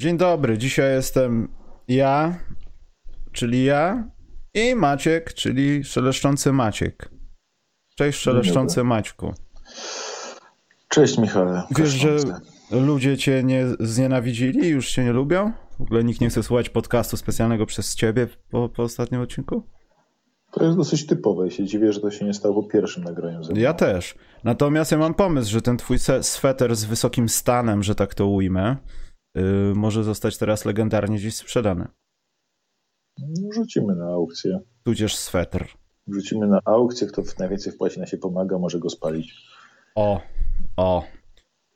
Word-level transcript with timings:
Dzień 0.00 0.16
dobry, 0.16 0.58
dzisiaj 0.58 0.92
jestem 0.94 1.48
ja, 1.88 2.38
czyli 3.32 3.64
ja 3.64 4.10
i 4.54 4.74
Maciek, 4.74 5.34
czyli 5.34 5.84
szeleszczący 5.84 6.52
Maciek. 6.52 7.10
Cześć 7.94 8.18
szeleszczący 8.18 8.84
Maćku. 8.84 9.34
Cześć 10.88 11.18
Michale. 11.18 11.62
Wiesz, 11.78 11.88
że 11.88 12.16
ludzie 12.70 13.18
cię 13.18 13.42
nie 13.44 13.66
znienawidzili 13.80 14.64
i 14.64 14.68
już 14.68 14.90
cię 14.90 15.04
nie 15.04 15.12
lubią? 15.12 15.52
W 15.78 15.82
ogóle 15.82 16.04
nikt 16.04 16.20
nie 16.20 16.28
chce 16.28 16.42
słuchać 16.42 16.68
podcastu 16.68 17.16
specjalnego 17.16 17.66
przez 17.66 17.94
ciebie 17.94 18.28
po, 18.50 18.68
po 18.68 18.82
ostatnim 18.82 19.20
odcinku? 19.20 19.62
To 20.50 20.64
jest 20.64 20.76
dosyć 20.76 21.06
typowe 21.06 21.46
i 21.46 21.50
się 21.50 21.64
dziwię, 21.64 21.92
że 21.92 22.00
to 22.00 22.10
się 22.10 22.24
nie 22.24 22.34
stało 22.34 22.62
po 22.62 22.68
pierwszym 22.68 23.04
nagraniu. 23.04 23.44
Ze 23.44 23.52
mną. 23.52 23.60
Ja 23.60 23.74
też. 23.74 24.14
Natomiast 24.44 24.92
ja 24.92 24.98
mam 24.98 25.14
pomysł, 25.14 25.50
że 25.50 25.62
ten 25.62 25.76
twój 25.76 25.98
sweter 26.22 26.76
z 26.76 26.84
wysokim 26.84 27.28
stanem, 27.28 27.82
że 27.82 27.94
tak 27.94 28.14
to 28.14 28.26
ujmę, 28.26 28.76
może 29.74 30.04
zostać 30.04 30.38
teraz 30.38 30.64
legendarnie 30.64 31.18
dziś 31.18 31.36
sprzedany. 31.36 31.86
Rzucimy 33.54 33.96
na 33.96 34.06
aukcję. 34.06 34.60
Tudzież 34.84 35.16
sweter. 35.16 35.68
Rzucimy 36.08 36.46
na 36.46 36.60
aukcję, 36.64 37.06
kto 37.06 37.22
najwięcej 37.38 37.72
wpłaci 37.72 38.00
na 38.00 38.06
się 38.06 38.18
pomaga, 38.18 38.58
może 38.58 38.78
go 38.78 38.90
spalić. 38.90 39.34
O, 39.94 40.20
o. 40.76 41.04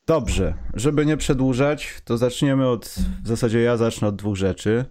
Dobrze, 0.06 0.54
żeby 0.74 1.06
nie 1.06 1.16
przedłużać, 1.16 2.00
to 2.04 2.18
zaczniemy 2.18 2.68
od, 2.68 2.94
w 3.24 3.28
zasadzie 3.28 3.60
ja 3.60 3.76
zacznę 3.76 4.08
od 4.08 4.16
dwóch 4.16 4.36
rzeczy. 4.36 4.84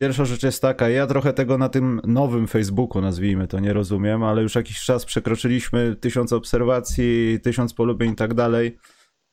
Pierwsza 0.00 0.24
rzecz 0.24 0.42
jest 0.42 0.62
taka, 0.62 0.88
ja 0.88 1.06
trochę 1.06 1.32
tego 1.32 1.58
na 1.58 1.68
tym 1.68 2.00
nowym 2.06 2.46
Facebooku, 2.46 3.02
nazwijmy 3.02 3.48
to, 3.48 3.60
nie 3.60 3.72
rozumiem, 3.72 4.22
ale 4.22 4.42
już 4.42 4.54
jakiś 4.54 4.80
czas 4.80 5.04
przekroczyliśmy 5.04 5.96
tysiąc 5.96 6.32
obserwacji, 6.32 7.40
tysiąc 7.42 7.74
polubień 7.74 8.12
i 8.12 8.16
tak 8.16 8.34
dalej, 8.34 8.78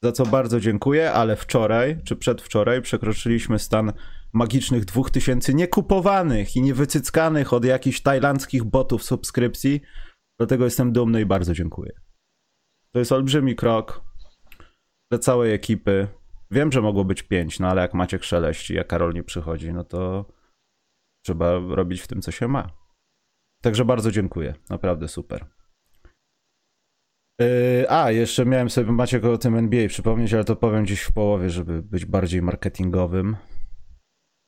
za 0.03 0.11
co 0.11 0.25
bardzo 0.25 0.59
dziękuję, 0.59 1.11
ale 1.11 1.35
wczoraj, 1.35 2.01
czy 2.03 2.15
przedwczoraj 2.15 2.81
przekroczyliśmy 2.81 3.59
stan 3.59 3.93
magicznych 4.33 4.85
dwóch 4.85 5.11
tysięcy 5.11 5.53
niekupowanych 5.53 6.55
i 6.55 6.61
niewycyckanych 6.61 7.53
od 7.53 7.65
jakichś 7.65 8.01
tajlandzkich 8.01 8.63
botów 8.63 9.03
subskrypcji, 9.03 9.81
dlatego 10.39 10.65
jestem 10.65 10.91
dumny 10.91 11.21
i 11.21 11.25
bardzo 11.25 11.53
dziękuję. 11.53 11.91
To 12.91 12.99
jest 12.99 13.11
olbrzymi 13.11 13.55
krok 13.55 14.03
dla 15.11 15.19
całej 15.19 15.53
ekipy. 15.53 16.07
Wiem, 16.51 16.71
że 16.71 16.81
mogło 16.81 17.05
być 17.05 17.23
pięć, 17.23 17.59
no 17.59 17.67
ale 17.67 17.81
jak 17.81 17.93
Maciek 17.93 18.23
szeleści, 18.23 18.73
jak 18.73 18.87
Karol 18.87 19.13
nie 19.13 19.23
przychodzi, 19.23 19.73
no 19.73 19.83
to 19.83 20.25
trzeba 21.25 21.59
robić 21.69 22.01
w 22.01 22.07
tym, 22.07 22.21
co 22.21 22.31
się 22.31 22.47
ma. 22.47 22.69
Także 23.61 23.85
bardzo 23.85 24.11
dziękuję. 24.11 24.53
Naprawdę 24.69 25.07
super. 25.07 25.54
Yy, 27.39 27.89
a, 27.89 28.11
jeszcze 28.11 28.45
miałem 28.45 28.69
sobie 28.69 28.91
Maciek 28.91 29.25
o 29.25 29.37
tym 29.37 29.55
NBA 29.55 29.87
przypomnieć, 29.87 30.33
ale 30.33 30.43
to 30.43 30.55
powiem 30.55 30.83
gdzieś 30.83 31.01
w 31.01 31.11
połowie, 31.11 31.49
żeby 31.49 31.83
być 31.83 32.05
bardziej 32.05 32.41
marketingowym. 32.41 33.35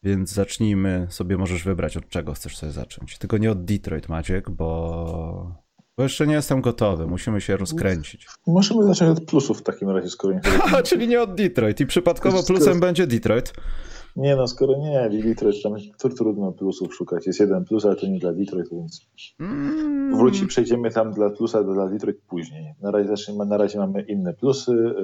Więc 0.03 0.31
zacznijmy 0.31 1.07
sobie, 1.09 1.37
możesz 1.37 1.63
wybrać 1.63 1.97
od 1.97 2.09
czego 2.09 2.33
chcesz 2.33 2.57
sobie 2.57 2.71
zacząć. 2.71 3.17
Tylko 3.17 3.37
nie 3.37 3.51
od 3.51 3.65
Detroit, 3.65 4.09
Maciek, 4.09 4.49
bo, 4.49 5.55
bo 5.97 6.03
jeszcze 6.03 6.27
nie 6.27 6.33
jestem 6.33 6.61
gotowy. 6.61 7.07
Musimy 7.07 7.41
się 7.41 7.57
rozkręcić. 7.57 8.27
Możemy 8.47 8.83
zacząć 8.83 9.19
od 9.19 9.25
plusów 9.25 9.59
w 9.59 9.63
takim 9.63 9.89
razie, 9.89 10.09
skoro 10.09 10.33
nie 10.33 10.41
czyli 10.83 11.07
nie 11.07 11.21
od 11.21 11.35
Detroit. 11.35 11.79
I 11.79 11.85
przypadkowo 11.85 12.43
plusem 12.43 12.79
będzie 12.79 13.07
Detroit. 13.07 13.53
Nie 14.17 14.35
no, 14.35 14.47
skoro 14.47 14.77
nie, 14.77 15.09
Detroit 15.23 15.63
tam 15.63 15.73
trudno 16.17 16.51
plusów 16.51 16.95
szukać. 16.95 17.27
Jest 17.27 17.39
jeden 17.39 17.65
plus, 17.65 17.85
ale 17.85 17.95
to 17.95 18.07
nie 18.07 18.19
dla 18.19 18.33
Detroit, 18.33 18.67
więc 18.71 19.01
Mm. 19.39 20.17
wróci, 20.17 20.47
przejdziemy 20.47 20.91
tam 20.91 21.13
dla 21.13 21.29
plusa, 21.29 21.63
dla 21.63 21.87
Detroit 21.89 22.17
później. 22.29 22.73
Na 22.81 22.91
razie, 22.91 23.07
zaczniemy, 23.09 23.45
na 23.45 23.57
razie 23.57 23.79
mamy 23.79 24.01
inne 24.01 24.33
plusy. 24.33 24.95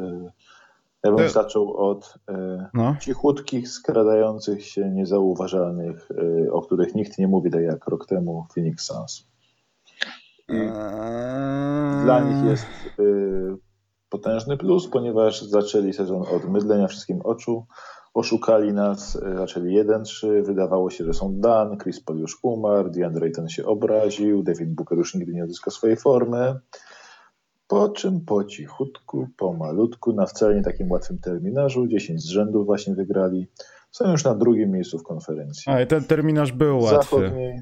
Ja 1.03 1.11
bym 1.11 1.25
To- 1.25 1.29
zaczął 1.29 1.77
od 1.77 2.13
yy, 2.29 2.65
No. 2.73 2.95
cichutkich, 3.01 3.69
skradających 3.69 4.65
się, 4.65 4.89
niezauważalnych, 4.89 6.09
yy, 6.17 6.53
o 6.53 6.61
których 6.61 6.95
nikt 6.95 7.17
nie 7.17 7.27
mówi, 7.27 7.51
tak 7.51 7.61
jak 7.61 7.87
rok 7.87 8.05
temu 8.07 8.45
Phoenix 8.55 8.83
Suns. 8.85 9.27
I 10.49 10.53
dla 12.03 12.19
nich 12.19 12.49
jest 12.49 12.65
y, 12.99 13.55
potężny 14.09 14.57
plus, 14.57 14.87
ponieważ 14.87 15.41
zaczęli 15.41 15.93
sezon 15.93 16.21
od 16.35 16.49
mydlenia 16.49 16.87
wszystkim 16.87 17.21
oczu. 17.21 17.65
Oszukali 18.13 18.73
nas, 18.73 19.19
zaczęli 19.37 19.81
1-3, 19.81 20.43
wydawało 20.45 20.89
się, 20.89 21.03
że 21.03 21.13
są 21.13 21.39
dan, 21.39 21.77
Chris 21.77 22.03
Paul 22.03 22.19
już 22.19 22.39
umarł, 22.43 22.89
DeAndre 22.89 23.25
Ayton 23.25 23.49
się 23.49 23.65
obraził, 23.65 24.43
David 24.43 24.73
Booker 24.73 24.97
już 24.97 25.15
nigdy 25.15 25.33
nie 25.33 25.43
odzyska 25.43 25.71
swojej 25.71 25.97
formy. 25.97 26.59
Po 27.67 27.89
czym 27.89 28.21
po 28.21 28.43
cichutku, 28.43 29.27
po 29.37 29.53
malutku, 29.53 30.13
na 30.13 30.25
wcale 30.25 30.55
nie 30.55 30.61
takim 30.61 30.91
łatwym 30.91 31.19
terminarzu, 31.19 31.87
10 31.87 32.21
z 32.21 32.25
rzędu 32.25 32.65
właśnie 32.65 32.95
wygrali, 32.95 33.47
są 33.91 34.11
już 34.11 34.23
na 34.23 34.35
drugim 34.35 34.71
miejscu 34.71 34.99
w 34.99 35.03
konferencji. 35.03 35.71
A 35.71 35.81
i 35.81 35.87
ten 35.87 36.03
terminarz 36.03 36.51
był 36.51 36.79
łatwy. 36.79 37.15
Zachodniej, 37.15 37.61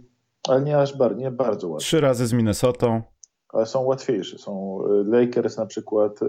ale 0.50 0.62
nie 0.62 0.78
aż 0.78 0.98
bar, 0.98 1.18
nie 1.18 1.32
bardzo 1.32 1.70
łatwy 1.70 1.86
Trzy 1.86 2.02
razy 2.02 2.28
z 2.28 2.34
Minnesotą. 2.34 3.02
Ale 3.54 3.66
są 3.66 3.82
łatwiejsze. 3.82 4.38
Są 4.38 4.80
y, 4.86 5.04
Lakers 5.04 5.58
na 5.58 5.66
przykład. 5.66 6.22
y, 6.22 6.28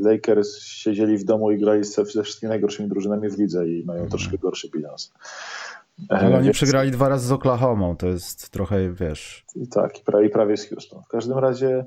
Lakers 0.00 0.58
siedzieli 0.62 1.18
w 1.18 1.24
domu 1.24 1.50
i 1.50 1.58
grali 1.58 1.84
ze, 1.84 2.04
wszystkimi 2.04 2.48
najgorszymi 2.50 2.88
drużynami 2.88 3.28
w 3.30 3.38
lidze 3.38 3.68
i 3.68 3.84
mają 3.84 4.08
troszkę 4.08 4.38
gorszy 4.38 4.68
bilans. 4.70 5.12
E, 6.10 6.14
Ale 6.14 6.36
oni 6.36 6.44
więc- 6.44 6.56
przegrali 6.56 6.90
dwa 6.90 7.08
razy 7.08 7.28
z 7.28 7.32
Oklahomą. 7.32 7.96
To 7.96 8.06
jest 8.06 8.50
trochę, 8.50 8.92
wiesz... 8.92 9.44
I 9.56 9.68
tak, 9.68 10.00
i 10.00 10.04
prawie, 10.04 10.26
i 10.26 10.30
prawie 10.30 10.56
z 10.56 10.68
Houston. 10.68 11.02
W 11.02 11.08
każdym 11.08 11.38
razie 11.38 11.86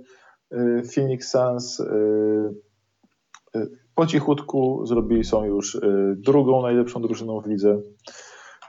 y, 0.53 0.81
Phoenix 0.95 1.29
Suns 1.31 1.81
po 3.95 4.05
cichutku 4.07 4.85
zrobili, 4.85 5.23
są 5.23 5.43
już 5.45 5.81
drugą 6.15 6.61
najlepszą 6.61 7.01
drużyną 7.01 7.41
w 7.41 7.47
lidze. 7.47 7.81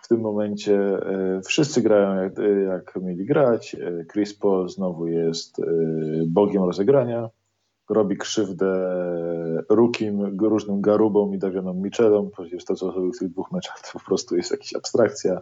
W 0.02 0.08
tym 0.08 0.20
momencie 0.20 0.98
y, 1.38 1.42
wszyscy 1.42 1.82
grają 1.82 2.22
jak, 2.22 2.38
y, 2.38 2.62
jak 2.62 2.96
mieli 3.02 3.26
grać. 3.26 3.74
Y, 3.74 4.06
Chris 4.12 4.34
Paul 4.34 4.68
znowu 4.68 5.06
jest 5.06 5.56
bogiem 6.26 6.64
rozegrania. 6.64 7.28
Robi 7.90 8.16
krzywdę 8.16 8.94
Rukim, 9.68 10.38
różnym 10.40 10.80
Garubom 10.80 11.34
i 11.34 11.38
Davionom 11.38 11.82
Mitchellom. 11.82 12.30
Przecież 12.30 12.64
to, 12.64 12.74
co 12.74 12.92
zrobił 12.92 13.12
w 13.12 13.18
tych 13.18 13.28
dwóch 13.28 13.52
meczach, 13.52 13.80
to 13.80 13.98
po 13.98 14.04
prostu 14.04 14.36
jest 14.36 14.50
jakaś 14.50 14.74
abstrakcja. 14.74 15.40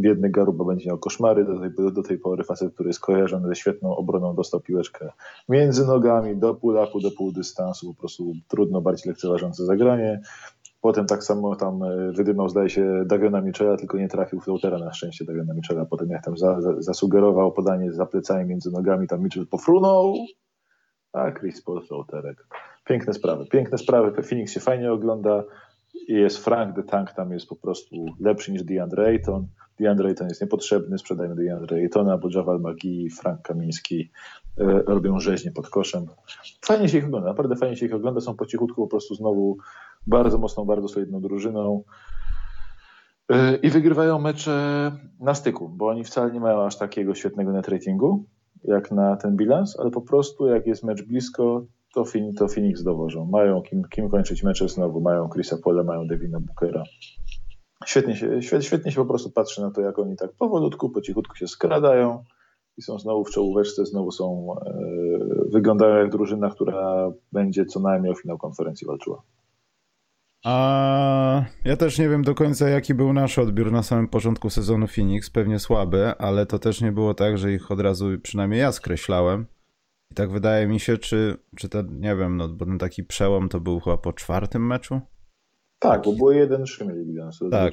Biedny 0.00 0.30
Garuba 0.30 0.64
będzie 0.64 0.88
miał 0.88 0.98
koszmary. 0.98 1.44
Do 1.44 1.60
tej, 1.60 1.92
do 1.92 2.02
tej 2.02 2.18
pory 2.18 2.44
facet, 2.44 2.74
który 2.74 2.88
jest 2.88 3.00
kojarzony 3.00 3.48
ze 3.48 3.54
świetną 3.54 3.96
obroną, 3.96 4.34
dostał 4.34 4.60
piłeczkę 4.60 5.12
między 5.48 5.86
nogami, 5.86 6.36
do 6.36 6.54
pull-upu, 6.54 7.02
do 7.02 7.10
pół 7.10 7.32
dystansu. 7.32 7.94
Po 7.94 8.00
prostu 8.00 8.32
trudno, 8.48 8.80
bardziej 8.80 9.10
lekceważące 9.10 9.64
zagranie. 9.64 10.20
Potem 10.86 11.06
tak 11.06 11.24
samo 11.24 11.56
tam 11.56 11.82
e, 11.82 12.12
wydymał, 12.12 12.48
zdaje 12.48 12.70
się, 12.70 13.04
Daviona 13.06 13.40
Michela, 13.40 13.76
tylko 13.76 13.98
nie 13.98 14.08
trafił 14.08 14.40
floatera 14.40 14.78
na 14.78 14.92
szczęście 14.92 15.24
Daviona 15.24 15.54
Michela. 15.54 15.84
Potem 15.84 16.10
jak 16.10 16.24
tam 16.24 16.36
za, 16.36 16.60
za, 16.60 16.82
zasugerował 16.82 17.52
podanie 17.52 17.92
za 17.92 18.06
plecami 18.06 18.44
między 18.44 18.70
nogami, 18.70 19.06
tam 19.06 19.22
Mitchell 19.22 19.46
pofrunął, 19.46 20.14
a 21.12 21.32
Chris 21.32 21.62
Paul 21.62 21.86
floaterek. 21.86 22.46
Piękne 22.84 23.14
sprawy, 23.14 23.46
piękne 23.46 23.78
sprawy. 23.78 24.22
Phoenix 24.22 24.52
się 24.52 24.60
fajnie 24.60 24.92
ogląda. 24.92 25.44
I 26.08 26.12
Jest 26.12 26.44
Frank 26.44 26.76
the 26.76 26.82
Tank, 26.82 27.12
tam 27.12 27.32
jest 27.32 27.48
po 27.48 27.56
prostu 27.56 27.96
lepszy 28.20 28.52
niż 28.52 28.64
DeAndre 28.64 29.06
Ayton. 29.06 29.46
DeAndre 29.80 30.08
Ayton 30.08 30.28
jest 30.28 30.40
niepotrzebny, 30.40 30.98
sprzedajmy 30.98 31.34
DeAndre 31.34 31.76
Aytona, 31.76 32.18
bo 32.18 32.28
Javal 32.34 32.60
McGee, 32.60 33.10
Frank 33.10 33.42
Kamiński 33.42 34.10
e, 34.58 34.64
robią 34.86 35.20
rzeźnie 35.20 35.50
pod 35.52 35.68
koszem. 35.68 36.06
Fajnie 36.64 36.88
się 36.88 36.98
ich 36.98 37.04
ogląda, 37.04 37.28
naprawdę 37.28 37.56
fajnie 37.56 37.76
się 37.76 37.86
ich 37.86 37.94
ogląda, 37.94 38.20
są 38.20 38.36
po 38.36 38.46
cichutku 38.46 38.82
po 38.82 38.88
prostu 38.88 39.14
znowu 39.14 39.56
bardzo 40.06 40.38
mocną, 40.38 40.64
bardzo 40.64 40.88
solidną 40.88 41.20
drużyną. 41.20 41.82
E, 43.32 43.56
I 43.56 43.70
wygrywają 43.70 44.18
mecze 44.18 44.92
na 45.20 45.34
styku, 45.34 45.68
bo 45.68 45.88
oni 45.88 46.04
wcale 46.04 46.32
nie 46.32 46.40
mają 46.40 46.62
aż 46.62 46.76
takiego 46.76 47.14
świetnego 47.14 47.52
net 47.52 47.68
ratingu 47.68 48.24
jak 48.64 48.92
na 48.92 49.16
ten 49.16 49.36
bilans, 49.36 49.80
ale 49.80 49.90
po 49.90 50.00
prostu 50.00 50.46
jak 50.46 50.66
jest 50.66 50.84
mecz 50.84 51.02
blisko, 51.02 51.66
to, 52.36 52.48
Phoenix 52.48 52.82
dowożą. 52.82 53.24
Mają 53.24 53.62
kim, 53.62 53.82
kim 53.84 54.08
kończyć 54.08 54.42
mecze 54.42 54.68
znowu, 54.68 55.00
mają 55.00 55.28
Chrisa 55.28 55.56
Pola, 55.64 55.82
mają 55.82 56.06
Devina 56.06 56.40
Bookera. 56.40 56.82
Świetnie 57.86 58.16
się, 58.16 58.42
świet, 58.42 58.64
świetnie 58.64 58.92
się 58.92 58.96
po 58.96 59.06
prostu 59.06 59.30
patrzy 59.30 59.60
na 59.60 59.70
to, 59.70 59.80
jak 59.80 59.98
oni 59.98 60.16
tak 60.16 60.32
powolutku, 60.32 60.90
po 60.90 61.00
cichutku 61.00 61.36
się 61.36 61.48
skradają 61.48 62.24
i 62.76 62.82
są 62.82 62.98
znowu 62.98 63.24
w 63.24 63.30
czołóweczce, 63.30 63.86
znowu 63.86 64.10
są, 64.10 64.54
e, 64.66 64.72
wyglądają 65.52 65.96
jak 65.96 66.10
drużyna, 66.10 66.50
która 66.50 67.12
będzie 67.32 67.64
co 67.64 67.80
najmniej 67.80 68.12
o 68.12 68.14
finał 68.14 68.38
konferencji 68.38 68.86
walczyła. 68.86 69.22
A 70.46 71.44
ja 71.64 71.76
też 71.76 71.98
nie 71.98 72.08
wiem 72.08 72.22
do 72.22 72.34
końca, 72.34 72.68
jaki 72.68 72.94
był 72.94 73.12
nasz 73.12 73.38
odbiór 73.38 73.72
na 73.72 73.82
samym 73.82 74.08
początku 74.08 74.50
sezonu 74.50 74.86
Phoenix. 74.86 75.30
Pewnie 75.30 75.58
słaby, 75.58 76.06
ale 76.18 76.46
to 76.46 76.58
też 76.58 76.80
nie 76.80 76.92
było 76.92 77.14
tak, 77.14 77.38
że 77.38 77.52
ich 77.52 77.70
od 77.70 77.80
razu, 77.80 78.06
przynajmniej 78.22 78.60
ja 78.60 78.72
skreślałem. 78.72 79.46
I 80.10 80.14
tak 80.14 80.30
wydaje 80.30 80.66
mi 80.66 80.80
się, 80.80 80.98
czy, 80.98 81.36
czy 81.56 81.68
ten, 81.68 82.00
nie 82.00 82.16
wiem, 82.16 82.36
no, 82.36 82.48
bo 82.48 82.66
ten 82.66 82.78
taki 82.78 83.04
przełom 83.04 83.48
to 83.48 83.60
był 83.60 83.80
chyba 83.80 83.98
po 83.98 84.12
czwartym 84.12 84.66
meczu? 84.66 85.00
Tak, 85.78 86.02
bo 86.04 86.12
było 86.12 86.30
1-3 86.30 86.86
mieli 86.86 87.04
bilans. 87.04 87.38
Tak. 87.50 87.72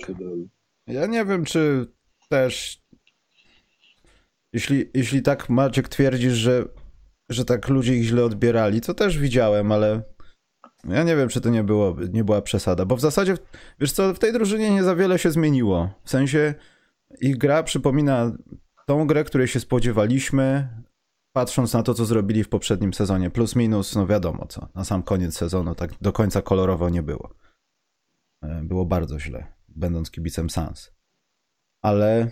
Ja 0.88 1.06
nie 1.06 1.25
wiem, 1.25 1.46
czy 1.46 1.88
też. 2.30 2.81
Jeśli, 4.54 4.90
jeśli 4.94 5.22
tak 5.22 5.50
Maciek 5.50 5.90
twierdzisz, 5.90 6.34
że, 6.34 6.66
że 7.30 7.46
tak 7.46 7.70
ludzie 7.70 7.96
ich 7.96 8.04
źle 8.04 8.24
odbierali, 8.24 8.81
to 8.81 8.94
też 8.94 9.18
widziałem, 9.18 9.72
ale 9.72 10.12
Ja 10.88 11.04
nie 11.04 11.16
wiem, 11.16 11.30
czy 11.30 11.42
to 11.42 11.50
nie, 11.50 11.64
było, 11.64 11.96
nie 12.14 12.24
była 12.24 12.42
przesada, 12.42 12.86
bo 12.86 12.96
w 12.96 13.02
zasadzie, 13.02 13.38
wiesz 13.80 13.92
co, 13.92 14.14
w 14.14 14.20
tej 14.20 14.34
drużynie 14.34 14.72
nie 14.72 14.84
za 14.84 14.96
wiele 14.96 15.20
się 15.20 15.32
zmieniło. 15.32 15.90
W 16.04 16.10
sensie 16.10 16.54
ich 17.22 17.38
gra 17.38 17.64
przypomina 17.64 18.32
tą 18.86 19.08
grę, 19.08 19.24
której 19.24 19.48
się 19.48 19.60
spodziewaliśmy, 19.60 20.68
patrząc 21.34 21.74
na 21.74 21.84
to, 21.84 21.94
co 21.94 22.06
zrobili 22.06 22.44
w 22.44 22.50
poprzednim 22.50 22.94
sezonie. 22.94 23.30
Plus, 23.30 23.56
minus, 23.56 23.96
no 23.96 24.08
wiadomo 24.08 24.46
co. 24.48 24.68
Na 24.76 24.84
sam 24.84 25.04
koniec 25.04 25.38
sezonu 25.38 25.76
tak 25.76 25.92
do 26.02 26.14
końca 26.14 26.42
kolorowo 26.42 26.90
nie 26.90 27.04
było. 27.04 27.30
E, 28.42 28.62
było 28.64 28.86
bardzo 28.86 29.20
źle, 29.20 29.48
będąc 29.68 30.12
kibicem 30.12 30.50
Sans. 30.50 30.92
Ale 31.82 32.30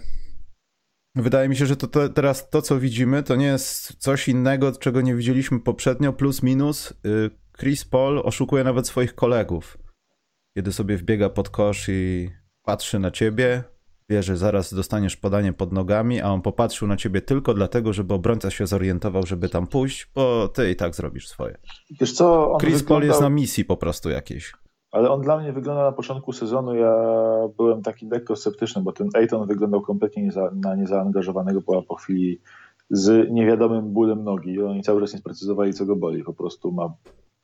wydaje 1.16 1.50
mi 1.50 1.56
się, 1.56 1.66
że 1.66 1.76
to, 1.76 2.10
teraz 2.10 2.50
to, 2.50 2.62
co 2.62 2.80
widzimy, 2.80 3.24
to 3.24 3.36
nie 3.36 3.46
jest 3.46 3.96
coś 3.98 4.30
innego, 4.30 4.72
czego 4.72 5.02
nie 5.02 5.16
widzieliśmy 5.16 5.60
poprzednio. 5.60 6.14
Plus, 6.14 6.44
minus, 6.44 6.92
y, 6.92 7.41
Chris 7.62 7.86
Paul 7.86 8.22
oszukuje 8.24 8.64
nawet 8.64 8.88
swoich 8.88 9.16
kolegów. 9.16 9.78
Kiedy 10.58 10.72
sobie 10.72 10.98
wbiega 10.98 11.30
pod 11.30 11.50
kosz 11.50 11.90
i 11.90 12.30
patrzy 12.64 13.00
na 13.00 13.12
ciebie, 13.12 13.64
wie, 14.10 14.24
że 14.24 14.38
zaraz 14.38 14.74
dostaniesz 14.74 15.18
podanie 15.18 15.54
pod 15.54 15.72
nogami, 15.72 16.22
a 16.22 16.30
on 16.30 16.42
popatrzył 16.42 16.88
na 16.88 16.98
ciebie 16.98 17.22
tylko 17.22 17.54
dlatego, 17.54 17.94
żeby 17.94 18.14
obrońca 18.14 18.52
się 18.52 18.68
zorientował, 18.68 19.26
żeby 19.26 19.50
tam 19.50 19.68
pójść, 19.68 20.12
bo 20.16 20.48
ty 20.48 20.72
i 20.72 20.76
tak 20.76 20.96
zrobisz 20.96 21.28
swoje. 21.28 21.58
Wiesz 22.00 22.14
co, 22.14 22.58
Chris 22.60 22.74
wyglądał... 22.74 22.98
Paul 22.98 23.08
jest 23.08 23.22
na 23.22 23.30
misji 23.30 23.66
po 23.66 23.78
prostu 23.78 24.10
jakiejś. 24.10 24.54
Ale 24.92 25.10
on 25.12 25.22
dla 25.22 25.40
mnie 25.40 25.54
wygląda 25.54 25.84
na 25.84 25.92
początku 25.92 26.34
sezonu, 26.34 26.76
ja 26.76 26.94
byłem 27.58 27.82
taki 27.82 28.08
lekko 28.08 28.36
sceptyczny, 28.36 28.82
bo 28.82 28.92
ten 28.92 29.10
Ayton 29.14 29.48
wyglądał 29.48 29.82
kompletnie 29.82 30.24
nieza, 30.24 30.52
na 30.56 30.76
niezaangażowanego, 30.76 31.62
była 31.62 31.82
po 31.82 31.96
chwili 31.96 32.42
z 32.90 33.32
niewiadomym 33.32 33.94
bólem 33.94 34.24
nogi. 34.24 34.62
Oni 34.62 34.84
cały 34.84 35.02
czas 35.02 35.14
nie 35.14 35.20
sprecyzowali, 35.20 35.74
co 35.74 35.86
go 35.86 35.96
boli. 35.96 36.24
Po 36.24 36.34
prostu 36.34 36.72
ma 36.72 36.94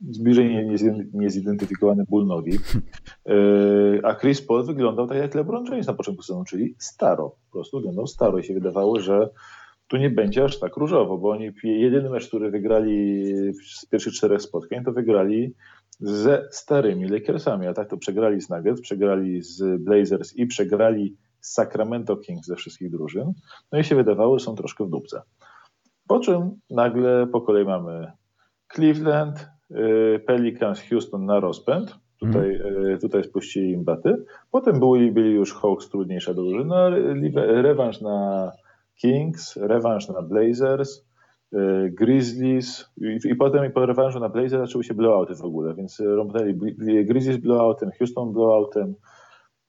zbliżenie 0.02 0.76
niezidentyfikowany 1.14 2.04
ból 2.10 2.28
nogi. 2.28 2.52
E, 3.26 4.06
a 4.06 4.16
Chris 4.16 4.42
Paul 4.42 4.66
wyglądał 4.66 5.08
tak 5.08 5.18
jak 5.18 5.36
LeBron 5.36 5.66
James 5.66 5.88
na 5.88 5.94
początku 5.94 6.24
sezonu, 6.24 6.44
czyli 6.44 6.76
staro. 6.80 7.30
Po 7.30 7.52
prostu 7.52 7.78
wyglądał 7.78 8.08
staro 8.08 8.38
i 8.38 8.44
się 8.44 8.54
wydawało, 8.54 9.00
że 9.00 9.30
tu 9.88 9.98
nie 9.98 10.10
będzie 10.10 10.44
aż 10.44 10.60
tak 10.60 10.78
różowo, 10.78 11.18
bo 11.18 11.30
oni 11.30 11.52
jedyny 11.64 12.10
mecz, 12.10 12.28
który 12.28 12.52
wygrali 12.52 13.34
z 13.78 13.86
pierwszych 13.86 14.14
czterech 14.14 14.42
spotkań, 14.42 14.84
to 14.84 14.92
wygrali 14.92 15.54
ze 16.00 16.48
starymi 16.52 17.08
Lakersami, 17.08 17.68
a 17.68 17.74
tak 17.74 17.90
to 17.90 17.98
przegrali 17.98 18.42
z 18.42 18.50
Nuggets, 18.50 18.82
przegrali 18.82 19.42
z 19.42 19.84
Blazers 19.84 20.36
i 20.36 20.48
przegrali 20.48 21.16
z 21.42 21.54
Sacramento 21.54 22.18
Kings 22.18 22.48
ze 22.48 22.56
wszystkich 22.56 22.92
drużyn. 22.92 23.34
No 23.72 23.80
i 23.80 23.84
się 23.84 23.96
wydawało, 23.96 24.40
że 24.40 24.46
są 24.46 24.56
troszkę 24.56 24.86
w 24.86 24.90
dupce. 24.90 25.22
Po 26.08 26.20
czym 26.20 26.52
nagle 26.70 27.28
po 27.28 27.42
kolei 27.42 27.66
mamy 27.66 28.12
Cleveland, 28.74 29.48
Pelicans 30.26 30.82
Houston 30.90 31.26
na 31.26 31.40
rozpęd. 31.40 31.96
Tutaj, 32.20 32.56
mm. 32.56 33.00
tutaj 33.00 33.24
spuścili 33.24 33.72
im 33.72 33.84
baty. 33.84 34.16
Potem 34.52 34.80
byli, 34.80 35.12
byli 35.12 35.34
już 35.34 35.54
Hawks, 35.54 35.90
trudniejsza 35.90 36.34
drużyna. 36.34 36.90
Rewanż 37.36 38.02
na 38.02 38.52
Kings, 38.96 39.56
rewanż 39.56 40.10
na 40.10 40.22
Blazers, 40.22 41.06
y, 41.54 41.58
Grizzlies 41.92 42.90
i, 42.98 43.18
i 43.30 43.36
potem 43.36 43.66
i 43.66 43.70
po 43.70 43.86
rewanżu 43.86 44.20
na 44.20 44.30
Blazers 44.30 44.62
zaczęły 44.62 44.84
się 44.84 44.94
blowouty 44.94 45.36
w 45.36 45.42
ogóle, 45.42 45.76
więc 45.76 46.00
rąbnęli 46.00 46.54
Grizzlies 47.06 47.38
blowoutem, 47.38 47.92
Houston 48.00 48.34
blowoutem, 48.34 48.96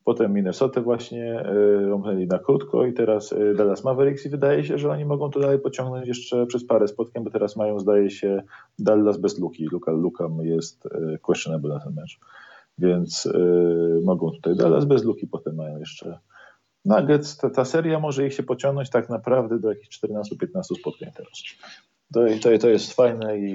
Potem 0.09 0.33
Minnesota 0.33 0.81
właśnie 0.81 1.45
romknęli 1.89 2.27
na 2.27 2.39
krótko 2.39 2.87
i 2.87 2.93
teraz 2.93 3.33
e, 3.33 3.55
Dallas 3.55 3.85
Mavericks 3.85 4.27
i 4.27 4.29
wydaje 4.29 4.65
się, 4.65 4.79
że 4.79 4.91
oni 4.91 5.05
mogą 5.05 5.31
to 5.31 5.41
dalej 5.41 5.59
pociągnąć 5.59 6.09
jeszcze 6.09 6.47
przez 6.47 6.67
parę 6.67 6.89
spotkań, 6.89 7.25
bo 7.25 7.31
teraz 7.31 7.57
mają 7.57 7.81
zdaje 7.81 8.11
się 8.11 8.43
Dallas 8.79 9.17
bez 9.17 9.39
Luki. 9.39 9.69
Luka, 9.73 9.93
Luka 9.93 10.29
jest 10.43 10.87
e, 10.87 11.19
questionable 11.19 11.75
na 11.75 11.81
ten 11.81 11.95
mecz. 11.95 12.21
Więc 12.79 13.29
mogą 14.03 14.31
tutaj 14.31 14.57
Dallas 14.57 14.85
bez 14.85 15.05
Luki, 15.05 15.27
potem 15.27 15.55
mają 15.57 15.79
jeszcze 15.79 16.19
Nuggets. 16.85 17.37
Ta, 17.37 17.51
ta 17.51 17.65
seria 17.65 18.01
może 18.01 18.27
ich 18.27 18.35
się 18.35 18.43
pociągnąć 18.43 18.91
tak 18.91 19.09
naprawdę 19.09 19.59
do 19.59 19.69
jakichś 19.69 20.01
14-15 20.01 20.63
spotkań 20.63 21.11
teraz. 21.17 21.43
To, 22.15 22.21
to, 22.43 22.59
to 22.59 22.69
jest 22.69 22.93
fajne 22.93 23.39
i 23.39 23.55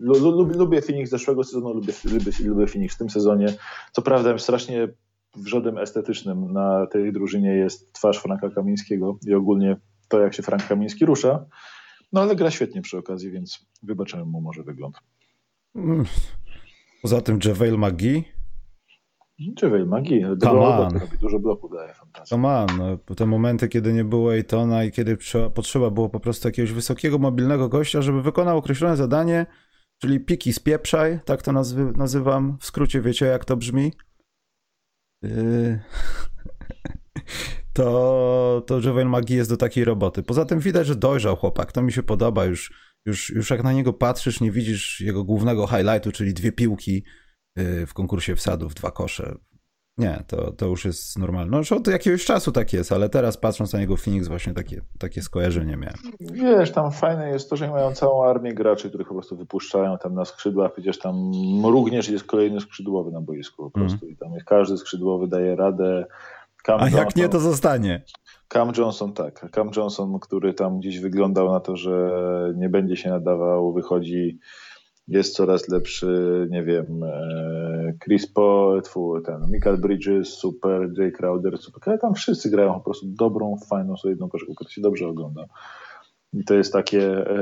lubię, 0.00 0.54
lubię 0.54 0.82
Phoenix 0.82 1.10
zeszłego 1.10 1.44
sezonu, 1.44 1.74
lubię, 1.74 1.92
lubię, 2.04 2.32
lubię 2.44 2.66
Phoenix 2.66 2.94
w 2.94 2.98
tym 2.98 3.10
sezonie. 3.10 3.46
Co 3.92 4.02
prawda 4.02 4.38
strasznie 4.38 4.88
wrzodem 5.38 5.78
estetycznym 5.78 6.52
na 6.52 6.86
tej 6.86 7.12
drużynie 7.12 7.54
jest 7.54 7.92
twarz 7.92 8.18
Franka 8.18 8.50
Kamińskiego 8.50 9.18
i 9.26 9.34
ogólnie 9.34 9.76
to, 10.08 10.20
jak 10.20 10.34
się 10.34 10.42
Frank 10.42 10.66
Kamiński 10.66 11.06
rusza. 11.06 11.46
No 12.12 12.20
ale 12.20 12.36
gra 12.36 12.50
świetnie 12.50 12.82
przy 12.82 12.98
okazji, 12.98 13.30
więc 13.30 13.66
wybaczymy 13.82 14.24
mu 14.24 14.40
może 14.40 14.62
wygląd. 14.62 14.96
Mm. 15.74 16.04
Poza 17.02 17.20
tym 17.20 17.38
JaVale 17.44 17.78
McGee? 17.78 18.24
JaVale 19.62 19.86
McGee, 19.86 20.24
dużo, 20.36 20.88
dużo 21.20 21.38
bloku 21.38 21.68
daje, 21.68 21.94
fantastycznie. 21.94 22.48
On, 22.48 22.66
no, 22.78 23.14
te 23.14 23.26
momenty, 23.26 23.68
kiedy 23.68 23.92
nie 23.92 24.04
było 24.04 24.34
Ejtona 24.34 24.84
i 24.84 24.92
kiedy 24.92 25.16
trzeba, 25.16 25.50
potrzeba 25.50 25.90
było 25.90 26.08
po 26.08 26.20
prostu 26.20 26.48
jakiegoś 26.48 26.72
wysokiego, 26.72 27.18
mobilnego 27.18 27.68
gościa, 27.68 28.02
żeby 28.02 28.22
wykonał 28.22 28.58
określone 28.58 28.96
zadanie, 28.96 29.46
czyli 29.98 30.20
piki 30.20 30.52
spieprzaj, 30.52 31.20
tak 31.24 31.42
to 31.42 31.52
nazywam, 31.96 32.58
w 32.60 32.64
skrócie 32.64 33.00
wiecie 33.00 33.26
jak 33.26 33.44
to 33.44 33.56
brzmi? 33.56 33.92
Yy, 35.22 35.78
to, 37.72 38.64
to 38.66 38.80
Jovel 38.80 39.08
Magi 39.08 39.34
jest 39.34 39.50
do 39.50 39.56
takiej 39.56 39.84
roboty. 39.84 40.22
Poza 40.22 40.44
tym 40.44 40.60
widać, 40.60 40.86
że 40.86 40.96
dojrzał 40.96 41.36
chłopak. 41.36 41.72
To 41.72 41.82
mi 41.82 41.92
się 41.92 42.02
podoba. 42.02 42.44
Już, 42.44 42.72
już, 43.06 43.30
już 43.30 43.50
jak 43.50 43.62
na 43.64 43.72
niego 43.72 43.92
patrzysz, 43.92 44.40
nie 44.40 44.50
widzisz 44.50 45.00
jego 45.00 45.24
głównego 45.24 45.66
highlightu, 45.66 46.12
czyli 46.12 46.34
dwie 46.34 46.52
piłki 46.52 47.04
yy, 47.56 47.86
w 47.86 47.94
konkursie 47.94 48.36
wsadów, 48.36 48.74
dwa 48.74 48.90
kosze. 48.90 49.34
Nie, 49.98 50.22
to, 50.26 50.52
to 50.52 50.66
już 50.66 50.84
jest 50.84 51.18
normalne. 51.18 51.60
No 51.70 51.76
od 51.76 51.86
jakiegoś 51.86 52.24
czasu 52.24 52.52
tak 52.52 52.72
jest, 52.72 52.92
ale 52.92 53.08
teraz 53.08 53.36
patrząc 53.36 53.72
na 53.72 53.78
niego 53.78 53.96
Phoenix 53.96 54.28
właśnie 54.28 54.54
takie, 54.54 54.80
takie 54.98 55.22
skojarzenie 55.22 55.76
miałem. 55.76 55.96
Wiesz, 56.20 56.72
tam 56.72 56.92
fajne 56.92 57.30
jest 57.30 57.50
to, 57.50 57.56
że 57.56 57.70
mają 57.70 57.94
całą 57.94 58.24
armię 58.24 58.54
graczy, 58.54 58.88
których 58.88 59.08
po 59.08 59.14
prostu 59.14 59.36
wypuszczają 59.36 59.98
tam 59.98 60.14
na 60.14 60.24
skrzydła, 60.24 60.68
przecież 60.68 60.98
tam 60.98 61.30
mrugniesz 61.62 62.08
jest 62.08 62.24
kolejny 62.24 62.60
skrzydłowy 62.60 63.10
na 63.10 63.20
boisku 63.20 63.70
po 63.70 63.80
mhm. 63.80 63.86
prostu 63.86 64.06
mm. 64.06 64.14
i 64.14 64.18
tam 64.18 64.46
każdy 64.46 64.76
skrzydłowy 64.76 65.28
daje 65.28 65.56
radę. 65.56 66.06
Cam 66.62 66.80
A 66.80 66.82
Johnson, 66.82 67.00
jak 67.00 67.16
nie, 67.16 67.28
to 67.28 67.40
zostanie. 67.40 68.02
Cam 68.48 68.72
Johnson 68.76 69.12
tak. 69.12 69.50
Cam 69.54 69.70
Johnson, 69.76 70.18
który 70.18 70.54
tam 70.54 70.78
gdzieś 70.78 71.00
wyglądał 71.00 71.52
na 71.52 71.60
to, 71.60 71.76
że 71.76 72.10
nie 72.56 72.68
będzie 72.68 72.96
się 72.96 73.10
nadawał, 73.10 73.72
wychodzi 73.72 74.38
jest 75.08 75.34
coraz 75.34 75.68
lepszy, 75.68 76.46
nie 76.50 76.64
wiem, 76.64 77.02
e, 77.02 77.94
Chris 78.04 78.32
Paul, 78.32 78.82
ten 79.24 79.46
Michael 79.50 79.78
Bridges, 79.78 80.28
super, 80.28 80.90
Jay 80.98 81.12
Crowder, 81.12 81.58
super, 81.58 81.82
ale 81.86 81.98
tam 81.98 82.14
wszyscy 82.14 82.50
grają 82.50 82.74
po 82.74 82.80
prostu 82.80 83.06
dobrą, 83.06 83.56
fajną, 83.70 83.96
solidną 83.96 84.28
koszykówkę, 84.28 84.64
to 84.64 84.70
się 84.70 84.80
dobrze 84.80 85.08
ogląda. 85.08 85.44
I 86.32 86.44
to 86.44 86.54
jest 86.54 86.72
takie, 86.72 87.30
e, 87.30 87.36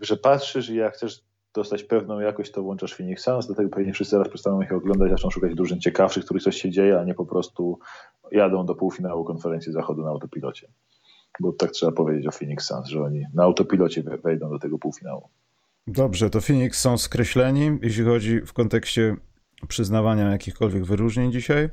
że 0.00 0.16
patrzysz 0.16 0.70
i 0.70 0.74
jak 0.74 0.94
chcesz 0.94 1.22
dostać 1.54 1.84
pewną 1.84 2.20
jakość, 2.20 2.50
to 2.50 2.62
włączasz 2.62 2.94
Phoenix 2.94 3.22
Suns, 3.22 3.46
dlatego 3.46 3.68
pewnie 3.68 3.92
wszyscy 3.92 4.14
teraz 4.14 4.28
przestaną 4.28 4.62
ich 4.62 4.72
oglądać, 4.72 5.10
zaczną 5.10 5.30
szukać 5.30 5.54
drużyn 5.54 5.80
ciekawszych, 5.80 6.22
w 6.22 6.26
których 6.26 6.42
coś 6.42 6.56
się 6.56 6.70
dzieje, 6.70 6.98
a 7.00 7.04
nie 7.04 7.14
po 7.14 7.26
prostu 7.26 7.78
jadą 8.32 8.66
do 8.66 8.74
półfinału 8.74 9.24
konferencji 9.24 9.72
zachodu 9.72 10.02
na 10.02 10.10
autopilocie. 10.10 10.68
Bo 11.40 11.52
tak 11.52 11.70
trzeba 11.70 11.92
powiedzieć 11.92 12.26
o 12.26 12.30
Phoenix 12.30 12.66
Suns, 12.66 12.88
że 12.88 13.02
oni 13.02 13.24
na 13.34 13.42
autopilocie 13.42 14.02
wejdą 14.02 14.50
do 14.50 14.58
tego 14.58 14.78
półfinału. 14.78 15.28
Dobrze, 15.86 16.30
to 16.30 16.40
Phoenix 16.40 16.80
są 16.80 16.98
skreśleni, 16.98 17.78
jeśli 17.82 18.04
chodzi 18.04 18.40
w 18.40 18.52
kontekście 18.52 19.16
przyznawania 19.68 20.30
jakichkolwiek 20.30 20.84
wyróżnień 20.84 21.32
dzisiaj. 21.32 21.68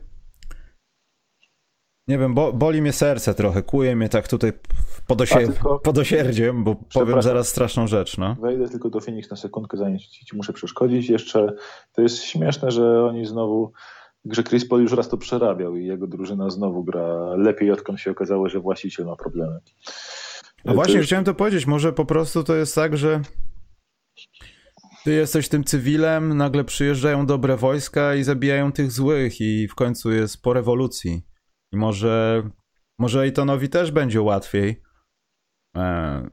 Nie 2.07 2.17
wiem, 2.17 2.33
bo, 2.33 2.53
boli 2.53 2.81
mnie 2.81 2.93
serce 2.93 3.33
trochę, 3.33 3.63
kuje 3.63 3.95
mnie 3.95 4.09
tak 4.09 4.27
tutaj 4.27 4.53
podosie, 5.07 5.35
tylko, 5.35 5.79
podosierdziem, 5.79 6.63
bo 6.63 6.75
powiem 6.93 7.21
zaraz 7.21 7.47
straszną 7.47 7.87
rzecz. 7.87 8.17
No. 8.17 8.35
Wejdę 8.41 8.69
tylko 8.69 8.89
do 8.89 8.99
Phoenix 8.99 9.29
na 9.29 9.37
sekundkę, 9.37 9.77
zanim 9.77 9.99
ci, 9.99 10.25
ci 10.25 10.35
muszę 10.35 10.53
przeszkodzić. 10.53 11.09
Jeszcze 11.09 11.53
to 11.93 12.01
jest 12.01 12.23
śmieszne, 12.23 12.71
że 12.71 13.03
oni 13.03 13.25
znowu, 13.25 13.71
że 14.25 14.43
Chris 14.43 14.67
Paul 14.67 14.81
już 14.81 14.93
raz 14.93 15.09
to 15.09 15.17
przerabiał 15.17 15.75
i 15.75 15.85
jego 15.85 16.07
drużyna 16.07 16.49
znowu 16.49 16.83
gra 16.83 17.35
lepiej, 17.35 17.71
odkąd 17.71 17.99
się 17.99 18.11
okazało, 18.11 18.49
że 18.49 18.59
właściciel 18.59 19.05
ma 19.05 19.15
problemy. 19.15 19.59
No 20.65 20.73
właśnie, 20.73 20.95
jest... 20.95 21.05
chciałem 21.05 21.25
to 21.25 21.33
powiedzieć, 21.33 21.65
może 21.65 21.93
po 21.93 22.05
prostu 22.05 22.43
to 22.43 22.55
jest 22.55 22.75
tak, 22.75 22.97
że 22.97 23.21
ty 25.07 25.13
jesteś 25.13 25.49
tym 25.49 25.63
cywilem, 25.63 26.37
nagle 26.37 26.63
przyjeżdżają 26.63 27.25
dobre 27.25 27.57
wojska 27.57 28.15
i 28.15 28.23
zabijają 28.23 28.71
tych 28.71 28.91
złych 28.91 29.41
i 29.41 29.67
w 29.67 29.75
końcu 29.75 30.11
jest 30.11 30.41
po 30.41 30.53
rewolucji. 30.53 31.21
I 31.71 31.77
może, 31.77 32.49
może 32.99 33.21
Ejtonowi 33.21 33.69
też 33.69 33.91
będzie 33.91 34.21
łatwiej 34.21 34.81
e, 35.77 36.29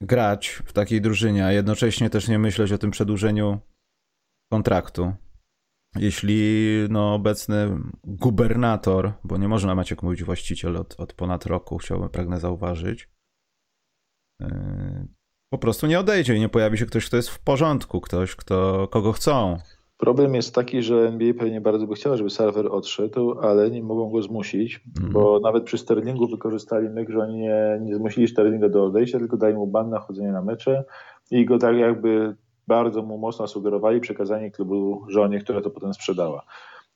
grać 0.00 0.48
w 0.48 0.72
takiej 0.72 1.00
drużynie, 1.00 1.46
a 1.46 1.52
jednocześnie 1.52 2.10
też 2.10 2.28
nie 2.28 2.38
myśleć 2.38 2.72
o 2.72 2.78
tym 2.78 2.90
przedłużeniu 2.90 3.60
kontraktu. 4.52 5.12
Jeśli 5.96 6.66
no, 6.90 7.14
obecny 7.14 7.78
gubernator, 8.04 9.12
bo 9.24 9.36
nie 9.36 9.48
można 9.48 9.74
Maciek 9.74 10.02
mówić 10.02 10.24
właściciel 10.24 10.76
od, 10.76 11.00
od 11.00 11.12
ponad 11.12 11.46
roku, 11.46 11.78
chciałbym, 11.78 12.08
pragnę 12.08 12.40
zauważyć, 12.40 13.08
e, 14.40 15.19
po 15.50 15.58
prostu 15.58 15.86
nie 15.86 16.00
odejdzie 16.00 16.36
i 16.36 16.40
nie 16.40 16.48
pojawi 16.48 16.78
się 16.78 16.86
ktoś, 16.86 17.06
kto 17.06 17.16
jest 17.16 17.28
w 17.28 17.38
porządku, 17.38 18.00
ktoś, 18.00 18.36
kto, 18.36 18.88
kogo 18.88 19.12
chcą. 19.12 19.58
Problem 19.98 20.34
jest 20.34 20.54
taki, 20.54 20.82
że 20.82 21.08
NBA 21.08 21.34
pewnie 21.34 21.60
bardzo 21.60 21.86
by 21.86 21.94
chciała, 21.94 22.16
żeby 22.16 22.30
serwer 22.30 22.66
odszedł, 22.66 23.38
ale 23.40 23.70
nie 23.70 23.82
mogą 23.82 24.10
go 24.10 24.22
zmusić, 24.22 24.80
mm. 25.00 25.12
bo 25.12 25.40
nawet 25.40 25.64
przy 25.64 25.78
Sterlingu 25.78 26.28
wykorzystali 26.28 26.88
myk, 26.88 27.10
że 27.10 27.18
oni 27.18 27.38
nie, 27.38 27.78
nie 27.80 27.96
zmusili 27.96 28.28
Sterlinga 28.28 28.68
do 28.68 28.84
odejścia, 28.84 29.18
tylko 29.18 29.36
dali 29.36 29.54
mu 29.54 29.66
ban 29.66 29.90
na 29.90 29.98
chodzenie 29.98 30.32
na 30.32 30.42
mecze 30.42 30.84
i 31.30 31.44
go 31.44 31.58
tak 31.58 31.76
jakby 31.76 32.36
bardzo 32.66 33.02
mu 33.02 33.18
mocno 33.18 33.46
sugerowali 33.46 34.00
przekazanie 34.00 34.50
klubu 34.50 35.04
żonie, 35.08 35.40
która 35.40 35.60
to 35.60 35.70
potem 35.70 35.94
sprzedała. 35.94 36.42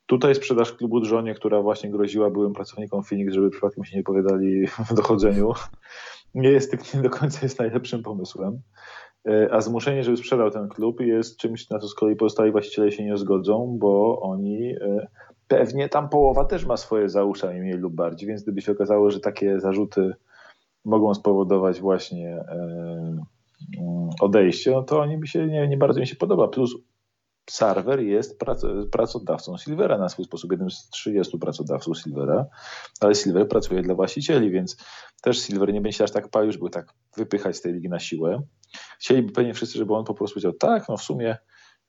Tutaj 0.06 0.34
sprzedaż 0.34 0.72
klubu 0.72 1.04
żonie, 1.04 1.34
która 1.34 1.62
właśnie 1.62 1.90
groziła 1.90 2.30
byłym 2.30 2.52
pracownikom 2.52 3.02
Phoenix, 3.04 3.34
żeby 3.34 3.50
przypadkiem 3.50 3.84
się 3.84 3.96
nie 3.96 4.02
powiadali 4.02 4.66
w 4.90 4.94
dochodzeniu, 4.94 5.52
nie 6.34 6.48
jest 6.48 6.94
nie 6.94 7.02
do 7.02 7.10
końca 7.10 7.38
jest 7.42 7.58
najlepszym 7.58 8.02
pomysłem. 8.02 8.60
E, 9.28 9.48
a 9.52 9.60
zmuszenie, 9.60 10.04
żeby 10.04 10.16
sprzedał 10.16 10.50
ten 10.50 10.68
klub 10.68 11.00
jest 11.00 11.36
czymś, 11.36 11.70
na 11.70 11.78
co 11.78 11.88
z 11.88 11.94
kolei 11.94 12.16
pozostali 12.16 12.52
właściciele 12.52 12.92
się 12.92 13.04
nie 13.04 13.16
zgodzą, 13.16 13.76
bo 13.78 14.20
oni 14.20 14.72
e, 14.72 15.06
pewnie 15.48 15.88
tam 15.88 16.08
połowa 16.08 16.44
też 16.44 16.66
ma 16.66 16.76
swoje 16.76 17.08
za 17.08 17.24
uszami 17.24 17.60
mniej 17.60 17.78
lub 17.78 17.94
bardziej, 17.94 18.28
więc 18.28 18.42
gdyby 18.42 18.62
się 18.62 18.72
okazało, 18.72 19.10
że 19.10 19.20
takie 19.20 19.60
zarzuty 19.60 20.14
mogą 20.84 21.14
spowodować 21.14 21.80
właśnie 21.80 22.36
e, 22.36 22.44
mm, 23.78 24.10
odejście, 24.20 24.70
no 24.70 24.82
to 24.82 25.00
oni 25.00 25.18
by 25.18 25.26
się 25.26 25.46
nie, 25.46 25.68
nie 25.68 25.76
bardzo 25.76 26.00
mi 26.00 26.06
się 26.06 26.16
podoba. 26.16 26.48
Plus 26.48 26.74
Server 27.50 28.00
jest 28.00 28.38
pracodawcą 28.92 29.56
Silvera 29.56 29.98
na 29.98 30.08
swój 30.08 30.24
sposób, 30.24 30.50
jednym 30.50 30.70
z 30.70 30.90
30 30.90 31.38
pracodawców 31.38 31.98
Silvera, 31.98 32.46
ale 33.00 33.14
Silver 33.14 33.48
pracuje 33.48 33.82
dla 33.82 33.94
właścicieli, 33.94 34.50
więc 34.50 34.76
też 35.22 35.38
Silver 35.38 35.72
nie 35.72 35.80
będzie 35.80 36.04
aż 36.04 36.10
tak 36.10 36.28
palił, 36.28 36.52
żeby 36.52 36.70
tak 36.70 36.94
wypychać 37.16 37.56
z 37.56 37.60
tej 37.60 37.72
ligi 37.72 37.88
na 37.88 37.98
siłę. 37.98 38.42
Chcieliby 39.00 39.32
pewnie 39.32 39.54
wszyscy, 39.54 39.78
żeby 39.78 39.94
on 39.94 40.04
po 40.04 40.14
prostu 40.14 40.34
powiedział, 40.34 40.52
tak, 40.52 40.88
no 40.88 40.96
w 40.96 41.02
sumie 41.02 41.36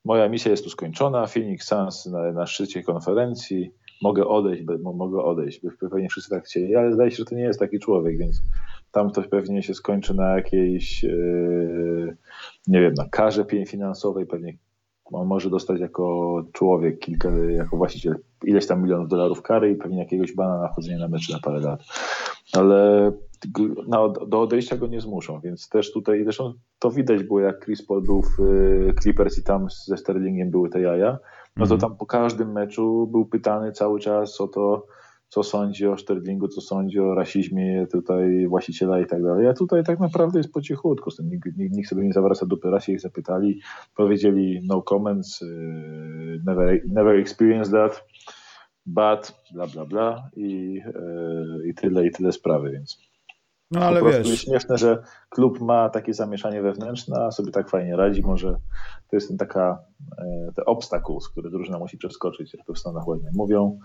moja 0.06 0.30
misja 0.30 0.52
jest 0.52 0.64
tu 0.64 0.70
skończona, 0.70 1.28
Phoenix 1.28 1.68
Suns 1.68 2.06
na, 2.06 2.32
na 2.32 2.46
szczycie 2.46 2.84
konferencji, 2.84 3.72
mogę 4.02 4.28
odejść, 4.28 4.64
mogę 4.84 5.24
odejść, 5.24 5.62
by 5.62 5.90
pewnie 5.90 6.10
wszyscy 6.10 6.30
tak 6.30 6.46
chcieli, 6.46 6.76
ale 6.76 6.94
zdaje 6.94 7.12
się, 7.12 7.18
że 7.18 7.26
to 7.26 7.36
nie 7.36 7.44
jest 7.44 7.60
taki 7.60 7.80
człowiek, 7.80 8.18
więc 8.18 8.42
tam 8.92 9.12
to 9.12 9.22
pewnie 9.22 9.64
się 9.64 9.74
skończy 9.74 10.14
na 10.14 10.36
jakiejś, 10.36 11.04
yy, 11.04 12.18
nie 12.68 12.82
wiem, 12.82 12.94
na 12.94 13.10
karze 13.10 13.46
finansowej, 13.68 14.26
pewnie 14.26 14.58
on 15.12 15.28
może 15.28 15.50
dostać 15.50 15.80
jako 15.80 16.44
człowiek, 16.54 17.00
kilka, 17.00 17.30
jako 17.30 17.78
właściciel 17.78 18.16
ileś 18.44 18.68
tam 18.68 18.84
milionów 18.84 19.08
dolarów 19.08 19.42
kary 19.42 19.72
i 19.72 19.76
pewnie 19.76 20.00
jakiegoś 20.00 20.36
bana 20.36 20.62
na 20.62 20.68
chodzenie 20.68 20.98
na 20.98 21.08
mecz 21.08 21.30
na 21.30 21.40
parę 21.40 21.60
lat. 21.60 21.84
Ale 22.54 23.12
no, 23.88 24.10
do 24.10 24.42
odejścia 24.42 24.78
go 24.78 24.88
nie 24.88 25.02
zmuszą, 25.02 25.40
więc 25.40 25.70
też 25.70 25.94
tutaj, 25.94 26.24
zresztą 26.24 26.54
to 26.80 26.92
widać 26.92 27.24
było, 27.24 27.40
jak 27.40 27.66
Chris 27.66 27.86
Paul 27.86 28.02
był 28.02 28.22
w 28.22 28.40
y, 28.40 28.94
Clippers 29.02 29.38
i 29.38 29.44
tam 29.44 29.68
ze 29.86 29.98
Sterlingiem 29.98 30.52
były 30.52 30.70
te 30.70 30.82
jaja, 30.82 31.18
no 31.58 31.68
to 31.68 31.74
mhm. 31.74 31.82
tam 31.82 31.98
po 31.98 32.06
każdym 32.06 32.52
meczu 32.52 33.08
był 33.08 33.26
pytany 33.26 33.72
cały 33.72 34.00
czas 34.00 34.42
o 34.42 34.48
to, 34.48 34.86
co 35.36 35.44
sądzi 35.44 35.88
o 35.88 35.98
Sterlingu, 35.98 36.48
co 36.48 36.62
sądzi 36.62 37.00
o 37.00 37.16
rasizmie 37.16 37.88
tutaj 37.92 38.48
właściciela 38.48 39.00
i 39.00 39.06
tak 39.06 39.24
dalej. 39.24 39.48
A 39.48 39.54
tutaj 39.54 39.84
tak 39.84 40.00
naprawdę 40.00 40.40
jest 40.40 40.52
po 40.52 40.62
cichutku, 40.62 41.12
z 41.12 41.16
tym 41.16 41.30
nikt, 41.30 41.46
nikt 41.58 41.90
sobie 41.90 42.04
nie 42.04 42.14
zawraca 42.14 42.46
dupy, 42.46 42.70
raz 42.70 42.90
ich 42.90 43.02
zapytali, 43.02 43.62
powiedzieli 43.96 44.60
no 44.64 44.82
comments, 44.82 45.42
y, 45.42 45.46
never, 46.46 46.82
never 46.88 47.20
experienced 47.20 47.74
that, 47.74 48.06
but 48.86 49.34
bla 49.54 49.68
bla 49.68 49.86
bla 49.86 50.30
i, 50.36 50.82
y, 50.86 51.68
i 51.68 51.74
tyle, 51.74 52.08
i 52.08 52.12
tyle 52.12 52.32
sprawy, 52.32 52.72
więc 52.72 52.98
no 53.72 53.82
ale 53.82 54.00
po 54.00 54.06
wiesz. 54.06 54.28
Jest 54.28 54.42
śmieszne, 54.42 54.78
że 54.78 55.04
klub 55.30 55.62
ma 55.62 55.90
takie 55.90 56.14
zamieszanie 56.14 56.62
wewnętrzne, 56.62 57.26
a 57.26 57.32
sobie 57.32 57.52
tak 57.52 57.70
fajnie 57.70 57.96
radzi. 57.96 58.22
Może 58.22 58.52
to 59.10 59.16
jest 59.16 59.28
ten 59.28 59.38
taka, 59.38 59.80
e, 60.18 60.52
te 60.56 60.66
obstacles, 60.66 61.30
które 61.30 61.50
drużyna 61.50 61.80
musi 61.80 61.98
przeskoczyć, 61.98 62.54
jak 62.54 62.66
to 62.66 62.74
w 62.74 62.80
Stanach 62.80 63.08
ładnie 63.08 63.30
mówią. 63.34 63.80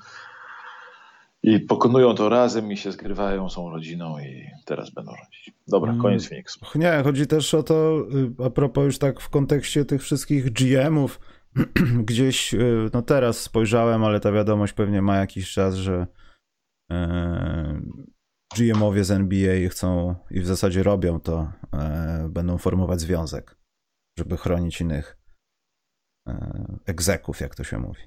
I 1.42 1.60
pokonują 1.60 2.14
to 2.14 2.28
razem 2.28 2.72
i 2.72 2.76
się 2.76 2.92
zgrywają, 2.92 3.48
są 3.48 3.70
rodziną 3.70 4.18
i 4.18 4.46
teraz 4.64 4.90
będą 4.90 5.12
rządzić. 5.16 5.50
Dobra, 5.68 5.90
mm. 5.90 6.02
koniec 6.02 6.28
Phoenix. 6.28 6.58
Nie, 6.74 7.00
chodzi 7.04 7.26
też 7.26 7.54
o 7.54 7.62
to, 7.62 8.06
y, 8.40 8.44
a 8.46 8.50
propos 8.50 8.84
już 8.84 8.98
tak 8.98 9.20
w 9.20 9.28
kontekście 9.28 9.84
tych 9.84 10.02
wszystkich 10.02 10.52
GM-ów, 10.52 11.20
gdzieś, 12.08 12.54
y, 12.54 12.90
no 12.92 13.02
teraz 13.02 13.40
spojrzałem, 13.40 14.04
ale 14.04 14.20
ta 14.20 14.32
wiadomość 14.32 14.72
pewnie 14.72 15.02
ma 15.02 15.16
jakiś 15.16 15.52
czas, 15.52 15.74
że 15.74 16.06
e, 16.90 17.80
GM-owie 18.56 19.04
z 19.04 19.10
NBA 19.10 19.68
chcą 19.68 20.14
i 20.30 20.40
w 20.40 20.46
zasadzie 20.46 20.82
robią 20.82 21.20
to, 21.20 21.52
będą 22.28 22.58
formować 22.58 23.00
związek, 23.00 23.56
żeby 24.18 24.36
chronić 24.36 24.80
innych 24.80 25.18
egzeków, 26.86 27.40
jak 27.40 27.54
to 27.54 27.64
się 27.64 27.78
mówi. 27.78 28.02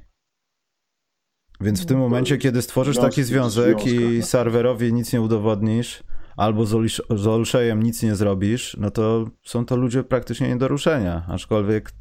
Więc 1.62 1.84
w 1.84 1.86
tym 1.86 1.98
no 1.98 2.04
momencie, 2.04 2.38
kiedy 2.38 2.62
stworzysz 2.62 2.98
taki 2.98 3.24
związek 3.24 3.88
i 3.88 4.24
serwerowi 4.24 4.94
nic 4.94 5.14
nie 5.14 5.22
udowodnisz, 5.22 6.04
albo 6.38 6.66
z 7.10 7.28
Olszejem 7.28 7.84
nic 7.84 8.04
nie 8.04 8.16
zrobisz, 8.16 8.78
no 8.80 8.92
to 8.92 9.30
są 9.44 9.66
to 9.66 9.76
ludzie 9.76 10.04
praktycznie 10.04 10.48
nie 10.48 10.58
do 10.58 10.68
ruszenia. 10.68 11.26
Aczkolwiek 11.30 11.92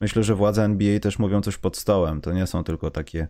myślę, 0.00 0.22
że 0.22 0.34
władze 0.34 0.64
NBA 0.64 1.00
też 1.00 1.18
mówią 1.18 1.42
coś 1.42 1.56
pod 1.58 1.76
stołem. 1.76 2.20
To 2.20 2.32
nie 2.32 2.46
są 2.46 2.64
tylko 2.64 2.90
takie 2.90 3.28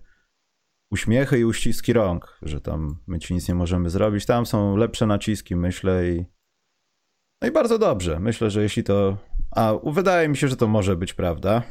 uśmiechy 0.90 1.38
i 1.38 1.44
uściski 1.44 1.92
rąk, 1.92 2.38
że 2.42 2.60
tam 2.60 2.98
my 3.06 3.18
ci 3.18 3.34
nic 3.34 3.48
nie 3.48 3.54
możemy 3.54 3.90
zrobić. 3.90 4.26
Tam 4.26 4.46
są 4.46 4.76
lepsze 4.76 5.06
naciski, 5.06 5.56
myślę 5.56 6.10
i 6.10 6.24
no 7.42 7.48
i 7.48 7.50
bardzo 7.50 7.78
dobrze. 7.78 8.20
Myślę, 8.20 8.50
że 8.50 8.62
jeśli 8.62 8.84
to 8.84 9.16
a 9.50 9.74
wydaje 9.84 10.28
mi 10.28 10.36
się, 10.36 10.48
że 10.48 10.56
to 10.56 10.66
może 10.66 10.96
być 10.96 11.14
prawda. 11.14 11.62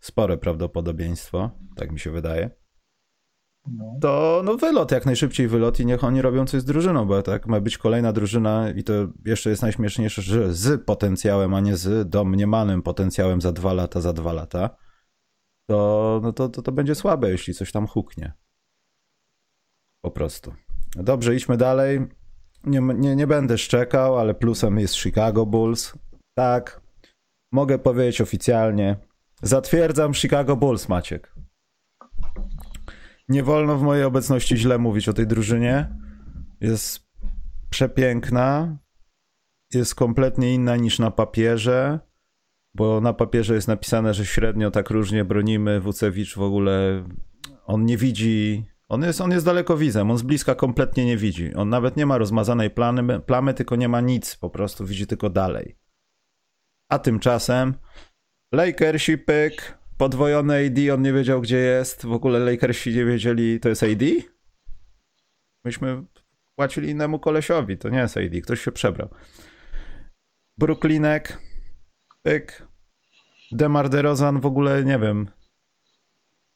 Spore 0.00 0.36
prawdopodobieństwo, 0.36 1.50
tak 1.76 1.92
mi 1.92 2.00
się 2.00 2.10
wydaje. 2.10 2.50
No. 3.72 3.98
To 4.00 4.42
no 4.44 4.56
wylot, 4.56 4.92
jak 4.92 5.06
najszybciej 5.06 5.48
wylot 5.48 5.80
i 5.80 5.86
niech 5.86 6.04
oni 6.04 6.22
robią 6.22 6.46
coś 6.46 6.60
z 6.60 6.64
drużyną, 6.64 7.06
bo 7.06 7.22
tak 7.22 7.46
ma 7.46 7.60
być 7.60 7.78
kolejna 7.78 8.12
drużyna 8.12 8.70
i 8.70 8.84
to 8.84 8.92
jeszcze 9.24 9.50
jest 9.50 9.62
najśmieszniejsze, 9.62 10.22
że 10.22 10.54
z 10.54 10.84
potencjałem, 10.84 11.54
a 11.54 11.60
nie 11.60 11.76
z 11.76 12.08
domniemanym 12.08 12.82
potencjałem 12.82 13.40
za 13.40 13.52
dwa 13.52 13.72
lata, 13.72 14.00
za 14.00 14.12
dwa 14.12 14.32
lata 14.32 14.70
to, 15.66 16.20
no 16.22 16.32
to, 16.32 16.48
to, 16.48 16.62
to 16.62 16.72
będzie 16.72 16.94
słabe, 16.94 17.30
jeśli 17.30 17.54
coś 17.54 17.72
tam 17.72 17.86
huknie. 17.86 18.32
Po 20.04 20.10
prostu. 20.10 20.54
Dobrze, 20.96 21.34
idźmy 21.34 21.56
dalej. 21.56 22.06
Nie, 22.64 22.80
nie, 22.80 23.16
nie 23.16 23.26
będę 23.26 23.58
szczekał, 23.58 24.18
ale 24.18 24.34
plusem 24.34 24.78
jest 24.78 24.94
Chicago 24.94 25.46
Bulls. 25.46 25.92
Tak, 26.34 26.80
mogę 27.52 27.78
powiedzieć 27.78 28.20
oficjalnie. 28.20 28.96
Zatwierdzam 29.42 30.14
Chicago 30.14 30.56
Bulls, 30.56 30.88
Maciek. 30.88 31.35
Nie 33.28 33.42
wolno 33.42 33.76
w 33.76 33.82
mojej 33.82 34.04
obecności 34.04 34.56
źle 34.56 34.78
mówić 34.78 35.08
o 35.08 35.12
tej 35.12 35.26
drużynie. 35.26 35.96
Jest 36.60 37.08
przepiękna. 37.70 38.78
Jest 39.74 39.94
kompletnie 39.94 40.54
inna 40.54 40.76
niż 40.76 40.98
na 40.98 41.10
papierze 41.10 42.00
bo 42.76 43.00
na 43.00 43.12
papierze 43.12 43.54
jest 43.54 43.68
napisane, 43.68 44.14
że 44.14 44.26
średnio 44.26 44.70
tak 44.70 44.90
różnie 44.90 45.24
bronimy. 45.24 45.80
Wucewicz 45.80 46.34
w 46.34 46.42
ogóle 46.42 47.04
on 47.66 47.84
nie 47.84 47.96
widzi. 47.96 48.64
On 48.88 49.02
jest, 49.02 49.20
on 49.20 49.30
jest 49.30 49.46
dalekowizem, 49.46 50.10
on 50.10 50.18
z 50.18 50.22
bliska 50.22 50.54
kompletnie 50.54 51.04
nie 51.04 51.16
widzi. 51.16 51.54
On 51.54 51.68
nawet 51.68 51.96
nie 51.96 52.06
ma 52.06 52.18
rozmazanej 52.18 52.70
plamy, 52.70 53.20
plamy, 53.20 53.54
tylko 53.54 53.76
nie 53.76 53.88
ma 53.88 54.00
nic, 54.00 54.36
po 54.36 54.50
prostu 54.50 54.86
widzi 54.86 55.06
tylko 55.06 55.30
dalej. 55.30 55.76
A 56.88 56.98
tymczasem 56.98 57.74
Lakersi 58.52 59.18
pyk, 59.18 59.78
podwojony 59.98 60.66
AD, 60.66 60.94
on 60.94 61.02
nie 61.02 61.12
wiedział 61.12 61.40
gdzie 61.40 61.56
jest. 61.56 62.06
W 62.06 62.12
ogóle 62.12 62.38
Lakersi 62.38 62.94
nie 62.94 63.04
wiedzieli, 63.04 63.60
to 63.60 63.68
jest 63.68 63.82
AD? 63.82 64.02
Myśmy 65.64 66.04
płacili 66.56 66.90
innemu 66.90 67.18
kolesiowi, 67.18 67.78
to 67.78 67.88
nie 67.88 67.98
jest 67.98 68.16
AD, 68.16 68.40
ktoś 68.42 68.60
się 68.60 68.72
przebrał. 68.72 69.08
Brooklynek, 70.58 71.38
pyk, 72.22 72.66
Demar 73.52 73.88
DeRozan 73.88 74.40
w 74.40 74.46
ogóle 74.46 74.84
nie 74.84 74.98
wiem, 74.98 75.30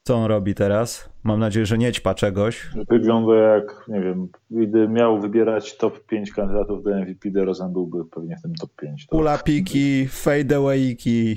co 0.03 0.15
on 0.15 0.25
robi 0.25 0.55
teraz. 0.55 1.10
Mam 1.23 1.39
nadzieję, 1.39 1.65
że 1.65 1.77
nie 1.77 1.91
ćpa 1.91 2.13
czegoś. 2.13 2.69
Wygląda 2.89 3.33
jak, 3.35 3.85
nie 3.87 4.01
wiem, 4.01 4.27
gdy 4.51 4.87
miał 4.87 5.19
wybierać 5.19 5.77
top 5.77 6.05
5 6.05 6.31
kandydatów 6.31 6.83
do 6.83 6.95
MVP, 6.95 7.31
DeRozan 7.31 7.73
byłby 7.73 8.05
pewnie 8.05 8.37
w 8.37 8.41
tym 8.41 8.55
top 8.55 8.69
5. 8.81 9.07
To... 9.07 9.17
Ula 9.17 9.37
piki, 9.37 10.07
fadeawayki, 10.07 11.35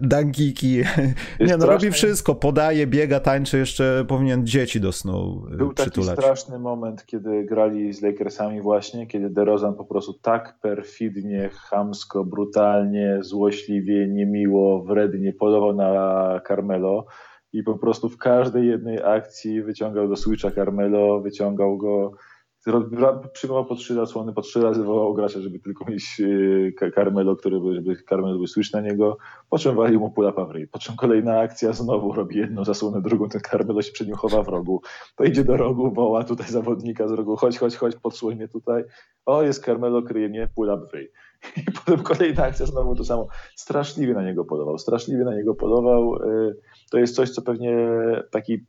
dankiki. 0.00 0.76
nie 1.48 1.56
no, 1.56 1.66
robi 1.66 1.90
wszystko, 1.90 2.34
podaje, 2.34 2.86
biega, 2.86 3.20
tańczy, 3.20 3.58
jeszcze 3.58 4.04
powinien 4.08 4.46
dzieci 4.46 4.80
do 4.80 4.92
snu 4.92 5.46
y, 5.52 5.56
Był 5.56 5.72
przytulać. 5.72 6.08
taki 6.10 6.22
straszny 6.22 6.58
moment, 6.58 7.06
kiedy 7.06 7.44
grali 7.44 7.92
z 7.92 8.02
Lakersami 8.02 8.60
właśnie, 8.60 9.06
kiedy 9.06 9.30
DeRozan 9.30 9.74
po 9.74 9.84
prostu 9.84 10.12
tak 10.12 10.58
perfidnie, 10.62 11.50
chamsko, 11.52 12.24
brutalnie, 12.24 13.18
złośliwie, 13.20 14.08
niemiło, 14.08 14.82
wrednie 14.84 15.32
polował 15.32 15.74
na 15.74 16.40
Carmelo, 16.48 17.06
i 17.54 17.62
po 17.62 17.78
prostu 17.78 18.08
w 18.08 18.18
każdej 18.18 18.66
jednej 18.66 19.02
akcji 19.02 19.62
wyciągał 19.62 20.08
do 20.08 20.16
Switcha 20.16 20.50
Carmelo, 20.50 21.20
wyciągał 21.20 21.78
go, 21.78 22.12
przyjmował 23.32 23.66
po 23.66 23.74
trzy 23.74 23.94
zasłony, 23.94 24.32
po 24.32 24.42
trzy 24.42 24.62
razy 24.62 24.82
wołał 24.82 25.14
gracza, 25.14 25.40
żeby 25.40 25.58
tylko 25.58 25.84
mieć 25.90 26.22
e, 26.82 26.90
Carmelo, 26.90 27.36
który 27.36 27.60
by, 27.60 27.74
żeby 27.74 27.96
Carmelo 28.08 28.38
by 28.38 28.46
słyszeć 28.46 28.72
na 28.72 28.80
niego, 28.80 29.18
po 29.50 29.58
czym 29.58 29.76
walił 29.76 30.00
mu 30.00 30.10
pula 30.10 30.32
Pawry. 30.32 30.66
Po 30.66 30.78
czym 30.78 30.96
kolejna 30.96 31.40
akcja, 31.40 31.72
znowu 31.72 32.12
robi 32.12 32.36
jedną 32.36 32.64
zasłonę, 32.64 33.02
drugą, 33.02 33.28
ten 33.28 33.40
Carmelo 33.40 33.82
się 33.82 33.92
przed 33.92 34.06
nim 34.06 34.16
chowa 34.16 34.42
w 34.42 34.48
rogu. 34.48 34.82
To 35.16 35.24
idzie 35.24 35.44
do 35.44 35.56
rogu, 35.56 35.90
woła 35.90 36.24
tutaj 36.24 36.46
zawodnika 36.46 37.08
z 37.08 37.10
rogu, 37.10 37.36
chodź, 37.36 37.58
chodź, 37.58 37.76
chodź, 37.76 37.96
podsłuchaj 37.96 38.36
mnie 38.36 38.48
tutaj. 38.48 38.84
O, 39.26 39.42
jest 39.42 39.64
Carmelo, 39.64 40.02
kryje 40.02 40.28
mnie, 40.28 40.48
pula 40.54 40.76
Pawry. 40.76 41.10
I 41.56 41.72
potem 41.72 42.02
kolejna 42.02 42.44
akcja, 42.44 42.66
znowu 42.66 42.94
to 42.94 43.04
samo. 43.04 43.28
Straszliwie 43.56 44.14
na 44.14 44.22
niego 44.22 44.44
polował, 44.44 44.78
straszliwie 44.78 45.24
na 45.24 45.34
niego 45.34 45.54
polował. 45.54 46.16
E, 46.16 46.54
to 46.94 46.98
jest 46.98 47.14
coś, 47.14 47.30
co 47.30 47.42
pewnie 47.42 47.76
taki 48.30 48.64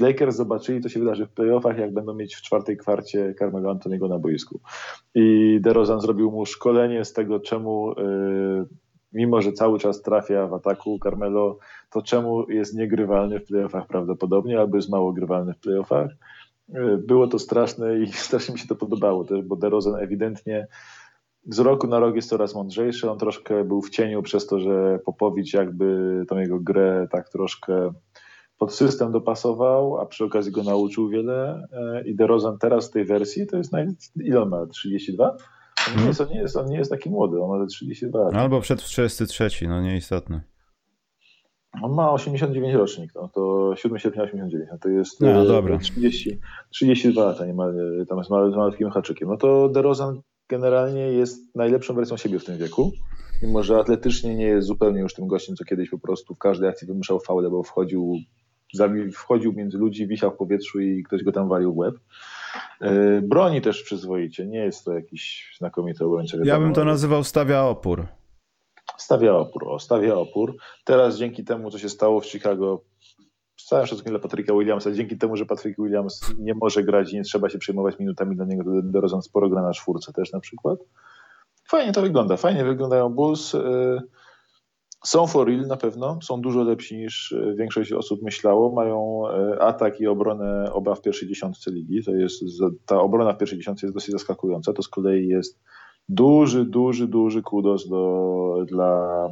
Lakers 0.00 0.36
zobaczyli, 0.36 0.80
to 0.80 0.88
się 0.88 1.00
wydarzy 1.00 1.26
w 1.26 1.32
playoffach, 1.32 1.78
jak 1.78 1.92
będą 1.94 2.14
mieć 2.14 2.34
w 2.34 2.42
czwartej 2.42 2.76
kwarcie 2.76 3.34
Carmelo 3.38 3.70
Antoniego 3.70 4.08
na 4.08 4.18
boisku. 4.18 4.60
I 5.14 5.58
DeRozan 5.60 6.00
zrobił 6.00 6.30
mu 6.30 6.46
szkolenie 6.46 7.04
z 7.04 7.12
tego, 7.12 7.40
czemu 7.40 7.94
yy, 7.96 8.66
mimo, 9.12 9.42
że 9.42 9.52
cały 9.52 9.78
czas 9.78 10.02
trafia 10.02 10.46
w 10.46 10.54
ataku 10.54 10.98
Carmelo, 11.02 11.58
to 11.90 12.02
czemu 12.02 12.50
jest 12.50 12.74
niegrywalny 12.74 13.40
w 13.40 13.44
playoffach 13.44 13.86
prawdopodobnie, 13.86 14.58
albo 14.58 14.76
jest 14.76 14.90
mało 14.90 15.12
grywalny 15.12 15.54
w 15.54 15.60
playoffach. 15.60 16.10
Yy, 16.68 16.98
było 16.98 17.26
to 17.26 17.38
straszne 17.38 17.98
i 17.98 18.12
strasznie 18.28 18.52
mi 18.52 18.60
się 18.60 18.68
to 18.68 18.76
podobało 18.76 19.24
bo 19.44 19.56
DeRozan 19.56 19.94
ewidentnie 20.02 20.66
z 21.48 21.58
roku 21.58 21.86
na 21.86 21.98
rok 21.98 22.16
jest 22.16 22.28
coraz 22.28 22.54
mądrzejszy. 22.54 23.10
On 23.10 23.18
troszkę 23.18 23.64
był 23.64 23.82
w 23.82 23.90
cieniu 23.90 24.22
przez 24.22 24.46
to, 24.46 24.60
że 24.60 24.98
Popowicz 25.04 25.54
jakby 25.54 26.24
tą 26.28 26.38
jego 26.38 26.60
grę 26.60 27.08
tak 27.10 27.28
troszkę 27.28 27.92
pod 28.58 28.74
system 28.74 29.12
dopasował, 29.12 30.00
a 30.00 30.06
przy 30.06 30.24
okazji 30.24 30.52
go 30.52 30.62
nauczył 30.62 31.08
wiele. 31.08 31.68
E, 31.72 32.02
I 32.08 32.16
DeRozan 32.16 32.58
teraz 32.58 32.88
w 32.88 32.92
tej 32.92 33.04
wersji 33.04 33.46
to 33.46 33.56
jest, 33.56 33.72
naj... 33.72 33.86
ile 34.16 34.42
on 34.42 34.48
ma? 34.48 34.66
32? 34.66 35.36
On 35.88 36.02
nie, 36.02 36.06
jest, 36.06 36.20
on, 36.20 36.28
nie 36.28 36.40
jest, 36.40 36.56
on 36.56 36.66
nie 36.66 36.76
jest 36.76 36.90
taki 36.90 37.10
młody, 37.10 37.42
on 37.42 37.60
ma 37.60 37.66
32 37.66 38.18
lat. 38.18 38.34
Albo 38.34 38.60
przed 38.60 38.82
33, 38.82 39.68
no 39.68 39.82
nieistotne. 39.82 40.40
On 41.82 41.94
ma 41.94 42.12
89 42.12 42.74
rocznik, 42.74 43.10
no 43.14 43.28
to 43.28 43.72
7 43.76 43.98
sierpnia 43.98 44.22
89, 44.22 44.68
no 44.72 44.78
to 44.78 44.88
jest 44.88 45.20
no, 45.20 45.44
dobra. 45.44 45.78
30, 45.78 46.40
32 46.70 47.24
lata, 47.24 47.46
nie 47.46 47.54
ma, 47.54 47.66
tam 48.08 48.18
jest 48.18 48.28
z 48.28 48.56
malutkim 48.56 48.90
haczykiem. 48.90 49.28
No 49.28 49.36
to 49.36 49.68
DeRozan 49.68 50.20
generalnie 50.48 51.00
jest 51.00 51.54
najlepszą 51.54 51.94
wersją 51.94 52.16
siebie 52.16 52.38
w 52.38 52.44
tym 52.44 52.58
wieku 52.58 52.92
mimo 53.42 53.62
że 53.62 53.78
atletycznie 53.78 54.34
nie 54.34 54.46
jest 54.46 54.66
zupełnie 54.66 55.00
już 55.00 55.14
tym 55.14 55.26
gościem, 55.26 55.56
co 55.56 55.64
kiedyś 55.64 55.90
po 55.90 55.98
prostu 55.98 56.34
w 56.34 56.38
każdej 56.38 56.68
akcji 56.68 56.86
wymuszał 56.86 57.20
faule, 57.20 57.50
bo 57.50 57.62
wchodził 57.62 58.16
wchodził 59.12 59.52
między 59.52 59.78
ludzi, 59.78 60.06
wisiał 60.06 60.30
w 60.30 60.36
powietrzu 60.36 60.80
i 60.80 61.02
ktoś 61.02 61.22
go 61.22 61.32
tam 61.32 61.48
walił 61.48 61.74
w 61.74 61.76
łeb. 61.76 61.94
E, 62.80 63.20
broni 63.20 63.60
też 63.60 63.82
przyzwoicie, 63.82 64.46
nie 64.46 64.58
jest 64.58 64.84
to 64.84 64.92
jakiś 64.92 65.54
znakomity 65.58 66.04
obrońca. 66.04 66.36
Ja 66.44 66.60
bym 66.60 66.72
to 66.72 66.84
nazywał 66.84 67.24
stawia 67.24 67.62
opór. 67.64 68.06
Stawia 68.96 69.34
opór, 69.36 69.68
o, 69.68 69.78
stawia 69.78 70.14
opór. 70.14 70.56
Teraz 70.84 71.18
dzięki 71.18 71.44
temu, 71.44 71.70
co 71.70 71.78
się 71.78 71.88
stało 71.88 72.20
w 72.20 72.26
Chicago, 72.26 72.84
z 73.56 73.64
całym 73.64 73.86
szacunkiem 73.86 74.12
dla 74.12 74.20
Patryka 74.20 74.54
Williamsa, 74.54 74.92
dzięki 74.92 75.18
temu, 75.18 75.36
że 75.36 75.46
Patryk 75.46 75.76
Williams 75.78 76.20
nie 76.38 76.54
może 76.54 76.82
grać 76.82 77.12
i 77.12 77.16
nie 77.16 77.22
trzeba 77.22 77.50
się 77.50 77.58
przejmować 77.58 77.98
minutami 77.98 78.36
dla 78.36 78.44
niego, 78.44 78.82
DeRozan 78.82 79.22
sporo 79.22 79.48
gra 79.48 79.62
na 79.62 79.72
czwórce 79.72 80.12
też 80.12 80.32
na 80.32 80.40
przykład. 80.40 80.78
Fajnie 81.68 81.92
to 81.92 82.02
wygląda, 82.02 82.36
fajnie 82.36 82.64
wyglądają 82.64 83.08
Bulls. 83.08 83.54
Y, 83.54 84.00
są 85.04 85.26
for 85.26 85.46
real 85.46 85.66
na 85.66 85.76
pewno, 85.76 86.18
są 86.22 86.40
dużo 86.40 86.62
lepsi 86.62 86.96
niż 86.96 87.32
y, 87.32 87.54
większość 87.58 87.92
osób 87.92 88.22
myślało. 88.22 88.72
Mają 88.72 89.22
y, 89.54 89.60
atak 89.60 90.00
i 90.00 90.06
obronę 90.06 90.72
oba 90.72 90.94
w 90.94 91.02
pierwszej 91.02 91.28
dziesiątce 91.28 91.70
ligi. 91.70 92.04
To 92.04 92.10
jest, 92.10 92.42
ta 92.86 93.00
obrona 93.00 93.32
w 93.32 93.38
pierwszej 93.38 93.58
dziesiątce 93.58 93.86
jest 93.86 93.94
dosyć 93.94 94.10
zaskakująca. 94.10 94.72
To 94.72 94.82
z 94.82 94.88
kolei 94.88 95.28
jest 95.28 95.60
duży, 96.08 96.64
duży, 96.64 97.08
duży 97.08 97.42
kudos 97.42 97.88
do, 97.88 98.64
dla 98.66 99.28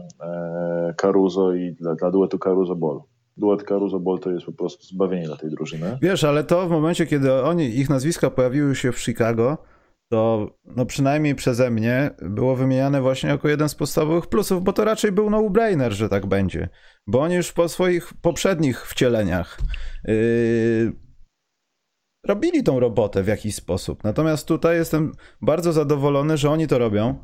Caruso 0.97 1.55
i 1.55 1.73
dla, 1.73 1.95
dla 1.95 2.11
duetu 2.11 2.39
Caruso-Ball. 2.39 3.01
Duet 3.37 3.65
Caruso-Ball 3.65 4.19
to 4.19 4.31
jest 4.31 4.47
po 4.47 4.53
prostu 4.53 4.87
zbawienie 4.87 5.27
dla 5.27 5.37
tej 5.37 5.51
drużyny. 5.51 5.99
Wiesz, 6.03 6.25
ale 6.25 6.45
to 6.45 6.69
w 6.69 6.71
momencie, 6.71 7.07
kiedy 7.07 7.33
oni, 7.33 7.79
ich 7.79 7.91
nazwiska 7.91 8.31
pojawiły 8.31 8.75
się 8.77 8.93
w 8.93 9.01
Chicago, 9.01 9.59
to 10.09 10.51
no 10.65 10.87
przynajmniej 10.87 11.35
przeze 11.35 11.71
mnie 11.71 12.11
było 12.23 12.57
wymieniane 12.57 13.01
właśnie 13.01 13.29
jako 13.29 13.49
jeden 13.49 13.69
z 13.69 13.75
podstawowych 13.75 14.27
plusów, 14.27 14.65
bo 14.65 14.73
to 14.73 14.85
raczej 14.85 15.13
był 15.13 15.31
no-brainer, 15.31 15.93
że 15.93 16.09
tak 16.09 16.27
będzie. 16.27 16.69
Bo 17.07 17.21
oni 17.21 17.35
już 17.35 17.53
po 17.53 17.69
swoich 17.69 18.15
poprzednich 18.23 18.87
wcieleniach 18.87 19.59
yy, 20.05 20.93
robili 22.27 22.63
tą 22.63 22.81
robotę 22.81 23.23
w 23.23 23.27
jakiś 23.27 23.55
sposób. 23.55 24.05
Natomiast 24.05 24.49
tutaj 24.49 24.77
jestem 24.77 25.13
bardzo 25.41 25.73
zadowolony, 25.73 26.37
że 26.37 26.51
oni 26.51 26.67
to 26.67 26.79
robią, 26.79 27.15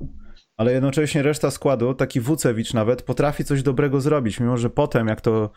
ale 0.56 0.72
jednocześnie 0.72 1.22
reszta 1.22 1.50
składu, 1.50 1.94
taki 1.94 2.20
Wucewicz 2.20 2.74
nawet, 2.74 3.02
potrafi 3.02 3.44
coś 3.44 3.62
dobrego 3.62 4.00
zrobić, 4.00 4.40
mimo 4.40 4.56
że 4.56 4.70
potem 4.70 5.08
jak 5.08 5.20
to 5.20 5.50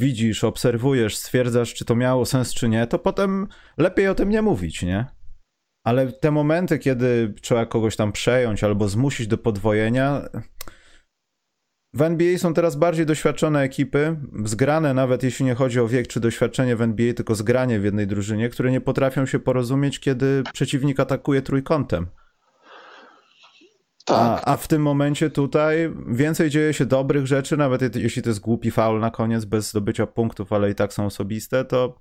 widzisz, 0.00 0.44
obserwujesz, 0.44 1.16
stwierdzasz, 1.16 1.74
czy 1.74 1.84
to 1.84 1.96
miało 1.96 2.26
sens, 2.26 2.54
czy 2.54 2.68
nie, 2.68 2.86
to 2.86 2.98
potem 2.98 3.46
lepiej 3.78 4.08
o 4.08 4.14
tym 4.14 4.30
nie 4.30 4.42
mówić, 4.42 4.82
nie? 4.82 5.06
Ale 5.84 6.12
te 6.12 6.30
momenty, 6.30 6.78
kiedy 6.78 7.34
trzeba 7.40 7.66
kogoś 7.66 7.96
tam 7.96 8.12
przejąć 8.12 8.64
albo 8.64 8.88
zmusić 8.88 9.26
do 9.26 9.38
podwojenia. 9.38 10.22
W 11.94 12.02
NBA 12.02 12.38
są 12.38 12.54
teraz 12.54 12.76
bardziej 12.76 13.06
doświadczone 13.06 13.60
ekipy, 13.60 14.16
zgrane 14.44 14.94
nawet 14.94 15.22
jeśli 15.22 15.44
nie 15.44 15.54
chodzi 15.54 15.80
o 15.80 15.88
wiek 15.88 16.06
czy 16.06 16.20
doświadczenie 16.20 16.76
w 16.76 16.82
NBA, 16.82 17.14
tylko 17.14 17.34
zgranie 17.34 17.80
w 17.80 17.84
jednej 17.84 18.06
drużynie, 18.06 18.48
które 18.48 18.70
nie 18.70 18.80
potrafią 18.80 19.26
się 19.26 19.38
porozumieć, 19.38 20.00
kiedy 20.00 20.42
przeciwnik 20.52 21.00
atakuje 21.00 21.42
trójkątem. 21.42 22.06
Tak. 24.04 24.42
A, 24.44 24.52
a 24.52 24.56
w 24.56 24.68
tym 24.68 24.82
momencie 24.82 25.30
tutaj 25.30 25.94
więcej 26.06 26.50
dzieje 26.50 26.74
się 26.74 26.86
dobrych 26.86 27.26
rzeczy, 27.26 27.56
nawet 27.56 27.96
jeśli 27.96 28.22
to 28.22 28.30
jest 28.30 28.40
głupi 28.40 28.70
faul 28.70 29.00
na 29.00 29.10
koniec 29.10 29.44
bez 29.44 29.70
zdobycia 29.70 30.06
punktów, 30.06 30.52
ale 30.52 30.70
i 30.70 30.74
tak 30.74 30.92
są 30.92 31.06
osobiste, 31.06 31.64
to 31.64 31.94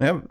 no 0.00 0.06
ja 0.06 0.22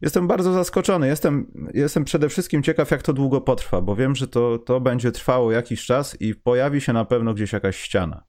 jestem 0.00 0.26
bardzo 0.26 0.52
zaskoczony. 0.52 1.06
Jestem, 1.06 1.52
jestem 1.74 2.04
przede 2.04 2.28
wszystkim 2.28 2.62
ciekaw, 2.62 2.90
jak 2.90 3.02
to 3.02 3.12
długo 3.12 3.40
potrwa, 3.40 3.80
bo 3.80 3.96
wiem, 3.96 4.14
że 4.14 4.28
to, 4.28 4.58
to 4.58 4.80
będzie 4.80 5.12
trwało 5.12 5.52
jakiś 5.52 5.86
czas 5.86 6.20
i 6.20 6.34
pojawi 6.34 6.80
się 6.80 6.92
na 6.92 7.04
pewno 7.04 7.34
gdzieś 7.34 7.52
jakaś 7.52 7.76
ściana. 7.76 8.24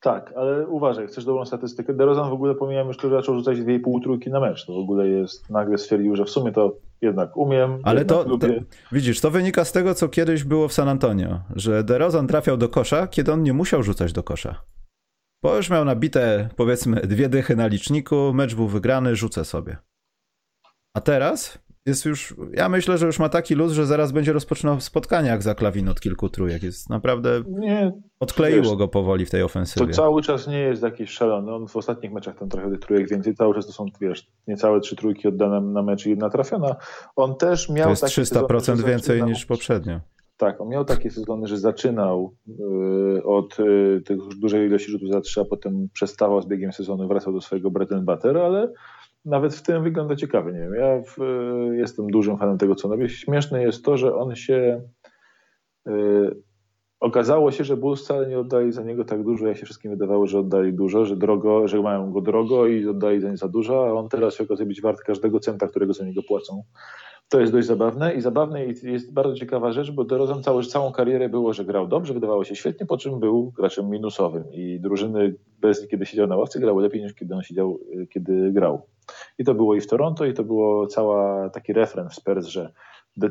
Tak, 0.00 0.32
ale 0.36 0.66
uważaj, 0.66 1.06
chcesz 1.06 1.24
dobrą 1.24 1.44
statystykę. 1.44 1.94
DeRozan 1.94 2.30
w 2.30 2.32
ogóle 2.32 2.54
pomijam 2.54 2.86
już 2.86 2.96
że 3.02 3.10
zaczął 3.10 3.34
rzucać 3.34 3.58
2,5 3.58 4.02
trójki 4.02 4.30
na 4.30 4.40
mecz. 4.40 4.66
To 4.66 4.72
w 4.72 4.78
ogóle 4.78 5.08
jest, 5.08 5.50
nagle 5.50 5.78
stwierdził, 5.78 6.16
że 6.16 6.24
w 6.24 6.30
sumie 6.30 6.52
to 6.52 6.76
jednak 7.02 7.36
umiem. 7.36 7.80
Ale 7.82 8.04
to, 8.04 8.38
to, 8.38 8.46
widzisz, 8.92 9.20
to 9.20 9.30
wynika 9.30 9.64
z 9.64 9.72
tego, 9.72 9.94
co 9.94 10.08
kiedyś 10.08 10.44
było 10.44 10.68
w 10.68 10.72
San 10.72 10.88
Antonio, 10.88 11.40
że 11.56 11.84
DeRozan 11.84 12.26
trafiał 12.26 12.56
do 12.56 12.68
kosza, 12.68 13.06
kiedy 13.06 13.32
on 13.32 13.42
nie 13.42 13.52
musiał 13.52 13.82
rzucać 13.82 14.12
do 14.12 14.22
kosza. 14.22 14.64
Bo 15.42 15.56
już 15.56 15.70
miał 15.70 15.84
nabite, 15.84 16.48
powiedzmy, 16.56 17.00
dwie 17.00 17.28
dychy 17.28 17.56
na 17.56 17.66
liczniku, 17.66 18.32
mecz 18.34 18.54
był 18.54 18.68
wygrany, 18.68 19.16
rzucę 19.16 19.44
sobie. 19.44 19.76
A 20.96 21.00
teraz 21.00 21.58
jest 21.86 22.04
już, 22.04 22.34
ja 22.52 22.68
myślę, 22.68 22.98
że 22.98 23.06
już 23.06 23.18
ma 23.18 23.28
taki 23.28 23.54
luz, 23.54 23.72
że 23.72 23.86
zaraz 23.86 24.12
będzie 24.12 24.32
rozpoczynał 24.32 24.80
spotkania 24.80 25.30
jak 25.30 25.42
za 25.42 25.54
klawin 25.54 25.88
od 25.88 26.00
kilku 26.00 26.28
trójek. 26.28 26.62
Jest 26.62 26.90
naprawdę, 26.90 27.42
nie, 27.46 27.92
odkleiło 28.20 28.62
wiesz, 28.62 28.76
go 28.76 28.88
powoli 28.88 29.26
w 29.26 29.30
tej 29.30 29.42
ofensywie. 29.42 29.86
To 29.86 29.92
cały 29.92 30.22
czas 30.22 30.46
nie 30.46 30.58
jest 30.58 30.82
jakiś 30.82 31.10
szalony. 31.10 31.54
On 31.54 31.68
w 31.68 31.76
ostatnich 31.76 32.12
meczach 32.12 32.38
tam 32.38 32.48
trochę 32.48 32.70
tych 32.70 32.80
trójek 32.80 33.08
więcej. 33.08 33.34
Cały 33.34 33.54
czas 33.54 33.66
to 33.66 33.72
są, 33.72 33.86
wiesz, 34.00 34.26
niecałe 34.48 34.80
trzy 34.80 34.96
trójki 34.96 35.28
oddane 35.28 35.60
na 35.60 35.82
mecz 35.82 36.06
i 36.06 36.10
jedna 36.10 36.30
trafiona. 36.30 36.76
On 37.16 37.36
też 37.36 37.68
miał 37.68 37.84
To 37.84 37.90
jest 37.90 38.04
300% 38.04 38.60
sezony, 38.60 38.88
więcej 38.88 39.22
niż 39.22 39.46
poprzednio. 39.46 40.00
Tak, 40.36 40.60
on 40.60 40.68
miał 40.68 40.84
takie 40.84 41.10
sezony, 41.10 41.46
że 41.46 41.58
zaczynał 41.58 42.34
y, 43.16 43.24
od 43.24 43.60
y, 43.60 44.02
tych 44.04 44.18
dużej 44.18 44.66
ilości 44.66 44.90
rzutów 44.90 45.08
za 45.08 45.20
trzy, 45.20 45.40
a 45.40 45.44
potem 45.44 45.88
przestawał 45.92 46.42
z 46.42 46.46
biegiem 46.46 46.72
sezonu, 46.72 47.08
wracał 47.08 47.32
do 47.32 47.40
swojego 47.40 47.70
bread 47.70 47.92
and 47.92 48.04
butter, 48.04 48.38
ale 48.38 48.72
nawet 49.24 49.54
w 49.54 49.62
tym 49.62 49.82
wygląda 49.82 50.16
ciekawie. 50.16 50.52
Nie 50.52 50.58
wiem, 50.58 50.74
ja 50.74 51.02
w, 51.02 51.16
jestem 51.72 52.06
dużym 52.06 52.38
fanem 52.38 52.58
tego, 52.58 52.74
co 52.74 52.88
robi. 52.88 53.08
Śmieszne 53.08 53.62
jest 53.62 53.84
to, 53.84 53.96
że 53.96 54.14
on 54.14 54.34
się. 54.36 54.82
Yy, 55.86 56.42
okazało 57.00 57.50
się, 57.52 57.64
że 57.64 57.76
Bulls 57.76 58.02
wcale 58.02 58.26
nie 58.26 58.38
oddali 58.38 58.72
za 58.72 58.82
niego 58.82 59.04
tak 59.04 59.22
dużo, 59.22 59.46
jak 59.46 59.56
się 59.56 59.64
wszystkim 59.64 59.90
wydawało, 59.90 60.26
że 60.26 60.38
oddali 60.38 60.72
dużo, 60.72 61.04
że 61.04 61.16
drogo, 61.16 61.68
że 61.68 61.82
mają 61.82 62.12
go 62.12 62.20
drogo 62.20 62.66
i 62.66 62.88
oddali 62.88 63.20
za 63.20 63.30
nie 63.30 63.36
za 63.36 63.48
dużo, 63.48 63.86
a 63.86 63.92
on 63.92 64.08
teraz 64.08 64.34
się 64.34 64.44
okazuje 64.44 64.66
być 64.66 64.82
wart 64.82 65.00
każdego 65.00 65.40
centa, 65.40 65.68
którego 65.68 65.92
za 65.92 66.04
niego 66.04 66.22
płacą. 66.22 66.62
To 67.32 67.40
jest 67.40 67.52
dość 67.52 67.66
zabawne 67.66 68.14
i 68.14 68.20
zabawne 68.20 68.66
i 68.66 68.74
jest 68.82 69.12
bardzo 69.12 69.34
ciekawa 69.34 69.72
rzecz, 69.72 69.90
bo 69.90 70.04
DeRozan 70.04 70.42
całą, 70.42 70.62
całą 70.62 70.92
karierę 70.92 71.28
było, 71.28 71.52
że 71.52 71.64
grał 71.64 71.88
dobrze, 71.88 72.14
wydawało 72.14 72.44
się 72.44 72.56
świetnie, 72.56 72.86
po 72.86 72.98
czym 72.98 73.20
był 73.20 73.52
graczem 73.56 73.90
minusowym 73.90 74.44
i 74.52 74.80
drużyny 74.80 75.34
bez 75.60 75.88
kiedy 75.88 76.06
siedział 76.06 76.26
na 76.26 76.36
ławce 76.36 76.60
grały 76.60 76.82
lepiej 76.82 77.02
niż 77.02 77.14
kiedy 77.14 77.34
on 77.34 77.42
siedział, 77.42 77.78
y, 77.94 78.06
kiedy 78.06 78.52
grał. 78.52 78.86
I 79.38 79.44
to 79.44 79.54
było 79.54 79.74
i 79.74 79.80
w 79.80 79.86
Toronto 79.86 80.24
i 80.24 80.34
to 80.34 80.44
było 80.44 80.86
cała 80.86 81.50
taki 81.50 81.72
refren 81.72 82.08
w 82.08 82.14
Spurs, 82.14 82.46
że 82.46 82.72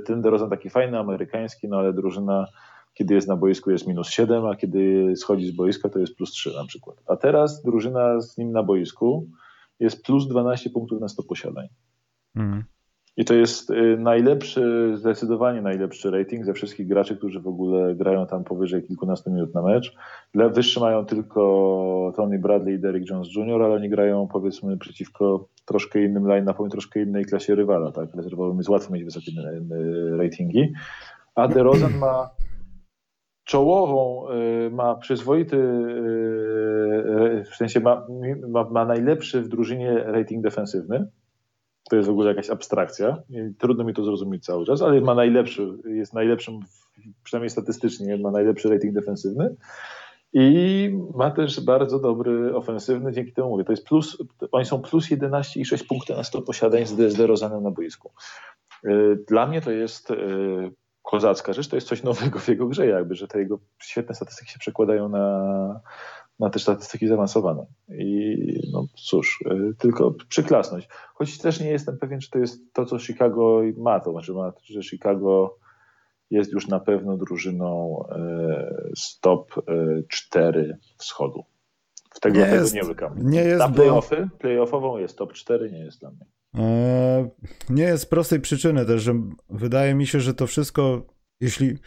ten 0.06 0.22
DeRozan 0.22 0.50
taki 0.50 0.70
fajny, 0.70 1.00
amerykański, 1.00 1.68
no 1.68 1.78
ale 1.78 1.94
drużyna 1.94 2.48
kiedy 2.94 3.14
jest 3.14 3.28
na 3.28 3.36
boisku 3.36 3.72
jest 3.72 3.88
minus 3.88 4.10
7, 4.10 4.46
a 4.46 4.56
kiedy 4.56 5.14
schodzi 5.16 5.48
z 5.48 5.56
boiska 5.56 5.90
to 5.90 6.00
jest 6.00 6.16
plus 6.16 6.32
3 6.32 6.54
na 6.56 6.66
przykład. 6.66 6.98
A 7.08 7.16
teraz 7.16 7.64
drużyna 7.64 8.22
z 8.22 8.38
nim 8.38 8.52
na 8.52 8.64
boisku 8.64 9.28
jest 9.80 10.04
plus 10.04 10.28
12 10.28 10.70
punktów 10.70 11.02
na 11.02 11.08
100 11.08 11.24
posiadań. 11.24 11.68
Mhm. 12.36 12.64
I 13.22 13.26
to 13.26 13.34
jest 13.34 13.70
y, 13.70 13.98
najlepszy, 14.00 14.94
zdecydowanie 14.98 15.62
najlepszy 15.62 16.12
rating 16.12 16.46
ze 16.46 16.54
wszystkich 16.54 16.88
graczy, 16.88 17.18
którzy 17.18 17.40
w 17.40 17.48
ogóle 17.48 17.96
grają 17.96 18.28
tam 18.28 18.44
powyżej 18.44 18.84
kilkunastu 18.84 19.32
minut 19.32 19.54
na 19.54 19.62
mecz. 19.62 19.96
Wyższy 20.34 20.80
mają 20.80 21.06
tylko 21.06 22.14
Tony 22.16 22.40
Bradley 22.40 22.76
i 22.76 22.80
Derrick 22.80 23.10
Jones 23.10 23.28
Jr., 23.36 23.64
ale 23.64 23.76
oni 23.76 23.90
grają 23.90 24.28
powiedzmy 24.28 24.78
przeciwko 24.78 25.48
troszkę 25.66 26.04
innym 26.04 26.24
line-upom 26.28 26.70
troszkę 26.70 27.02
innej 27.02 27.26
klasie 27.26 27.56
rywala. 27.56 27.92
Tak? 27.92 28.16
Rezerwowym 28.16 28.58
jest 28.58 28.70
łatwo 28.70 28.94
mieć 28.94 29.04
wysokie 29.04 29.32
y, 29.32 30.18
ratingi. 30.18 30.74
A 31.36 31.48
DeRozan 31.48 31.98
ma 31.98 32.30
czołową, 33.44 34.30
y, 34.30 34.70
ma 34.72 34.96
przyzwoity, 34.96 35.58
w 37.52 37.56
sensie 37.56 37.80
ma, 37.80 38.08
ma, 38.48 38.64
ma 38.64 38.86
najlepszy 38.86 39.42
w 39.42 39.48
drużynie 39.48 40.04
rating 40.06 40.44
defensywny 40.44 41.08
to 41.92 41.96
jest 41.96 42.08
w 42.08 42.12
ogóle 42.12 42.30
jakaś 42.30 42.50
abstrakcja. 42.50 43.18
Trudno 43.58 43.84
mi 43.84 43.94
to 43.94 44.04
zrozumieć 44.04 44.46
cały 44.46 44.66
czas, 44.66 44.82
ale 44.82 45.02
ma 45.02 45.16
najlepszy, 45.16 45.68
jest 45.86 46.14
najlepszym, 46.14 46.60
przynajmniej 47.24 47.50
statystycznie, 47.50 48.18
ma 48.18 48.32
najlepszy 48.32 48.70
rating 48.70 48.94
defensywny. 48.94 49.56
I 50.34 50.90
ma 51.16 51.32
też 51.32 51.62
bardzo 51.62 52.00
dobry 52.00 52.56
ofensywny, 52.56 53.12
dzięki 53.12 53.34
temu 53.34 53.50
mówię, 53.50 53.64
to 53.64 53.72
jest 53.72 53.86
plus, 53.86 54.18
oni 54.52 54.66
są 54.66 54.82
plus 54.82 55.10
11,6 55.10 55.88
punktów 55.88 56.18
na 56.18 56.24
100 56.24 56.42
posiadań 56.42 56.86
z 56.86 57.16
DeRozanem 57.18 57.64
na 57.64 57.72
boisku. 57.72 58.12
Y, 58.86 59.24
dla 59.28 59.48
mnie 59.48 59.62
to 59.62 59.72
jest 59.72 60.12
y, 60.12 60.16
kozacka 61.04 61.54
rzecz, 61.54 61.68
to 61.68 61.76
jest 61.76 61.88
coś 61.88 62.04
nowego 62.04 62.40
w 62.40 62.48
jego 62.48 62.68
grze 62.68 62.88
jakby, 62.88 63.16
że 63.16 63.28
te 63.28 63.40
jego 63.40 63.60
świetne 63.80 64.16
statystyki 64.16 64.52
się 64.52 64.60
przekładają 64.60 65.10
na, 65.10 65.82
na 66.42 66.50
te 66.50 66.60
statystyki 66.60 67.08
zaawansowane. 67.08 67.66
I 67.90 68.36
no 68.74 68.86
cóż, 68.96 69.44
y, 69.52 69.76
tylko 69.78 70.16
przyklasnąć. 70.30 70.88
Choć 71.14 71.38
też 71.38 71.60
nie 71.60 71.70
jestem 71.70 71.98
pewien, 71.98 72.20
czy 72.20 72.30
to 72.30 72.40
jest 72.40 72.74
to, 72.74 72.86
co 72.86 73.00
Chicago 73.00 73.62
ma, 73.78 74.00
to 74.00 74.12
znaczy, 74.12 74.34
ma, 74.34 74.54
że 74.64 74.84
Chicago 74.84 75.58
jest 76.30 76.52
już 76.52 76.68
na 76.68 76.80
pewno 76.80 77.18
drużyną 77.18 78.04
y, 78.90 78.92
stop 78.96 79.54
4 80.08 80.78
wschodu. 80.98 81.44
W 82.14 82.20
tego, 82.20 82.40
nie, 82.40 82.46
jest, 82.46 82.74
nie 82.74 82.84
łykam. 82.84 83.14
Nie 83.18 83.42
jest, 83.42 83.60
na 83.60 83.70
playoffy, 83.70 84.28
bo... 84.32 84.38
playoffową 84.38 84.98
jest 84.98 85.18
top 85.18 85.34
4, 85.34 85.72
nie 85.72 85.80
jest 85.80 86.00
dla 86.00 86.12
mnie. 86.12 86.26
E, 86.58 87.30
nie 87.70 87.84
jest 87.84 88.04
z 88.04 88.06
prostej 88.06 88.40
przyczyny 88.40 88.86
też, 88.86 89.02
że 89.02 89.14
wydaje 89.50 89.96
mi 89.96 90.08
się, 90.08 90.20
że 90.20 90.34
to 90.34 90.48
wszystko, 90.48 91.02
jeśli 91.42 91.78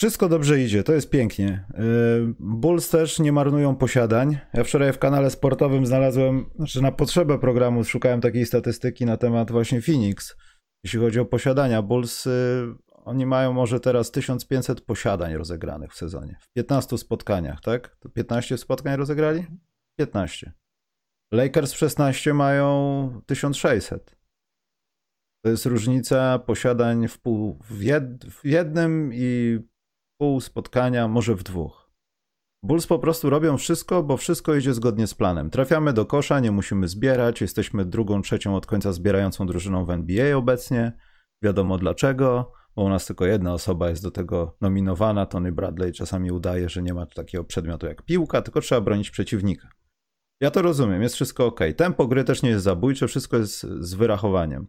wszystko 0.00 0.28
dobrze 0.28 0.60
idzie, 0.60 0.82
to 0.82 0.92
jest 0.92 1.10
pięknie. 1.10 1.64
Y, 1.74 2.34
Bulls 2.38 2.90
też 2.90 3.18
nie 3.18 3.32
marnują 3.32 3.76
posiadań. 3.76 4.38
Ja 4.54 4.64
wczoraj 4.64 4.92
w 4.92 4.98
kanale 4.98 5.30
sportowym 5.30 5.86
znalazłem, 5.86 6.50
znaczy 6.56 6.82
na 6.82 6.92
potrzebę 6.92 7.38
programu 7.38 7.84
szukałem 7.84 8.20
takiej 8.20 8.46
statystyki 8.46 9.06
na 9.06 9.16
temat 9.16 9.50
właśnie 9.50 9.82
Phoenix. 9.82 10.36
Jeśli 10.84 11.00
chodzi 11.00 11.20
o 11.20 11.24
posiadania, 11.24 11.82
Bulls 11.82 12.26
y, 12.26 12.66
oni 13.04 13.26
mają 13.26 13.52
może 13.52 13.80
teraz 13.80 14.10
1500 14.10 14.80
posiadań 14.80 15.34
rozegranych 15.34 15.92
w 15.92 15.96
sezonie. 15.96 16.36
W 16.40 16.52
15 16.52 16.98
spotkaniach, 16.98 17.60
tak? 17.60 17.96
To 18.00 18.08
15 18.08 18.58
spotkań 18.58 18.96
rozegrali? 18.96 19.46
15. 19.98 20.52
Lakers 21.32 21.72
w 21.72 21.76
16 21.76 22.34
mają 22.34 23.22
1600. 23.26 24.16
To 25.44 25.50
jest 25.50 25.66
różnica 25.66 26.38
posiadań 26.38 27.08
w, 27.08 27.20
pół, 27.20 27.58
w, 27.70 27.82
jed, 27.82 28.24
w 28.24 28.44
jednym 28.44 29.10
i 29.14 29.58
pół 30.20 30.40
spotkania, 30.40 31.08
może 31.08 31.34
w 31.34 31.42
dwóch. 31.42 31.90
Bulls 32.62 32.86
po 32.86 32.98
prostu 32.98 33.30
robią 33.30 33.56
wszystko, 33.56 34.02
bo 34.02 34.16
wszystko 34.16 34.54
idzie 34.54 34.74
zgodnie 34.74 35.06
z 35.06 35.14
planem. 35.14 35.50
Trafiamy 35.50 35.92
do 35.92 36.06
kosza, 36.06 36.40
nie 36.40 36.50
musimy 36.50 36.88
zbierać, 36.88 37.40
jesteśmy 37.40 37.84
drugą, 37.84 38.22
trzecią 38.22 38.56
od 38.56 38.66
końca 38.66 38.92
zbierającą 38.92 39.46
drużyną 39.46 39.84
w 39.84 39.90
NBA 39.90 40.36
obecnie. 40.36 40.92
Wiadomo 41.42 41.78
dlaczego, 41.78 42.52
bo 42.76 42.82
u 42.82 42.88
nas 42.88 43.06
tylko 43.06 43.26
jedna 43.26 43.52
osoba 43.52 43.90
jest 43.90 44.02
do 44.02 44.10
tego 44.10 44.56
nominowana. 44.60 45.26
Tony 45.26 45.52
Bradley 45.52 45.92
czasami 45.92 46.30
udaje, 46.30 46.68
że 46.68 46.82
nie 46.82 46.94
ma 46.94 47.06
takiego 47.06 47.44
przedmiotu 47.44 47.86
jak 47.86 48.02
piłka, 48.02 48.42
tylko 48.42 48.60
trzeba 48.60 48.80
bronić 48.80 49.10
przeciwnika. 49.10 49.68
Ja 50.40 50.50
to 50.50 50.62
rozumiem, 50.62 51.02
jest 51.02 51.14
wszystko 51.14 51.46
ok. 51.46 51.60
Tempo 51.76 52.06
gry 52.06 52.24
też 52.24 52.42
nie 52.42 52.50
jest 52.50 52.64
zabójcze, 52.64 53.08
wszystko 53.08 53.36
jest 53.36 53.60
z 53.62 53.94
wyrachowaniem. 53.94 54.66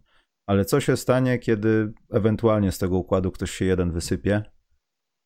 Ale 0.48 0.66
co 0.66 0.80
się 0.80 0.98
stanie, 0.98 1.40
kiedy 1.40 1.94
ewentualnie 2.12 2.72
z 2.72 2.78
tego 2.78 2.98
układu 2.98 3.32
ktoś 3.32 3.52
się 3.52 3.66
jeden 3.66 3.92
wysypie? 3.92 4.44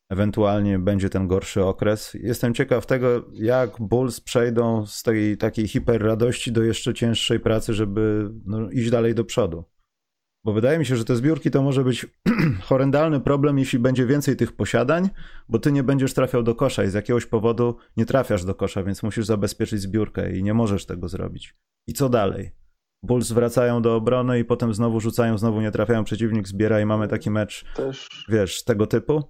Ewentualnie 0.10 0.80
będzie 0.80 1.10
ten 1.10 1.28
gorszy 1.28 1.64
okres. 1.64 2.14
Jestem 2.14 2.54
ciekaw 2.54 2.86
tego, 2.86 3.26
jak 3.34 3.78
Bulls 3.80 4.22
przejdą 4.22 4.86
z 4.86 5.04
tej 5.04 5.38
takiej 5.38 5.68
hiperradości 5.68 6.52
do 6.52 6.64
jeszcze 6.64 6.94
cięższej 6.94 7.40
pracy, 7.40 7.74
żeby 7.74 8.32
no, 8.46 8.72
iść 8.72 8.90
dalej 8.90 9.16
do 9.16 9.26
przodu. 9.26 9.64
Bo 10.46 10.54
wydaje 10.54 10.80
mi 10.80 10.86
się, 10.86 10.96
że 10.96 11.06
te 11.06 11.16
zbiórki 11.16 11.52
to 11.52 11.64
może 11.64 11.84
być 11.84 12.06
horrendalny 12.68 13.20
problem, 13.20 13.60
jeśli 13.60 13.80
będzie 13.80 14.06
więcej 14.06 14.36
tych 14.36 14.56
posiadań, 14.56 15.10
bo 15.50 15.60
ty 15.60 15.72
nie 15.72 15.84
będziesz 15.84 16.14
trafiał 16.14 16.44
do 16.44 16.56
kosza 16.56 16.84
i 16.84 16.90
z 16.90 16.94
jakiegoś 16.94 17.26
powodu 17.26 17.78
nie 17.98 18.06
trafiasz 18.06 18.46
do 18.46 18.56
kosza, 18.56 18.84
więc 18.84 19.04
musisz 19.04 19.26
zabezpieczyć 19.26 19.82
zbiórkę 19.82 20.38
i 20.38 20.44
nie 20.44 20.54
możesz 20.54 20.86
tego 20.86 21.10
zrobić. 21.10 21.56
I 21.88 21.94
co 21.94 22.10
dalej? 22.10 22.52
Bulls 23.04 23.32
wracają 23.32 23.82
do 23.82 23.96
obrony 23.96 24.40
i 24.40 24.46
potem 24.46 24.74
znowu 24.74 25.00
rzucają, 25.00 25.38
znowu 25.38 25.62
nie 25.62 25.72
trafiają, 25.72 26.04
przeciwnik 26.04 26.48
zbiera 26.48 26.82
i 26.82 26.86
mamy 26.86 27.08
taki 27.08 27.32
mecz, 27.32 27.66
Też... 27.76 28.26
wiesz, 28.30 28.64
tego 28.64 28.88
typu. 28.88 29.24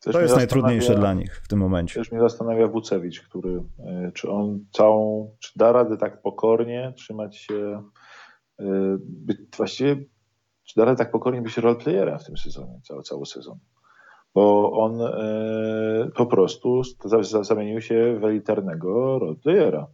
Też 0.00 0.12
to 0.12 0.20
jest 0.20 0.36
najtrudniejsze 0.36 0.94
dla 0.94 1.14
nich 1.14 1.40
w 1.44 1.48
tym 1.48 1.58
momencie. 1.58 1.94
Też 1.94 2.12
mnie 2.12 2.20
zastanawia 2.20 2.68
Wucewicz, 2.68 3.20
który, 3.20 3.62
e, 3.78 4.12
czy 4.14 4.30
on 4.30 4.64
całą, 4.72 5.30
czy 5.38 5.58
da 5.58 5.72
radę 5.72 5.96
tak 5.96 6.22
pokornie 6.22 6.92
trzymać 6.96 7.36
się, 7.36 7.82
e, 8.58 8.64
być, 9.00 9.38
właściwie, 9.56 9.96
czy 10.64 10.80
da 10.80 10.84
radę 10.84 10.96
tak 10.96 11.10
pokornie 11.10 11.42
być 11.42 11.56
roleplayerem 11.56 12.18
w 12.18 12.24
tym 12.24 12.36
sezonie, 12.36 12.80
cały, 12.82 13.02
cały 13.02 13.26
sezon. 13.26 13.58
Bo 14.34 14.72
on 14.72 15.00
e, 15.02 16.10
po 16.16 16.26
prostu 16.26 16.82
zamienił 17.42 17.80
się 17.80 18.18
w 18.20 18.24
elitarnego 18.24 19.18
roleplayera. 19.18 19.86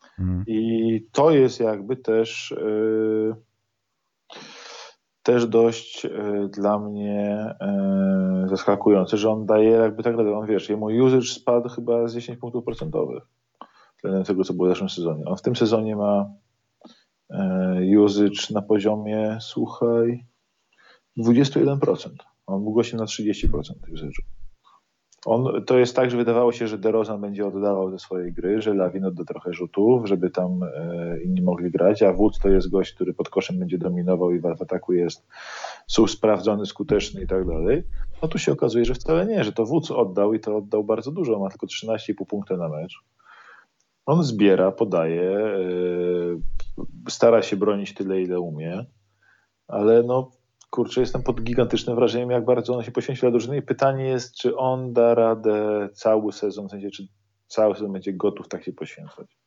Hmm. 0.00 0.44
I 0.46 1.08
to 1.12 1.30
jest 1.30 1.60
jakby 1.60 1.96
też 1.96 2.54
też 5.28 5.46
dość 5.46 6.06
e, 6.06 6.10
dla 6.48 6.78
mnie 6.78 7.54
e, 7.60 8.46
zaskakujące, 8.48 9.16
że 9.16 9.30
on 9.30 9.46
daje 9.46 9.70
jakby 9.70 10.02
tak 10.02 10.12
naprawdę, 10.12 10.38
on 10.38 10.46
wiesz, 10.46 10.68
jemu 10.68 10.86
usage 10.86 11.26
spadł 11.26 11.68
chyba 11.68 12.08
z 12.08 12.14
10 12.14 12.38
punktów 12.38 12.64
procentowych 12.64 13.22
względem 13.96 14.24
tego, 14.24 14.44
co 14.44 14.54
było 14.54 14.68
w 14.68 14.70
zeszłym 14.70 14.88
sezonie. 14.88 15.24
On 15.24 15.36
w 15.36 15.42
tym 15.42 15.56
sezonie 15.56 15.96
ma 15.96 16.30
e, 17.30 18.00
usage 18.00 18.54
na 18.54 18.62
poziomie, 18.62 19.38
słuchaj, 19.40 20.24
21%. 21.18 22.08
On 22.46 22.62
mógł 22.62 22.82
się 22.82 22.96
na 22.96 23.04
30% 23.04 23.48
usage'u. 23.94 24.37
On, 25.26 25.64
to 25.66 25.78
jest 25.78 25.96
tak, 25.96 26.10
że 26.10 26.16
wydawało 26.16 26.52
się, 26.52 26.68
że 26.68 26.78
DeRozan 26.78 27.20
będzie 27.20 27.46
oddawał 27.46 27.90
ze 27.90 27.98
swojej 27.98 28.32
gry, 28.32 28.62
że 28.62 28.74
Lawin 28.74 29.04
odda 29.04 29.24
trochę 29.24 29.52
rzutów, 29.52 30.08
żeby 30.08 30.30
tam 30.30 30.62
e, 30.62 31.22
inni 31.22 31.42
mogli 31.42 31.70
grać, 31.70 32.02
a 32.02 32.12
Wódz 32.12 32.38
to 32.38 32.48
jest 32.48 32.70
gość, 32.70 32.92
który 32.92 33.14
pod 33.14 33.28
koszem 33.28 33.58
będzie 33.58 33.78
dominował 33.78 34.30
i 34.30 34.40
w 34.40 34.46
ataku 34.46 34.92
jest 34.92 35.26
sprawdzony, 36.08 36.66
skuteczny 36.66 37.22
i 37.22 37.26
tak 37.26 37.46
dalej. 37.46 37.82
No 38.22 38.28
tu 38.28 38.38
się 38.38 38.52
okazuje, 38.52 38.84
że 38.84 38.94
wcale 38.94 39.26
nie, 39.26 39.44
że 39.44 39.52
to 39.52 39.64
Wódz 39.64 39.90
oddał 39.90 40.34
i 40.34 40.40
to 40.40 40.56
oddał 40.56 40.84
bardzo 40.84 41.12
dużo, 41.12 41.38
ma 41.38 41.48
tylko 41.48 41.66
13,5 41.66 42.26
punkty 42.28 42.56
na 42.56 42.68
mecz. 42.68 42.94
On 44.06 44.22
zbiera, 44.22 44.72
podaje, 44.72 45.30
e, 45.30 47.10
stara 47.10 47.42
się 47.42 47.56
bronić 47.56 47.94
tyle, 47.94 48.22
ile 48.22 48.40
umie, 48.40 48.84
ale 49.68 50.02
no 50.02 50.30
kurczę, 50.70 51.00
jestem 51.00 51.22
pod 51.22 51.42
gigantycznym 51.42 51.96
wrażeniem, 51.96 52.30
jak 52.30 52.44
bardzo 52.44 52.76
on 52.76 52.82
się 52.82 52.92
poświęcił 52.92 53.20
dla 53.20 53.30
drużyny 53.30 53.56
i 53.56 53.62
pytanie 53.62 54.04
jest, 54.04 54.34
czy 54.34 54.56
on 54.56 54.92
da 54.92 55.14
radę 55.14 55.88
cały 55.92 56.32
sezon, 56.32 56.68
w 56.68 56.70
sensie, 56.70 56.90
czy 56.90 57.08
cały 57.46 57.74
sezon 57.74 57.92
będzie 57.92 58.12
gotów 58.12 58.48
tak 58.48 58.64
się 58.64 58.72
poświęcać. 58.72 59.38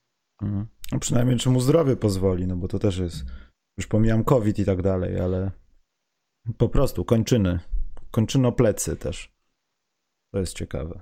Mhm. 0.41 0.67
No 0.91 0.99
przynajmniej 0.99 1.37
czy 1.37 1.49
mu 1.49 1.59
zdrowie 1.59 1.95
pozwoli, 1.95 2.47
no 2.47 2.55
bo 2.55 2.67
to 2.67 2.79
też 2.79 2.97
jest, 2.97 3.25
już 3.77 3.87
pomijam 3.87 4.23
COVID 4.23 4.59
i 4.59 4.65
tak 4.65 4.81
dalej, 4.81 5.19
ale 5.19 5.51
po 6.57 6.69
prostu 6.69 7.05
kończyny, 7.05 7.59
kończyno 8.11 8.51
plecy 8.51 8.97
też. 8.97 9.33
To 10.33 10.39
jest 10.39 10.57
ciekawe. 10.57 11.01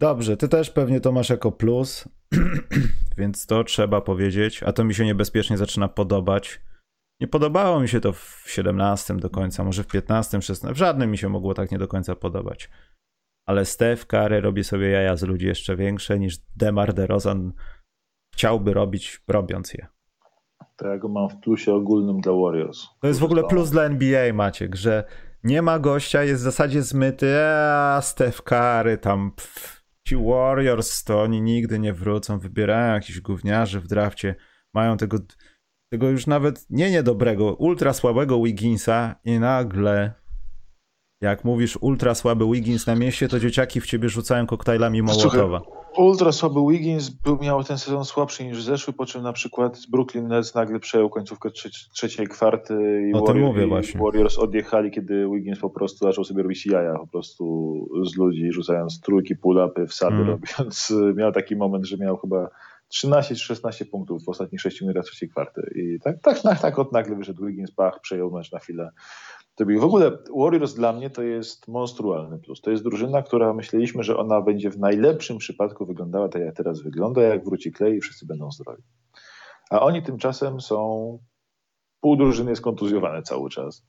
Dobrze, 0.00 0.36
ty 0.36 0.48
też 0.48 0.70
pewnie 0.70 1.00
to 1.00 1.12
masz 1.12 1.30
jako 1.30 1.52
plus, 1.52 2.08
więc 3.18 3.46
to 3.46 3.64
trzeba 3.64 4.00
powiedzieć, 4.00 4.62
a 4.62 4.72
to 4.72 4.84
mi 4.84 4.94
się 4.94 5.04
niebezpiecznie 5.04 5.56
zaczyna 5.56 5.88
podobać 5.88 6.60
nie 7.20 7.28
podobało 7.28 7.80
mi 7.80 7.88
się 7.88 8.00
to 8.00 8.12
w 8.12 8.44
17 8.46 9.16
do 9.16 9.30
końca, 9.30 9.64
może 9.64 9.82
w 9.82 9.86
15, 9.86 10.42
16, 10.42 10.74
w 10.74 10.78
żadnym 10.78 11.10
mi 11.10 11.18
się 11.18 11.28
mogło 11.28 11.54
tak 11.54 11.70
nie 11.70 11.78
do 11.78 11.88
końca 11.88 12.16
podobać. 12.16 12.70
Ale 13.46 13.64
Steph 13.64 14.06
Curry 14.06 14.40
robi 14.40 14.64
sobie 14.64 14.90
jaja 14.90 15.16
z 15.16 15.22
ludzi 15.22 15.46
jeszcze 15.46 15.76
większe 15.76 16.18
niż 16.18 16.38
Demar 16.56 16.94
DeRozan 16.94 17.52
chciałby 18.34 18.74
robić, 18.74 19.22
robiąc 19.28 19.74
je. 19.74 19.86
To 20.76 20.88
ja 20.88 20.98
go 20.98 21.08
mam 21.08 21.28
w 21.28 21.40
plusie 21.40 21.74
ogólnym 21.74 22.20
dla 22.20 22.32
Warriors. 22.32 22.86
To 23.00 23.08
jest 23.08 23.20
w 23.20 23.24
ogóle 23.24 23.44
plus 23.44 23.70
dla 23.70 23.82
NBA, 23.82 24.32
Maciek, 24.32 24.76
że 24.76 25.04
nie 25.44 25.62
ma 25.62 25.78
gościa, 25.78 26.22
jest 26.22 26.42
w 26.42 26.44
zasadzie 26.44 26.82
zmyty, 26.82 27.36
a 27.40 28.00
Steph 28.02 28.42
Curry 28.42 28.98
tam 28.98 29.32
pff, 29.32 29.84
ci 30.08 30.16
Warriors 30.16 31.04
to 31.04 31.22
oni 31.22 31.42
nigdy 31.42 31.78
nie 31.78 31.92
wrócą, 31.92 32.38
wybierają 32.38 32.94
jakichś 32.94 33.20
gówniarzy 33.20 33.80
w 33.80 33.86
drafcie, 33.86 34.34
mają 34.74 34.96
tego 34.96 35.18
tego 35.90 36.10
już 36.10 36.26
nawet 36.26 36.66
nie 36.70 36.90
niedobrego, 36.90 37.54
ultra 37.54 37.92
słabego 37.92 38.42
Wigginsa 38.42 39.14
i 39.24 39.38
nagle 39.38 40.14
jak 41.20 41.44
mówisz 41.44 41.78
ultra 41.80 42.14
słaby 42.14 42.44
Wiggins 42.52 42.86
na 42.86 42.94
mieście, 42.94 43.28
to 43.28 43.40
dzieciaki 43.40 43.80
w 43.80 43.86
ciebie 43.86 44.08
rzucają 44.08 44.46
koktajlami 44.46 45.02
Mołotowa. 45.02 45.62
Ultra 45.96 46.32
słaby 46.32 46.60
Wiggins 46.70 47.08
był, 47.08 47.38
miał 47.42 47.64
ten 47.64 47.78
sezon 47.78 48.04
słabszy 48.04 48.44
niż 48.44 48.62
zeszły, 48.62 48.92
po 48.92 49.06
czym 49.06 49.22
na 49.22 49.32
przykład 49.32 49.78
Brooklyn 49.90 50.28
Nets 50.28 50.54
nagle 50.54 50.80
przejął 50.80 51.10
końcówkę 51.10 51.50
trzeciej 51.94 52.26
kwarty 52.26 52.74
i, 53.10 53.14
o 53.14 53.24
Warrior, 53.24 53.46
mówię 53.46 53.66
właśnie. 53.66 54.00
Warriors 54.00 54.38
odjechali, 54.38 54.90
kiedy 54.90 55.28
Wiggins 55.34 55.58
po 55.58 55.70
prostu 55.70 56.06
zaczął 56.06 56.24
sobie 56.24 56.42
robić 56.42 56.66
jaja 56.66 56.94
po 56.98 57.06
prostu 57.06 57.74
z 58.04 58.16
ludzi, 58.16 58.52
rzucając 58.52 59.00
trójki, 59.00 59.36
pull-upy, 59.36 59.86
wsady 59.86 60.16
mm. 60.16 60.28
robiąc. 60.28 60.92
Miał 61.18 61.32
taki 61.32 61.56
moment, 61.56 61.86
że 61.86 61.96
miał 61.96 62.16
chyba 62.16 62.48
13 62.88 63.34
czy 63.34 63.44
16 63.44 63.84
punktów 63.84 64.24
w 64.24 64.28
ostatnich 64.28 64.60
6 64.60 64.80
minutach 64.80 65.04
trzeciej 65.04 65.28
kwarty. 65.28 65.72
I 65.74 66.00
tak, 66.00 66.20
tak, 66.22 66.40
tak, 66.40 66.60
tak 66.60 66.78
od 66.78 66.92
nagle 66.92 67.16
wyszedł 67.16 67.46
Wiggins, 67.46 67.70
przejął 68.02 68.30
mecz 68.30 68.52
na 68.52 68.58
chwilę. 68.58 68.90
W 69.60 69.84
ogóle 69.84 70.18
Warriors 70.36 70.74
dla 70.74 70.92
mnie 70.92 71.10
to 71.10 71.22
jest 71.22 71.68
monstrualny 71.68 72.38
plus. 72.38 72.60
To 72.60 72.70
jest 72.70 72.84
drużyna, 72.84 73.22
która 73.22 73.54
myśleliśmy, 73.54 74.02
że 74.02 74.16
ona 74.16 74.40
będzie 74.40 74.70
w 74.70 74.78
najlepszym 74.78 75.38
przypadku 75.38 75.86
wyglądała 75.86 76.28
tak, 76.28 76.42
jak 76.42 76.56
teraz 76.56 76.82
wygląda, 76.82 77.22
jak 77.22 77.44
wróci 77.44 77.72
Klej 77.72 77.96
i 77.96 78.00
wszyscy 78.00 78.26
będą 78.26 78.50
zdrowi. 78.50 78.82
A 79.70 79.80
oni 79.80 80.02
tymczasem 80.02 80.60
są, 80.60 81.18
pół 82.00 82.16
drużyny 82.16 82.50
jest 82.50 82.62
kontuzjowane 82.62 83.22
cały 83.22 83.50
czas. 83.50 83.86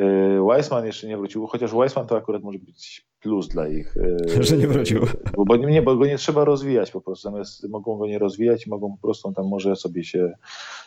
Y, 0.00 0.42
Weissman 0.42 0.86
jeszcze 0.86 1.06
nie 1.06 1.16
wrócił, 1.16 1.46
chociaż 1.46 1.72
Weissman 1.74 2.06
to 2.06 2.16
akurat 2.16 2.42
może 2.42 2.58
być 2.58 3.06
plus 3.26 3.48
dla 3.48 3.68
ich. 3.68 3.94
Że 4.40 4.56
nie 4.56 4.66
wrócił. 4.66 5.00
Bo, 5.36 5.44
bo, 5.44 5.56
nie, 5.56 5.82
bo 5.82 5.96
go 5.96 6.06
nie 6.06 6.18
trzeba 6.18 6.44
rozwijać 6.44 6.90
po 6.90 7.00
prostu. 7.00 7.30
Zamiast 7.30 7.68
mogą 7.68 7.96
go 7.96 8.06
nie 8.06 8.18
rozwijać, 8.18 8.66
mogą 8.66 8.96
po 8.96 9.02
prostu 9.02 9.32
tam 9.32 9.48
może 9.48 9.76
sobie 9.76 10.04
się 10.04 10.32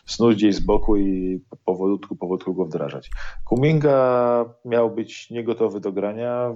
snuć 0.06 0.38
gdzieś 0.38 0.56
z 0.56 0.60
boku 0.60 0.98
i 0.98 1.42
powolutku, 1.66 2.16
powolutku 2.16 2.54
go 2.54 2.66
wdrażać. 2.66 3.12
Kuminga 3.46 4.46
miał 4.66 4.92
być 4.92 5.30
niegotowy 5.30 5.80
do 5.80 5.92
grania, 5.92 6.56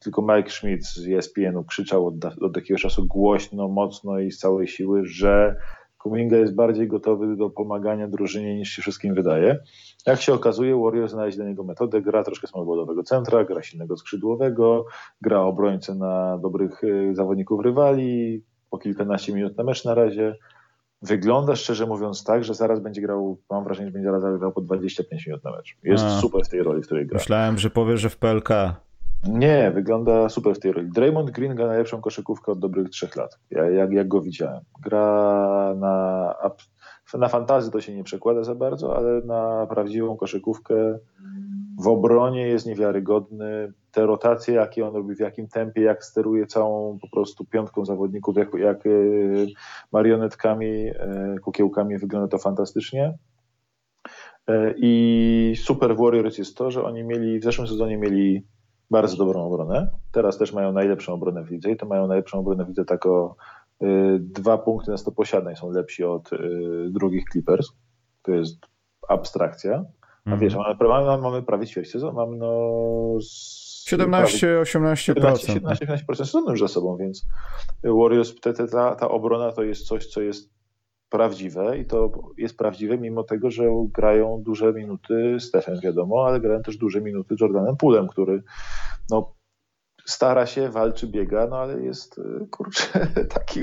tylko 0.00 0.22
Mike 0.22 0.50
Schmidt 0.50 0.86
z 0.86 1.08
ESPN-u 1.08 1.64
krzyczał 1.64 2.06
od, 2.06 2.14
od 2.24 2.56
jakiegoś 2.56 2.82
czasu 2.82 3.06
głośno, 3.06 3.68
mocno 3.68 4.18
i 4.18 4.30
z 4.30 4.38
całej 4.38 4.68
siły, 4.68 5.02
że 5.04 5.56
Kuminga 6.08 6.36
jest 6.36 6.54
bardziej 6.54 6.88
gotowy 6.88 7.36
do 7.36 7.50
pomagania 7.50 8.08
drużynie 8.08 8.56
niż 8.56 8.68
się 8.68 8.82
wszystkim 8.82 9.14
wydaje. 9.14 9.58
Jak 10.06 10.20
się 10.20 10.34
okazuje, 10.34 10.76
Warriors 10.76 11.12
znaleźli 11.12 11.38
dla 11.38 11.48
niego 11.48 11.64
metodę, 11.64 12.02
gra 12.02 12.24
troszkę 12.24 12.46
samobudowego 12.46 13.02
centra, 13.02 13.44
gra 13.44 13.62
silnego 13.62 13.96
skrzydłowego, 13.96 14.86
gra 15.20 15.40
obrońcę 15.40 15.94
na 15.94 16.38
dobrych 16.38 16.84
y, 16.84 17.14
zawodników 17.14 17.64
rywali, 17.64 18.42
po 18.70 18.78
kilkanaście 18.78 19.32
minut 19.32 19.56
na 19.56 19.64
mecz 19.64 19.84
na 19.84 19.94
razie. 19.94 20.36
Wygląda 21.02 21.56
szczerze 21.56 21.86
mówiąc 21.86 22.24
tak, 22.24 22.44
że 22.44 22.54
zaraz 22.54 22.80
będzie 22.80 23.00
grał, 23.00 23.38
mam 23.50 23.64
wrażenie, 23.64 23.88
że 23.88 23.92
będzie 23.92 24.20
zaraz 24.20 24.38
grał 24.38 24.52
po 24.52 24.60
25 24.60 25.26
minut 25.26 25.44
na 25.44 25.50
mecz. 25.50 25.76
Jest 25.82 26.04
A, 26.04 26.20
super 26.20 26.44
w 26.44 26.48
tej 26.48 26.62
roli, 26.62 26.82
w 26.82 26.86
której 26.86 27.06
gra. 27.06 27.18
Myślałem, 27.18 27.58
że 27.58 27.70
powie, 27.70 27.96
że 27.96 28.10
w 28.10 28.16
PLK. 28.16 28.48
Nie, 29.24 29.70
wygląda 29.74 30.28
super 30.28 30.54
w 30.54 30.58
tej 30.58 30.72
roli. 30.72 30.90
Draymond 30.90 31.30
Green 31.30 31.54
gra 31.54 31.66
najlepszą 31.66 32.00
koszykówkę 32.00 32.52
od 32.52 32.58
dobrych 32.58 32.88
trzech 32.88 33.16
lat, 33.16 33.38
jak, 33.50 33.92
jak 33.92 34.08
go 34.08 34.20
widziałem. 34.20 34.60
Gra 34.82 35.74
na, 35.76 36.34
na 37.14 37.28
fantazję 37.28 37.70
to 37.70 37.80
się 37.80 37.94
nie 37.94 38.04
przekłada 38.04 38.44
za 38.44 38.54
bardzo, 38.54 38.96
ale 38.96 39.20
na 39.20 39.66
prawdziwą 39.66 40.16
koszykówkę 40.16 40.98
w 41.78 41.88
obronie 41.88 42.48
jest 42.48 42.66
niewiarygodny. 42.66 43.72
Te 43.92 44.06
rotacje, 44.06 44.54
jakie 44.54 44.86
on 44.86 44.94
robi, 44.94 45.14
w 45.14 45.20
jakim 45.20 45.48
tempie, 45.48 45.82
jak 45.82 46.04
steruje 46.04 46.46
całą 46.46 46.98
po 46.98 47.08
prostu 47.10 47.44
piątką 47.44 47.84
zawodników, 47.84 48.36
jak, 48.36 48.54
jak 48.54 48.86
e, 48.86 48.90
marionetkami, 49.92 50.88
e, 50.88 51.36
kukiełkami, 51.42 51.98
wygląda 51.98 52.28
to 52.28 52.38
fantastycznie. 52.38 53.18
E, 54.48 54.74
I 54.76 55.54
super 55.56 55.96
w 55.96 56.00
Warriors 56.00 56.38
jest 56.38 56.56
to, 56.56 56.70
że 56.70 56.84
oni 56.84 57.04
mieli, 57.04 57.40
w 57.40 57.44
zeszłym 57.44 57.68
sezonie 57.68 57.96
mieli 57.96 58.46
bardzo 58.90 59.16
dobrą 59.16 59.46
obronę. 59.46 59.88
Teraz 60.12 60.38
też 60.38 60.52
mają 60.52 60.72
najlepszą 60.72 61.12
obronę 61.12 61.44
w 61.44 61.50
lidze 61.50 61.70
i 61.70 61.76
to 61.76 61.86
mają 61.86 62.06
najlepszą 62.06 62.38
obronę 62.38 62.64
w 62.64 62.68
lidze 62.68 62.84
tak 62.84 63.06
o 63.06 63.36
y, 63.82 64.18
dwa 64.20 64.58
punkty 64.58 64.90
na 64.90 64.96
100 64.96 65.12
posiadań 65.12 65.56
są 65.56 65.70
lepsi 65.70 66.04
od 66.04 66.32
y, 66.32 66.38
drugich 66.90 67.24
Clippers. 67.32 67.68
To 68.22 68.32
jest 68.32 68.56
abstrakcja. 69.08 69.84
A 70.24 70.28
mm. 70.28 70.40
wiesz, 70.40 70.54
mamy, 70.54 70.76
mamy, 70.80 71.22
mamy 71.22 71.42
prawie 71.42 71.66
ćwierć 71.66 71.90
sezon, 71.90 72.14
mamy 72.14 72.36
no... 72.36 72.46
17-18%. 73.90 75.14
17-18% 75.14 76.14
sezonu 76.14 76.50
już 76.50 76.60
za 76.60 76.68
sobą, 76.68 76.96
więc 76.96 77.26
Warriors, 77.84 78.40
te, 78.40 78.52
te, 78.52 78.68
ta, 78.68 78.94
ta 78.94 79.08
obrona 79.08 79.52
to 79.52 79.62
jest 79.62 79.86
coś, 79.86 80.06
co 80.06 80.20
jest 80.20 80.55
prawdziwe 81.08 81.78
i 81.78 81.86
to 81.86 82.12
jest 82.38 82.58
prawdziwe 82.58 82.98
mimo 82.98 83.22
tego, 83.22 83.50
że 83.50 83.64
grają 83.94 84.42
duże 84.42 84.72
minuty 84.72 85.36
Stefan 85.40 85.80
wiadomo, 85.80 86.26
ale 86.26 86.40
grają 86.40 86.62
też 86.62 86.76
duże 86.76 87.00
minuty 87.00 87.34
Jordanem 87.40 87.76
Pulem, 87.76 88.08
który 88.08 88.42
no, 89.10 89.36
stara 90.06 90.46
się, 90.46 90.68
walczy, 90.68 91.06
biega, 91.06 91.46
no 91.46 91.58
ale 91.58 91.82
jest 91.82 92.20
kurczę 92.50 93.06
taki 93.34 93.60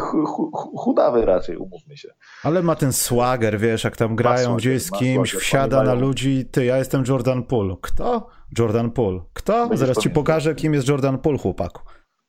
chudawy 0.78 1.26
raczej, 1.26 1.58
umówmy 1.58 1.98
się. 1.98 2.10
Ale 2.44 2.64
ma 2.64 2.76
ten 2.76 2.94
swagger, 2.94 3.60
wiesz, 3.60 3.84
jak 3.84 3.98
tam 3.98 4.16
grają 4.16 4.56
gdzieś 4.56 4.84
z 4.84 4.92
kimś, 4.92 5.34
wsiada 5.34 5.84
na 5.84 5.94
ludzi, 5.94 6.46
ty, 6.52 6.66
ja 6.66 6.78
jestem 6.78 7.04
Jordan 7.08 7.44
Poole. 7.44 7.76
Kto? 7.82 8.30
Jordan 8.58 8.92
Poole. 8.92 9.20
Kto? 9.34 9.60
Będziesz 9.68 9.80
Zaraz 9.80 9.98
ci 9.98 10.10
pokażę, 10.10 10.56
kim 10.56 10.74
jest 10.74 10.88
Jordan 10.88 11.18
Poole, 11.18 11.38
chłopaku. 11.38 11.82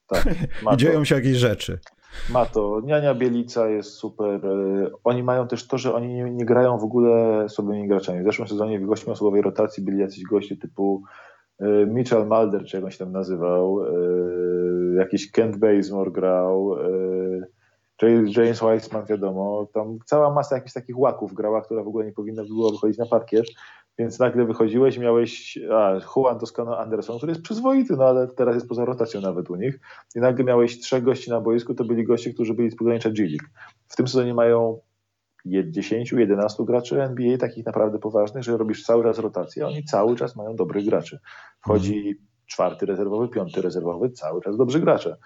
Tak, 0.08 0.24
I 0.74 0.76
dzieją 0.76 1.04
się 1.04 1.14
jakieś 1.14 1.36
rzeczy. 1.36 1.78
Ma 2.30 2.46
to. 2.46 2.80
Niania 2.84 3.14
Bielica 3.14 3.68
jest 3.68 3.90
super. 3.90 4.46
E, 4.46 4.90
oni 5.04 5.22
mają 5.22 5.48
też 5.48 5.66
to, 5.66 5.78
że 5.78 5.94
oni 5.94 6.14
nie, 6.14 6.30
nie 6.30 6.44
grają 6.44 6.78
w 6.78 6.84
ogóle 6.84 7.44
słabymi 7.48 7.88
graczami. 7.88 8.22
W 8.22 8.24
zeszłym 8.24 8.48
sezonie 8.48 8.80
w 8.80 8.86
gościom 8.86 9.12
osobowej 9.12 9.42
rotacji 9.42 9.84
byli 9.84 9.98
jacyś 9.98 10.22
goście 10.22 10.56
typu 10.56 11.02
e, 11.58 11.86
Mitchell 11.86 12.26
Mulder, 12.26 12.64
czy 12.64 12.76
jak 12.76 12.84
on 12.84 12.90
się 12.90 12.98
tam 12.98 13.12
nazywał, 13.12 13.84
e, 13.84 13.90
jakiś 14.96 15.30
Kent 15.30 15.56
Bazemore 15.56 16.10
grał, 16.10 16.76
James 18.36 18.62
Weissman, 18.62 19.04
wiadomo. 19.04 19.66
Tam 19.74 19.98
cała 20.04 20.34
masa 20.34 20.54
jakichś 20.54 20.72
takich 20.74 20.98
łaków 20.98 21.34
grała, 21.34 21.62
która 21.62 21.82
w 21.82 21.88
ogóle 21.88 22.04
nie 22.04 22.12
powinna 22.12 22.44
była 22.44 22.70
wychodzić 22.70 22.98
na 22.98 23.06
parkiet. 23.06 23.46
Więc 23.98 24.18
nagle 24.18 24.44
wychodziłeś, 24.44 24.98
miałeś 24.98 25.58
a, 25.72 26.00
Juan 26.16 26.38
Toscano 26.38 26.78
Anderson, 26.78 27.16
który 27.16 27.32
jest 27.32 27.42
przyzwoity, 27.42 27.96
no 27.96 28.04
ale 28.04 28.28
teraz 28.28 28.54
jest 28.54 28.68
poza 28.68 28.84
rotacją 28.84 29.20
nawet 29.20 29.50
u 29.50 29.56
nich. 29.56 29.80
I 30.16 30.20
nagle 30.20 30.44
miałeś 30.44 30.78
trzech 30.80 31.02
gości 31.02 31.30
na 31.30 31.40
boisku, 31.40 31.74
to 31.74 31.84
byli 31.84 32.04
goście, 32.04 32.34
którzy 32.34 32.54
byli 32.54 32.70
z 32.70 32.76
pogranicza 32.76 33.10
G-League. 33.10 33.46
W 33.88 33.96
tym 33.96 34.08
sezonie 34.08 34.34
mają 34.34 34.80
10-11 35.46 36.64
graczy 36.64 37.02
NBA, 37.02 37.38
takich 37.38 37.66
naprawdę 37.66 37.98
poważnych, 37.98 38.44
że 38.44 38.56
robisz 38.56 38.84
cały 38.84 39.04
czas 39.04 39.18
rotację, 39.18 39.64
a 39.64 39.68
oni 39.68 39.84
cały 39.84 40.16
czas 40.16 40.36
mają 40.36 40.56
dobrych 40.56 40.86
graczy. 40.86 41.18
Wchodzi 41.60 42.14
czwarty 42.46 42.86
rezerwowy, 42.86 43.28
piąty 43.28 43.62
rezerwowy, 43.62 44.10
cały 44.10 44.42
czas 44.42 44.56
dobrzy 44.56 44.80
gracze. 44.80 45.16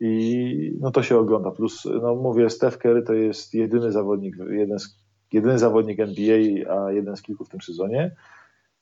I 0.00 0.76
no 0.80 0.90
to 0.90 1.02
się 1.02 1.18
ogląda. 1.18 1.50
Plus, 1.50 1.88
no 2.02 2.14
mówię, 2.14 2.50
Steph 2.50 2.78
Curry 2.78 3.02
to 3.02 3.14
jest 3.14 3.54
jedyny 3.54 3.92
zawodnik, 3.92 4.36
jeden 4.50 4.78
z 4.78 4.99
jedyny 5.32 5.58
zawodnik 5.58 6.00
NBA, 6.00 6.36
a 6.76 6.92
jeden 6.92 7.16
z 7.16 7.22
kilku 7.22 7.44
w 7.44 7.48
tym 7.48 7.60
sezonie, 7.60 8.10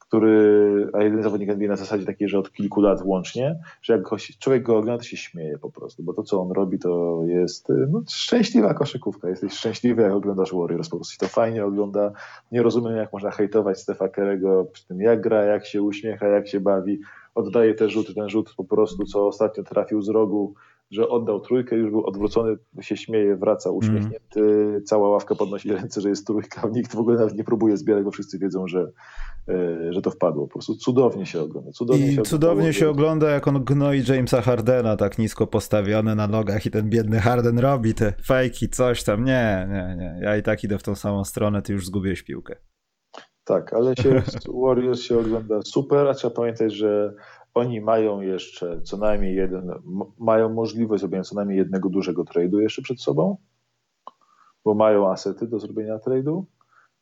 który, 0.09 0.91
a 0.93 1.03
jedyny 1.03 1.23
zawodnik 1.23 1.51
NBA 1.51 1.69
na 1.69 1.77
zasadzie 1.77 2.07
takiej, 2.07 2.29
że 2.29 2.39
od 2.39 2.53
kilku 2.53 2.81
lat 2.81 3.03
łącznie, 3.05 3.61
że 3.83 3.93
jak 3.93 4.03
człowiek 4.39 4.63
go 4.63 4.77
ogląda, 4.77 4.99
to 4.99 5.09
się 5.09 5.17
śmieje 5.17 5.59
po 5.59 5.71
prostu, 5.71 6.03
bo 6.03 6.13
to, 6.13 6.23
co 6.23 6.41
on 6.41 6.53
robi, 6.53 6.79
to 6.79 7.23
jest 7.27 7.73
no, 7.91 8.03
szczęśliwa 8.09 8.75
koszykówka. 8.75 9.29
Jesteś 9.29 9.53
szczęśliwy, 9.53 10.03
jak 10.03 10.13
oglądasz 10.13 10.53
Warriors, 10.53 10.89
po 10.89 10.97
prostu 10.97 11.13
się 11.13 11.19
to 11.19 11.29
fajnie 11.29 11.65
ogląda. 11.65 12.13
Nie 12.53 12.63
rozumiem, 12.63 12.97
jak 12.97 13.13
można 13.13 13.31
hejtować 13.31 13.81
Stefa 13.81 14.09
Kerego 14.09 14.67
przy 14.73 14.87
tym, 14.87 15.01
jak 15.01 15.21
gra, 15.21 15.45
jak 15.45 15.67
się 15.67 15.83
uśmiecha, 15.83 16.27
jak 16.27 16.49
się 16.49 16.61
bawi. 16.61 17.01
Oddaje 17.35 17.75
te 17.75 17.91
rzuty, 17.91 18.15
ten 18.15 18.29
rzut 18.29 18.55
po 18.57 18.65
prostu, 18.65 19.05
co 19.05 19.27
ostatnio 19.27 19.63
trafił 19.63 20.03
z 20.03 20.09
rogu, 20.09 20.55
że 20.91 21.09
oddał 21.09 21.41
trójkę, 21.41 21.77
już 21.77 21.91
był 21.91 22.07
odwrócony, 22.07 22.57
się 22.81 22.97
śmieje, 22.97 23.37
wraca 23.37 23.71
uśmiechnięty, 23.71 24.41
mm. 24.41 24.85
cała 24.85 25.09
ławka 25.09 25.35
podnosi 25.35 25.73
ręce, 25.73 26.01
że 26.01 26.09
jest 26.09 26.27
trójka, 26.27 26.69
nikt 26.73 26.95
w 26.95 26.99
ogóle 26.99 27.19
nawet 27.19 27.35
nie 27.35 27.45
próbuje 27.45 27.77
zbierać, 27.77 28.05
bo 28.05 28.11
wszyscy 28.11 28.39
wiedzą, 28.39 28.69
że, 28.69 28.93
e, 29.49 29.93
że 29.93 30.03
to 30.03 30.11
wpadło. 30.11 30.47
Po 30.47 30.53
prostu 30.53 30.75
cudownie 30.75 31.27
się 31.27 31.41
ogląda. 31.41 31.73
Cudownie 31.73 32.13
I 32.13 32.15
się 32.15 32.23
cudownie 32.23 32.73
się 32.73 32.91
ogląda, 32.91 33.31
jak 33.31 33.49
on 33.49 33.65
gnoi 33.65 34.03
Jamesa 34.09 34.41
Hardena 34.41 34.97
tak 34.97 35.19
nisko 35.19 35.47
postawiony 35.47 36.15
na 36.15 36.27
nogach 36.27 36.67
i 36.67 36.71
ten 36.71 36.91
biedny 36.91 37.21
Harden 37.21 37.59
robi 37.59 37.95
te 37.95 38.13
fejki, 38.27 38.69
coś 38.69 39.05
tam. 39.05 39.25
Nie, 39.25 39.69
nie, 39.71 39.97
nie. 39.97 40.21
Ja 40.23 40.37
i 40.37 40.43
tak 40.43 40.65
idę 40.65 40.79
w 40.79 40.83
tą 40.83 40.95
samą 40.95 41.25
stronę, 41.25 41.63
ty 41.63 41.73
już 41.73 41.87
zgubiłeś 41.87 42.23
piłkę. 42.23 42.57
Tak, 43.49 43.73
ale 43.73 43.97
się 43.97 44.23
Warriors 44.65 45.01
się 45.01 45.19
ogląda 45.19 45.63
super, 45.63 46.09
a 46.09 46.15
trzeba 46.15 46.35
pamiętać, 46.35 46.73
że 46.73 47.15
oni 47.59 47.81
mają 47.81 48.21
jeszcze 48.21 48.83
co 48.83 48.97
najmniej 48.97 49.37
jeden, 49.37 49.71
mają 50.19 50.49
możliwość 50.49 51.01
zrobienia 51.01 51.25
co 51.25 51.35
najmniej 51.35 51.59
jednego 51.59 51.89
dużego 51.89 52.25
trade'u 52.25 52.59
jeszcze 52.59 52.83
przed 52.83 53.01
sobą, 53.01 53.37
bo 54.65 54.75
mają 54.75 55.11
asety 55.11 55.47
do 55.47 55.59
zrobienia 55.59 55.99
trade'u 55.99 56.45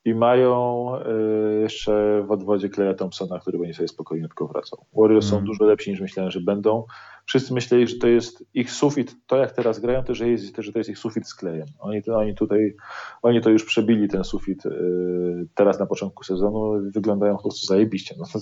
i 0.06 0.14
mają 0.14 0.90
y, 0.96 1.60
jeszcze 1.60 2.22
w 2.26 2.30
odwodzie 2.30 2.68
Kleja 2.68 2.94
Thompsona, 2.94 3.38
który 3.38 3.58
będzie 3.58 3.74
sobie 3.74 3.88
spokojnie 3.88 4.28
tylko 4.28 4.46
wracał. 4.46 4.86
Warriors 4.96 5.26
mm. 5.26 5.40
są 5.40 5.46
dużo 5.46 5.64
lepsi 5.64 5.90
niż 5.90 6.00
myślałem, 6.00 6.30
że 6.30 6.40
będą. 6.40 6.84
Wszyscy 7.24 7.54
myśleli, 7.54 7.86
że 7.86 7.96
to 7.96 8.08
jest 8.08 8.44
ich 8.54 8.70
sufit, 8.70 9.16
to 9.26 9.36
jak 9.36 9.52
teraz 9.52 9.80
grają, 9.80 10.04
to 10.04 10.14
że, 10.14 10.28
jest, 10.28 10.56
że 10.58 10.72
to 10.72 10.78
jest 10.78 10.90
ich 10.90 10.98
sufit 10.98 11.28
z 11.28 11.34
klejem. 11.34 11.66
Oni, 11.78 12.02
oni 12.14 12.34
tutaj, 12.34 12.76
oni 13.22 13.40
to 13.40 13.50
już 13.50 13.64
przebili 13.64 14.08
ten 14.08 14.24
sufit 14.24 14.66
y, 14.66 14.70
teraz 15.54 15.78
na 15.78 15.86
początku 15.86 16.24
sezonu, 16.24 16.72
wyglądają 16.94 17.36
po 17.36 17.42
prostu 17.42 17.66
zajebiście. 17.66 18.14
No, 18.18 18.24
to, 18.32 18.38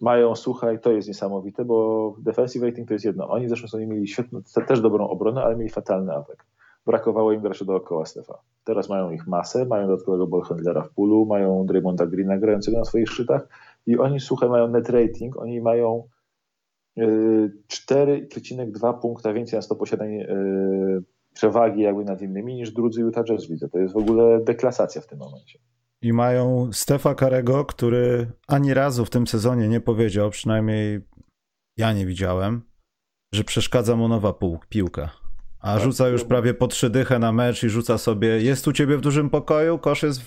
mają, 0.00 0.36
słuchaj, 0.36 0.80
to 0.80 0.92
jest 0.92 1.08
niesamowite, 1.08 1.64
bo 1.64 2.16
defensive 2.18 2.62
rating 2.62 2.88
to 2.88 2.94
jest 2.94 3.04
jedno. 3.04 3.28
Oni 3.28 3.48
zresztą 3.48 3.68
sobie 3.68 3.86
mieli 3.86 4.08
świetną, 4.08 4.40
też 4.66 4.80
dobrą 4.80 5.08
obronę, 5.08 5.42
ale 5.42 5.56
mieli 5.56 5.70
fatalny 5.70 6.14
atak 6.14 6.46
brakowało 6.86 7.32
im 7.32 7.40
graczy 7.40 7.64
dookoła 7.64 8.06
Stefa. 8.06 8.38
Teraz 8.64 8.88
mają 8.88 9.10
ich 9.10 9.26
masę, 9.26 9.64
mają 9.64 9.86
dodatkowego 9.86 10.26
ballhandlera 10.26 10.82
w 10.82 10.90
pulu, 10.90 11.26
mają 11.26 11.66
Draymonda 11.66 12.06
Greena 12.06 12.38
grającego 12.38 12.78
na 12.78 12.84
swoich 12.84 13.08
szczytach 13.08 13.48
i 13.86 13.98
oni, 13.98 14.20
słuchaj, 14.20 14.48
mają 14.48 14.68
net 14.68 14.88
rating, 14.88 15.36
oni 15.36 15.60
mają 15.60 16.08
4,2 16.98 18.90
y, 18.90 19.00
punkta 19.00 19.32
więcej 19.32 19.58
na 19.58 19.62
100 19.62 19.76
posiadań 19.76 20.14
y, 20.14 21.02
przewagi 21.34 21.82
jakby 21.82 22.04
nad 22.04 22.22
innymi 22.22 22.54
niż 22.54 22.70
drudzy 22.70 23.00
Utah 23.00 23.24
Jazz 23.24 23.46
widzę. 23.46 23.68
To 23.68 23.78
jest 23.78 23.94
w 23.94 23.96
ogóle 23.96 24.40
deklasacja 24.44 25.00
w 25.00 25.06
tym 25.06 25.18
momencie. 25.18 25.58
I 26.02 26.12
mają 26.12 26.70
Stefa 26.72 27.14
Karego, 27.14 27.64
który 27.64 28.32
ani 28.46 28.74
razu 28.74 29.04
w 29.04 29.10
tym 29.10 29.26
sezonie 29.26 29.68
nie 29.68 29.80
powiedział, 29.80 30.30
przynajmniej 30.30 31.00
ja 31.76 31.92
nie 31.92 32.06
widziałem, 32.06 32.62
że 33.34 33.44
przeszkadza 33.44 33.96
mu 33.96 34.08
nowa 34.08 34.34
piłka. 34.68 35.10
A 35.60 35.74
tak, 35.74 35.82
rzuca 35.82 36.08
już 36.08 36.24
prawie 36.24 36.54
po 36.54 36.68
trzy 36.68 36.90
dychę 36.90 37.18
na 37.18 37.32
mecz 37.32 37.64
i 37.64 37.68
rzuca 37.68 37.98
sobie, 37.98 38.28
jest 38.28 38.68
u 38.68 38.72
ciebie 38.72 38.96
w 38.96 39.00
dużym 39.00 39.30
pokoju, 39.30 39.78
kosz 39.78 40.02
jest 40.02 40.22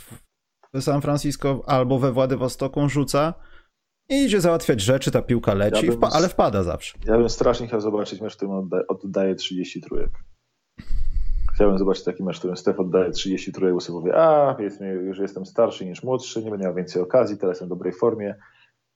w 0.74 0.82
San 0.82 1.02
Francisco 1.02 1.64
albo 1.66 2.00
we 2.00 2.12
Władywostoku, 2.12 2.90
rzuca 2.90 3.34
i 4.10 4.24
idzie 4.24 4.42
załatwiać 4.42 4.82
rzeczy, 4.82 5.12
ta 5.12 5.22
piłka 5.22 5.54
leci, 5.54 5.86
ja 5.86 5.92
bym, 5.92 6.04
ale 6.04 6.30
wpada 6.30 6.64
zawsze. 6.64 6.98
Ja 7.06 7.18
bym 7.18 7.30
strasznie 7.30 7.68
chciał 7.68 7.82
zobaczyć 7.82 8.22
mecz, 8.22 8.34
w 8.34 8.38
którym 8.38 8.54
oddaje, 8.54 8.88
oddaje 8.88 9.36
30 9.36 9.82
trójek. 9.82 10.10
Chciałbym 11.56 11.78
zobaczyć 11.78 12.04
taki 12.04 12.24
mecz, 12.24 12.36
w 12.36 12.40
którym 12.40 12.58
Stef 12.58 12.80
oddaje 12.80 13.12
30 13.12 13.52
trójek, 13.52 13.82
sobie 13.82 14.00
powie, 14.00 14.16
a 14.16 14.54
powiedzmy, 14.54 14.88
już 14.88 15.20
jestem 15.20 15.46
starszy 15.46 15.86
niż 15.86 16.04
młodszy, 16.04 16.44
nie 16.44 16.52
będę 16.52 16.66
miał 16.66 16.76
więcej 16.76 17.02
okazji, 17.02 17.38
teraz 17.38 17.54
jestem 17.54 17.68
w 17.68 17.70
dobrej 17.70 17.94
formie, 17.94 18.36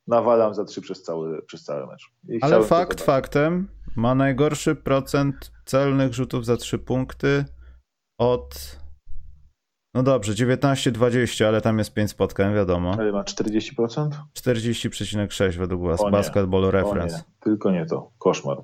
nawalam 0.08 0.54
za 0.54 0.66
trzy 0.66 0.82
przez 0.82 1.04
cały, 1.04 1.42
przez 1.42 1.64
cały 1.64 1.88
mecz. 1.88 2.12
I 2.30 2.40
ale 2.42 2.64
fakt 2.64 3.02
faktem, 3.02 3.68
ma 3.96 4.16
najgorszy 4.16 4.76
procent 4.76 5.52
celnych 5.66 6.14
rzutów 6.14 6.46
za 6.46 6.58
3 6.58 6.80
punkty 6.80 7.46
od. 8.20 8.78
No 9.94 10.04
dobrze, 10.04 10.34
19-20, 10.34 11.46
ale 11.46 11.62
tam 11.62 11.78
jest 11.78 11.94
5 11.94 12.12
spotkań, 12.12 12.54
wiadomo. 12.56 12.94
Ale 13.00 13.12
ma 13.12 13.24
40%? 13.24 14.10
40,6 14.40 15.58
według 15.58 15.82
was, 15.82 16.02
Basketball 16.12 16.72
Reference. 16.72 17.18
Nie, 17.18 17.24
tylko 17.40 17.72
nie 17.72 17.86
to, 17.86 18.12
koszmar. 18.18 18.58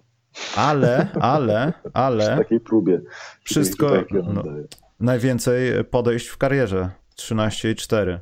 Ale, 0.56 1.08
ale, 1.20 1.74
ale. 1.94 2.28
Przy 2.28 2.38
takiej 2.38 2.60
próbie. 2.60 3.02
Wszystko. 3.44 4.04
No, 4.12 4.44
najwięcej 5.00 5.84
podejść 5.84 6.28
w 6.28 6.38
karierze 6.38 6.90
13,4. 7.18 8.20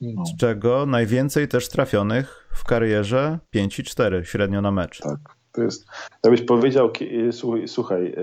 No. 0.00 0.24
Z 0.26 0.36
czego 0.36 0.86
najwięcej 0.86 1.48
też 1.48 1.68
trafionych 1.68 2.48
w 2.54 2.64
karierze 2.64 3.38
5,4 3.54 4.22
średnio 4.22 4.60
na 4.60 4.70
mecz. 4.70 5.00
Tak. 5.00 5.18
To 5.52 5.62
jest, 5.62 5.86
jakbyś 6.24 6.42
powiedział, 6.42 6.92
y, 7.02 7.32
słuchaj, 7.66 8.14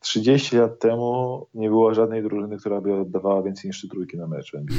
30 0.00 0.56
y, 0.56 0.60
lat 0.60 0.78
temu 0.78 1.46
nie 1.54 1.68
było 1.68 1.94
żadnej 1.94 2.22
drużyny, 2.22 2.56
która 2.56 2.80
by 2.80 2.94
oddawała 2.94 3.42
więcej 3.42 3.68
niż 3.68 3.76
3 3.78 3.88
trójki 3.88 4.16
na 4.16 4.26
mecz 4.26 4.52
w 4.52 4.54
NBA. 4.54 4.76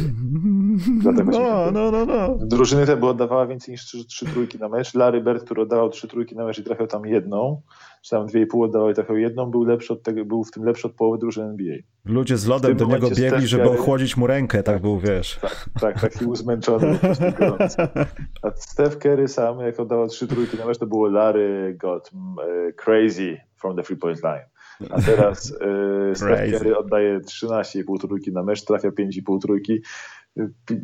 Dlatego 1.02 1.32
no, 1.40 1.72
no, 1.72 1.92
no, 1.92 2.06
no. 2.06 2.38
Drużyny 2.42 2.86
te 2.86 2.98
by 2.98 3.08
oddawała 3.08 3.48
więcej 3.48 3.72
niż 3.72 3.86
3, 3.86 4.06
3 4.06 4.26
trójki 4.26 4.60
na 4.60 4.70
mecz. 4.70 4.94
Larry 4.94 5.22
Bird, 5.22 5.44
który 5.44 5.62
oddawał 5.62 5.90
3 5.90 6.08
trójki 6.08 6.36
na 6.36 6.46
mecz 6.46 6.60
i 6.60 6.64
trafiał 6.64 6.88
tam 6.88 7.06
jedną, 7.06 7.62
czy 8.02 8.10
tam 8.10 8.28
2,5 8.28 8.64
oddawał 8.64 8.90
i 8.90 8.94
trafiał 8.94 9.18
jedną, 9.18 9.52
był, 9.52 9.64
lepszy 9.64 9.94
od 9.94 10.04
tego, 10.04 10.26
był 10.26 10.44
w 10.44 10.52
tym 10.52 10.64
lepszy 10.64 10.88
od 10.88 10.94
połowy 10.94 11.18
drużyny 11.18 11.50
NBA. 11.50 11.76
Ludzie 12.06 12.38
z 12.38 12.48
lodem 12.48 12.78
do 12.78 12.86
niego 12.86 13.10
biegli, 13.10 13.48
żeby 13.48 13.64
Curry, 13.64 13.80
ochłodzić 13.80 14.18
mu 14.18 14.28
rękę, 14.28 14.58
tak, 14.58 14.76
tak 14.76 14.82
był, 14.82 15.00
wiesz. 15.00 15.40
Tak, 15.42 15.66
tak 15.82 16.02
taki 16.02 16.26
był 16.26 16.36
zmęczony. 16.36 17.00
A 18.42 18.52
Steph 18.56 18.98
Curry 18.98 19.28
sam, 19.28 19.60
jak 19.60 19.80
oddawał 19.80 20.08
3 20.08 20.28
trójki 20.28 20.58
na 20.58 20.66
mecz, 20.66 20.78
to 20.78 20.86
było 20.86 21.08
Larry 21.08 21.78
got 21.80 22.12
uh, 22.14 22.76
crazy 22.76 23.38
from 23.56 23.76
the 23.76 23.84
three-point 23.84 24.24
line. 24.24 24.46
A 24.90 25.02
teraz 25.02 25.54
e, 25.62 26.16
Steph 26.16 26.52
Curry 26.52 26.78
oddaje 26.78 27.20
13,5 27.20 28.02
trójki 28.02 28.32
na 28.32 28.44
mecz, 28.44 28.66
trafia 28.66 28.90
5,5 28.90 29.42
trójki. 29.42 29.82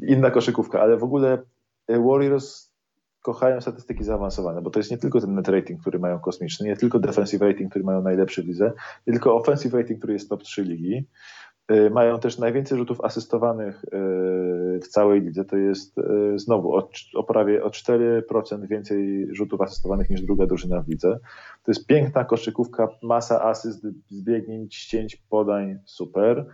Inna 0.08 0.32
koszykówka, 0.32 0.82
ale 0.82 0.98
w 0.98 1.04
ogóle 1.04 1.44
Warriors 1.90 2.68
kochają 3.28 3.62
statystyki 3.62 4.04
zaawansowane, 4.04 4.62
bo 4.62 4.70
to 4.70 4.80
jest 4.80 4.92
nie 4.92 4.98
tylko 4.98 5.22
ten 5.22 5.36
net 5.36 5.48
rating, 5.48 5.82
który 5.82 6.00
mają 6.00 6.20
kosmiczny, 6.20 6.68
nie 6.68 6.76
tylko 6.76 7.00
defensive 7.00 7.42
rating, 7.42 7.70
który 7.70 7.86
mają 7.86 8.02
najlepszy 8.02 8.44
w 8.44 8.48
lidze, 8.48 8.74
tylko 9.06 9.36
offensive 9.36 9.74
rating, 9.74 10.00
który 10.00 10.14
jest 10.14 10.30
top 10.30 10.44
3 10.44 10.64
ligi. 10.64 11.08
E, 11.68 11.90
mają 11.90 12.20
też 12.20 12.38
najwięcej 12.38 12.78
rzutów 12.78 13.02
asystowanych 13.02 13.86
e, 13.86 13.90
w 14.80 14.88
całej 14.88 15.22
lidze. 15.22 15.46
To 15.46 15.58
jest 15.58 15.98
e, 16.00 16.04
znowu 16.40 16.76
o, 16.76 16.90
o 17.16 17.24
prawie 17.24 17.64
o 17.64 17.70
4% 17.70 18.68
więcej 18.68 19.28
rzutów 19.36 19.62
asystowanych 19.62 20.10
niż 20.10 20.22
druga 20.22 20.46
drużyna 20.46 20.82
w 20.82 20.88
lidze. 20.88 21.20
To 21.64 21.72
jest 21.72 21.88
piękna 21.88 22.24
koszykówka, 22.24 22.88
masa 23.04 23.44
asyst, 23.44 23.88
zbiegnięć, 24.10 24.76
ścięć, 24.76 25.16
podań, 25.16 25.80
super. 25.86 26.46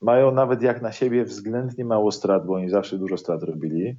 Mają 0.00 0.32
nawet 0.32 0.62
jak 0.62 0.82
na 0.82 0.92
siebie 0.92 1.24
względnie 1.24 1.84
mało 1.84 2.12
strat, 2.12 2.46
bo 2.46 2.54
oni 2.54 2.70
zawsze 2.70 2.98
dużo 2.98 3.16
strat 3.16 3.42
robili. 3.42 3.96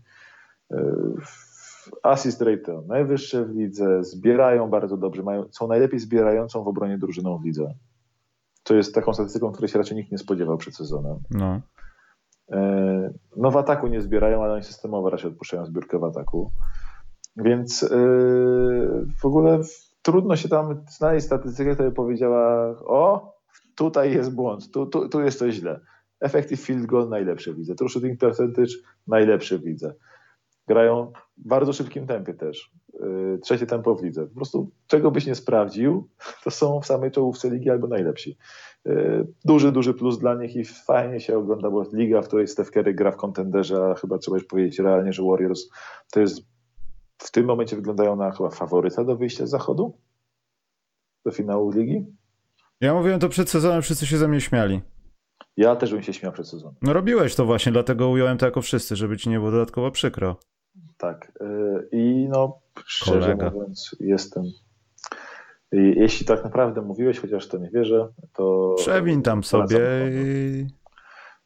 Assist 2.03 2.41
rate 2.41 2.81
najwyższe 2.87 3.45
w 3.45 3.55
lidze, 3.55 4.03
zbierają 4.03 4.69
bardzo 4.69 4.97
dobrze, 4.97 5.23
mają, 5.23 5.45
są 5.51 5.67
najlepiej 5.67 5.99
zbierającą 5.99 6.63
w 6.63 6.67
obronie 6.67 6.97
drużyną 6.97 7.37
w 7.37 7.45
lidze. 7.45 7.73
To 8.63 8.75
jest 8.75 8.95
taką 8.95 9.13
statystyką, 9.13 9.51
której 9.51 9.69
się 9.69 9.77
raczej 9.77 9.97
nikt 9.97 10.11
nie 10.11 10.17
spodziewał 10.17 10.57
przed 10.57 10.75
sezonem. 10.75 11.19
No. 11.31 11.61
E, 12.51 13.13
no 13.37 13.51
w 13.51 13.57
ataku 13.57 13.87
nie 13.87 14.01
zbierają, 14.01 14.43
ale 14.43 14.53
oni 14.53 14.63
systemowo 14.63 15.09
raczej 15.09 15.31
odpuszczają 15.31 15.65
zbiórkę 15.65 15.99
w 15.99 16.03
ataku. 16.03 16.51
Więc 17.37 17.83
e, 17.83 17.87
w 19.21 19.25
ogóle 19.25 19.59
trudno 20.01 20.35
się 20.35 20.49
tam 20.49 20.85
znaleźć 20.97 21.25
statystykę, 21.25 21.73
która 21.73 21.89
by 21.89 21.95
powiedziała 21.95 22.75
o, 22.85 23.33
tutaj 23.75 24.13
jest 24.13 24.35
błąd, 24.35 24.71
tu, 24.71 24.85
tu, 24.85 25.09
tu 25.09 25.21
jest 25.21 25.39
coś 25.39 25.53
źle. 25.53 25.79
Effective 26.19 26.59
field 26.59 26.85
goal 26.85 27.09
najlepszy 27.09 27.53
widzę. 27.53 27.75
True 27.75 27.89
shooting 27.89 28.19
percentage 28.19 28.71
najlepszy 29.07 29.59
widzę. 29.59 29.93
Grają 30.67 31.11
w 31.37 31.47
bardzo 31.47 31.73
szybkim 31.73 32.07
tempie 32.07 32.33
też. 32.33 32.71
Y, 33.35 33.39
trzecie 33.41 33.65
tempo 33.65 33.95
w 33.95 34.03
lidze. 34.03 34.27
Po 34.27 34.35
prostu 34.35 34.71
czego 34.87 35.11
byś 35.11 35.25
nie 35.25 35.35
sprawdził, 35.35 36.09
to 36.43 36.51
są 36.51 36.81
w 36.81 36.85
samej 36.85 37.11
czołówce 37.11 37.49
ligi 37.49 37.69
albo 37.69 37.87
najlepsi. 37.87 38.37
Y, 38.87 39.27
duży, 39.45 39.71
duży 39.71 39.93
plus 39.93 40.19
dla 40.19 40.35
nich 40.35 40.55
i 40.55 40.65
fajnie 40.65 41.19
się 41.19 41.37
ogląda, 41.37 41.69
bo 41.69 41.85
liga, 41.93 42.21
w 42.21 42.27
której 42.27 42.47
Steph 42.47 42.71
Curry 42.71 42.93
gra 42.93 43.11
w 43.11 43.17
kontenderze, 43.17 43.85
a 43.85 43.95
chyba 43.95 44.17
trzeba 44.17 44.37
już 44.37 44.45
powiedzieć 44.45 44.79
realnie, 44.79 45.13
że 45.13 45.23
Warriors 45.23 45.69
to 46.11 46.19
jest 46.19 46.53
w 47.17 47.31
tym 47.31 47.45
momencie 47.45 47.75
wyglądają 47.75 48.15
na 48.15 48.31
chyba 48.31 48.49
faworyta 48.49 49.03
do 49.03 49.15
wyjścia 49.15 49.47
z 49.47 49.49
zachodu? 49.49 49.97
Do 51.25 51.31
finału 51.31 51.71
ligi? 51.71 52.05
Ja 52.81 52.93
mówiłem 52.93 53.19
to 53.19 53.29
przed 53.29 53.49
sezonem, 53.49 53.81
wszyscy 53.81 54.05
się 54.05 54.17
ze 54.17 54.27
mnie 54.27 54.41
śmiali. 54.41 54.81
Ja 55.57 55.75
też 55.75 55.91
bym 55.93 56.03
się 56.03 56.13
śmiał 56.13 56.31
przed 56.31 56.47
sezonem. 56.47 56.75
No 56.81 56.93
robiłeś 56.93 57.35
to 57.35 57.45
właśnie, 57.45 57.71
dlatego 57.71 58.09
ująłem 58.09 58.37
to 58.37 58.45
jako 58.45 58.61
wszyscy, 58.61 58.95
żeby 58.95 59.17
ci 59.17 59.29
nie 59.29 59.39
było 59.39 59.51
dodatkowo 59.51 59.91
przykro. 59.91 60.35
Tak. 60.97 61.31
Y, 61.41 61.87
I 61.91 62.27
no, 62.29 62.59
szczerze 62.85 63.19
Kolega. 63.19 63.49
mówiąc, 63.49 63.95
jestem. 63.99 64.43
Jeśli 65.71 66.25
tak 66.25 66.43
naprawdę 66.43 66.81
mówiłeś, 66.81 67.19
chociaż 67.19 67.47
to 67.47 67.57
nie 67.57 67.69
wierzę, 67.69 68.07
to. 68.33 68.75
Przewin 68.77 69.21
tam 69.21 69.43
sobie. 69.43 69.79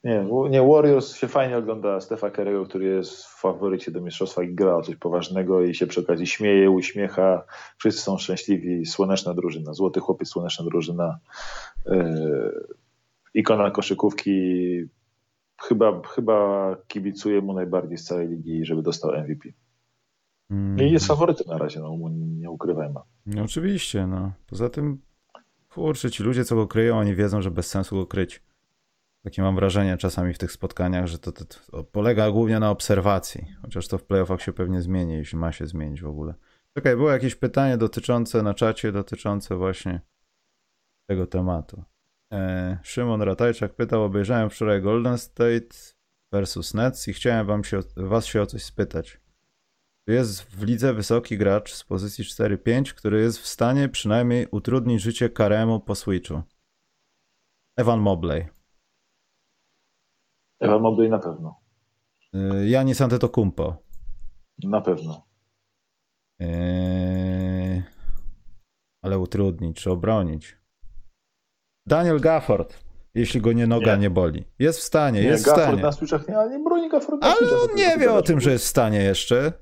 Nie, 0.03 0.25
nie, 0.49 0.61
Warriors 0.61 1.15
się 1.15 1.27
fajnie 1.27 1.57
ogląda 1.57 2.01
Stefa 2.01 2.29
Kerego, 2.29 2.65
który 2.65 2.85
jest 2.85 3.25
w 3.25 3.39
faworycie 3.39 3.91
do 3.91 4.01
mistrzostwa 4.01 4.43
i 4.43 4.55
gra 4.55 4.75
o 4.75 4.81
coś 4.81 4.95
poważnego 4.95 5.61
i 5.61 5.75
się 5.75 5.87
przy 5.87 5.99
okazji 5.99 6.27
śmieje, 6.27 6.71
uśmiecha. 6.71 7.43
Wszyscy 7.77 8.01
są 8.01 8.17
szczęśliwi. 8.17 8.85
Słoneczna 8.85 9.33
drużyna, 9.33 9.73
złoty 9.73 9.99
chłopiec, 9.99 10.29
słoneczna 10.29 10.65
drużyna. 10.65 11.19
Yy, 11.85 12.67
ikona 13.33 13.71
koszykówki 13.71 14.31
chyba, 15.61 16.01
chyba 16.07 16.75
kibicuję 16.87 17.41
mu 17.41 17.53
najbardziej 17.53 17.97
z 17.97 18.03
całej 18.03 18.27
ligi, 18.27 18.65
żeby 18.65 18.81
dostał 18.81 19.11
MVP. 19.11 19.49
Mm. 20.49 20.79
I 20.79 20.91
jest 20.91 21.07
faworytem 21.07 21.47
na 21.47 21.57
razie, 21.57 21.79
no 21.79 21.97
nie 22.11 22.49
ukrywajmy. 22.49 22.99
No 23.25 23.43
oczywiście, 23.43 24.07
no. 24.07 24.31
Poza 24.47 24.69
tym, 24.69 25.01
kurczę, 25.69 26.11
ci 26.11 26.23
ludzie, 26.23 26.45
co 26.45 26.55
go 26.55 26.67
kryją, 26.67 26.97
oni 26.97 27.15
wiedzą, 27.15 27.41
że 27.41 27.51
bez 27.51 27.67
sensu 27.67 27.95
go 27.95 28.05
kryć. 28.05 28.43
Takie 29.23 29.41
mam 29.41 29.55
wrażenie 29.55 29.97
czasami 29.97 30.33
w 30.33 30.37
tych 30.37 30.51
spotkaniach, 30.51 31.07
że 31.07 31.19
to, 31.19 31.31
to, 31.31 31.45
to 31.45 31.83
polega 31.83 32.31
głównie 32.31 32.59
na 32.59 32.71
obserwacji. 32.71 33.47
Chociaż 33.61 33.87
to 33.87 33.97
w 33.97 34.03
playoffach 34.03 34.41
się 34.41 34.53
pewnie 34.53 34.81
zmieni, 34.81 35.13
jeśli 35.13 35.37
ma 35.37 35.51
się 35.51 35.67
zmienić 35.67 36.01
w 36.01 36.07
ogóle. 36.07 36.33
Czekaj, 36.73 36.95
było 36.95 37.11
jakieś 37.11 37.35
pytanie 37.35 37.77
dotyczące 37.77 38.43
na 38.43 38.53
czacie, 38.53 38.91
dotyczące 38.91 39.55
właśnie 39.55 40.01
tego 41.09 41.27
tematu. 41.27 41.83
E, 42.33 42.77
Szymon 42.83 43.21
Ratajczak 43.21 43.75
pytał, 43.75 44.03
obejrzałem 44.03 44.49
wczoraj 44.49 44.81
Golden 44.81 45.17
State 45.17 45.75
versus 46.31 46.73
Nets 46.73 47.07
i 47.07 47.13
chciałem 47.13 47.47
wam 47.47 47.63
się, 47.63 47.79
was 47.97 48.25
się 48.25 48.41
o 48.41 48.45
coś 48.45 48.63
spytać. 48.63 49.21
Tu 50.07 50.11
jest 50.13 50.41
w 50.41 50.63
lidze 50.63 50.93
wysoki 50.93 51.37
gracz 51.37 51.73
z 51.73 51.83
pozycji 51.83 52.23
4-5, 52.23 52.93
który 52.93 53.21
jest 53.21 53.39
w 53.39 53.47
stanie 53.47 53.89
przynajmniej 53.89 54.47
utrudnić 54.51 55.01
życie 55.01 55.29
Karemu 55.29 55.79
po 55.79 55.95
switchu. 55.95 56.41
Evan 57.77 57.99
Mobley. 57.99 58.47
Evan 60.59 60.81
Mobley 60.81 61.09
na 61.09 61.19
pewno. 61.19 61.61
E, 62.33 62.69
Janis 62.69 63.01
Antetokounmpo. 63.01 63.83
Na 64.63 64.81
pewno. 64.81 65.27
Eee, 66.39 67.83
ale 69.01 69.19
utrudnić 69.19 69.77
czy 69.77 69.91
obronić. 69.91 70.56
Daniel 71.87 72.19
Gafford, 72.19 72.73
jeśli 73.15 73.41
go 73.41 73.53
nie 73.53 73.67
noga 73.67 73.95
nie, 73.95 74.01
Nie. 74.01 74.09
boli. 74.09 74.43
Jest 74.59 74.79
w 74.79 74.83
stanie, 74.83 75.21
Nie, 75.21 75.27
jest 75.27 75.43
w 75.43 75.45
Gafford 75.45 75.67
stanie. 75.67 75.81
na 75.81 75.91
switchach 75.91 76.27
nie, 76.27 76.37
ale 76.37 76.57
nie 76.57 76.63
broni 76.63 76.89
Gafford 76.89 77.21
na 77.21 77.27
Ale 77.27 77.61
on 77.61 77.75
nie 77.75 77.97
wie 77.97 78.13
o 78.13 78.21
tym, 78.21 78.41
że 78.41 78.51
jest 78.51 78.65
w 78.65 78.67
stanie 78.67 78.99
jeszcze. 79.03 79.53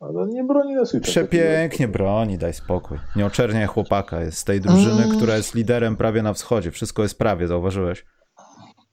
Ale 0.00 0.26
nie 0.28 0.44
broni 0.44 0.74
na 0.74 0.84
switchach. 0.84 1.10
Przepięknie 1.10 1.88
broni, 1.88 2.38
daj 2.38 2.52
spokój. 2.54 2.98
Nie 3.16 3.26
oczerniaj 3.26 3.66
chłopaka. 3.66 4.20
Jest 4.20 4.38
z 4.38 4.44
tej 4.44 4.60
drużyny, 4.60 5.02
Mm. 5.04 5.16
która 5.16 5.36
jest 5.36 5.54
liderem 5.54 5.96
prawie 5.96 6.22
na 6.22 6.32
wschodzie. 6.32 6.70
Wszystko 6.70 7.02
jest 7.02 7.18
prawie, 7.18 7.46
zauważyłeś? 7.46 8.04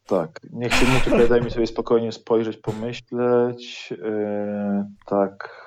Tak, 0.08 0.40
niech 0.54 0.74
się 0.74 0.86
nie 0.86 1.02
czeka, 1.02 1.28
daj 1.30 1.42
mi 1.42 1.52
sobie 1.52 1.68
spokojnie 1.68 2.12
spojrzeć, 2.12 2.58
pomyśleć. 2.58 3.92
Yy, 3.92 4.86
tak. 5.06 5.59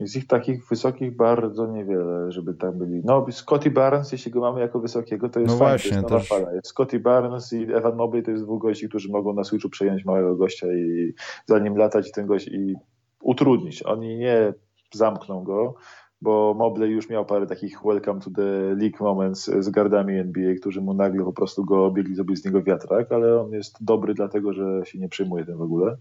Z 0.00 0.16
ich 0.16 0.26
takich 0.26 0.68
wysokich 0.68 1.16
bardzo 1.16 1.66
niewiele, 1.66 2.32
żeby 2.32 2.54
tam 2.54 2.78
byli. 2.78 3.02
No, 3.04 3.26
Scotty 3.30 3.70
Barnes, 3.70 4.12
jeśli 4.12 4.32
go 4.32 4.40
mamy 4.40 4.60
jako 4.60 4.80
wysokiego, 4.80 5.28
to 5.28 5.40
jest 5.40 5.52
No 5.52 5.58
fajnie, 5.58 5.70
właśnie, 5.78 6.02
to 6.02 6.14
jest 6.14 6.28
też- 6.28 6.38
fala. 6.38 6.52
Jest 6.52 6.68
Scotty 6.68 7.00
Barnes 7.00 7.52
i 7.52 7.62
Evan 7.72 7.96
Mobley 7.96 8.22
to 8.22 8.30
jest 8.30 8.44
dwóch 8.44 8.62
gości, 8.62 8.88
którzy 8.88 9.12
mogą 9.12 9.32
na 9.34 9.44
switchu 9.44 9.68
przejąć 9.68 10.04
małego 10.04 10.36
gościa 10.36 10.66
i 10.72 11.12
za 11.46 11.58
nim 11.58 11.76
latać 11.76 12.08
i 12.08 12.12
ten 12.12 12.26
gość 12.26 12.48
i 12.48 12.74
utrudnić. 13.22 13.82
Oni 13.82 14.16
nie 14.16 14.54
zamkną 14.94 15.44
go, 15.44 15.74
bo 16.20 16.54
Mobley 16.58 16.90
już 16.90 17.08
miał 17.10 17.26
parę 17.26 17.46
takich 17.46 17.78
welcome 17.84 18.20
to 18.20 18.30
the 18.30 18.74
league 18.76 19.04
moments 19.04 19.50
z 19.58 19.68
gardami 19.70 20.18
NBA, 20.18 20.54
którzy 20.60 20.80
mu 20.80 20.94
nagle 20.94 21.24
po 21.24 21.32
prostu 21.32 21.64
go 21.64 21.86
obiegli, 21.86 22.14
zrobili 22.14 22.36
z 22.36 22.44
niego 22.44 22.62
wiatrak, 22.62 23.12
ale 23.12 23.40
on 23.40 23.52
jest 23.52 23.84
dobry 23.84 24.14
dlatego, 24.14 24.52
że 24.52 24.80
się 24.84 24.98
nie 24.98 25.08
przejmuje 25.08 25.44
tym 25.44 25.58
w 25.58 25.62
ogóle. 25.62 25.96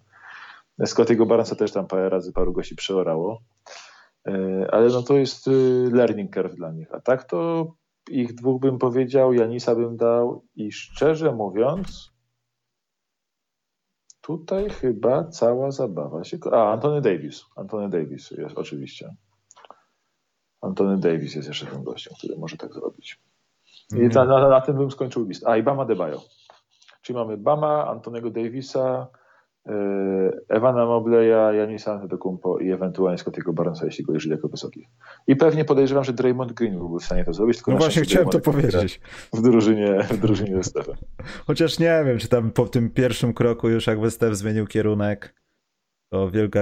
Scottiego 0.86 1.26
Barnesa 1.26 1.56
też 1.56 1.72
tam 1.72 1.88
parę 1.88 2.10
razy 2.10 2.34
paru 2.34 2.54
gości 2.54 2.76
przeorało. 2.76 3.42
E, 4.28 4.68
Ale 4.72 4.88
no 4.88 5.04
to 5.04 5.14
jest 5.14 5.48
y, 5.48 5.52
learning 5.94 6.34
curve 6.34 6.56
dla 6.56 6.72
nich. 6.72 6.94
A 6.94 7.02
tak 7.02 7.24
to 7.24 7.72
ich 8.10 8.34
dwóch 8.36 8.62
bym 8.62 8.78
powiedział, 8.78 9.34
Janisa 9.34 9.76
bym 9.76 9.98
dał 9.98 10.46
i 10.56 10.72
szczerze 10.72 11.32
mówiąc 11.32 12.12
tutaj 14.22 14.70
chyba 14.70 15.24
cała 15.24 15.72
zabawa 15.72 16.24
się... 16.24 16.38
A, 16.52 16.72
Antony 16.72 17.02
Davis. 17.02 17.46
Antony 17.56 17.90
Davis 17.90 18.32
jest 18.32 18.58
oczywiście. 18.58 19.16
Antony 20.62 20.98
Davis 20.98 21.36
jest 21.36 21.48
jeszcze 21.48 21.66
tym 21.66 21.84
gościem, 21.84 22.14
który 22.18 22.38
może 22.38 22.58
tak 22.58 22.74
zrobić. 22.74 23.20
I 23.92 23.96
Mhm. 23.96 24.28
na, 24.30 24.40
na, 24.40 24.50
na 24.50 24.62
tym 24.62 24.78
bym 24.78 24.92
skończył 24.92 25.28
list. 25.28 25.48
A 25.48 25.58
i 25.58 25.64
Bama 25.64 25.86
Debajo. 25.86 26.22
Czyli 27.02 27.20
mamy 27.20 27.38
Bama, 27.38 27.88
Antonego 27.88 28.30
Davisa, 28.32 29.08
Ewana 30.50 30.86
Mobleya, 30.86 31.56
Janisa 31.58 31.94
Antetokounmpo 31.94 32.60
i 32.60 32.72
ewentualnie 32.72 33.18
Scottiego 33.18 33.54
Barnesa, 33.54 33.86
jeśli 33.86 34.06
go 34.06 34.14
jeżeli 34.14 34.32
jako 34.32 34.48
wysokich. 34.48 34.88
I 35.28 35.36
pewnie 35.36 35.66
podejrzewam, 35.66 36.04
że 36.04 36.14
Draymond 36.14 36.54
Green 36.54 36.78
byłby 36.78 37.00
w 37.00 37.04
stanie 37.04 37.26
to 37.26 37.34
zrobić. 37.34 37.60
No 37.68 37.78
właśnie 37.78 38.02
chciałem 38.02 38.30
to 38.30 38.40
Draymond 38.40 38.62
Green 38.62 38.72
powiedzieć. 38.72 39.00
gra 39.00 39.40
W 39.40 39.44
drużynie, 39.44 40.04
w 40.04 40.18
drużynie 40.18 40.64
Stephem. 40.64 40.96
Chociaż 41.48 41.80
nie 41.80 42.04
wiem, 42.06 42.18
czy 42.18 42.28
tam 42.28 42.52
po 42.52 42.68
tym 42.68 42.90
pierwszym 42.90 43.34
kroku 43.34 43.70
już 43.70 43.88
jakby 43.88 44.12
Steph 44.12 44.36
zmienił 44.36 44.68
kierunek, 44.68 45.36
to 46.12 46.30
wielka 46.32 46.60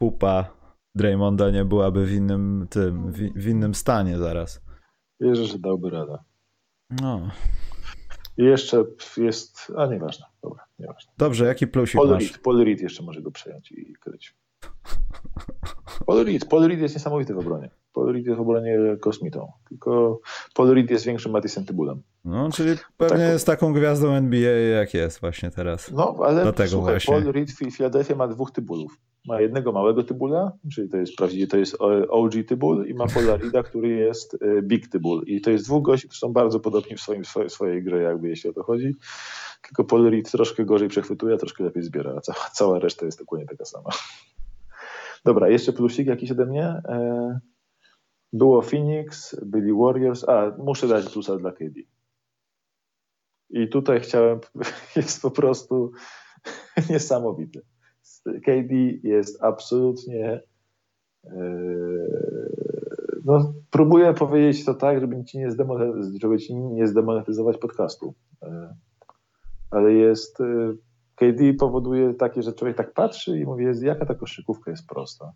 pupa 0.00 0.56
Draymonda 0.94 1.50
nie 1.50 1.64
byłaby 1.64 2.06
w 2.06 2.12
innym 2.12 2.66
tym, 2.70 3.12
w, 3.12 3.48
innym 3.48 3.74
stanie 3.74 4.18
zaraz. 4.18 4.62
Wierzę, 5.20 5.44
że 5.44 5.58
dałby 5.58 5.90
radę. 5.90 6.18
No. 7.02 7.30
I 8.36 8.44
jeszcze 8.44 8.84
jest, 9.16 9.72
a 9.76 9.86
nieważne, 9.86 10.26
nieważne. 10.78 11.12
Dobrze, 11.18 11.46
jaki 11.46 11.66
plusik 11.66 11.96
Paul 11.96 12.08
masz? 12.08 12.22
Reed, 12.22 12.38
Paul 12.38 12.64
Reed 12.64 12.80
jeszcze 12.80 13.02
może 13.02 13.22
go 13.22 13.30
przejąć 13.30 13.72
i 13.72 13.94
kryć. 14.00 14.34
Paul 16.06 16.24
Reed, 16.24 16.44
Paul 16.44 16.68
Reed 16.68 16.80
jest 16.80 16.94
niesamowity 16.94 17.34
w 17.34 17.38
obronie. 17.38 17.70
Paul 17.92 18.12
Reed 18.12 18.26
jest 18.26 18.38
w 18.38 18.40
obronie 18.40 18.78
kosmitą. 19.00 19.52
Tylko 19.68 20.20
Paul 20.54 20.74
Reed 20.74 20.90
jest 20.90 21.04
większym 21.04 21.32
Matisem 21.32 21.64
Tybulem. 21.64 22.02
No, 22.26 22.50
czyli 22.52 22.70
pewnie 22.96 23.24
tak. 23.24 23.32
jest 23.32 23.46
taką 23.46 23.72
gwiazdą 23.72 24.12
NBA, 24.12 24.50
jak 24.50 24.94
jest 24.94 25.20
właśnie 25.20 25.50
teraz. 25.50 25.92
No, 25.92 26.16
ale 26.24 26.42
Dlatego 26.42 26.68
słuchaj, 26.68 26.92
właśnie. 26.92 27.14
Paul 27.14 27.32
Reed 27.32 27.50
w 27.50 27.76
Philadelphia 27.76 28.14
ma 28.14 28.28
dwóch 28.28 28.50
Tybulów. 28.50 28.98
Ma 29.26 29.40
jednego 29.40 29.72
małego 29.72 30.02
Tybula, 30.04 30.52
czyli 30.74 30.88
to 30.88 30.96
jest 30.96 31.16
prawdziwie 31.16 31.46
to 31.46 31.56
jest 31.56 31.76
OG 32.08 32.32
Tybul 32.48 32.86
i 32.86 32.94
ma 32.94 33.06
Paula 33.06 33.36
Reeda, 33.36 33.62
który 33.62 33.88
jest 33.88 34.38
e, 34.42 34.62
Big 34.62 34.88
Tybul. 34.88 35.24
I 35.26 35.40
to 35.40 35.50
jest 35.50 35.64
dwóch 35.64 35.82
gości, 35.82 36.08
którzy 36.08 36.20
są 36.20 36.32
bardzo 36.32 36.60
podobni 36.60 36.96
w 36.96 37.00
swoim, 37.00 37.24
swoje- 37.24 37.48
swojej 37.48 37.82
grze, 37.82 38.02
jakby 38.02 38.28
jeśli 38.28 38.50
o 38.50 38.52
to 38.52 38.62
chodzi. 38.62 38.94
Tylko 39.62 39.84
Paul 39.84 40.10
Reed 40.10 40.30
troszkę 40.30 40.64
gorzej 40.64 40.88
przechwytuje, 40.88 41.34
a 41.34 41.38
troszkę 41.38 41.64
lepiej 41.64 41.82
zbiera, 41.82 42.14
a 42.16 42.20
cała, 42.20 42.38
cała 42.52 42.78
reszta 42.78 43.06
jest 43.06 43.18
dokładnie 43.18 43.46
taka 43.46 43.64
sama. 43.64 43.90
Dobra, 45.24 45.48
jeszcze 45.48 45.72
plusik 45.72 46.06
jakiś 46.06 46.30
ode 46.30 46.46
mnie. 46.46 46.64
E, 46.64 47.40
Było 48.32 48.62
Phoenix, 48.62 49.36
byli 49.44 49.72
Warriors, 49.72 50.28
a 50.28 50.52
muszę 50.58 50.88
dać 50.88 51.08
plusa 51.08 51.36
dla 51.36 51.52
KD. 51.52 51.80
I 53.50 53.68
tutaj 53.68 54.00
chciałem, 54.00 54.40
jest 54.96 55.22
po 55.22 55.30
prostu 55.30 55.92
niesamowity. 56.90 57.60
KD 58.24 58.74
jest 59.02 59.42
absolutnie. 59.42 60.40
e, 61.24 61.30
No, 63.24 63.54
próbuję 63.70 64.14
powiedzieć 64.14 64.64
to 64.64 64.74
tak, 64.74 65.00
żeby 65.00 65.24
ci 65.24 65.38
nie, 65.38 65.50
zdemonetyzować, 65.50 66.20
żeby 66.22 66.38
ci 66.38 66.54
nie 66.56 66.86
zdemonetyzować 66.86 67.58
podcastu. 67.58 68.14
E, 68.42 68.74
Ale 69.70 69.92
jest. 69.92 70.40
e, 70.40 70.74
KD 71.16 71.54
powoduje 71.58 72.14
takie, 72.14 72.42
że 72.42 72.52
człowiek 72.52 72.76
tak 72.76 72.92
patrzy 72.92 73.38
i 73.38 73.44
mówi, 73.44 73.64
jest, 73.64 73.82
jaka 73.82 74.06
ta 74.06 74.14
koszykówka 74.14 74.70
jest 74.70 74.86
prosta. 74.86 75.32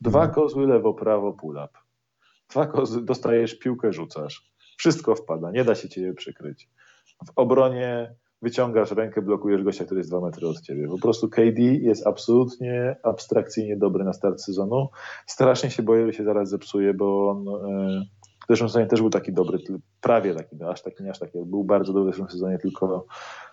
Dwa 0.00 0.18
Mhm. 0.20 0.34
kozły 0.34 0.66
lewo, 0.66 0.94
prawo, 0.94 1.32
pull-up. 1.32 1.78
Dwa 2.50 2.66
kozły, 2.66 3.02
dostajesz 3.02 3.58
piłkę, 3.58 3.92
rzucasz. 3.92 4.52
Wszystko 4.78 5.14
wpada, 5.14 5.50
nie 5.50 5.64
da 5.64 5.74
się 5.74 5.88
ciebie 5.88 6.14
przykryć. 6.14 6.68
W 7.26 7.32
obronie 7.36 8.14
wyciągasz 8.42 8.90
rękę, 8.90 9.22
blokujesz 9.22 9.62
gościa, 9.62 9.84
który 9.84 10.00
jest 10.00 10.10
dwa 10.10 10.20
metry 10.20 10.48
od 10.48 10.60
ciebie. 10.60 10.88
Po 10.88 10.98
prostu 10.98 11.28
KD 11.28 11.62
jest 11.62 12.06
absolutnie 12.06 12.96
abstrakcyjnie 13.02 13.76
dobry 13.76 14.04
na 14.04 14.12
start 14.12 14.40
sezonu. 14.40 14.88
Strasznie 15.26 15.70
się 15.70 15.82
boję, 15.82 16.06
że 16.06 16.12
się 16.12 16.24
zaraz 16.24 16.48
zepsuje, 16.48 16.94
bo 16.94 17.30
on 17.30 17.48
e, 17.48 18.04
w 18.44 18.48
zeszłym 18.48 18.68
sezonie 18.68 18.86
też 18.86 19.00
był 19.00 19.10
taki 19.10 19.32
dobry, 19.32 19.58
prawie 20.00 20.34
taki, 20.34 20.56
no 20.56 20.70
aż 20.70 20.82
taki, 20.82 21.04
nie 21.04 21.10
aż 21.10 21.18
taki. 21.18 21.38
Był 21.46 21.64
bardzo 21.64 21.92
dobry 21.92 22.10
w 22.10 22.14
zeszłym 22.14 22.30
sezonie, 22.30 22.58
tylko 22.58 23.06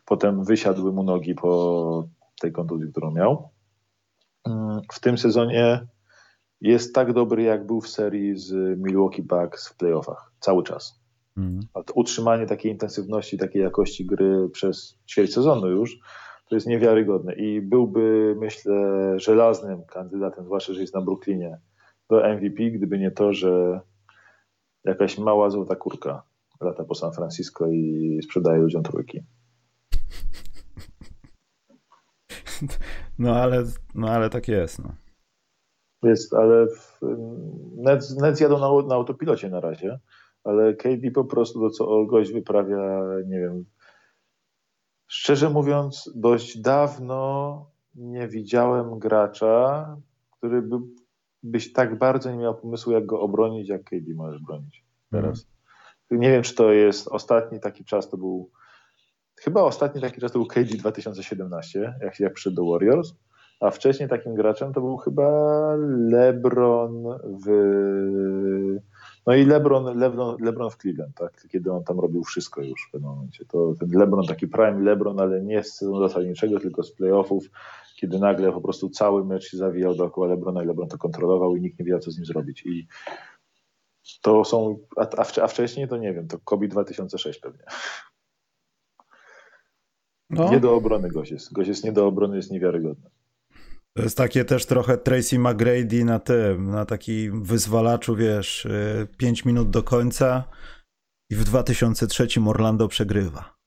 potem 0.06 0.44
wysiadły 0.44 0.94
mu 0.94 1.04
nogi 1.04 1.36
po 1.36 2.08
tej 2.42 2.52
kontuzji, 2.52 2.92
którą 2.92 3.12
miał. 3.12 3.50
Mm, 4.46 4.82
W 4.94 5.00
tym 5.00 5.18
sezonie 5.18 5.88
jest 6.62 6.96
tak 6.96 7.14
dobry, 7.14 7.44
jak 7.44 7.68
był 7.68 7.82
w 7.82 7.90
serii 7.90 8.38
z 8.38 8.80
Milwaukee 8.80 9.22
Bucks 9.22 9.68
w 9.68 9.78
playoffach. 9.78 10.32
Cały 10.40 10.64
czas. 10.64 11.07
Mhm. 11.38 11.60
A 11.74 11.84
to 11.84 11.94
utrzymanie 11.94 12.46
takiej 12.46 12.72
intensywności, 12.72 13.38
takiej 13.38 13.62
jakości 13.62 14.06
gry 14.06 14.50
przez 14.50 14.98
ćwierć 15.10 15.34
sezonu 15.34 15.68
już, 15.68 16.00
to 16.50 16.56
jest 16.56 16.68
niewiarygodne 16.68 17.34
i 17.34 17.62
byłby, 17.62 18.36
myślę, 18.40 18.74
żelaznym 19.20 19.84
kandydatem, 19.86 20.46
zwłaszcza, 20.46 20.74
że 20.74 20.82
jest 20.82 20.94
na 20.94 21.02
Brooklynie, 21.02 21.58
do 22.10 22.36
MVP, 22.36 22.64
gdyby 22.64 23.00
nie 23.00 23.12
to, 23.12 23.34
że 23.34 23.82
jakaś 24.84 25.18
mała 25.18 25.50
złota 25.50 25.76
kurka 25.76 26.24
lata 26.62 26.84
po 26.84 26.96
San 26.96 27.14
Francisco 27.14 27.68
i 27.68 28.20
sprzedaje 28.24 28.62
ludziom 28.62 28.84
trójki. 28.84 29.20
No 33.20 33.36
ale, 33.36 33.64
no 33.96 34.10
ale 34.10 34.30
tak 34.30 34.48
jest. 34.48 34.80
No. 34.80 34.96
Jest, 36.04 36.34
ale 36.34 36.68
w, 36.68 37.00
Nets, 37.76 38.18
Nets 38.18 38.40
jadą 38.40 38.60
na, 38.60 38.88
na 38.88 38.96
autopilocie 38.96 39.50
na 39.50 39.60
razie, 39.60 40.00
ale 40.48 40.74
KD 40.74 41.12
po 41.12 41.26
prostu 41.26 41.60
to, 41.60 41.70
co 41.70 42.06
gość 42.06 42.32
wyprawia, 42.32 43.02
nie 43.28 43.40
wiem. 43.40 43.66
Szczerze 45.08 45.50
mówiąc, 45.50 46.12
dość 46.16 46.58
dawno 46.62 47.66
nie 47.96 48.28
widziałem 48.28 49.00
gracza, 49.00 49.98
który 50.32 50.62
by, 50.62 50.76
byś 51.44 51.74
tak 51.74 51.98
bardzo 51.98 52.32
nie 52.32 52.38
miał 52.38 52.56
pomysłu, 52.56 52.92
jak 52.92 53.06
go 53.06 53.22
obronić, 53.22 53.70
jak 53.70 53.84
KD 53.84 54.14
możesz 54.16 54.42
bronić 54.42 54.84
teraz. 55.12 55.48
Nie 56.12 56.32
wiem, 56.32 56.44
czy 56.44 56.56
to 56.56 56.72
jest 56.72 57.08
ostatni 57.08 57.60
taki 57.60 57.86
czas, 57.86 58.10
to 58.10 58.18
był 58.18 58.52
chyba 59.42 59.62
ostatni 59.62 60.02
taki 60.02 60.22
czas 60.22 60.32
to 60.32 60.40
był 60.40 60.48
KD 60.48 60.78
2017, 60.78 61.94
jak, 62.02 62.20
jak 62.20 62.34
przyszedł 62.34 62.56
do 62.56 62.72
Warriors 62.72 63.14
A 63.60 63.72
wcześniej 63.72 64.10
takim 64.10 64.36
graczem 64.36 64.74
to 64.74 64.82
był 64.82 64.98
chyba 64.98 65.30
LeBron 66.10 67.04
w. 67.46 67.48
No 69.28 69.36
i 69.36 69.46
LeBron, 69.46 69.98
LeBron, 70.00 70.38
LeBron 70.40 70.70
w 70.70 70.78
Cleveland, 70.78 71.16
tak? 71.16 71.48
kiedy 71.50 71.72
on 71.72 71.84
tam 71.84 72.00
robił 72.00 72.24
wszystko 72.24 72.62
już 72.62 72.88
w 72.88 72.92
pewnym 72.92 73.12
momencie. 73.12 73.46
To 73.46 73.74
ten 73.80 73.90
LeBron, 73.92 74.26
taki 74.26 74.48
prime 74.48 74.84
LeBron, 74.84 75.20
ale 75.20 75.42
nie 75.42 75.64
z 75.64 75.74
sezonu 75.74 76.08
zasadniczego, 76.08 76.60
tylko 76.60 76.84
z 76.84 76.92
playoffów, 76.92 77.44
kiedy 77.96 78.20
nagle 78.20 78.52
po 78.52 78.62
prostu 78.62 78.90
cały 78.90 79.26
mecz 79.26 79.50
się 79.50 79.58
zawijał 79.58 79.96
dookoła 79.96 80.28
LeBrona 80.28 80.64
i 80.64 80.66
LeBron 80.66 80.90
to 80.90 80.98
kontrolował 80.98 81.56
i 81.56 81.62
nikt 81.62 81.80
nie 81.80 81.86
wiedział, 81.86 82.00
co 82.00 82.12
z 82.12 82.18
nim 82.18 82.26
zrobić. 82.26 82.66
I 82.66 82.88
to 84.22 84.46
są, 84.46 84.80
a, 84.98 85.08
a 85.42 85.48
wcześniej 85.48 85.88
to 85.88 85.98
nie 85.98 86.14
wiem, 86.14 86.28
to 86.28 86.40
Kobe 86.40 86.68
2006 86.68 87.40
pewnie. 87.40 87.64
No. 90.30 90.52
Nie 90.52 90.60
do 90.60 90.76
obrony 90.76 91.10
gość 91.10 91.32
jest. 91.32 91.54
Gość 91.54 91.68
jest 91.68 91.84
nie 91.84 91.92
do 91.92 92.08
obrony, 92.08 92.36
jest 92.36 92.52
niewiarygodny. 92.52 93.10
To 93.98 94.04
jest 94.04 94.18
takie 94.18 94.46
też 94.46 94.66
trochę 94.66 94.98
Tracy 94.98 95.40
McGrady 95.40 96.06
na 96.06 96.20
tym, 96.20 96.72
na 96.72 96.86
taki 96.86 97.30
wyzwalaczu, 97.32 98.16
wiesz, 98.16 98.68
5 99.18 99.40
y, 99.40 99.44
minut 99.46 99.70
do 99.70 99.84
końca 99.84 100.44
i 101.30 101.36
w 101.36 101.44
2003 101.44 102.28
Orlando 102.46 102.88
przegrywa. 102.88 103.58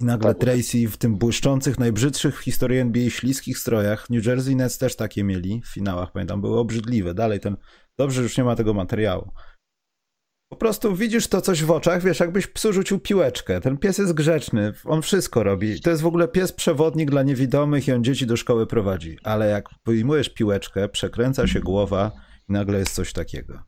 I 0.00 0.04
nagle 0.04 0.34
tak. 0.34 0.40
Tracy 0.40 0.88
w 0.88 0.96
tym 0.96 1.16
błyszczących, 1.16 1.78
najbrzydszych 1.78 2.40
w 2.40 2.44
historii 2.44 2.78
NBA 2.78 3.10
śliskich 3.10 3.58
strojach, 3.58 4.10
New 4.10 4.26
Jersey 4.26 4.56
Nets 4.56 4.78
też 4.78 4.96
takie 4.96 5.24
mieli 5.24 5.62
w 5.64 5.74
finałach, 5.74 6.12
pamiętam, 6.12 6.40
były 6.40 6.58
obrzydliwe. 6.58 7.14
Dalej 7.14 7.40
ten, 7.40 7.56
dobrze, 7.98 8.22
już 8.22 8.38
nie 8.38 8.44
ma 8.44 8.56
tego 8.56 8.74
materiału. 8.74 9.32
Po 10.48 10.56
prostu 10.56 10.96
widzisz 10.96 11.28
to 11.28 11.40
coś 11.40 11.64
w 11.64 11.70
oczach, 11.70 12.02
wiesz, 12.02 12.20
jakbyś 12.20 12.46
psu 12.46 12.72
rzucił 12.72 12.98
piłeczkę. 12.98 13.60
Ten 13.60 13.78
pies 13.78 13.98
jest 13.98 14.12
grzeczny, 14.12 14.72
on 14.84 15.02
wszystko 15.02 15.42
robi. 15.42 15.80
To 15.80 15.90
jest 15.90 16.02
w 16.02 16.06
ogóle 16.06 16.28
pies 16.28 16.52
przewodnik 16.52 17.10
dla 17.10 17.22
niewidomych 17.22 17.88
i 17.88 17.92
on 17.92 18.04
dzieci 18.04 18.26
do 18.26 18.36
szkoły 18.36 18.66
prowadzi. 18.66 19.18
Ale 19.22 19.48
jak 19.48 19.68
wyjmujesz 19.86 20.28
piłeczkę, 20.28 20.88
przekręca 20.88 21.46
się 21.46 21.60
głowa 21.60 22.12
i 22.48 22.52
nagle 22.52 22.78
jest 22.78 22.94
coś 22.94 23.12
takiego. 23.12 23.62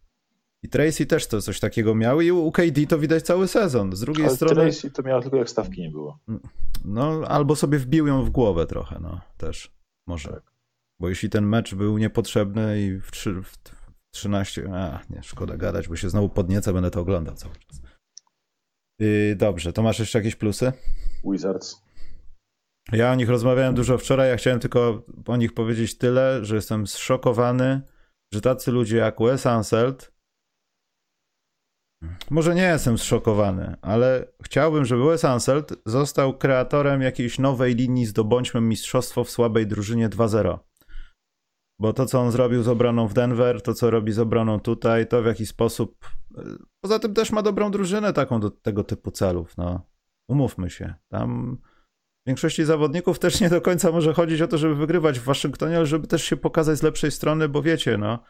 I 0.62 0.68
Tracy 0.68 1.06
też 1.06 1.26
to 1.26 1.42
coś 1.42 1.60
takiego 1.60 1.94
miał 1.94 2.20
i 2.20 2.30
u 2.30 2.52
KD 2.52 2.86
to 2.88 2.98
widać 2.98 3.22
cały 3.22 3.48
sezon. 3.48 3.96
Z 3.96 4.00
drugiej 4.00 4.26
Ale 4.26 4.36
strony... 4.36 4.54
Tracy 4.54 4.90
to 4.90 5.02
miał 5.02 5.22
tylko 5.22 5.36
jak 5.36 5.50
stawki 5.50 5.80
nie 5.80 5.90
było. 5.90 6.18
No, 6.84 7.22
albo 7.28 7.56
sobie 7.56 7.78
wbił 7.78 8.06
ją 8.06 8.24
w 8.24 8.30
głowę 8.30 8.66
trochę, 8.66 8.98
no, 9.00 9.20
też. 9.36 9.72
Może. 10.06 10.28
Tak. 10.28 10.52
Bo 11.00 11.08
jeśli 11.08 11.30
ten 11.30 11.46
mecz 11.46 11.74
był 11.74 11.98
niepotrzebny 11.98 12.80
i 12.80 12.98
w, 13.00 13.10
w, 13.44 13.58
13. 14.10 14.68
A, 14.74 15.00
nie, 15.10 15.22
szkoda 15.22 15.56
gadać, 15.56 15.88
bo 15.88 15.96
się 15.96 16.10
znowu 16.10 16.28
podniecę, 16.28 16.72
będę 16.72 16.90
to 16.90 17.00
oglądał 17.00 17.34
cały 17.34 17.54
czas. 17.54 17.82
Yy, 18.98 19.36
dobrze, 19.36 19.72
to 19.72 19.82
masz 19.82 19.98
jeszcze 19.98 20.18
jakieś 20.18 20.36
plusy? 20.36 20.72
Wizards. 21.24 21.82
Ja 22.92 23.12
o 23.12 23.14
nich 23.14 23.28
rozmawiałem 23.28 23.74
dużo 23.74 23.98
wczoraj. 23.98 24.28
Ja 24.28 24.36
chciałem 24.36 24.60
tylko 24.60 25.02
o 25.26 25.36
nich 25.36 25.54
powiedzieć 25.54 25.98
tyle, 25.98 26.44
że 26.44 26.54
jestem 26.54 26.86
zszokowany, 26.86 27.82
że 28.34 28.40
tacy 28.40 28.70
ludzie 28.70 28.96
jak 28.96 29.18
Wes 29.20 29.46
Anseld. 29.46 30.12
Może 32.30 32.54
nie 32.54 32.62
jestem 32.62 32.98
zszokowany, 32.98 33.76
ale 33.82 34.32
chciałbym, 34.42 34.84
żeby 34.84 35.04
Wes 35.04 35.24
Anseld 35.24 35.74
został 35.86 36.38
kreatorem 36.38 37.02
jakiejś 37.02 37.38
nowej 37.38 37.74
linii 37.74 38.06
Zdobądźmy 38.06 38.60
Mistrzostwo 38.60 39.24
w 39.24 39.30
słabej 39.30 39.66
drużynie 39.66 40.08
2-0. 40.08 40.58
Bo 41.80 41.92
to, 41.92 42.06
co 42.06 42.20
on 42.20 42.30
zrobił 42.30 42.62
z 42.62 42.68
obroną 42.68 43.08
w 43.08 43.14
Denver, 43.14 43.62
to, 43.62 43.74
co 43.74 43.90
robi 43.90 44.12
z 44.12 44.18
obroną 44.18 44.60
tutaj, 44.60 45.06
to 45.06 45.22
w 45.22 45.26
jaki 45.26 45.46
sposób. 45.46 46.10
E, 46.38 46.42
poza 46.80 46.98
tym 46.98 47.14
też 47.14 47.32
ma 47.32 47.42
dobrą 47.42 47.70
drużynę 47.70 48.12
taką 48.12 48.40
do 48.40 48.50
tego 48.50 48.84
typu 48.84 49.10
celów. 49.10 49.56
No. 49.56 49.86
Umówmy 50.28 50.70
się. 50.70 50.94
Tam 51.08 51.58
większości 52.26 52.64
zawodników 52.64 53.18
też 53.18 53.40
nie 53.40 53.50
do 53.50 53.60
końca 53.60 53.92
może 53.92 54.14
chodzić 54.14 54.42
o 54.42 54.48
to, 54.48 54.58
żeby 54.58 54.74
wygrywać 54.74 55.20
w 55.20 55.24
Waszyngtonie, 55.24 55.76
ale 55.76 55.86
żeby 55.86 56.06
też 56.06 56.24
się 56.24 56.36
pokazać 56.36 56.78
z 56.78 56.82
lepszej 56.82 57.10
strony, 57.10 57.48
bo 57.48 57.62
wiecie, 57.62 57.98
no. 57.98 58.22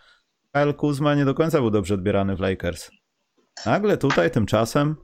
Kyle 0.55 0.75
Kuzma 0.75 1.15
nie 1.15 1.25
do 1.25 1.35
końca 1.35 1.61
był 1.61 1.71
dobrze 1.71 1.95
odbierany 1.95 2.37
w 2.37 2.41
Lakers. 2.41 2.91
Nagle 3.67 3.97
tutaj 3.97 4.31
tymczasem 4.31 4.97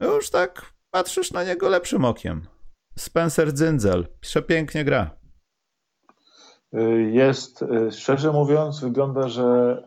już 0.00 0.30
tak 0.30 0.72
patrzysz 0.90 1.32
na 1.32 1.44
niego 1.44 1.68
lepszym 1.68 2.04
okiem. 2.04 2.46
Spencer 2.98 3.52
Dzyndzel 3.52 4.08
przepięknie 4.20 4.84
gra. 4.84 5.21
Jest, 7.10 7.62
y, 7.62 7.90
szczerze 7.90 8.32
mówiąc, 8.32 8.80
wygląda, 8.80 9.28
że 9.28 9.78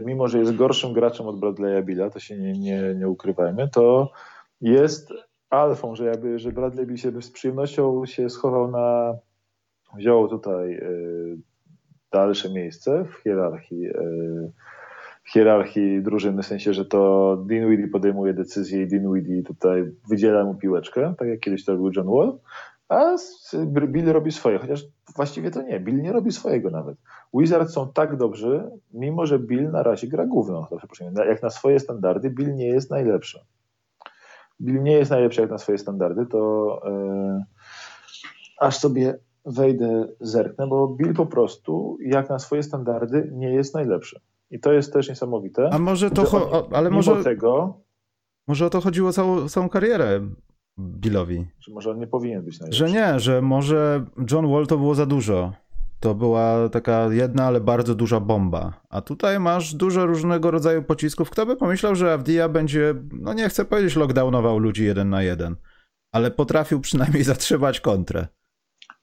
y, 0.00 0.02
mimo, 0.06 0.28
że 0.28 0.38
jest 0.38 0.56
gorszym 0.56 0.92
graczem 0.92 1.26
od 1.26 1.40
Bradley'a 1.40 1.84
Billa, 1.84 2.10
to 2.10 2.20
się 2.20 2.38
nie, 2.38 2.52
nie, 2.52 2.94
nie 2.94 3.08
ukrywajmy, 3.08 3.68
to 3.68 4.12
jest 4.60 5.12
alfą, 5.50 5.94
że 5.94 6.04
jakby, 6.04 6.38
że 6.38 6.52
Bradley 6.52 6.86
Bill 6.86 6.96
się 6.96 7.22
z 7.22 7.30
przyjemnością 7.30 8.06
się 8.06 8.30
schował 8.30 8.70
na, 8.70 9.14
wziął 9.96 10.28
tutaj 10.28 10.74
y, 10.74 11.38
dalsze 12.12 12.52
miejsce 12.52 13.04
w 13.04 13.22
hierarchii 13.22 13.88
hierarchii 15.24 16.02
drużyny, 16.02 16.42
w 16.42 16.46
sensie, 16.46 16.74
że 16.74 16.84
to 16.84 17.36
Dinwiddie 17.46 17.88
podejmuje 17.88 18.34
decyzję 18.34 18.82
i 18.82 18.86
Dinwiddie 18.86 19.42
tutaj 19.42 19.84
wydziela 20.08 20.44
mu 20.44 20.54
piłeczkę, 20.54 21.14
tak 21.18 21.28
jak 21.28 21.40
kiedyś 21.40 21.64
to 21.64 21.72
robił 21.72 21.90
John 21.96 22.06
Wall, 22.06 22.38
a 22.90 23.16
Bill 23.66 24.12
robi 24.12 24.32
swoje, 24.32 24.58
chociaż 24.58 24.84
właściwie 25.16 25.50
to 25.50 25.62
nie, 25.62 25.80
Bill 25.80 26.02
nie 26.02 26.12
robi 26.12 26.32
swojego 26.32 26.70
nawet. 26.70 26.98
Wizards 27.34 27.72
są 27.72 27.92
tak 27.92 28.16
dobrzy, 28.16 28.70
mimo 28.92 29.26
że 29.26 29.38
Bill 29.38 29.70
na 29.70 29.82
razie 29.82 30.08
gra 30.08 30.26
gówno. 30.26 30.68
Jak 31.28 31.42
na 31.42 31.50
swoje 31.50 31.80
standardy, 31.80 32.30
Bill 32.30 32.54
nie 32.54 32.66
jest 32.66 32.90
najlepszy. 32.90 33.40
Bill 34.60 34.82
nie 34.82 34.92
jest 34.92 35.10
najlepszy 35.10 35.40
jak 35.40 35.50
na 35.50 35.58
swoje 35.58 35.78
standardy, 35.78 36.26
to 36.26 36.80
yy, 36.84 37.44
aż 38.60 38.78
sobie 38.78 39.18
wejdę, 39.46 40.08
zerknę, 40.20 40.66
bo 40.66 40.88
Bill 40.88 41.14
po 41.14 41.26
prostu 41.26 41.98
jak 42.00 42.28
na 42.28 42.38
swoje 42.38 42.62
standardy 42.62 43.30
nie 43.32 43.52
jest 43.52 43.74
najlepszy. 43.74 44.20
I 44.50 44.60
to 44.60 44.72
jest 44.72 44.92
też 44.92 45.08
niesamowite. 45.08 45.70
A 45.72 45.78
może 45.78 46.10
to, 46.10 46.30
on, 46.30 46.74
ale 46.74 46.90
może 46.90 47.24
tego... 47.24 47.80
Może 48.46 48.66
o 48.66 48.70
to 48.70 48.80
chodziło 48.80 49.12
całą, 49.12 49.48
całą 49.48 49.68
karierę 49.68 50.20
Billowi. 50.80 51.46
Że 51.60 51.72
może 51.72 51.90
on 51.90 51.98
nie 51.98 52.06
powinien 52.06 52.44
być 52.44 52.60
najlepszy. 52.60 52.78
Że 52.78 52.94
nie, 52.94 53.20
że 53.20 53.42
może 53.42 54.04
John 54.30 54.50
Wall 54.52 54.66
to 54.66 54.76
było 54.76 54.94
za 54.94 55.06
dużo. 55.06 55.52
To 56.00 56.14
była 56.14 56.68
taka 56.68 57.12
jedna, 57.12 57.44
ale 57.44 57.60
bardzo 57.60 57.94
duża 57.94 58.20
bomba. 58.20 58.80
A 58.90 59.00
tutaj 59.00 59.40
masz 59.40 59.74
dużo 59.74 60.06
różnego 60.06 60.50
rodzaju 60.50 60.82
pocisków. 60.82 61.30
Kto 61.30 61.46
by 61.46 61.56
pomyślał, 61.56 61.94
że 61.94 62.12
Avdia 62.12 62.48
będzie, 62.48 62.94
no 63.12 63.32
nie 63.32 63.48
chcę 63.48 63.64
powiedzieć, 63.64 63.96
lockdownował 63.96 64.58
ludzi 64.58 64.84
jeden 64.84 65.10
na 65.10 65.22
jeden, 65.22 65.56
ale 66.12 66.30
potrafił 66.30 66.80
przynajmniej 66.80 67.24
zatrzymać 67.32 67.80
kontrę. 67.80 68.26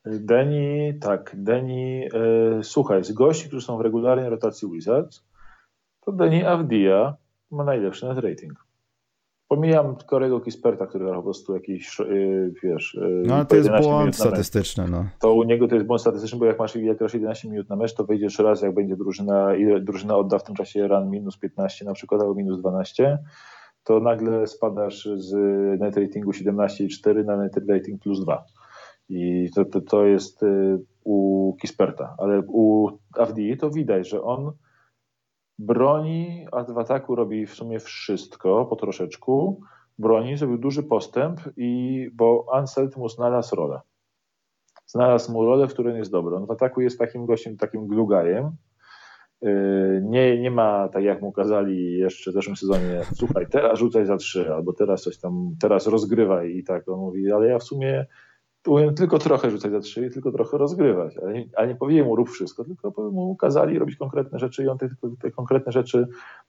Deni, 0.05 0.99
tak, 0.99 1.35
Deni, 1.37 1.99
yy, 1.99 2.63
słuchaj, 2.63 3.03
z 3.03 3.11
gości, 3.11 3.47
którzy 3.47 3.65
są 3.65 3.77
w 3.77 3.81
regularnej 3.81 4.29
rotacji 4.29 4.71
Wizards, 4.71 5.25
to 6.05 6.11
Deni 6.11 6.45
Avdia 6.45 7.17
ma 7.51 7.63
najlepszy 7.63 8.05
net 8.05 8.17
rating. 8.17 8.66
Pomijam 9.47 9.95
Korego 9.95 10.39
Kisperta, 10.39 10.87
który 10.87 11.05
po 11.05 11.23
prostu 11.23 11.53
jakiś, 11.53 11.99
yy, 11.99 12.53
wiesz... 12.63 12.97
Yy, 13.01 13.23
no 13.25 13.35
ale 13.35 13.45
to 13.45 13.55
jest 13.55 13.69
błąd 13.81 14.15
statystyczny, 14.15 14.87
no. 14.87 15.05
To 15.19 15.33
u 15.33 15.43
niego 15.43 15.67
to 15.67 15.75
jest 15.75 15.87
błąd 15.87 16.01
statystyczny, 16.01 16.39
bo 16.39 16.45
jak 16.45 16.59
masz 16.59 16.75
jak 16.75 16.97
grasz 16.97 17.13
11 17.13 17.49
minut 17.49 17.69
na 17.69 17.75
mecz, 17.75 17.93
to 17.93 18.03
wejdziesz 18.03 18.39
raz, 18.39 18.61
jak 18.61 18.73
będzie 18.73 18.95
drużyna, 18.95 19.55
i 19.55 19.81
drużyna 19.81 20.17
odda 20.17 20.39
w 20.39 20.43
tym 20.43 20.55
czasie 20.55 20.87
run 20.87 21.09
minus 21.09 21.37
15 21.37 21.85
na 21.85 21.93
przykład, 21.93 22.21
albo 22.21 22.35
minus 22.35 22.59
12, 22.59 23.19
to 23.83 23.99
nagle 23.99 24.47
spadasz 24.47 25.09
z 25.15 25.33
net 25.79 25.97
ratingu 25.97 26.31
17,4 26.31 27.25
na 27.25 27.37
net 27.37 27.53
rating 27.69 28.01
plus 28.01 28.19
2. 28.19 28.45
I 29.09 29.49
to, 29.55 29.65
to, 29.65 29.81
to 29.81 30.05
jest 30.05 30.43
y, 30.43 30.79
u 31.03 31.53
Kisperta, 31.61 32.15
ale 32.17 32.41
u 32.47 32.89
Avdi 33.17 33.57
to 33.57 33.69
widać, 33.69 34.09
że 34.09 34.21
on 34.21 34.51
broni, 35.59 36.47
a 36.51 36.63
w 36.63 36.77
ataku 36.77 37.15
robi 37.15 37.45
w 37.45 37.55
sumie 37.55 37.79
wszystko 37.79 38.65
po 38.65 38.75
troszeczku. 38.75 39.61
Broni, 39.99 40.37
zrobił 40.37 40.57
duży 40.57 40.83
postęp, 40.83 41.41
i 41.57 42.09
bo 42.13 42.45
Anselt 42.53 42.97
mu 42.97 43.09
znalazł 43.09 43.55
rolę. 43.55 43.81
Znalazł 44.85 45.31
mu 45.31 45.45
rolę, 45.45 45.67
w 45.67 45.73
której 45.73 45.97
jest 45.97 46.11
dobry. 46.11 46.35
On 46.35 46.45
w 46.45 46.51
ataku 46.51 46.81
jest 46.81 46.99
takim 46.99 47.25
gościem, 47.25 47.57
takim 47.57 47.87
glugajem. 47.87 48.51
Yy, 49.41 50.01
nie, 50.03 50.41
nie 50.41 50.51
ma, 50.51 50.89
tak 50.89 51.03
jak 51.03 51.21
mu 51.21 51.31
kazali 51.31 51.97
jeszcze 51.97 52.31
w 52.31 52.33
zeszłym 52.33 52.55
sezonie, 52.55 53.01
słuchaj, 53.13 53.47
teraz 53.51 53.79
rzucaj 53.79 54.05
za 54.05 54.17
trzy, 54.17 54.53
albo 54.53 54.73
teraz 54.73 55.01
coś 55.01 55.17
tam, 55.17 55.55
teraz 55.59 55.87
rozgrywaj 55.87 56.55
i 56.55 56.63
tak. 56.63 56.89
On 56.89 56.99
mówi, 56.99 57.31
ale 57.31 57.47
ja 57.47 57.59
w 57.59 57.63
sumie 57.63 58.05
powinien 58.67 58.95
tylko 58.95 59.19
trochę 59.19 59.51
rzucać 59.51 59.71
za 59.71 59.79
trzy 59.79 60.05
i 60.05 60.09
tylko 60.09 60.31
trochę 60.31 60.57
rozgrywać, 60.57 61.17
ale 61.17 61.33
nie, 61.33 61.45
ale 61.55 61.67
nie 61.67 61.75
powinien 61.75 62.05
mu 62.05 62.15
rób 62.15 62.29
wszystko, 62.29 62.63
tylko 62.63 63.11
mu 63.11 63.35
kazali 63.35 63.79
robić 63.79 63.95
konkretne 63.95 64.39
rzeczy 64.39 64.63
i 64.63 64.67
on 64.67 64.77
te, 64.77 64.89
te 65.21 65.31
konkretne 65.31 65.71
rzeczy, 65.71 66.07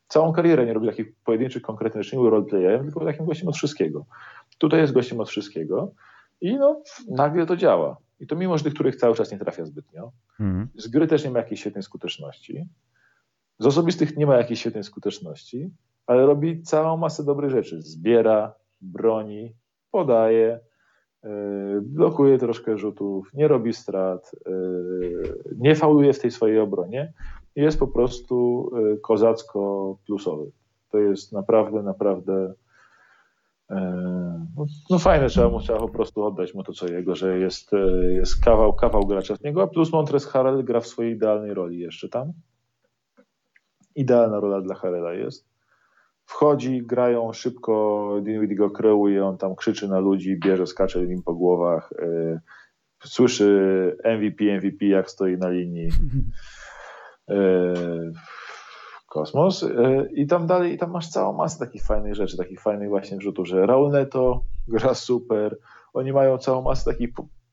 całą 0.09 0.33
karierę 0.33 0.67
nie 0.67 0.73
robi 0.73 0.87
takich 0.87 1.15
pojedynczych 1.25 1.63
konkretnych 1.63 2.05
rzeczy, 2.05 2.17
nie 2.17 2.23
był 2.23 2.31
roleplayerem, 2.31 2.85
tylko 2.85 3.05
takim 3.05 3.27
gościem 3.27 3.49
od 3.49 3.57
wszystkiego. 3.57 4.07
Tutaj 4.59 4.81
jest 4.81 4.93
gościem 4.93 5.21
od 5.21 5.29
wszystkiego 5.29 5.93
i 6.41 6.57
no, 6.57 6.83
nagle 7.09 7.47
to 7.47 7.57
działa. 7.57 7.97
I 8.21 8.27
to 8.27 8.37
mimo, 8.37 8.59
że 8.59 8.65
tych, 8.65 8.75
których 8.75 8.97
cały 8.97 9.15
czas 9.15 9.33
nie 9.33 9.39
trafia 9.39 9.65
zbytnio. 9.65 10.13
Mhm. 10.41 10.69
Z 10.77 10.89
gry 10.89 11.07
też 11.07 11.25
nie 11.25 11.31
ma 11.31 11.39
jakiejś 11.39 11.61
świetnej 11.61 11.83
skuteczności. 11.83 12.65
Z 13.59 13.67
osobistych 13.67 14.17
nie 14.17 14.27
ma 14.27 14.37
jakiejś 14.37 14.61
świetnej 14.61 14.85
skuteczności, 14.85 15.71
ale 16.07 16.27
robi 16.27 16.63
całą 16.63 16.97
masę 16.97 17.25
dobrych 17.25 17.51
rzeczy. 17.51 17.83
Zbiera, 17.83 18.55
broni, 18.81 19.55
podaje, 19.91 20.61
blokuje 21.83 22.39
troszkę 22.39 22.79
rzutów, 22.79 23.35
nie 23.35 23.49
robi 23.49 23.73
strat, 23.73 24.33
nie 25.57 25.75
fauluje 25.75 26.13
w 26.13 26.21
tej 26.21 26.31
swojej 26.31 26.59
obronie. 26.59 27.13
Jest 27.57 27.79
po 27.79 27.89
prostu 27.89 28.71
kozacko 29.03 29.97
plusowy. 30.07 30.51
To 30.91 30.99
jest 30.99 31.33
naprawdę, 31.33 31.83
naprawdę 31.83 32.55
no, 34.57 34.67
no 34.91 34.99
fajne, 34.99 35.29
trzeba 35.29 35.49
mu 35.49 35.61
trzeba 35.61 35.79
po 35.79 35.89
prostu 35.89 36.25
oddać 36.25 36.55
mu 36.55 36.63
to 36.63 36.73
co 36.73 36.89
jego, 36.89 37.15
że 37.15 37.39
jest, 37.39 37.71
jest 38.09 38.45
kawał, 38.45 38.73
kawał 38.73 39.07
gracza 39.07 39.37
z 39.37 39.43
niego, 39.43 39.63
a 39.63 39.67
plus 39.67 39.93
Montres 39.93 40.27
Harrell 40.27 40.65
gra 40.65 40.81
w 40.81 40.87
swojej 40.87 41.15
idealnej 41.15 41.55
roli 41.55 41.79
jeszcze 41.79 42.09
tam. 42.09 42.33
Idealna 43.95 44.41
rola 44.41 44.61
dla 44.61 44.75
Harrella 44.75 45.13
jest. 45.13 45.58
Wchodzi, 46.29 46.83
grają 46.83 47.33
szybko, 47.33 48.15
Dinwiddie 48.23 48.57
go 48.57 48.71
kreuje, 48.71 49.27
on 49.27 49.39
tam 49.39 49.57
krzyczy 49.57 49.89
na 49.89 49.99
ludzi, 49.99 50.39
bierze, 50.45 50.67
skacze 50.67 51.05
im 51.05 51.23
po 51.23 51.35
głowach, 51.35 51.91
yy, 51.99 52.41
słyszy 53.05 53.97
MVP, 54.05 54.45
MVP 54.45 54.87
jak 54.87 55.11
stoi 55.11 55.37
na 55.39 55.49
linii. 55.49 55.89
Yy, 57.29 58.13
kosmos. 59.09 59.63
Yy, 59.63 60.11
I 60.15 60.27
tam 60.27 60.47
dalej, 60.47 60.75
i 60.75 60.79
tam 60.79 60.91
masz 60.91 61.09
całą 61.09 61.33
masę 61.33 61.59
takich 61.59 61.85
fajnych 61.85 62.15
rzeczy, 62.15 62.37
takich 62.37 62.61
fajnych 62.61 62.89
właśnie 62.89 63.17
wrzutów, 63.17 63.49
że 63.49 63.67
Raul 63.67 63.91
Neto 63.91 64.45
gra 64.69 64.95
super, 64.95 65.59
oni 65.93 66.13
mają 66.13 66.39
całą 66.39 66.63
masę 66.63 66.93
takich 66.93 67.11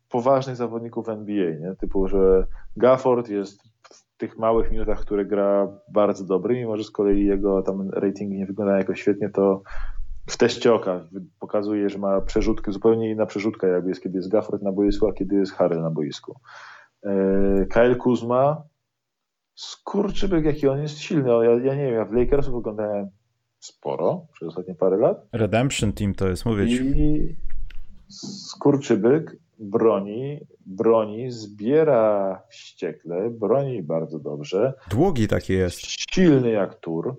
poważnych 0.09 0.55
zawodników 0.55 1.09
NBA, 1.09 1.51
nie? 1.59 1.76
typu, 1.76 2.07
że 2.07 2.47
Gafford 2.78 3.30
jest 3.30 3.74
tych 4.18 4.38
małych 4.38 4.72
minutach, 4.72 4.99
które 4.99 5.26
gra 5.26 5.68
bardzo 5.93 6.26
dobry, 6.26 6.55
mimo 6.55 6.78
że 6.78 6.84
z 6.84 6.91
kolei 6.91 7.26
jego 7.26 7.61
tam 7.61 7.89
ratingi 7.89 8.38
nie 8.38 8.45
wyglądają 8.45 8.78
jakoś 8.78 9.01
świetnie, 9.01 9.30
to 9.30 9.61
w 10.30 10.38
teście 10.38 10.74
oka 10.74 11.07
pokazuje, 11.39 11.89
że 11.89 11.97
ma 11.97 12.22
przerzutkę, 12.22 12.72
zupełnie 12.72 13.11
inna 13.11 13.26
przerzutka, 13.26 13.68
jakby 13.68 13.89
jest, 13.89 14.03
kiedy 14.03 14.18
jest 14.18 14.32
Gafford 14.32 14.61
na 14.63 14.72
boisku, 14.72 15.07
a 15.07 15.13
kiedy 15.13 15.36
jest 15.36 15.53
Harrell 15.53 15.82
na 15.82 15.91
boisku. 15.91 16.39
Yy, 17.03 17.68
Kyle 17.70 17.95
Kuzma 17.95 18.63
skurczybyk, 19.55 20.45
jaki 20.45 20.68
on 20.68 20.82
jest 20.82 20.97
silny. 20.97 21.30
Ja, 21.30 21.43
ja 21.43 21.76
nie 21.76 21.86
wiem, 21.86 21.93
ja 21.93 22.05
w 22.05 22.11
Lakersów 22.11 22.53
oglądałem 22.53 23.09
sporo 23.59 24.28
przez 24.34 24.47
ostatnie 24.47 24.76
parę 24.76 24.97
lat. 24.97 25.28
Redemption 25.32 25.93
Team 25.93 26.13
to 26.13 26.28
jest, 26.28 26.45
mówię 26.45 26.70
ci. 26.70 26.76
I 26.76 27.36
skurczybyk 28.09 29.38
broni, 29.60 30.47
broni, 30.66 31.32
zbiera 31.32 32.41
wściekle, 32.49 33.30
broni 33.30 33.84
bardzo 33.84 34.20
dobrze. 34.20 34.74
Długi 34.89 35.28
taki 35.28 35.53
jest. 35.53 35.80
Silny 36.12 36.51
jak 36.51 36.76
tur. 36.76 37.16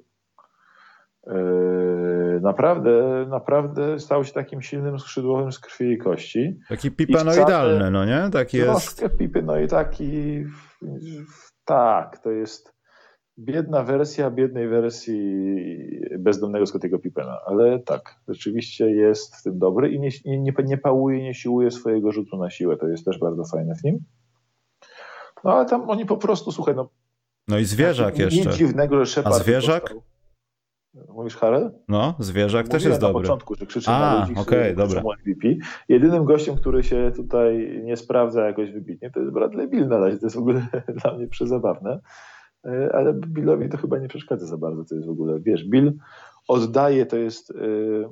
Yy, 1.26 2.40
naprawdę, 2.42 3.26
naprawdę 3.28 3.98
stał 3.98 4.24
się 4.24 4.32
takim 4.32 4.62
silnym 4.62 4.98
skrzydłowym 4.98 5.52
z 5.52 5.58
krwi 5.58 5.92
i 5.92 5.98
kości. 5.98 6.58
Taki 6.68 6.90
pipenoidalny, 6.90 7.90
no 7.90 8.04
nie? 8.04 8.30
Taki 8.32 8.56
jest. 8.56 9.04
Pipy, 9.18 9.42
no 9.42 9.60
i 9.60 9.68
taki 9.68 10.44
tak, 11.64 12.18
to 12.18 12.30
jest 12.30 12.75
biedna 13.38 13.82
wersja 13.82 14.30
biednej 14.30 14.68
wersji 14.68 15.20
bezdomnego 16.18 16.66
Scottiego 16.66 16.98
Pippena, 16.98 17.40
ale 17.46 17.78
tak, 17.78 18.20
rzeczywiście 18.28 18.90
jest 18.90 19.36
w 19.36 19.42
tym 19.42 19.58
dobry 19.58 19.90
i 19.90 20.00
nie, 20.00 20.10
nie, 20.24 20.52
nie 20.64 20.78
pałuje, 20.78 21.22
nie 21.22 21.34
siłuje 21.34 21.70
swojego 21.70 22.12
rzutu 22.12 22.36
na 22.36 22.50
siłę, 22.50 22.76
to 22.76 22.88
jest 22.88 23.04
też 23.04 23.18
bardzo 23.18 23.44
fajne 23.44 23.74
w 23.74 23.84
nim. 23.84 23.98
No 25.44 25.52
ale 25.52 25.66
tam 25.66 25.90
oni 25.90 26.06
po 26.06 26.16
prostu, 26.16 26.52
słuchaj, 26.52 26.74
no... 26.74 26.88
No 27.48 27.58
i 27.58 27.64
zwierzak 27.64 28.18
jeszcze. 28.18 28.40
Nic 28.40 28.56
dziwnego, 28.56 29.04
że 29.04 29.06
Shepard 29.06 29.36
A 29.36 29.38
zwierzak? 29.38 29.82
Dostał. 29.82 30.02
Mówisz 31.08 31.36
Harel? 31.36 31.70
No, 31.88 32.14
zwierzak 32.18 32.68
też 32.68 32.84
jest 32.84 33.02
na 33.02 33.08
dobry. 33.08 33.22
na 33.22 33.22
początku, 33.22 33.54
że 33.54 33.66
krzyczy 33.66 33.90
A, 33.90 34.00
na 34.00 34.20
ludzi, 34.20 34.40
okay, 34.40 34.74
dobra. 34.74 35.02
MVP. 35.02 35.48
Jedynym 35.88 36.24
gościem, 36.24 36.56
który 36.56 36.82
się 36.82 37.12
tutaj 37.16 37.80
nie 37.84 37.96
sprawdza 37.96 38.46
jakoś 38.46 38.72
wybitnie, 38.72 39.10
to 39.10 39.20
jest 39.20 39.32
Bradley 39.32 39.68
Bill 39.68 39.88
na 39.88 39.98
razie. 39.98 40.18
To 40.18 40.26
jest 40.26 40.36
w 40.36 40.38
ogóle 40.38 40.66
dla 41.02 41.12
mnie 41.12 41.26
przezabawne. 41.26 42.00
E, 42.66 42.94
ale 42.94 43.14
Billowi 43.14 43.68
to 43.68 43.76
chyba 43.76 43.98
nie 43.98 44.08
przeszkadza 44.08 44.46
za 44.46 44.56
bardzo. 44.56 44.84
To 44.84 44.94
jest 44.94 45.06
w 45.06 45.10
ogóle, 45.10 45.40
wiesz, 45.40 45.64
Bill 45.64 45.92
oddaje, 46.48 47.06
to 47.06 47.16
jest 47.16 47.54
yy, 47.54 48.08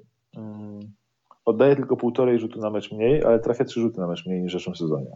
oddaje 1.45 1.77
tylko 1.77 1.97
półtorej 1.97 2.39
rzutu 2.39 2.61
na 2.61 2.71
mecz 2.71 2.93
mniej, 2.93 3.25
ale 3.25 3.39
trafia 3.39 3.65
trzy 3.65 3.81
rzuty 3.81 4.01
na 4.01 4.07
mecz 4.07 4.27
mniej 4.27 4.43
niż 4.43 4.53
w 4.53 4.57
zeszłym 4.57 4.77
sezonie. 4.77 5.11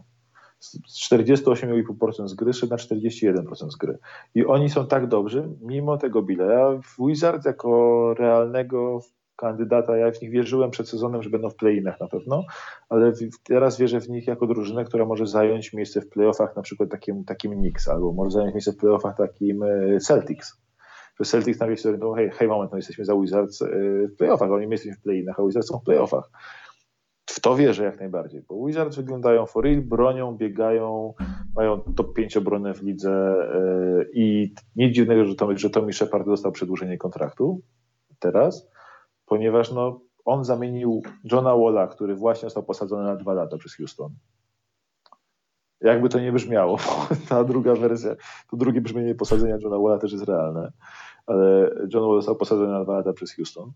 Z 0.59 1.11
48,5% 1.11 2.27
z 2.27 2.33
gry 2.33 2.53
szedł 2.53 2.71
na 2.71 2.77
41% 2.77 3.69
z 3.69 3.75
gry. 3.75 3.97
I 4.35 4.45
oni 4.45 4.69
są 4.69 4.87
tak 4.87 5.07
dobrzy, 5.07 5.49
mimo 5.61 5.97
tego 5.97 6.21
Billa. 6.21 6.45
Ja 6.45 6.79
w 6.83 7.07
Wizard 7.07 7.45
jako 7.45 8.13
realnego 8.13 9.01
kandydata. 9.39 9.97
Ja 9.97 10.11
w 10.11 10.21
nich 10.21 10.31
wierzyłem 10.31 10.71
przed 10.71 10.89
sezonem, 10.89 11.23
że 11.23 11.29
będą 11.29 11.49
w 11.49 11.55
play-inach 11.55 11.99
na 11.99 12.07
pewno, 12.07 12.45
ale 12.89 13.11
teraz 13.43 13.77
wierzę 13.77 13.99
w 13.99 14.09
nich 14.09 14.27
jako 14.27 14.47
drużynę, 14.47 14.85
która 14.85 15.05
może 15.05 15.27
zająć 15.27 15.73
miejsce 15.73 16.01
w 16.01 16.09
playoffach 16.09 16.55
na 16.55 16.61
przykład 16.61 16.89
takim, 16.89 17.25
takim 17.25 17.51
Knicks, 17.51 17.87
albo 17.87 18.13
może 18.13 18.31
zająć 18.31 18.53
miejsce 18.53 18.71
w 18.71 18.77
playoffach 18.77 19.17
takim 19.17 19.63
e, 19.63 19.99
Celtics. 19.99 20.57
Że 21.19 21.25
Celtics 21.25 21.59
tam 21.59 21.77
się 21.77 21.97
no 21.97 22.13
hej, 22.13 22.29
hej, 22.31 22.47
moment, 22.47 22.71
no 22.71 22.77
jesteśmy 22.77 23.05
za 23.05 23.15
Wizards 23.15 23.61
e, 23.61 23.67
w 24.07 24.15
playoffach, 24.17 24.51
oni 24.51 24.71
jesteśmy 24.71 24.95
w 24.97 25.01
play-inach, 25.01 25.39
a 25.39 25.45
Wizards 25.45 25.67
są 25.67 25.79
w 25.79 25.83
playoffach. 25.83 26.31
W 27.25 27.39
to 27.39 27.55
wierzę 27.55 27.83
jak 27.83 27.99
najbardziej, 27.99 28.41
bo 28.49 28.65
Wizards 28.65 28.97
wyglądają 28.97 29.45
for 29.45 29.63
real, 29.63 29.81
bronią, 29.81 30.37
biegają, 30.37 31.13
mają 31.55 31.79
top 31.79 32.13
5 32.13 32.37
obronę 32.37 32.73
w 32.73 32.83
lidze 32.83 33.11
e, 33.11 34.05
i 34.13 34.53
nic 34.75 34.95
dziwnego, 34.95 35.25
że 35.25 35.35
Tommy, 35.35 35.57
że 35.57 35.69
Tommy 35.69 35.93
Shepard 35.93 36.25
dostał 36.25 36.51
przedłużenie 36.51 36.97
kontraktu 36.97 37.61
teraz 38.19 38.69
ponieważ 39.29 39.71
no, 39.71 39.99
on 40.25 40.45
zamienił 40.45 41.01
Johna 41.31 41.55
Walla, 41.55 41.87
który 41.87 42.15
właśnie 42.15 42.45
został 42.45 42.63
posadzony 42.63 43.03
na 43.03 43.15
dwa 43.15 43.33
lata 43.33 43.57
przez 43.57 43.75
Houston. 43.75 44.13
Jakby 45.81 46.09
to 46.09 46.19
nie 46.19 46.31
brzmiało, 46.31 46.77
ta 47.29 47.43
druga 47.43 47.75
wersja, 47.75 48.15
to 48.51 48.57
drugie 48.57 48.81
brzmienie 48.81 49.15
posadzenia 49.15 49.57
Johna 49.61 49.79
Walla 49.79 49.97
też 49.97 50.11
jest 50.11 50.25
realne, 50.25 50.71
ale 51.25 51.71
John 51.93 52.03
Wall 52.03 52.15
został 52.15 52.35
posadzony 52.35 52.71
na 52.71 52.83
dwa 52.83 52.93
lata 52.93 53.13
przez 53.13 53.35
Houston, 53.35 53.71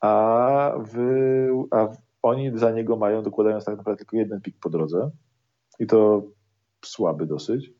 a, 0.00 0.72
wy, 0.78 1.48
a 1.70 1.88
oni 2.22 2.58
za 2.58 2.70
niego 2.70 2.96
mają, 2.96 3.22
dokładając 3.22 3.64
tak 3.64 3.76
naprawdę 3.76 3.98
tylko 3.98 4.16
jeden 4.16 4.40
pik 4.40 4.56
po 4.60 4.70
drodze 4.70 5.10
i 5.78 5.86
to 5.86 6.22
słaby 6.84 7.26
dosyć. 7.26 7.72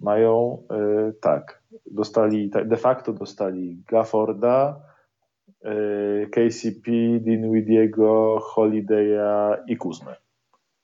Mają 0.00 0.62
y, 1.08 1.12
tak, 1.20 1.62
dostali, 1.90 2.50
de 2.50 2.76
facto 2.76 3.12
dostali 3.12 3.82
Gafforda, 3.88 4.80
KCP, 6.30 6.90
Dinwidiego, 7.20 8.38
Holiday'a 8.54 9.56
i 9.68 9.76
Kuzmę. 9.76 10.16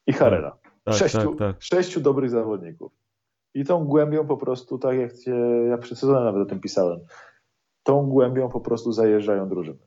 I 0.07 0.13
Harrera. 0.13 0.57
Tak, 0.85 0.95
sześciu, 0.95 1.35
tak, 1.35 1.39
tak. 1.39 1.57
sześciu 1.63 2.01
dobrych 2.01 2.31
zawodników. 2.31 2.93
I 3.55 3.65
tą 3.65 3.85
głębią 3.85 4.27
po 4.27 4.37
prostu, 4.37 4.79
tak 4.79 4.99
jak 4.99 5.13
cię, 5.13 5.35
ja 5.69 5.79
przed 5.79 5.99
sezonem 5.99 6.25
nawet 6.25 6.43
o 6.43 6.47
tym 6.47 6.61
pisałem, 6.61 7.01
tą 7.83 8.07
głębią 8.07 8.49
po 8.49 8.61
prostu 8.61 8.93
zajeżdżają 8.93 9.49
drużyny. 9.49 9.79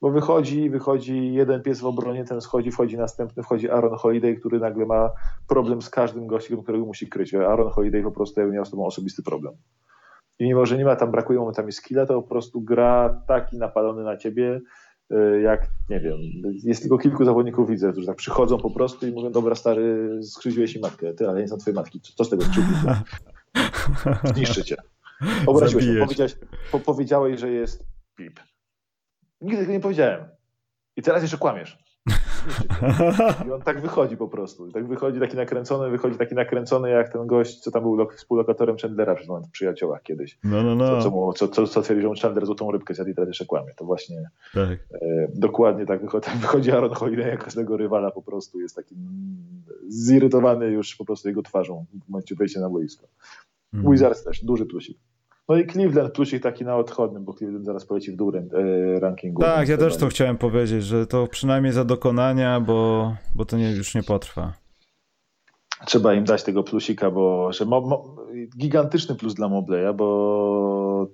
Bo 0.00 0.10
wychodzi, 0.10 0.70
wychodzi 0.70 1.32
jeden 1.34 1.62
pies 1.62 1.80
w 1.80 1.86
obronie, 1.86 2.24
ten 2.24 2.40
schodzi, 2.40 2.70
wchodzi 2.70 2.96
następny, 2.96 3.42
wchodzi 3.42 3.70
Aaron 3.70 3.94
Holiday, 3.94 4.34
który 4.34 4.58
nagle 4.58 4.86
ma 4.86 5.10
problem 5.48 5.82
z 5.82 5.90
każdym 5.90 6.26
gościem, 6.26 6.62
którego 6.62 6.86
musi 6.86 7.08
kryć. 7.08 7.34
Aaron 7.34 7.70
Holiday 7.70 8.02
po 8.02 8.10
prostu 8.10 8.40
miał 8.40 8.64
z 8.64 8.70
tobą 8.70 8.86
osobisty 8.86 9.22
problem. 9.22 9.54
I 10.38 10.44
mimo, 10.44 10.66
że 10.66 10.78
nie 10.78 10.84
ma 10.84 10.96
tam, 10.96 11.10
brakuje 11.10 11.38
momentami 11.38 11.72
skilla, 11.72 12.06
to 12.06 12.22
po 12.22 12.28
prostu 12.28 12.60
gra 12.60 13.22
taki 13.26 13.58
napalony 13.58 14.04
na 14.04 14.16
ciebie, 14.16 14.60
y, 15.12 15.40
jak, 15.40 15.66
nie 15.90 16.00
wiem, 16.00 16.18
jest 16.64 16.82
tylko 16.82 16.98
kilku 16.98 17.24
zawodników 17.24 17.70
widzę, 17.70 17.92
którzy 17.92 18.06
tak 18.06 18.16
przychodzą 18.16 18.58
po 18.58 18.70
prostu 18.70 19.06
i 19.06 19.12
mówią, 19.12 19.32
dobra 19.32 19.54
stary, 19.54 20.18
skrzywdziłeś 20.22 20.74
mi 20.74 20.80
matkę, 20.80 21.14
ty, 21.14 21.28
ale 21.28 21.36
ja 21.36 21.42
nie 21.42 21.48
znam 21.48 21.60
twojej 21.60 21.76
matki, 21.76 22.00
co, 22.00 22.24
z 22.24 22.30
tego 22.30 22.42
skrzywdziłeś? 22.42 22.96
Zniszczy 24.34 24.64
cię. 24.64 24.76
Obraziłeś 25.46 25.84
się, 25.84 26.00
powiedziałeś, 26.00 26.36
po, 26.72 26.80
powiedziałeś, 26.80 27.40
że 27.40 27.50
jest 27.50 27.86
pip. 28.16 28.40
Nigdy 29.40 29.60
tego 29.60 29.72
nie 29.72 29.80
powiedziałem. 29.80 30.24
I 30.96 31.02
teraz 31.02 31.22
jeszcze 31.22 31.38
kłamiesz. 31.38 31.87
I 33.46 33.50
on 33.52 33.62
tak 33.62 33.80
wychodzi 33.80 34.16
po 34.16 34.28
prostu. 34.28 34.72
Tak 34.72 34.86
wychodzi 34.86 35.20
taki 35.20 35.36
nakręcony, 35.36 35.90
wychodzi 35.90 36.18
taki 36.18 36.34
nakręcony 36.34 36.90
jak 36.90 37.12
ten 37.12 37.26
gość, 37.26 37.58
co 37.58 37.70
tam 37.70 37.82
był 37.82 38.08
współlokatorem 38.10 38.76
Chandlera 38.76 39.14
w 39.14 39.50
Przyjaciołach 39.50 40.02
kiedyś. 40.02 40.38
No, 40.44 40.62
no, 40.62 40.74
no. 40.74 40.88
Co, 40.88 41.02
co, 41.02 41.10
mu, 41.10 41.32
co, 41.32 41.48
co, 41.48 41.66
co 41.66 41.82
twierdził, 41.82 42.14
że 42.14 42.22
Chandler 42.22 42.46
złotą 42.46 42.70
rybkę 42.70 42.94
zjadł 42.94 43.10
i 43.10 43.14
teraz 43.14 43.28
jeszcze 43.28 43.46
kłamie. 43.46 43.72
To 43.76 43.84
właśnie 43.84 44.30
tak. 44.54 44.78
e, 45.02 45.28
dokładnie 45.34 45.86
tak 45.86 46.00
wychodzi, 46.00 46.26
tak 46.26 46.36
wychodzi 46.36 46.70
Aaron 46.70 46.94
Holiday 46.94 47.28
jak 47.28 47.44
każdego 47.44 47.76
rywala 47.76 48.10
po 48.10 48.22
prostu. 48.22 48.60
Jest 48.60 48.76
taki 48.76 48.94
zirytowany 49.88 50.66
już 50.66 50.96
po 50.96 51.04
prostu 51.04 51.28
jego 51.28 51.42
twarzą 51.42 51.86
w 52.06 52.08
momencie 52.08 52.34
wejścia 52.34 52.60
na 52.60 52.70
boisko. 52.70 53.06
Mm. 53.74 53.92
Wizards 53.92 54.24
też, 54.24 54.44
duży 54.44 54.66
plusik. 54.66 54.98
No 55.48 55.56
i 55.56 55.66
Cleveland 55.66 56.12
plusik 56.12 56.42
taki 56.42 56.64
na 56.64 56.76
odchodnym, 56.76 57.24
bo 57.24 57.34
Cleveland 57.34 57.64
zaraz 57.64 57.86
poleci 57.86 58.12
w 58.12 58.16
dół 58.16 58.32
e, 58.36 59.00
rankingu. 59.00 59.42
Tak, 59.42 59.68
ja 59.68 59.76
też 59.76 59.96
to 59.96 60.06
chciałem 60.06 60.38
powiedzieć, 60.38 60.84
że 60.84 61.06
to 61.06 61.26
przynajmniej 61.26 61.72
za 61.72 61.84
dokonania, 61.84 62.60
bo, 62.60 63.14
bo 63.34 63.44
to 63.44 63.56
nie, 63.56 63.70
już 63.70 63.94
nie 63.94 64.02
potrwa. 64.02 64.52
Trzeba 65.86 66.14
im 66.14 66.24
dać 66.24 66.42
tego 66.42 66.62
plusika, 66.62 67.10
bo 67.10 67.52
że 67.52 67.64
mo, 67.64 67.80
mo, 67.80 68.16
gigantyczny 68.58 69.14
plus 69.14 69.34
dla 69.34 69.48
Mobleya, 69.48 69.94
bo 69.94 71.08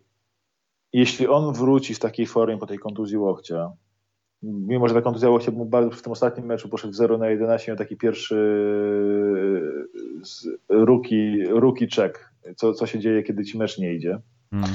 jeśli 0.92 1.28
on 1.28 1.54
wróci 1.54 1.94
w 1.94 1.98
takiej 1.98 2.26
formie 2.26 2.58
po 2.58 2.66
tej 2.66 2.78
kontuzji 2.78 3.16
łokcia, 3.16 3.72
mimo 4.42 4.88
że 4.88 4.94
ta 4.94 5.02
kontuzja 5.02 5.40
się 5.40 5.50
mu 5.50 5.64
bardzo 5.64 5.90
w 5.90 6.02
tym 6.02 6.12
ostatnim 6.12 6.46
meczu 6.46 6.68
poszedł 6.68 6.94
0 6.94 7.18
na 7.18 7.28
11, 7.28 7.72
miał 7.72 7.78
taki 7.78 7.96
pierwszy 7.96 8.36
rookie, 10.68 11.44
rookie 11.50 11.86
check, 11.96 12.33
co, 12.56 12.72
co 12.72 12.86
się 12.86 12.98
dzieje, 12.98 13.22
kiedy 13.22 13.44
ci 13.44 13.58
mecz 13.58 13.78
nie 13.78 13.94
idzie. 13.94 14.18
Mm. 14.52 14.70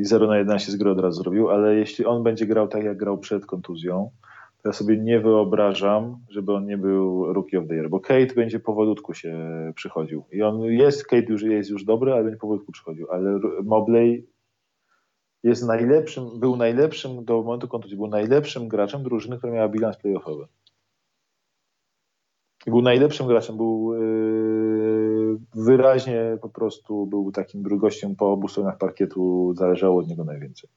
I 0.00 0.04
0 0.04 0.26
na 0.26 0.38
11 0.38 0.72
z 0.72 0.76
gry 0.76 0.90
od 0.90 1.00
razu 1.00 1.22
zrobił, 1.22 1.50
ale 1.50 1.74
jeśli 1.74 2.04
on 2.04 2.22
będzie 2.22 2.46
grał 2.46 2.68
tak, 2.68 2.84
jak 2.84 2.96
grał 2.96 3.18
przed 3.18 3.46
kontuzją, 3.46 4.10
to 4.62 4.68
ja 4.68 4.72
sobie 4.72 4.98
nie 4.98 5.20
wyobrażam, 5.20 6.16
żeby 6.28 6.52
on 6.52 6.66
nie 6.66 6.78
był 6.78 7.32
Rookie 7.32 7.58
of 7.58 7.68
the 7.68 7.74
Year, 7.74 7.90
bo 7.90 8.00
Kate 8.00 8.34
będzie 8.34 8.60
powolutku 8.60 9.14
się 9.14 9.36
przychodził. 9.74 10.24
I 10.32 10.42
on 10.42 10.62
jest, 10.62 11.06
Kate 11.06 11.32
już 11.32 11.42
jest 11.42 11.70
już 11.70 11.84
dobry, 11.84 12.12
ale 12.12 12.22
będzie 12.22 12.38
powolutku 12.38 12.72
przychodził. 12.72 13.10
Ale 13.10 13.40
Mobley 13.64 14.26
jest 15.42 15.66
najlepszym, 15.66 16.40
był 16.40 16.56
najlepszym 16.56 17.24
do 17.24 17.42
momentu 17.42 17.68
kontuzji, 17.68 17.96
był 17.96 18.06
najlepszym 18.06 18.68
graczem 18.68 19.02
drużyny, 19.02 19.38
która 19.38 19.52
miała 19.52 19.68
bilans 19.68 19.96
playoffowy. 19.96 20.46
Był 22.66 22.82
najlepszym 22.82 23.26
graczem, 23.26 23.56
był 23.56 23.94
yy, 23.94 24.11
wyraźnie 25.54 26.38
po 26.42 26.48
prostu 26.48 27.06
był 27.06 27.32
takim 27.32 27.62
drugościem 27.62 28.16
po 28.16 28.32
obu 28.32 28.48
stronach 28.48 28.78
parkietu, 28.78 29.54
zależało 29.56 30.00
od 30.00 30.08
niego 30.08 30.24
najwięcej. 30.24 30.70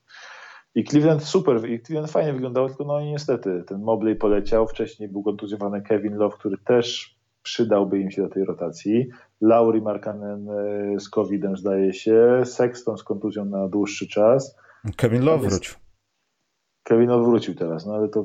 I 0.75 0.83
Cleveland 0.83 1.23
super, 1.23 1.69
i 1.69 1.81
Cleveland 1.81 2.11
fajnie 2.11 2.33
wyglądało, 2.33 2.67
tylko 2.67 2.83
no 2.83 2.99
i 2.99 3.05
niestety 3.05 3.63
ten 3.67 3.81
Mobley 3.81 4.15
poleciał, 4.15 4.67
wcześniej 4.67 5.09
był 5.09 5.23
kontuzjowany 5.23 5.81
Kevin 5.81 6.15
Love, 6.15 6.37
który 6.37 6.57
też 6.57 7.15
przydałby 7.41 7.99
im 7.99 8.11
się 8.11 8.21
do 8.21 8.29
tej 8.29 8.45
rotacji. 8.45 9.09
Lauri 9.41 9.81
Markanen 9.81 10.49
e, 10.49 10.99
z 10.99 11.09
COVID-em 11.09 11.57
zdaje 11.57 11.93
się, 11.93 12.41
Sexton 12.45 12.97
z 12.97 13.03
kontuzją 13.03 13.45
na 13.45 13.67
dłuższy 13.67 14.07
czas. 14.07 14.55
Kevin 14.95 15.23
Love 15.23 15.49
wrócił. 15.49 15.75
Kevin 16.83 17.09
Love 17.09 17.25
wrócił 17.25 17.55
teraz, 17.55 17.85
no 17.85 17.93
ale 17.93 18.09
to 18.09 18.23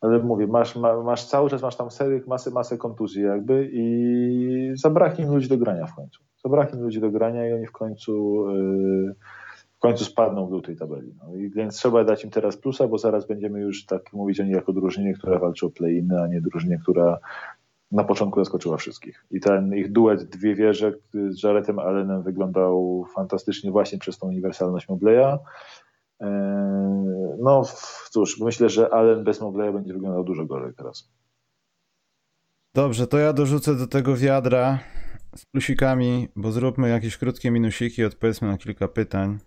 ale 0.00 0.18
mówię, 0.18 0.46
masz, 0.46 0.76
masz 1.04 1.24
cały 1.24 1.50
czas 1.50 1.62
masz 1.62 1.76
tam 1.76 1.90
serię, 1.90 2.20
masę, 2.26 2.50
masę 2.50 2.78
kontuzji 2.78 3.22
jakby 3.22 3.70
i 3.72 4.72
zabraknie 4.74 5.26
ludzi 5.26 5.48
do 5.48 5.58
grania 5.58 5.86
w 5.86 5.94
końcu. 5.94 6.22
Zabraknie 6.44 6.80
ludzi 6.80 7.00
do 7.00 7.10
grania 7.10 7.48
i 7.48 7.52
oni 7.52 7.66
w 7.66 7.72
końcu 7.72 8.44
yy, 8.50 9.14
w 9.76 9.78
końcu 9.80 10.04
spadną 10.04 10.46
w 10.46 10.50
dół 10.50 10.60
tej 10.60 10.76
tabeli. 10.76 11.14
No 11.18 11.34
i 11.34 11.50
więc 11.50 11.76
trzeba 11.76 12.04
dać 12.04 12.24
im 12.24 12.30
teraz 12.30 12.56
plusa, 12.56 12.88
bo 12.88 12.98
zaraz 12.98 13.26
będziemy 13.26 13.60
już 13.60 13.86
tak 13.86 14.12
mówić 14.12 14.40
o 14.40 14.44
nich 14.44 14.54
jako 14.54 14.72
drużynie, 14.72 15.14
która 15.14 15.38
walczy 15.38 15.66
o 15.66 15.70
play-iny, 15.70 16.22
a 16.22 16.26
nie 16.26 16.40
drużynie, 16.40 16.78
która 16.78 17.18
na 17.92 18.04
początku 18.04 18.40
zaskoczyła 18.40 18.76
wszystkich. 18.76 19.24
I 19.30 19.40
ten 19.40 19.74
ich 19.74 19.92
duet 19.92 20.24
Dwie 20.24 20.54
Wieże 20.54 20.92
z 21.12 21.42
Jaretem 21.42 21.78
Allenem 21.78 22.22
wyglądał 22.22 23.04
fantastycznie 23.14 23.70
właśnie 23.70 23.98
przez 23.98 24.18
tą 24.18 24.28
uniwersalność 24.28 24.88
Mobleya. 24.88 25.38
Eee, 26.20 26.28
no 27.38 27.62
cóż, 28.10 28.40
myślę, 28.40 28.68
że 28.68 28.94
Allen 28.94 29.24
bez 29.24 29.40
Mobleya 29.40 29.72
będzie 29.72 29.92
wyglądał 29.92 30.24
dużo 30.24 30.46
gorzej 30.46 30.74
teraz. 30.76 31.12
Dobrze, 32.74 33.06
to 33.06 33.18
ja 33.18 33.32
dorzucę 33.32 33.74
do 33.74 33.86
tego 33.86 34.16
wiadra 34.16 34.78
z 35.36 35.46
plusikami, 35.46 36.28
bo 36.36 36.52
zróbmy 36.52 36.88
jakieś 36.88 37.16
krótkie 37.16 37.50
minusiki, 37.50 38.04
odpowiedzmy 38.04 38.48
na 38.48 38.58
kilka 38.58 38.88
pytań 38.88 39.38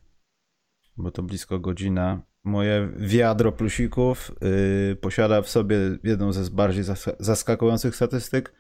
bo 0.98 1.12
to 1.12 1.24
blisko 1.24 1.60
godzina. 1.60 2.22
Moje 2.44 2.90
wiadro 2.98 3.52
plusików 3.52 4.32
yy, 4.42 4.96
posiada 4.96 5.42
w 5.42 5.50
sobie 5.50 5.78
jedną 6.04 6.34
ze 6.34 6.52
bardziej 6.52 6.84
zaskakujących 7.20 7.96
statystyk. 7.96 8.54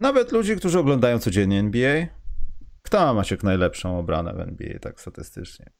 Nawet 0.00 0.32
ludzi, 0.32 0.56
którzy 0.56 0.78
oglądają 0.78 1.18
codziennie 1.18 1.60
NBA. 1.60 2.06
Kto 2.82 2.98
ma 2.98 3.14
Maciek 3.14 3.42
najlepszą 3.42 3.98
obranę 3.98 4.34
w 4.34 4.40
NBA 4.40 4.78
tak 4.78 5.00
statystycznie? 5.00 5.70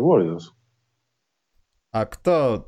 Warriors. 0.00 0.50
A 1.92 2.06
kto 2.06 2.64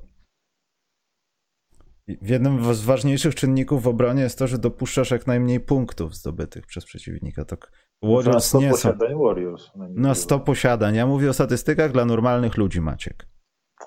Jednym 2.08 2.74
z 2.74 2.84
ważniejszych 2.84 3.34
czynników 3.34 3.82
w 3.82 3.88
obronie 3.88 4.22
jest 4.22 4.38
to, 4.38 4.46
że 4.46 4.58
dopuszczasz 4.58 5.10
jak 5.10 5.26
najmniej 5.26 5.60
punktów 5.60 6.14
zdobytych 6.14 6.66
przez 6.66 6.84
przeciwnika. 6.84 7.44
Tak 7.44 7.72
Warriors 8.02 8.54
na 8.54 8.60
nie 8.60 8.74
są. 8.74 8.92
Warriors. 9.24 9.70
Na 9.76 10.14
100 10.14 10.40
posiadań. 10.40 10.94
Ja 10.94 11.06
mówię 11.06 11.30
o 11.30 11.32
statystykach 11.32 11.92
dla 11.92 12.04
normalnych 12.04 12.56
ludzi, 12.56 12.80
Maciek. 12.80 13.28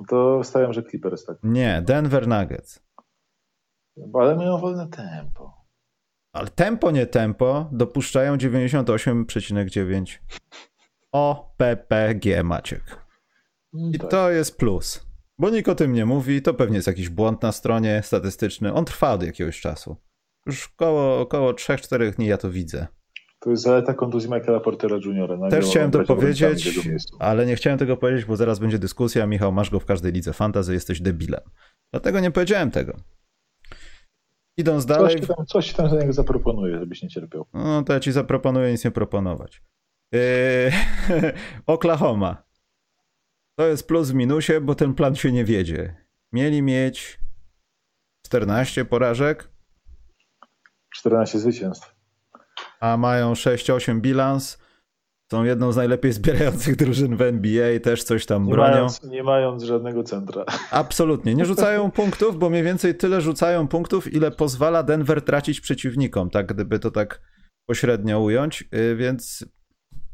To 0.08 0.44
stawiam, 0.44 0.74
że 0.74 0.84
Clippers 0.84 1.26
tak. 1.26 1.38
Nie, 1.44 1.82
Denver 1.86 2.28
Nuggets. 2.28 2.84
Ale 4.14 4.36
mają 4.36 4.58
wolne 4.58 4.88
tempo. 4.88 5.66
Ale 6.34 6.48
tempo, 6.48 6.92
nie 6.92 7.06
tempo, 7.06 7.70
dopuszczają 7.72 8.36
98,9 8.36 10.20
OPPG, 11.12 12.44
Maciek. 12.44 12.84
I 13.74 14.00
tak. 14.00 14.12
to 14.12 14.32
jest 14.32 14.58
plus. 14.58 15.10
Bo 15.40 15.50
nikt 15.50 15.70
o 15.70 15.76
tym 15.76 15.94
nie 15.94 16.06
mówi, 16.06 16.42
to 16.42 16.54
pewnie 16.54 16.76
jest 16.76 16.88
jakiś 16.88 17.10
błąd 17.10 17.42
na 17.42 17.52
stronie 17.52 18.02
statystyczny. 18.04 18.74
On 18.74 18.86
trwa 18.86 19.14
od 19.14 19.24
jakiegoś 19.24 19.62
czasu. 19.62 19.96
Już 20.46 20.72
około, 20.76 21.20
około 21.20 21.52
3-4 21.52 22.16
dni 22.16 22.28
ja 22.28 22.38
to 22.38 22.52
widzę. 22.52 22.88
To 23.40 23.50
jest 23.50 23.64
zaleta 23.64 23.94
kontuzji 23.94 24.30
Michaela 24.32 24.60
Portera 24.60 24.96
Jr. 24.96 25.50
Też 25.50 25.66
chciałem 25.66 25.92
to 25.92 26.04
powiedzieć, 26.04 26.78
ale 27.20 27.46
nie 27.46 27.56
chciałem 27.56 27.80
tego 27.80 27.98
powiedzieć, 27.98 28.26
bo 28.26 28.36
zaraz 28.36 28.60
będzie 28.60 28.80
dyskusja. 28.80 29.28
Michał, 29.28 29.52
masz 29.52 29.70
go 29.70 29.80
w 29.80 29.86
każdej 29.86 30.12
lidze 30.12 30.34
fantazy, 30.34 30.74
jesteś 30.74 31.02
debilem. 31.02 31.42
Dlatego 31.94 32.20
nie 32.20 32.32
powiedziałem 32.32 32.72
tego. 32.72 32.98
Idąc 34.58 34.86
dalej... 34.86 35.20
Coś 35.20 35.28
tam, 35.28 35.46
coś 35.46 35.74
tam 35.74 35.90
za 35.90 36.00
niego 36.00 36.14
zaproponuję, 36.14 36.80
żebyś 36.80 37.04
nie 37.04 37.10
cierpiał. 37.10 37.46
No 37.54 37.84
to 37.84 37.94
ja 37.94 38.00
ci 38.00 38.12
zaproponuję 38.12 38.72
nic 38.72 38.86
nie 38.86 38.92
proponować. 38.92 39.62
Yy... 40.12 40.72
Oklahoma. 41.66 42.44
To 43.58 43.68
jest 43.68 43.88
plus 43.88 44.10
w 44.10 44.14
minusie, 44.14 44.62
bo 44.62 44.76
ten 44.76 44.94
plan 44.94 45.16
się 45.16 45.32
nie 45.32 45.46
wiedzie. 45.46 45.96
Mieli 46.32 46.62
mieć 46.62 47.20
14 48.26 48.86
porażek. 48.86 49.50
14 50.96 51.40
zwycięstw. 51.40 51.96
A 52.80 52.98
mają 52.98 53.34
6-8 53.34 54.02
bilans. 54.02 54.58
Są 55.32 55.44
jedną 55.44 55.72
z 55.72 55.78
najlepiej 55.78 56.14
zbierających 56.14 56.76
drużyn 56.76 57.18
w 57.18 57.22
NBA, 57.22 57.80
też 57.80 58.04
coś 58.04 58.26
tam 58.26 58.46
nie 58.46 58.52
bronią. 58.52 58.72
Mając, 58.72 59.04
nie 59.04 59.24
mając 59.24 59.64
żadnego 59.64 60.04
centra. 60.04 60.46
Absolutnie. 60.72 61.36
Nie 61.36 61.46
rzucają 61.46 61.92
punktów, 62.02 62.40
bo 62.40 62.50
mniej 62.50 62.64
więcej 62.64 62.96
tyle 62.96 63.22
rzucają 63.22 63.68
punktów, 63.68 64.14
ile 64.14 64.32
pozwala 64.32 64.84
Denver 64.84 65.22
tracić 65.22 65.62
przeciwnikom, 65.62 66.30
tak 66.30 66.54
gdyby 66.54 66.80
to 66.80 66.92
tak 66.92 67.22
pośrednio 67.66 68.20
ująć. 68.20 68.64
Y, 68.76 68.96
więc 68.96 69.46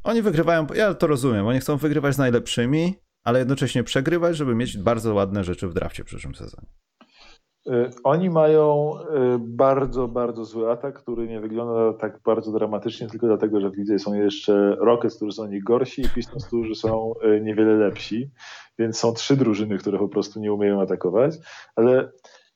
oni 0.05 0.21
wygrywają, 0.21 0.67
ja 0.75 0.93
to 0.93 1.07
rozumiem, 1.07 1.47
oni 1.47 1.59
chcą 1.59 1.77
wygrywać 1.77 2.15
z 2.15 2.17
najlepszymi, 2.17 2.93
ale 3.23 3.39
jednocześnie 3.39 3.83
przegrywać, 3.83 4.37
żeby 4.37 4.55
mieć 4.55 4.77
bardzo 4.77 5.13
ładne 5.13 5.43
rzeczy 5.43 5.67
w 5.67 5.73
drafcie 5.73 6.03
w 6.03 6.05
przyszłym 6.05 6.35
sezonie. 6.35 6.67
Y, 7.69 7.89
oni 8.03 8.29
mają 8.29 8.91
y, 8.99 9.39
bardzo, 9.39 10.07
bardzo 10.07 10.45
zły 10.45 10.71
atak, 10.71 10.95
który 10.95 11.27
nie 11.27 11.39
wygląda 11.39 11.97
tak 11.97 12.19
bardzo 12.25 12.51
dramatycznie, 12.51 13.07
tylko 13.07 13.27
dlatego, 13.27 13.61
że 13.61 13.69
w 13.69 13.77
lidze 13.77 13.99
są 13.99 14.13
jeszcze 14.13 14.75
Rockets, 14.79 15.15
którzy 15.15 15.31
są 15.31 15.49
gorsi 15.63 16.01
i 16.01 16.09
Pistons, 16.09 16.47
którzy 16.47 16.75
są 16.75 17.13
y, 17.37 17.41
niewiele 17.41 17.75
lepsi, 17.75 18.31
więc 18.79 18.97
są 18.99 19.13
trzy 19.13 19.37
drużyny, 19.37 19.77
które 19.77 19.99
po 19.99 20.07
prostu 20.07 20.39
nie 20.39 20.53
umieją 20.53 20.81
atakować, 20.81 21.35
ale 21.75 22.11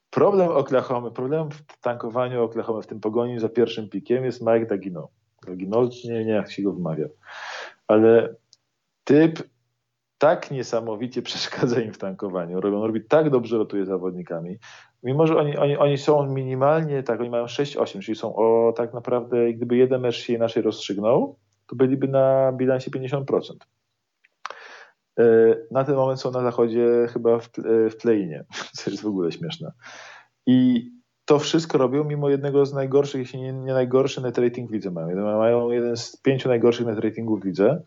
problem 0.10 0.50
Oklahoma, 0.50 1.12
problem 1.12 1.50
w 1.52 1.82
tankowaniu 1.82 2.43
Oklahoma, 2.43 2.82
w 2.82 2.88
tym 2.88 3.00
pogoni 3.00 3.39
za 3.39 3.50
pierwszym 3.50 3.89
pikiem 3.89 4.26
jest 4.26 4.41
Mike 4.41 4.66
Dagino. 4.66 5.10
Dagino, 5.48 5.90
nie, 6.06 6.26
nie 6.26 6.32
jak 6.32 6.52
się 6.52 6.64
go 6.64 6.74
wymawia, 6.74 7.08
ale 7.88 8.36
typ 9.04 9.44
tak 10.18 10.52
niesamowicie 10.52 11.22
przeszkadza 11.30 11.82
im 11.82 11.94
w 11.94 11.98
tankowaniu. 11.98 12.62
Robią, 12.62 12.88
robi 12.88 13.06
tak 13.06 13.30
dobrze 13.30 13.58
rotuje 13.58 13.86
zawodnikami. 13.86 14.58
Mimo, 15.04 15.28
że 15.28 15.38
oni, 15.38 15.58
oni, 15.58 15.78
oni 15.78 15.98
są 15.98 16.28
minimalnie, 16.28 17.04
tak, 17.04 17.20
oni 17.20 17.30
mają 17.30 17.46
6-8, 17.46 18.00
czyli 18.02 18.16
są 18.16 18.36
o 18.36 18.74
tak 18.78 18.94
naprawdę, 18.94 19.54
gdyby 19.54 19.78
jeden 19.78 20.02
mecz 20.02 20.16
się 20.16 20.34
inaczej 20.34 20.64
rozstrzygnął, 20.64 21.36
to 21.68 21.76
byliby 21.76 22.08
na 22.08 22.52
bilansie 22.52 22.92
50%. 22.92 23.24
E, 25.20 25.24
na 25.72 25.84
ten 25.84 25.96
moment 25.96 26.22
są 26.22 26.32
na 26.32 26.44
zachodzie 26.44 27.08
chyba 27.14 27.40
w, 27.40 27.50
w 27.92 27.98
play-inie, 28.02 28.46
co 28.78 28.92
jest 28.92 29.04
w 29.04 29.08
ogóle 29.08 29.32
śmieszne. 29.32 29.72
I 30.46 30.90
to 31.30 31.39
wszystko 31.39 31.77
robią 31.77 32.03
mimo 32.03 32.30
jednego 32.30 32.65
z 32.65 32.73
najgorszych, 32.73 33.19
jeśli 33.19 33.41
nie, 33.41 33.53
nie 33.53 33.73
najgorszy 33.73 34.21
net 34.21 34.38
rating 34.38 34.69
w 34.69 34.73
lidze 34.73 34.91
mają. 34.91 35.38
Mają 35.38 35.71
jeden 35.71 35.97
z 35.97 36.15
pięciu 36.15 36.49
najgorszych 36.49 36.86
net 36.86 36.99
ratingów 36.99 37.41
w 37.41 37.45
lidze. 37.45 37.84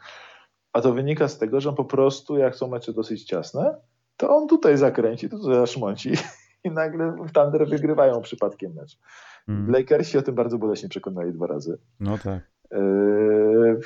A 0.72 0.80
to 0.80 0.92
wynika 0.92 1.28
z 1.28 1.38
tego, 1.38 1.60
że 1.60 1.68
on 1.68 1.74
po 1.74 1.84
prostu, 1.84 2.36
jak 2.36 2.56
są 2.56 2.68
mecze 2.68 2.92
dosyć 2.92 3.24
ciasne, 3.24 3.76
to 4.16 4.36
on 4.36 4.48
tutaj 4.48 4.76
zakręci, 4.76 5.28
tu 5.28 5.38
zaszmąci 5.38 6.12
i 6.64 6.70
nagle 6.70 7.16
w 7.28 7.32
Thunder 7.32 7.68
wygrywają 7.68 8.20
przypadkiem 8.20 8.72
mecz. 8.74 8.98
Hmm. 9.46 9.70
Lakersi 9.70 10.18
o 10.18 10.22
tym 10.22 10.34
bardzo 10.34 10.58
boleśnie 10.58 10.88
przekonali 10.88 11.32
dwa 11.32 11.46
razy. 11.46 11.78
No 12.00 12.18
tak. 12.18 12.40
Yy, 12.70 13.80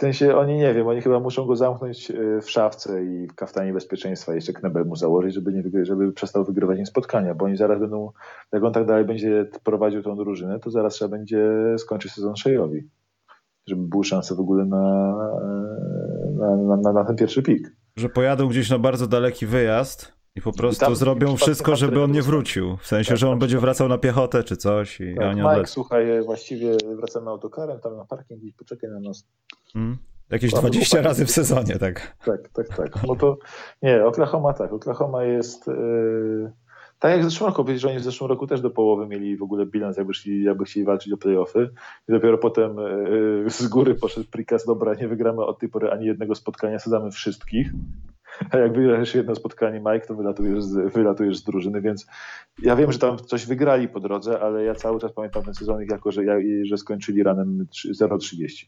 w 0.00 0.02
sensie 0.02 0.36
oni 0.36 0.56
nie 0.56 0.74
wiem, 0.74 0.86
oni 0.86 1.00
chyba 1.00 1.20
muszą 1.20 1.46
go 1.46 1.56
zamknąć 1.56 2.10
yy, 2.10 2.40
w 2.42 2.50
szafce 2.50 3.04
i 3.04 3.26
w 3.26 3.34
kaftanie 3.34 3.72
bezpieczeństwa 3.72 4.34
jeszcze 4.34 4.52
knebel 4.52 4.84
mu 4.84 4.96
założyć, 4.96 5.34
żeby, 5.34 5.52
nie, 5.52 5.84
żeby 5.84 6.12
przestał 6.12 6.44
wygrywać 6.44 6.78
im 6.78 6.86
spotkania, 6.86 7.34
bo 7.34 7.44
oni 7.44 7.56
zaraz 7.56 7.80
będą, 7.80 8.12
jak 8.52 8.64
on 8.64 8.72
tak 8.72 8.86
dalej 8.86 9.04
będzie 9.04 9.46
prowadził 9.64 10.02
tą 10.02 10.16
drużynę, 10.16 10.60
to 10.60 10.70
zaraz 10.70 10.94
trzeba 10.94 11.08
będzie 11.08 11.48
skończyć 11.78 12.12
sezon 12.12 12.36
Shearowi 12.36 12.88
żeby 13.66 13.82
były 13.82 14.04
szanse 14.04 14.34
w 14.34 14.40
ogóle 14.40 14.64
na, 14.64 15.14
na, 16.38 16.76
na, 16.76 16.92
na 16.92 17.04
ten 17.04 17.16
pierwszy 17.16 17.42
pik. 17.42 17.72
że 17.96 18.08
pojadą 18.08 18.48
gdzieś 18.48 18.70
na 18.70 18.78
bardzo 18.78 19.06
daleki 19.06 19.46
wyjazd 19.46 20.19
i 20.36 20.40
po 20.40 20.52
prostu 20.52 20.84
tam, 20.84 20.96
zrobią 20.96 21.36
wszystko, 21.36 21.76
żeby 21.76 22.02
on 22.02 22.12
nie 22.12 22.22
wrócił. 22.22 22.76
W 22.76 22.86
sensie, 22.86 23.08
tak, 23.08 23.18
że 23.18 23.30
on 23.30 23.38
będzie 23.38 23.58
wracał 23.58 23.88
na 23.88 23.98
piechotę 23.98 24.44
czy 24.44 24.56
coś. 24.56 25.00
I 25.00 25.14
tak, 25.14 25.26
oni 25.26 25.40
Mike, 25.40 25.66
słuchaj, 25.66 26.22
właściwie 26.24 26.76
wracamy 26.96 27.30
autokarem, 27.30 27.80
tam 27.80 27.96
na 27.96 28.04
parking 28.04 28.42
i 28.42 28.52
poczekaj 28.52 28.90
na 28.90 29.00
nas. 29.00 29.28
Hmm? 29.72 29.98
Jakieś 30.30 30.52
20 30.52 31.02
razy 31.02 31.26
w 31.26 31.30
sezonie, 31.30 31.78
tak. 31.78 32.16
Tak, 32.24 32.48
tak, 32.48 32.68
tak. 32.76 33.02
No 33.06 33.16
to 33.16 33.38
nie, 33.82 34.04
Oklahoma 34.04 34.52
tak. 34.52 34.72
Oklahoma 34.72 35.24
jest. 35.24 35.66
Yy, 35.66 36.52
tak 36.98 37.10
jak 37.12 37.20
w 37.20 37.24
zeszłym 37.24 37.48
roku, 37.48 37.64
że 37.76 37.88
oni 37.88 37.98
w 37.98 38.02
zeszłym 38.02 38.30
roku 38.30 38.46
też 38.46 38.60
do 38.60 38.70
połowy 38.70 39.06
mieli 39.06 39.36
w 39.36 39.42
ogóle 39.42 39.66
bilans, 39.66 39.96
jakby, 39.96 40.14
szli, 40.14 40.42
jakby 40.42 40.64
chcieli 40.64 40.86
walczyć 40.86 41.12
o 41.12 41.16
playoffy. 41.16 41.70
I 42.08 42.12
dopiero 42.12 42.38
potem 42.38 42.76
yy, 42.76 43.50
z 43.50 43.68
góry 43.68 43.94
poszedł 43.94 44.30
prikaz, 44.30 44.66
dobra, 44.66 44.94
nie 44.94 45.08
wygramy 45.08 45.44
od 45.44 45.58
tej 45.58 45.68
pory 45.68 45.90
ani 45.90 46.06
jednego 46.06 46.34
spotkania, 46.34 46.78
sadzamy 46.78 47.10
wszystkich. 47.10 47.72
A 48.50 48.56
jak 48.56 48.72
wygrasz 48.72 49.14
jedno 49.14 49.34
spotkanie, 49.34 49.78
Mike, 49.78 50.06
to 50.06 50.14
wylatujesz 50.14 50.64
z, 50.64 50.92
wylatujesz 50.92 51.36
z 51.36 51.44
drużyny, 51.44 51.80
więc 51.80 52.06
ja 52.62 52.76
wiem, 52.76 52.92
że 52.92 52.98
tam 52.98 53.18
coś 53.18 53.46
wygrali 53.46 53.88
po 53.88 54.00
drodze, 54.00 54.40
ale 54.40 54.64
ja 54.64 54.74
cały 54.74 55.00
czas 55.00 55.12
pamiętam 55.12 55.42
ten 55.42 55.54
sezon 55.54 55.82
jako, 55.90 56.12
że, 56.12 56.22
że 56.64 56.76
skończyli 56.76 57.22
ranem 57.22 57.66
0-30. 58.00 58.66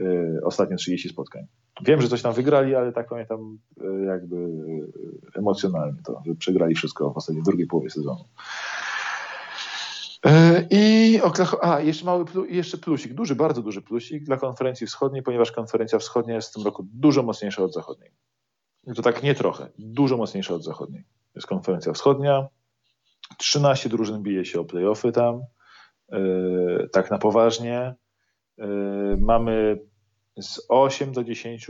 Y, 0.00 0.40
ostatnie 0.44 0.76
30 0.76 1.08
spotkań. 1.08 1.46
Wiem, 1.84 2.02
że 2.02 2.08
coś 2.08 2.22
tam 2.22 2.34
wygrali, 2.34 2.74
ale 2.74 2.92
tak 2.92 3.08
pamiętam 3.08 3.58
y, 3.82 4.04
jakby 4.06 4.36
y, 4.36 5.38
emocjonalnie 5.38 6.02
to, 6.04 6.22
że 6.26 6.34
przegrali 6.34 6.74
wszystko 6.74 7.10
w 7.10 7.16
ostatniej 7.16 7.44
drugiej 7.44 7.66
połowie 7.66 7.90
sezonu. 7.90 8.24
I 10.70 11.20
Oklahoma, 11.22 11.62
a 11.62 11.80
jeszcze 11.80 12.04
mały 12.04 12.24
jeszcze 12.48 12.78
plusik, 12.78 13.14
duży, 13.14 13.36
bardzo 13.36 13.62
duży 13.62 13.82
plusik 13.82 14.24
dla 14.24 14.36
konferencji 14.36 14.86
wschodniej, 14.86 15.22
ponieważ 15.22 15.52
konferencja 15.52 15.98
wschodnia 15.98 16.34
jest 16.34 16.50
w 16.50 16.54
tym 16.54 16.64
roku 16.64 16.86
dużo 16.92 17.22
mocniejsza 17.22 17.62
od 17.62 17.74
zachodniej. 17.74 18.10
To 18.96 19.02
tak 19.02 19.22
nie 19.22 19.34
trochę, 19.34 19.68
dużo 19.78 20.16
mocniejsza 20.16 20.54
od 20.54 20.64
zachodniej. 20.64 21.04
Jest 21.34 21.46
konferencja 21.46 21.92
wschodnia, 21.92 22.48
13 23.38 23.88
drużyn 23.88 24.22
bije 24.22 24.44
się 24.44 24.60
o 24.60 24.64
playoffy 24.64 25.12
tam, 25.12 25.40
tak 26.92 27.10
na 27.10 27.18
poważnie. 27.18 27.94
Mamy 29.18 29.80
z 30.40 30.66
8 30.68 31.12
do 31.12 31.24
10 31.24 31.66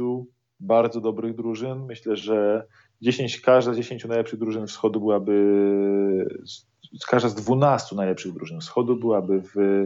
bardzo 0.60 1.00
dobrych 1.00 1.36
drużyn. 1.36 1.84
Myślę, 1.84 2.16
że 2.16 2.66
10, 3.02 3.40
każda 3.40 3.72
z 3.74 3.76
10 3.76 4.04
najlepszych 4.04 4.38
drużyn 4.38 4.66
wschodu 4.66 5.00
byłaby, 5.00 5.34
każda 7.08 7.28
z 7.28 7.34
12 7.34 7.96
najlepszych 7.96 8.32
drużyn 8.32 8.60
wschodu 8.60 8.96
byłaby 8.96 9.42
w 9.54 9.84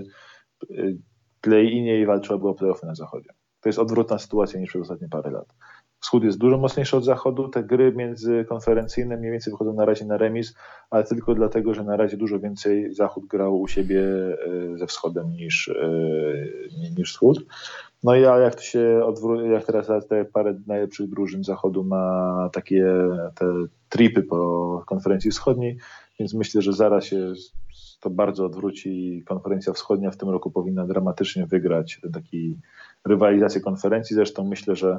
play-inie 1.41 2.01
i 2.01 2.07
walczyłaby 2.07 2.49
o 2.49 2.55
playoffy 2.55 2.87
na 2.87 2.95
zachodzie. 2.95 3.31
To 3.61 3.69
jest 3.69 3.79
odwrotna 3.79 4.19
sytuacja 4.19 4.61
niż 4.61 4.71
przez 4.71 4.83
ostatnie 4.83 5.09
parę 5.09 5.31
lat. 5.31 5.55
Wschód 6.03 6.25
jest 6.25 6.39
dużo 6.39 6.59
mocniejszy 6.59 6.97
od 6.97 7.05
zachodu. 7.05 7.49
Te 7.49 7.63
gry 7.63 7.93
międzykonferencyjne 7.93 9.17
mniej 9.17 9.33
więcej 9.33 9.53
wychodzą 9.53 9.73
na 9.73 9.85
razie 9.85 10.05
na 10.05 10.17
remis, 10.17 10.55
ale 10.91 11.05
tylko 11.05 11.35
dlatego, 11.35 11.75
że 11.75 11.85
na 11.85 11.97
razie 11.97 12.17
dużo 12.17 12.41
więcej 12.41 12.95
zachód 12.95 13.27
grał 13.27 13.61
u 13.61 13.69
siebie 13.69 14.03
e, 14.03 14.79
ze 14.79 14.87
wschodem 14.87 15.33
niż, 15.33 15.69
e, 15.69 15.91
niż 16.99 17.13
wschód. 17.13 17.45
No 18.05 18.17
i 18.17 18.21
jak 18.21 18.55
to 18.55 18.63
się 18.63 19.01
odwróci, 19.05 19.51
jak 19.51 19.65
teraz 19.67 19.87
te 20.09 20.25
parę 20.25 20.55
najlepszych 20.67 21.11
drużyn 21.11 21.45
zachodu 21.45 21.85
ma 21.85 22.49
takie 22.53 22.87
te 23.35 23.47
tripy 23.89 24.23
po 24.23 24.83
konferencji 24.87 25.31
wschodniej, 25.31 25.79
więc 26.21 26.35
myślę, 26.35 26.63
że 26.63 26.73
zaraz 26.73 27.05
się 27.05 27.33
to 28.03 28.11
bardzo 28.11 28.47
odwróci. 28.47 29.23
Konferencja 29.27 29.73
wschodnia 29.73 30.11
w 30.11 30.17
tym 30.17 30.29
roku 30.29 30.51
powinna 30.51 30.87
dramatycznie 30.87 31.47
wygrać 31.47 32.01
taki 32.13 32.59
rywalizację 33.05 33.61
konferencji. 33.61 34.17
Zresztą 34.17 34.45
myślę, 34.45 34.77
że 34.77 34.99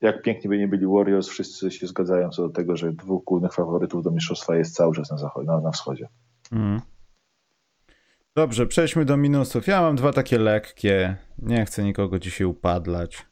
jak 0.00 0.22
pięknie 0.22 0.50
by 0.50 0.58
nie 0.58 0.68
byli 0.68 0.86
Warriors, 0.86 1.28
wszyscy 1.28 1.70
się 1.70 1.86
zgadzają 1.86 2.30
co 2.30 2.42
do 2.42 2.48
tego, 2.48 2.76
że 2.76 2.92
dwóch 2.92 3.24
głównych 3.24 3.54
faworytów 3.54 4.04
do 4.04 4.10
mistrzostwa 4.10 4.56
jest 4.56 4.74
cały 4.74 4.94
czas 4.94 5.10
na, 5.10 5.18
zachodzie, 5.18 5.46
na, 5.46 5.60
na 5.60 5.70
wschodzie. 5.70 6.08
Mm. 6.52 6.80
Dobrze, 8.36 8.66
przejdźmy 8.66 9.04
do 9.04 9.16
minusów. 9.16 9.66
Ja 9.66 9.80
mam 9.80 9.96
dwa 9.96 10.12
takie 10.12 10.38
lekkie. 10.38 11.16
Nie 11.38 11.64
chcę 11.64 11.84
nikogo 11.84 12.18
dzisiaj 12.18 12.46
upadlać. 12.46 13.26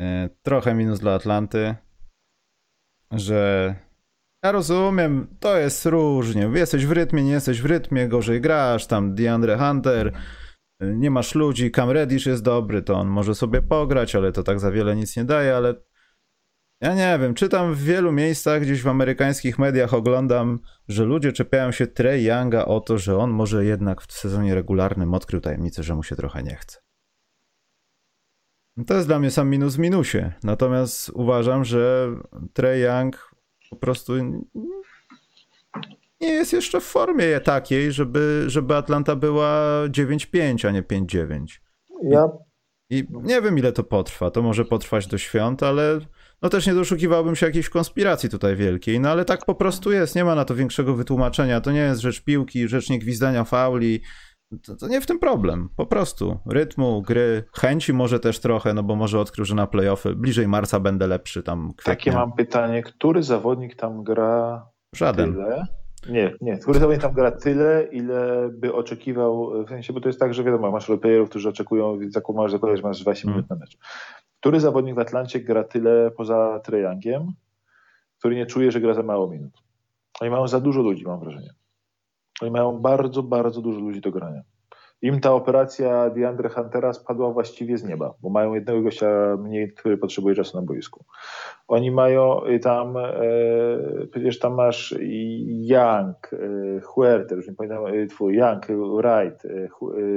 E, 0.00 0.28
trochę 0.42 0.74
minus 0.74 1.00
dla 1.00 1.14
Atlanty, 1.14 1.74
że 3.10 3.74
ja 4.42 4.52
rozumiem, 4.52 5.36
to 5.40 5.58
jest 5.58 5.86
różnie. 5.86 6.50
Jesteś 6.54 6.86
w 6.86 6.92
rytmie, 6.92 7.22
nie 7.22 7.30
jesteś 7.30 7.62
w 7.62 7.66
rytmie, 7.66 8.08
gorzej 8.08 8.40
grasz, 8.40 8.86
tam 8.86 9.14
DeAndre 9.14 9.58
Hunter, 9.58 10.12
nie 10.80 11.10
masz 11.10 11.34
ludzi, 11.34 11.70
Cam 11.70 11.90
Reddish 11.90 12.26
jest 12.26 12.42
dobry, 12.42 12.82
to 12.82 12.94
on 12.94 13.08
może 13.08 13.34
sobie 13.34 13.62
pograć, 13.62 14.14
ale 14.14 14.32
to 14.32 14.42
tak 14.42 14.60
za 14.60 14.70
wiele 14.70 14.96
nic 14.96 15.16
nie 15.16 15.24
daje, 15.24 15.56
ale 15.56 15.74
ja 16.80 16.94
nie 16.94 17.18
wiem, 17.20 17.34
czytam 17.34 17.74
w 17.74 17.82
wielu 17.82 18.12
miejscach, 18.12 18.62
gdzieś 18.62 18.82
w 18.82 18.88
amerykańskich 18.88 19.58
mediach 19.58 19.94
oglądam, 19.94 20.60
że 20.88 21.04
ludzie 21.04 21.32
czepiają 21.32 21.72
się 21.72 21.86
Trey 21.86 22.24
Younga 22.24 22.64
o 22.64 22.80
to, 22.80 22.98
że 22.98 23.18
on 23.18 23.30
może 23.30 23.64
jednak 23.64 24.02
w 24.02 24.12
sezonie 24.12 24.54
regularnym 24.54 25.14
odkrył 25.14 25.40
tajemnicę, 25.40 25.82
że 25.82 25.94
mu 25.94 26.02
się 26.02 26.16
trochę 26.16 26.42
nie 26.42 26.56
chce. 26.56 26.78
To 28.86 28.94
jest 28.94 29.08
dla 29.08 29.18
mnie 29.18 29.30
sam 29.30 29.50
minus 29.50 29.76
w 29.76 29.78
minusie. 29.78 30.32
Natomiast 30.42 31.10
uważam, 31.10 31.64
że 31.64 32.08
Trey 32.52 32.82
Young 32.82 33.30
po 33.70 33.76
prostu 33.76 34.12
nie 36.20 36.28
jest 36.28 36.52
jeszcze 36.52 36.80
w 36.80 36.84
formie 36.84 37.40
takiej, 37.40 37.92
żeby, 37.92 38.44
żeby 38.46 38.76
Atlanta 38.76 39.16
była 39.16 39.62
9-5, 39.88 40.68
a 40.68 40.70
nie 40.70 40.82
5-9. 40.82 41.44
Ja... 42.02 42.28
I 42.92 43.06
nie 43.10 43.42
wiem, 43.42 43.58
ile 43.58 43.72
to 43.72 43.84
potrwa. 43.84 44.30
To 44.30 44.42
może 44.42 44.64
potrwać 44.64 45.06
do 45.06 45.18
świąt, 45.18 45.62
ale 45.62 45.98
no 46.42 46.48
też 46.48 46.66
nie 46.66 46.74
doszukiwałbym 46.74 47.36
się 47.36 47.46
jakiejś 47.46 47.68
konspiracji 47.68 48.28
tutaj 48.28 48.56
wielkiej, 48.56 49.00
no 49.00 49.10
ale 49.10 49.24
tak 49.24 49.44
po 49.44 49.54
prostu 49.54 49.92
jest, 49.92 50.16
nie 50.16 50.24
ma 50.24 50.34
na 50.34 50.44
to 50.44 50.54
większego 50.54 50.94
wytłumaczenia. 50.94 51.60
To 51.60 51.72
nie 51.72 51.80
jest 51.80 52.00
rzecz 52.00 52.24
piłki, 52.24 52.68
rzecz 52.68 52.90
nie 52.90 52.98
gwizdania 52.98 53.44
fauli. 53.44 54.00
To, 54.66 54.76
to, 54.76 54.88
nie 54.88 55.00
w 55.00 55.06
tym 55.06 55.18
problem, 55.18 55.68
po 55.76 55.86
prostu. 55.86 56.38
Rytmu, 56.46 57.02
gry, 57.02 57.44
chęci 57.58 57.92
może 57.92 58.20
też 58.20 58.38
trochę, 58.38 58.74
no 58.74 58.82
bo 58.82 58.96
może 58.96 59.20
odkrył, 59.20 59.44
że 59.44 59.54
na 59.54 59.66
playoffy 59.66 60.14
bliżej 60.14 60.48
marca 60.48 60.80
będę 60.80 61.06
lepszy 61.06 61.42
tam. 61.42 61.72
Kwietnia. 61.76 61.94
Takie 61.94 62.12
mam 62.12 62.32
pytanie, 62.32 62.82
który 62.82 63.22
zawodnik 63.22 63.76
tam 63.76 64.04
gra 64.04 64.66
Żaden. 64.94 65.32
tyle? 65.32 65.79
Nie, 66.08 66.34
nie. 66.40 66.58
Który 66.58 66.78
zawodnik 66.78 67.02
tam 67.02 67.12
gra 67.12 67.30
tyle, 67.30 67.88
ile 67.92 68.48
by 68.52 68.74
oczekiwał, 68.74 69.64
w 69.64 69.68
sensie, 69.68 69.92
bo 69.92 70.00
to 70.00 70.08
jest 70.08 70.20
tak, 70.20 70.34
że 70.34 70.44
wiadomo, 70.44 70.70
masz 70.70 70.88
roleplayerów, 70.88 71.30
którzy 71.30 71.48
oczekują, 71.48 71.98
masz 72.34 72.52
zakładać, 72.52 72.78
że 72.78 72.82
masz 72.82 73.02
20 73.02 73.22
hmm. 73.22 73.36
minut 73.36 73.50
na 73.50 73.56
mecz. 73.56 73.78
Który 74.40 74.60
zawodnik 74.60 74.94
w 74.94 74.98
Atlancie 74.98 75.40
gra 75.40 75.64
tyle 75.64 76.10
poza 76.10 76.60
Trejangiem, 76.64 77.32
który 78.18 78.36
nie 78.36 78.46
czuje, 78.46 78.72
że 78.72 78.80
gra 78.80 78.94
za 78.94 79.02
mało 79.02 79.30
minut? 79.30 79.52
Oni 80.20 80.30
mają 80.30 80.48
za 80.48 80.60
dużo 80.60 80.82
ludzi, 80.82 81.04
mam 81.04 81.20
wrażenie. 81.20 81.50
Oni 82.42 82.50
mają 82.50 82.78
bardzo, 82.78 83.22
bardzo 83.22 83.60
dużo 83.62 83.80
ludzi 83.80 84.00
do 84.00 84.10
grania. 84.10 84.42
Im 85.02 85.20
ta 85.20 85.32
operacja 85.32 86.10
DeAndre 86.10 86.48
Huntera 86.48 86.92
spadła 86.92 87.32
właściwie 87.32 87.78
z 87.78 87.84
nieba, 87.84 88.14
bo 88.22 88.30
mają 88.30 88.54
jednego 88.54 88.82
gościa 88.82 89.36
mniej, 89.38 89.72
który 89.72 89.96
potrzebuje 89.96 90.34
czasu 90.34 90.56
na 90.56 90.66
boisku. 90.66 91.04
Oni 91.68 91.90
mają 91.90 92.44
y, 92.44 92.58
tam, 92.58 92.96
e, 92.96 93.10
przecież 94.10 94.38
tam 94.38 94.54
masz 94.54 94.94
Young, 95.46 96.32
e, 96.32 96.80
Huerter, 96.80 97.38
już 97.38 97.48
nie 97.48 97.54
pamiętam, 97.54 97.86
e, 97.86 98.06
twój 98.06 98.34
Young, 98.34 98.66
Wright. 98.66 99.44
E, 99.44 99.68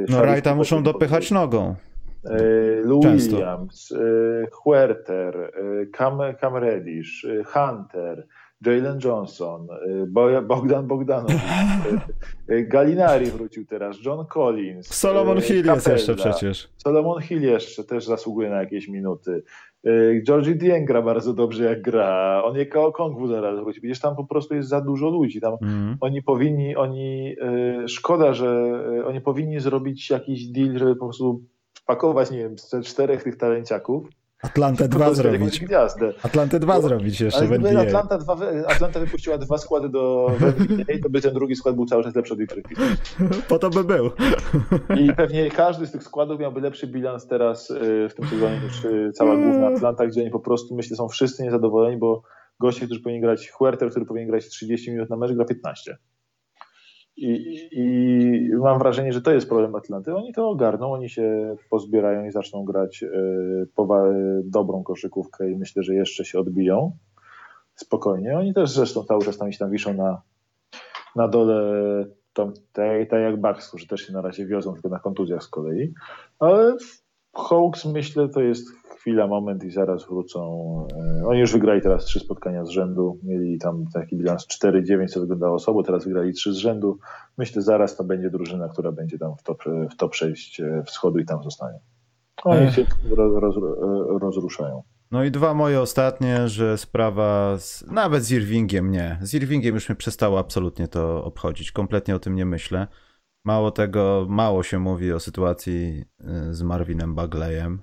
no 0.10 0.22
Wrighta 0.22 0.56
muszą 0.56 0.84
dopychać 0.84 1.32
nogą. 1.32 1.76
Lou 2.84 3.02
Williams, 3.02 3.94
Huerter, 4.52 5.52
Cam, 5.98 6.20
Cam 6.42 6.56
Reddish, 6.56 7.26
Hunter, 7.46 8.28
Jalen 8.66 8.99
Johnson, 9.03 9.68
Bogdan 10.47 10.88
Bogdanowicz, 10.88 11.41
Galinari 12.47 13.26
wrócił 13.26 13.66
teraz, 13.66 13.97
John 14.05 14.26
Collins. 14.26 14.93
Solomon 14.93 15.41
Hill 15.41 15.66
jest 15.66 15.88
jeszcze 15.88 16.16
przecież. 16.16 16.70
Solomon 16.78 17.22
Hill 17.22 17.41
jeszcze 17.41 17.84
też 17.84 18.05
zasługuje 18.05 18.49
na 18.49 18.59
jakieś 18.59 18.88
minuty. 18.88 19.43
Georgie 20.28 20.55
Dien 20.55 20.86
gra 20.86 21.01
bardzo 21.01 21.34
dobrze 21.34 21.64
jak 21.64 21.82
gra. 21.82 22.41
On 22.43 22.57
je 22.57 22.66
Kongwu 22.66 23.28
zaraz 23.28 23.59
wróci. 23.59 23.82
Widzisz, 23.82 23.99
tam 23.99 24.16
po 24.16 24.26
prostu 24.26 24.55
jest 24.55 24.70
za 24.70 24.82
dużo 24.82 25.09
ludzi. 25.09 25.41
Tam 25.41 25.57
mm. 25.61 25.97
Oni 26.01 26.22
powinni, 26.22 26.76
oni, 26.76 27.36
szkoda, 27.88 28.34
że 28.34 28.80
oni 29.05 29.22
powinni 29.22 29.59
zrobić 29.59 30.09
jakiś 30.09 30.47
deal, 30.47 30.78
żeby 30.78 30.95
po 30.95 31.05
prostu 31.05 31.41
wpakować, 31.74 32.32
nie 32.32 32.38
wiem, 32.38 32.55
czterech 32.84 33.24
tych 33.24 33.38
talenciaków. 33.38 34.07
Atlantę 34.44 34.88
2 34.88 35.14
zrobić. 35.14 35.60
Gwiazdę. 35.60 36.14
Atlantę 36.24 36.60
2 36.60 36.82
zrobić 36.82 37.22
jeszcze 37.22 37.48
w 37.48 37.54
NBA. 37.54 37.82
Atlanta, 37.82 38.18
dwa, 38.18 38.38
Atlanta 38.68 39.00
wypuściła 39.00 39.38
dwa 39.38 39.58
składy 39.58 39.89
do 39.89 40.32
NBA, 40.70 40.98
to 41.04 41.10
by 41.10 41.22
ten 41.22 41.34
drugi 41.34 41.56
skład 41.56 41.76
był 41.76 41.86
cały 41.86 42.04
czas 42.04 42.16
lepszy 42.16 42.34
od 42.34 42.39
Detroit 42.39 42.68
Po 43.48 43.60
to 43.60 43.70
by 43.70 43.84
był. 43.84 44.12
I 45.00 45.14
pewnie 45.14 45.52
każdy 45.52 45.88
z 45.88 45.91
tych 45.91 46.04
składów 46.04 46.39
miałby 46.39 46.62
lepszy 46.62 46.88
bilans 46.88 47.28
teraz 47.28 47.70
y, 47.70 48.10
w 48.10 48.14
tym 48.14 48.28
sezonie 48.28 48.60
niż 48.64 48.86
y, 48.86 49.12
cała 49.14 49.36
główna 49.36 49.68
Atlanta, 49.68 50.08
gdzie 50.08 50.22
oni 50.22 50.32
po 50.32 50.39
prostu, 50.39 50.76
myślę, 50.76 50.98
są 50.98 51.08
wszyscy 51.08 51.44
niezadowoleni, 51.44 51.98
bo 51.98 52.22
goście, 52.60 52.86
którzy 52.86 53.02
powinni 53.02 53.22
grać, 53.22 53.50
Huerter, 53.50 53.89
który 53.89 54.06
powinien 54.06 54.30
grać 54.30 54.46
30 54.46 54.91
minut 54.91 55.10
na 55.10 55.18
mecz, 55.18 55.32
gra 55.32 55.46
15. 55.46 55.98
I, 57.18 57.59
I, 57.72 58.55
mam 58.55 58.80
wrażenie, 58.80 59.14
że 59.14 59.22
to 59.22 59.32
jest 59.32 59.49
problem 59.49 59.76
Atlanty. 59.76 60.16
Oni 60.16 60.34
to 60.34 60.49
ogarną, 60.49 60.93
oni 60.93 61.09
się 61.09 61.55
pozbierają 61.70 62.26
i 62.26 62.32
zaczną 62.32 62.66
grać 62.66 63.03
y, 63.03 63.68
dobrą 64.43 64.84
koszykówkę 64.84 65.51
i 65.51 65.55
myślę, 65.55 65.84
że 65.84 65.95
jeszcze 65.95 66.26
się 66.26 66.39
odbiją 66.39 66.97
spokojnie. 67.76 68.38
Oni 68.38 68.53
też 68.53 68.72
zresztą 68.72 69.03
cały 69.03 69.26
czas 69.26 69.38
tam, 69.38 69.51
tam 69.51 69.72
wiszą 69.72 69.93
na, 69.93 70.22
na 71.16 71.28
dole, 71.28 71.64
tak, 72.34 72.47
tak 73.09 73.22
jak 73.22 73.41
Bucks, 73.41 73.68
którzy 73.68 73.88
też 73.88 74.01
się 74.01 74.14
na 74.14 74.22
razie 74.22 74.45
wiozą, 74.45 74.74
tylko 74.74 74.89
na 74.89 74.99
kontuzjach 74.99 75.43
z 75.43 75.47
kolei. 75.47 75.93
Ale 76.39 76.76
Hawks 77.34 77.86
myślę, 77.86 78.30
to 78.30 78.42
jest 78.42 78.70
chwila, 79.04 79.28
moment 79.28 79.64
i 79.64 79.72
zaraz 79.72 80.08
wrócą. 80.08 80.40
E, 81.22 81.28
oni 81.28 81.40
już 81.40 81.54
wygrali 81.54 81.82
teraz 81.82 82.06
trzy 82.06 82.20
spotkania 82.20 82.66
z 82.66 82.70
rzędu. 82.70 83.20
Mieli 83.24 83.60
tam 83.60 83.86
taki 83.94 84.18
bilans 84.18 84.48
4-9, 84.48 85.08
co 85.08 85.20
wyglądało 85.20 85.60
słabo, 85.60 85.84
teraz 85.84 86.06
wygrali 86.06 86.34
trzy 86.34 86.54
z 86.54 86.58
rzędu. 86.58 87.00
Myślę, 87.38 87.62
zaraz 87.62 87.98
to 87.98 88.04
będzie 88.04 88.30
drużyna, 88.30 88.70
która 88.70 88.92
będzie 88.92 89.18
tam 89.18 89.36
w 89.38 89.44
top, 89.44 89.64
w 89.92 89.96
top 89.96 90.16
6 90.16 90.60
e, 90.60 90.84
wschodu 90.84 91.20
i 91.20 91.26
tam 91.26 91.44
zostanie. 91.44 91.80
Oni 92.44 92.72
się 92.72 92.86
roz, 93.16 93.34
roz, 93.42 93.56
rozruszają. 94.22 94.84
No 95.12 95.24
i 95.24 95.32
dwa 95.32 95.54
moje 95.54 95.82
ostatnie, 95.82 96.48
że 96.48 96.78
sprawa 96.78 97.58
z, 97.58 97.86
nawet 97.88 98.24
z 98.24 98.32
Irvingiem 98.32 98.92
nie. 98.92 99.18
Z 99.22 99.34
Irvingiem 99.34 99.76
już 99.76 99.90
mnie 99.90 99.96
przestało 99.96 100.40
absolutnie 100.40 100.88
to 100.88 101.24
obchodzić. 101.24 101.72
Kompletnie 101.72 102.16
o 102.16 102.20
tym 102.20 102.36
nie 102.36 102.46
myślę. 102.46 102.88
Mało 103.46 103.72
tego, 103.72 104.26
mało 104.30 104.64
się 104.64 104.80
mówi 104.80 105.14
o 105.14 105.20
sytuacji 105.20 106.04
y, 106.50 106.54
z 106.54 106.62
Marvinem 106.62 107.16
Bagleyem, 107.16 107.82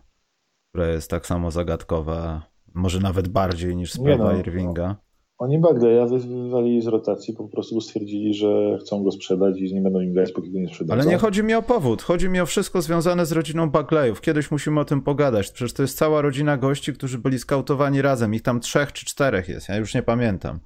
która 0.68 0.88
jest 0.88 1.10
tak 1.10 1.26
samo 1.26 1.50
zagadkowa, 1.50 2.50
może 2.74 3.00
nawet 3.00 3.28
bardziej 3.28 3.76
niż 3.76 3.92
sprawa 3.92 4.32
no, 4.32 4.38
Irvinga. 4.38 4.96
Oni 5.38 5.58
Bagleya 5.58 6.06
wywalili 6.08 6.82
z 6.82 6.86
rotacji, 6.86 7.34
po 7.34 7.48
prostu 7.48 7.80
stwierdzili, 7.80 8.34
że 8.34 8.78
chcą 8.80 9.04
go 9.04 9.10
sprzedać 9.12 9.60
i 9.60 9.74
nie 9.74 9.80
będą 9.80 10.00
im 10.00 10.12
grać, 10.12 10.32
póki 10.32 10.52
go 10.52 10.58
nie 10.58 10.68
sprzedadzą. 10.68 11.00
Ale 11.00 11.10
nie 11.10 11.18
chodzi 11.18 11.42
mi 11.42 11.54
o 11.54 11.62
powód, 11.62 12.02
chodzi 12.02 12.28
mi 12.28 12.40
o 12.40 12.46
wszystko 12.46 12.82
związane 12.82 13.26
z 13.26 13.32
rodziną 13.32 13.70
Bagleyów. 13.70 14.20
Kiedyś 14.20 14.50
musimy 14.50 14.80
o 14.80 14.84
tym 14.84 15.02
pogadać, 15.02 15.50
przecież 15.50 15.72
to 15.72 15.82
jest 15.82 15.98
cała 15.98 16.22
rodzina 16.22 16.56
gości, 16.56 16.92
którzy 16.92 17.18
byli 17.18 17.38
skautowani 17.38 18.02
razem. 18.02 18.34
Ich 18.34 18.42
tam 18.42 18.60
trzech 18.60 18.92
czy 18.92 19.06
czterech 19.06 19.48
jest, 19.48 19.68
ja 19.68 19.76
już 19.76 19.94
nie 19.94 20.02
pamiętam. 20.02 20.60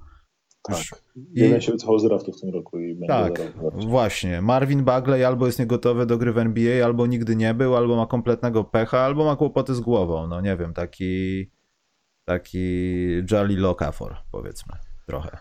Tak. 0.67 1.01
Jeden 1.33 1.59
I... 1.59 1.61
się 1.61 1.71
wycofał 1.71 1.99
z 1.99 2.03
draftu 2.03 2.31
w 2.31 2.41
tym 2.41 2.49
roku 2.49 2.79
i 2.79 2.95
będzie 2.95 3.07
Tak, 3.07 3.41
właśnie. 3.73 4.41
Marvin 4.41 4.83
Bagley 4.83 5.23
albo 5.23 5.45
jest 5.45 5.59
niegotowy 5.59 6.05
do 6.05 6.17
gry 6.17 6.33
w 6.33 6.37
NBA, 6.37 6.85
albo 6.85 7.07
nigdy 7.07 7.35
nie 7.35 7.53
był, 7.53 7.75
albo 7.75 7.95
ma 7.95 8.07
kompletnego 8.07 8.63
pecha, 8.63 8.99
albo 8.99 9.25
ma 9.25 9.35
kłopoty 9.35 9.75
z 9.75 9.79
głową. 9.79 10.27
No 10.27 10.41
nie 10.41 10.57
wiem, 10.57 10.73
taki 10.73 11.45
taki 12.25 12.67
Jolly 13.31 13.57
Locafor, 13.57 14.17
powiedzmy, 14.31 14.73
trochę. 15.07 15.37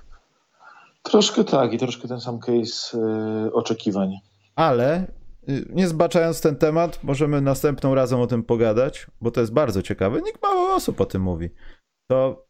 Troszkę 1.02 1.44
tak 1.44 1.72
i 1.72 1.78
troszkę 1.78 2.08
ten 2.08 2.20
sam 2.20 2.38
case 2.38 2.98
yy, 2.98 3.52
oczekiwań. 3.52 4.12
Ale 4.56 5.06
y, 5.48 5.66
nie 5.70 5.88
zbaczając 5.88 6.40
ten 6.40 6.56
temat, 6.56 7.04
możemy 7.04 7.40
następną 7.40 7.94
razem 7.94 8.20
o 8.20 8.26
tym 8.26 8.42
pogadać, 8.42 9.06
bo 9.20 9.30
to 9.30 9.40
jest 9.40 9.52
bardzo 9.52 9.82
ciekawe. 9.82 10.20
Nikt 10.22 10.42
mało 10.42 10.74
osób 10.74 11.00
o 11.00 11.06
tym 11.06 11.22
mówi. 11.22 11.50
To 12.06 12.46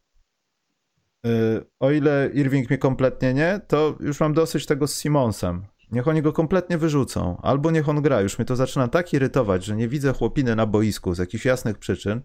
o 1.79 1.91
ile 1.91 2.29
Irving 2.33 2.69
mnie 2.69 2.77
kompletnie 2.77 3.33
nie, 3.33 3.61
to 3.67 3.95
już 3.99 4.19
mam 4.19 4.33
dosyć 4.33 4.65
tego 4.65 4.87
z 4.87 5.01
Simonsem. 5.01 5.65
Niech 5.91 6.07
oni 6.07 6.21
go 6.21 6.33
kompletnie 6.33 6.77
wyrzucą, 6.77 7.37
albo 7.41 7.71
niech 7.71 7.89
on 7.89 8.01
gra. 8.01 8.21
Już 8.21 8.39
mnie 8.39 8.45
to 8.45 8.55
zaczyna 8.55 8.87
tak 8.87 9.13
irytować, 9.13 9.65
że 9.65 9.75
nie 9.75 9.87
widzę 9.87 10.13
chłopiny 10.13 10.55
na 10.55 10.65
boisku 10.65 11.13
z 11.13 11.17
jakichś 11.17 11.45
jasnych 11.45 11.77
przyczyn. 11.77 12.21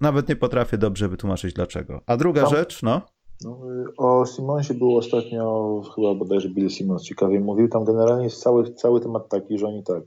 Nawet 0.00 0.28
nie 0.28 0.36
potrafię 0.36 0.78
dobrze 0.78 1.08
wytłumaczyć 1.08 1.54
dlaczego. 1.54 2.00
A 2.06 2.16
druga 2.16 2.42
Tam, 2.42 2.50
rzecz, 2.50 2.82
no. 2.82 3.02
no. 3.44 3.60
O 3.96 4.26
Simonsie 4.26 4.74
był 4.74 4.96
ostatnio, 4.96 5.82
chyba 5.94 6.14
bodajże 6.14 6.48
Bill 6.48 6.70
Simons 6.70 7.02
ciekawie 7.02 7.40
mówił, 7.40 7.68
tam 7.68 7.84
generalnie 7.84 8.24
jest 8.24 8.42
cały, 8.42 8.74
cały 8.74 9.00
temat 9.00 9.28
taki, 9.28 9.58
że 9.58 9.66
oni 9.66 9.82
tak. 9.84 10.02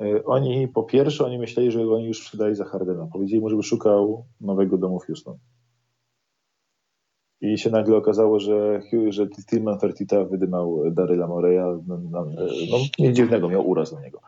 E, 0.00 0.24
oni 0.24 0.68
po 0.68 0.82
pierwsze, 0.82 1.24
oni 1.24 1.38
myśleli, 1.38 1.70
że 1.70 1.80
oni 1.80 2.06
już 2.06 2.18
sprzedali 2.18 2.54
za 2.54 2.64
Hardena. 2.64 3.08
Powiedzieli 3.12 3.40
mu, 3.40 3.48
żeby 3.48 3.62
szukał 3.62 4.26
nowego 4.40 4.78
domu 4.78 5.00
w 5.00 5.06
Houston. 5.06 5.38
I 7.42 7.58
się 7.58 7.70
nagle 7.70 7.96
okazało, 7.96 8.40
że, 8.40 8.82
że 9.08 9.26
Tillman 9.50 9.78
Fertita 9.78 10.24
wydymał 10.24 10.82
Daryla 10.90 11.26
Moreya. 11.26 11.82
No, 11.86 11.98
no, 12.10 12.26
no, 12.70 12.78
nic 12.98 13.16
dziwnego, 13.16 13.48
miał 13.48 13.68
uraz 13.68 13.94
do 13.94 14.00
niego. 14.00 14.20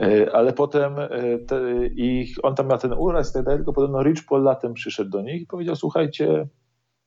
E, 0.00 0.32
ale 0.32 0.52
potem 0.52 0.98
e, 0.98 1.08
te, 1.38 1.86
ich, 1.86 2.36
on 2.42 2.54
tam 2.54 2.68
miał 2.68 2.78
ten 2.78 2.92
uraz 2.92 3.30
i 3.30 3.32
tak 3.32 3.44
dalej, 3.44 3.58
tylko 3.58 3.72
podobno 3.72 4.02
Rich 4.02 4.26
Paul 4.28 4.42
latem 4.42 4.74
przyszedł 4.74 5.10
do 5.10 5.22
nich 5.22 5.42
i 5.42 5.46
powiedział, 5.46 5.76
słuchajcie, 5.76 6.46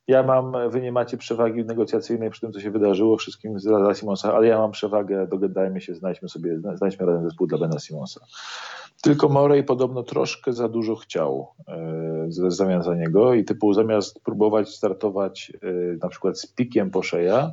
ja 0.08 0.24
mam, 0.24 0.70
wy 0.70 0.82
nie 0.82 0.92
macie 0.92 1.18
przewagi 1.18 1.66
negocjacyjnej 1.66 2.30
przy 2.30 2.42
tym, 2.42 2.52
co 2.52 2.60
się 2.60 2.72
wydarzyło 2.72 3.18
wszystkim 3.18 3.60
z 3.60 3.66
Bena 3.66 3.94
Simonsa, 3.94 4.34
ale 4.34 4.48
ja 4.48 4.58
mam 4.58 4.72
przewagę, 4.72 5.28
dogadajmy 5.28 5.82
się, 5.82 5.96
znajdźmy 5.96 6.30
sobie, 6.30 6.60
znajdźmy 6.74 7.06
razem 7.06 7.24
zespół 7.24 7.48
dla 7.48 7.58
Bena 7.58 7.80
Simonsa. 7.80 8.22
Tylko 9.02 9.30
Morey 9.30 9.64
podobno 9.64 10.04
troszkę 10.04 10.54
za 10.54 10.70
dużo 10.70 10.96
chciał 10.96 11.48
w 12.42 12.46
e, 12.46 12.52
zamian 12.52 12.84
za 12.84 12.96
niego 12.96 13.34
i 13.34 13.44
typu 13.44 13.74
zamiast 13.74 14.20
próbować 14.24 14.70
startować 14.70 15.54
e, 15.62 15.68
na 16.02 16.10
przykład 16.10 16.40
z 16.40 16.48
pikiem 16.48 16.92
po 16.92 17.04
szeja, 17.04 17.52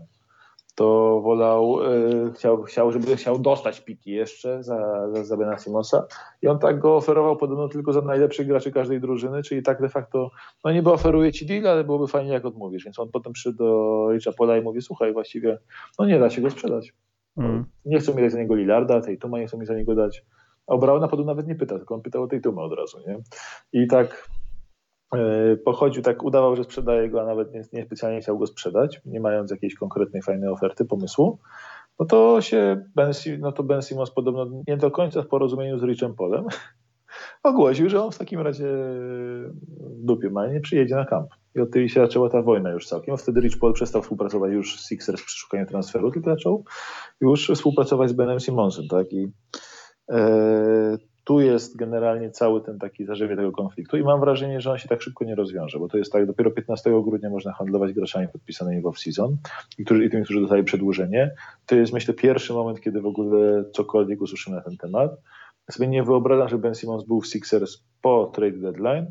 to 0.80 1.20
wolał, 1.20 1.78
e, 1.84 2.32
chciał, 2.32 2.62
chciał, 2.62 2.92
żeby 2.92 3.16
chciał 3.16 3.38
dostać 3.38 3.80
piki 3.80 4.10
jeszcze 4.10 4.62
za, 4.62 5.08
za, 5.12 5.24
za 5.24 5.36
Bena 5.36 5.58
Simonsa 5.58 6.06
i 6.42 6.48
on 6.48 6.58
tak 6.58 6.78
go 6.78 6.96
oferował 6.96 7.36
podobno 7.36 7.68
tylko 7.68 7.92
za 7.92 8.00
najlepszych 8.00 8.46
graczy 8.46 8.72
każdej 8.72 9.00
drużyny, 9.00 9.42
czyli 9.42 9.62
tak 9.62 9.80
de 9.80 9.88
facto, 9.88 10.30
no 10.64 10.72
niby 10.72 10.92
oferuje 10.92 11.32
ci 11.32 11.46
deal, 11.46 11.66
ale 11.66 11.84
byłoby 11.84 12.08
fajnie 12.08 12.32
jak 12.32 12.44
odmówisz, 12.44 12.84
więc 12.84 12.98
on 12.98 13.10
potem 13.12 13.32
przyszedł 13.32 13.58
do 13.58 14.08
Richa 14.12 14.32
Pola 14.32 14.56
i 14.56 14.62
mówi, 14.62 14.82
słuchaj 14.82 15.12
właściwie, 15.12 15.58
no 15.98 16.06
nie 16.06 16.18
da 16.18 16.30
się 16.30 16.42
go 16.42 16.50
sprzedać. 16.50 16.92
Mm. 17.36 17.64
Nie 17.84 17.98
chcą 17.98 18.14
mi 18.14 18.22
dać 18.22 18.32
za 18.32 18.38
niego 18.38 18.54
Lillarda, 18.54 19.00
tej 19.00 19.18
Tuma 19.18 19.38
nie 19.38 19.46
chcą 19.46 19.58
mi 19.58 19.66
za 19.66 19.74
niego 19.74 19.94
dać, 19.94 20.24
a 20.66 20.72
o 20.74 20.78
Brauna 20.78 21.08
potem 21.08 21.26
nawet 21.26 21.46
nie 21.46 21.54
pyta, 21.54 21.76
tylko 21.78 21.94
on 21.94 22.02
pytał 22.02 22.22
o 22.22 22.26
tej 22.26 22.40
Tuma 22.40 22.62
od 22.62 22.72
razu, 22.72 22.98
nie? 23.06 23.18
I 23.72 23.86
tak 23.86 24.30
pochodził, 25.64 26.02
tak 26.02 26.24
udawał, 26.24 26.56
że 26.56 26.64
sprzedaje 26.64 27.10
go, 27.10 27.22
a 27.22 27.24
nawet 27.24 27.52
nie, 27.52 27.62
niespecjalnie 27.72 28.20
chciał 28.20 28.38
go 28.38 28.46
sprzedać, 28.46 29.00
nie 29.04 29.20
mając 29.20 29.50
jakiejś 29.50 29.74
konkretnej, 29.74 30.22
fajnej 30.22 30.48
oferty, 30.48 30.84
pomysłu, 30.84 31.38
no 31.98 32.06
to 32.06 32.40
się 32.40 32.84
Ben, 32.94 33.12
no 33.38 33.52
to 33.52 33.62
ben 33.62 33.82
Simmons 33.82 34.10
podobno 34.10 34.62
nie 34.68 34.76
do 34.76 34.90
końca 34.90 35.22
w 35.22 35.26
porozumieniu 35.26 35.78
z 35.78 35.82
Richem 35.82 36.14
Polem 36.14 36.44
ogłosił, 37.42 37.88
że 37.88 38.04
on 38.04 38.12
w 38.12 38.18
takim 38.18 38.40
razie 38.40 38.66
w 39.78 40.04
dupie 40.04 40.30
ma, 40.30 40.46
nie 40.46 40.60
przyjedzie 40.60 40.94
na 40.94 41.04
kamp. 41.04 41.30
I 41.54 41.60
od 41.60 41.70
tej 41.70 41.88
się 41.88 42.00
zaczęła 42.00 42.30
ta 42.30 42.42
wojna 42.42 42.70
już 42.70 42.86
całkiem. 42.86 43.16
Wtedy 43.16 43.40
Rich 43.40 43.58
Paul 43.58 43.72
przestał 43.72 44.02
współpracować 44.02 44.52
już 44.52 44.80
z 44.80 44.88
Sixers 44.88 45.22
przy 45.22 45.38
szukaniu 45.38 45.66
transferu, 45.66 46.10
tylko 46.10 46.30
zaczął 46.30 46.64
już 47.20 47.50
współpracować 47.54 48.10
z 48.10 48.12
Benem 48.12 48.40
Simmonsem, 48.40 48.88
tak? 48.88 49.12
I 49.12 49.32
e, 50.10 50.98
tu 51.30 51.40
jest 51.40 51.76
generalnie 51.76 52.30
cały 52.30 52.60
ten 52.60 52.78
taki 52.78 53.04
zażywie 53.04 53.36
tego 53.36 53.52
konfliktu 53.52 53.96
i 53.96 54.02
mam 54.02 54.20
wrażenie, 54.20 54.60
że 54.60 54.70
on 54.70 54.78
się 54.78 54.88
tak 54.88 55.02
szybko 55.02 55.24
nie 55.24 55.34
rozwiąże, 55.34 55.78
bo 55.78 55.88
to 55.88 55.98
jest 55.98 56.12
tak, 56.12 56.26
dopiero 56.26 56.50
15 56.50 56.90
grudnia 57.04 57.30
można 57.30 57.52
handlować 57.52 57.92
graczami 57.92 58.28
podpisanymi 58.28 58.82
w 58.82 58.84
off-season 58.84 59.36
i, 59.78 59.84
którzy, 59.84 60.04
i 60.04 60.10
tymi, 60.10 60.24
którzy 60.24 60.40
dostali 60.40 60.64
przedłużenie. 60.64 61.30
To 61.66 61.74
jest 61.74 61.92
myślę 61.92 62.14
pierwszy 62.14 62.52
moment, 62.52 62.80
kiedy 62.80 63.00
w 63.00 63.06
ogóle 63.06 63.64
cokolwiek 63.72 64.20
usłyszymy 64.20 64.56
na 64.56 64.62
ten 64.62 64.76
temat. 64.76 65.10
Sobie 65.70 65.88
nie 65.88 66.02
wyobrażam, 66.02 66.48
że 66.48 66.58
Ben 66.58 66.74
Simmons 66.74 67.04
był 67.04 67.20
w 67.20 67.26
Sixers 67.26 67.82
po 68.02 68.32
trade 68.34 68.58
deadline, 68.58 69.06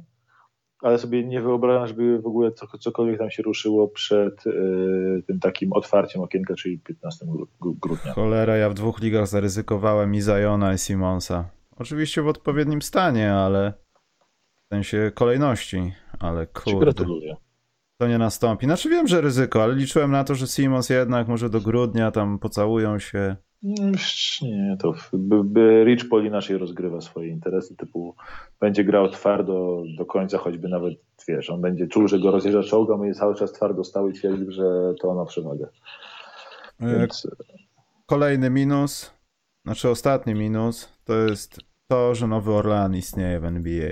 ale 0.82 0.98
sobie 0.98 1.24
nie 1.24 1.42
wyobrażam, 1.42 1.88
żeby 1.88 2.22
w 2.22 2.28
ogóle 2.28 2.52
cokolwiek 2.80 3.20
tam 3.20 3.32
się 3.32 3.44
ruszyło 3.44 3.88
przed 3.88 4.48
y, 4.48 5.24
tym 5.28 5.40
takim 5.40 5.74
otwarciem 5.74 6.22
okienka, 6.22 6.56
czyli 6.56 6.80
15 6.80 7.26
grudnia. 7.62 8.14
Cholera, 8.14 8.58
ja 8.58 8.70
w 8.70 8.74
dwóch 8.74 9.02
ligach 9.02 9.28
zaryzykowałem 9.28 10.16
i 10.16 10.22
Zajona 10.22 10.74
i 10.74 10.78
Simonsa. 10.78 11.59
Oczywiście 11.80 12.22
w 12.22 12.28
odpowiednim 12.28 12.82
stanie, 12.82 13.34
ale 13.34 13.74
w 14.66 14.68
sensie 14.74 15.12
kolejności, 15.16 15.94
ale 16.20 16.48
kurde. 16.48 17.06
To 17.98 18.08
nie 18.08 18.18
nastąpi. 18.18 18.66
Znaczy 18.66 18.90
wiem, 18.90 19.08
że 19.08 19.22
ryzyko, 19.22 19.64
ale 19.64 19.76
liczyłem 19.76 20.12
na 20.12 20.24
to, 20.24 20.36
że 20.36 20.48
Simons 20.48 20.90
jednak 20.90 21.28
może 21.28 21.50
do 21.50 21.62
grudnia 21.62 22.12
tam 22.12 22.40
pocałują 22.40 23.00
się. 23.00 23.36
Nie, 24.42 24.78
to 24.80 24.94
by, 25.14 25.44
by 25.44 25.84
Rich 25.84 26.10
Paul 26.10 26.26
inaczej 26.26 26.58
rozgrywa 26.58 27.02
swoje 27.02 27.30
interesy, 27.30 27.76
typu 27.76 28.16
będzie 28.60 28.84
grał 28.84 29.10
twardo 29.10 29.84
do 29.98 30.06
końca, 30.06 30.38
choćby 30.38 30.68
nawet, 30.68 30.94
wiesz, 31.28 31.50
on 31.50 31.62
będzie 31.62 31.88
czuł, 31.88 32.08
że 32.08 32.20
go 32.20 32.32
rozjeżdża 32.32 32.64
czołgam 32.64 33.10
i 33.10 33.14
cały 33.14 33.36
czas 33.36 33.52
twardo 33.52 33.84
stał 33.84 34.10
i 34.10 34.14
twierdził, 34.14 34.52
że 34.52 34.94
to 35.02 35.10
ona 35.10 35.26
przewagę. 35.26 35.70
E, 36.80 37.00
Więc... 37.00 37.28
Kolejny 38.06 38.50
minus, 38.50 39.14
znaczy 39.66 39.90
ostatni 39.90 40.36
minus, 40.36 40.90
to 41.04 41.16
jest 41.16 41.69
to, 41.90 42.16
że 42.16 42.28
Nowy 42.28 42.54
Orlean 42.54 42.96
istnieje 42.96 43.40
w 43.40 43.46
NBA. 43.46 43.92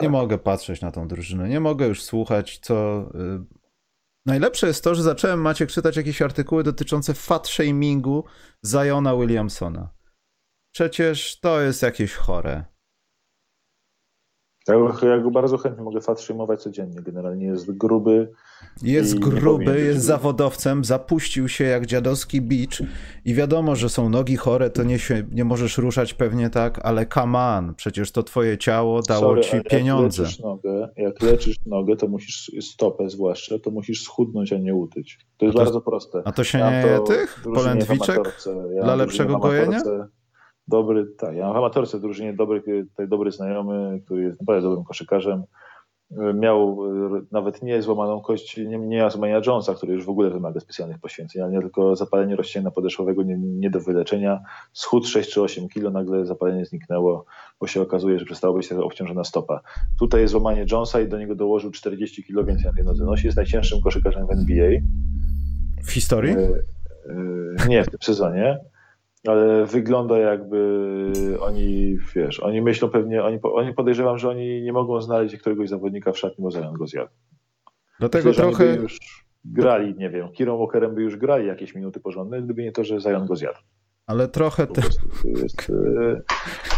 Nie 0.00 0.08
tak. 0.08 0.10
mogę 0.10 0.38
patrzeć 0.38 0.80
na 0.80 0.92
tą 0.92 1.08
drużynę, 1.08 1.48
nie 1.48 1.60
mogę 1.60 1.86
już 1.86 2.02
słuchać, 2.02 2.58
co. 2.58 3.00
Y, 3.14 3.44
najlepsze 4.26 4.66
jest 4.66 4.84
to, 4.84 4.94
że 4.94 5.02
zacząłem 5.02 5.40
Maciek 5.40 5.70
czytać 5.70 5.96
jakieś 5.96 6.22
artykuły 6.22 6.64
dotyczące 6.64 7.14
fat 7.14 7.48
shamingu 7.48 8.24
Ziona 8.66 9.16
Williamsona. 9.16 9.96
Przecież 10.74 11.40
to 11.40 11.60
jest 11.60 11.82
jakieś 11.82 12.14
chore. 12.14 12.64
Ja, 14.68 15.08
ja 15.08 15.18
go 15.18 15.30
bardzo 15.30 15.58
chętnie 15.58 15.84
mogę 15.84 16.00
fat 16.00 16.18
przyjmować 16.18 16.62
codziennie. 16.62 17.00
Generalnie 17.02 17.46
jest 17.46 17.76
gruby. 17.76 18.32
Jest 18.82 19.18
gruby, 19.18 19.80
jest 19.80 20.04
zawodowcem, 20.04 20.84
zapuścił 20.84 21.48
się 21.48 21.64
jak 21.64 21.86
dziadowski 21.86 22.40
bicz 22.42 22.82
i 23.24 23.34
wiadomo, 23.34 23.76
że 23.76 23.88
są 23.88 24.08
nogi 24.08 24.36
chore, 24.36 24.70
to 24.70 24.82
nie, 24.82 24.98
się, 24.98 25.22
nie 25.32 25.44
możesz 25.44 25.78
ruszać 25.78 26.14
pewnie 26.14 26.50
tak, 26.50 26.80
ale 26.82 27.06
come 27.06 27.38
on, 27.38 27.74
przecież 27.74 28.12
to 28.12 28.22
twoje 28.22 28.58
ciało 28.58 29.02
dało 29.02 29.20
Sorry, 29.20 29.42
ci 29.42 29.60
pieniądze. 29.70 30.22
Jak 30.22 30.30
leczysz, 30.30 30.42
nogę, 30.42 30.88
jak 30.96 31.22
leczysz 31.22 31.56
nogę, 31.66 31.96
to 31.96 32.08
musisz, 32.08 32.50
stopę 32.60 33.10
zwłaszcza, 33.10 33.58
to 33.58 33.70
musisz 33.70 34.02
schudnąć, 34.02 34.52
a 34.52 34.58
nie 34.58 34.74
utyć. 34.74 35.18
To 35.36 35.46
jest 35.46 35.58
to, 35.58 35.64
bardzo 35.64 35.80
proste. 35.80 36.22
A 36.24 36.32
to 36.32 36.44
się 36.44 36.58
ja 36.58 36.70
nie 36.70 36.88
je 36.88 37.00
tych 37.00 37.40
polędwiczek 37.54 38.38
ja 38.74 38.82
dla 38.84 38.94
lepszego 38.94 39.38
gojenia? 39.38 39.80
Dobry, 40.68 41.06
tak, 41.18 41.36
ja 41.36 41.44
mam 41.44 41.54
w 41.54 41.56
amatorce 41.56 41.98
w 41.98 42.00
drużynie 42.00 42.32
dobry, 42.32 42.86
dobry 43.08 43.32
znajomy, 43.32 44.00
który 44.04 44.22
jest 44.22 44.40
naprawdę 44.40 44.62
dobrym 44.62 44.84
koszykarzem. 44.84 45.42
Miał 46.34 46.78
e, 47.16 47.20
nawet 47.32 47.62
nie 47.62 47.82
złamaną 47.82 48.20
kość, 48.20 48.56
nie, 48.56 48.78
nie 48.78 49.10
złamania 49.10 49.40
Jonesa, 49.46 49.74
który 49.74 49.92
już 49.92 50.04
w 50.04 50.08
ogóle 50.08 50.30
wymaga 50.30 50.60
specjalnych 50.60 50.98
poświęceń, 50.98 51.42
ale 51.42 51.52
nie 51.52 51.60
tylko 51.60 51.96
zapalenie 51.96 52.36
rozcięgna 52.36 52.70
podeszłowego 52.70 53.22
nie, 53.22 53.38
nie 53.38 53.70
do 53.70 53.80
wyleczenia. 53.80 54.40
Schód 54.72 55.06
6 55.06 55.32
czy 55.32 55.42
8 55.42 55.68
kilo, 55.68 55.90
nagle 55.90 56.26
zapalenie 56.26 56.64
zniknęło, 56.64 57.24
bo 57.60 57.66
się 57.66 57.82
okazuje, 57.82 58.18
że 58.18 58.24
przestało 58.24 58.56
być 58.56 58.72
obciążona 58.72 59.24
stopa. 59.24 59.60
Tutaj 59.98 60.20
jest 60.20 60.32
złamanie 60.32 60.66
Jonesa 60.72 61.00
i 61.00 61.08
do 61.08 61.18
niego 61.18 61.34
dołożył 61.34 61.70
40 61.70 62.24
kilo 62.24 62.44
więcej 62.44 62.66
na 62.66 62.72
tej 62.72 62.84
nodze 62.84 63.04
nosi. 63.04 63.26
Jest 63.26 63.36
najcięższym 63.36 63.80
koszykarzem 63.80 64.26
w 64.26 64.30
NBA. 64.30 64.70
W 65.82 65.92
historii? 65.92 66.32
E, 66.32 66.38
e, 67.64 67.68
nie, 67.68 67.84
w 67.84 67.90
tym 67.90 68.00
sezonie 68.02 68.58
ale 69.28 69.66
wygląda 69.66 70.18
jakby 70.18 71.12
oni, 71.40 71.98
wiesz, 72.14 72.40
oni 72.40 72.62
myślą 72.62 72.88
pewnie, 72.88 73.24
oni, 73.24 73.38
oni 73.42 73.74
podejrzewam, 73.74 74.18
że 74.18 74.28
oni 74.28 74.62
nie 74.62 74.72
mogą 74.72 75.00
znaleźć 75.00 75.36
któregoś 75.36 75.68
zawodnika 75.68 76.12
w 76.12 76.18
szatni, 76.18 76.44
bo 76.44 76.50
Zion 76.50 76.74
go 76.74 76.86
zjadł. 76.86 77.10
Dlatego 77.98 78.28
Myślę, 78.28 78.44
trochę... 78.44 78.76
już 78.76 78.98
grali, 79.44 79.94
nie 79.98 80.10
wiem, 80.10 80.32
Kirą 80.32 80.58
Walkerem 80.58 80.94
by 80.94 81.02
już 81.02 81.16
grali 81.16 81.46
jakieś 81.46 81.74
minuty 81.74 82.00
porządne, 82.00 82.42
gdyby 82.42 82.62
nie 82.62 82.72
to, 82.72 82.84
że 82.84 83.00
Zion 83.00 83.26
go 83.26 83.36
zjadł. 83.36 83.58
Ale 84.06 84.28
trochę 84.28 84.66
te... 84.66 84.82
jest, 85.24 85.70
e, 85.70 86.22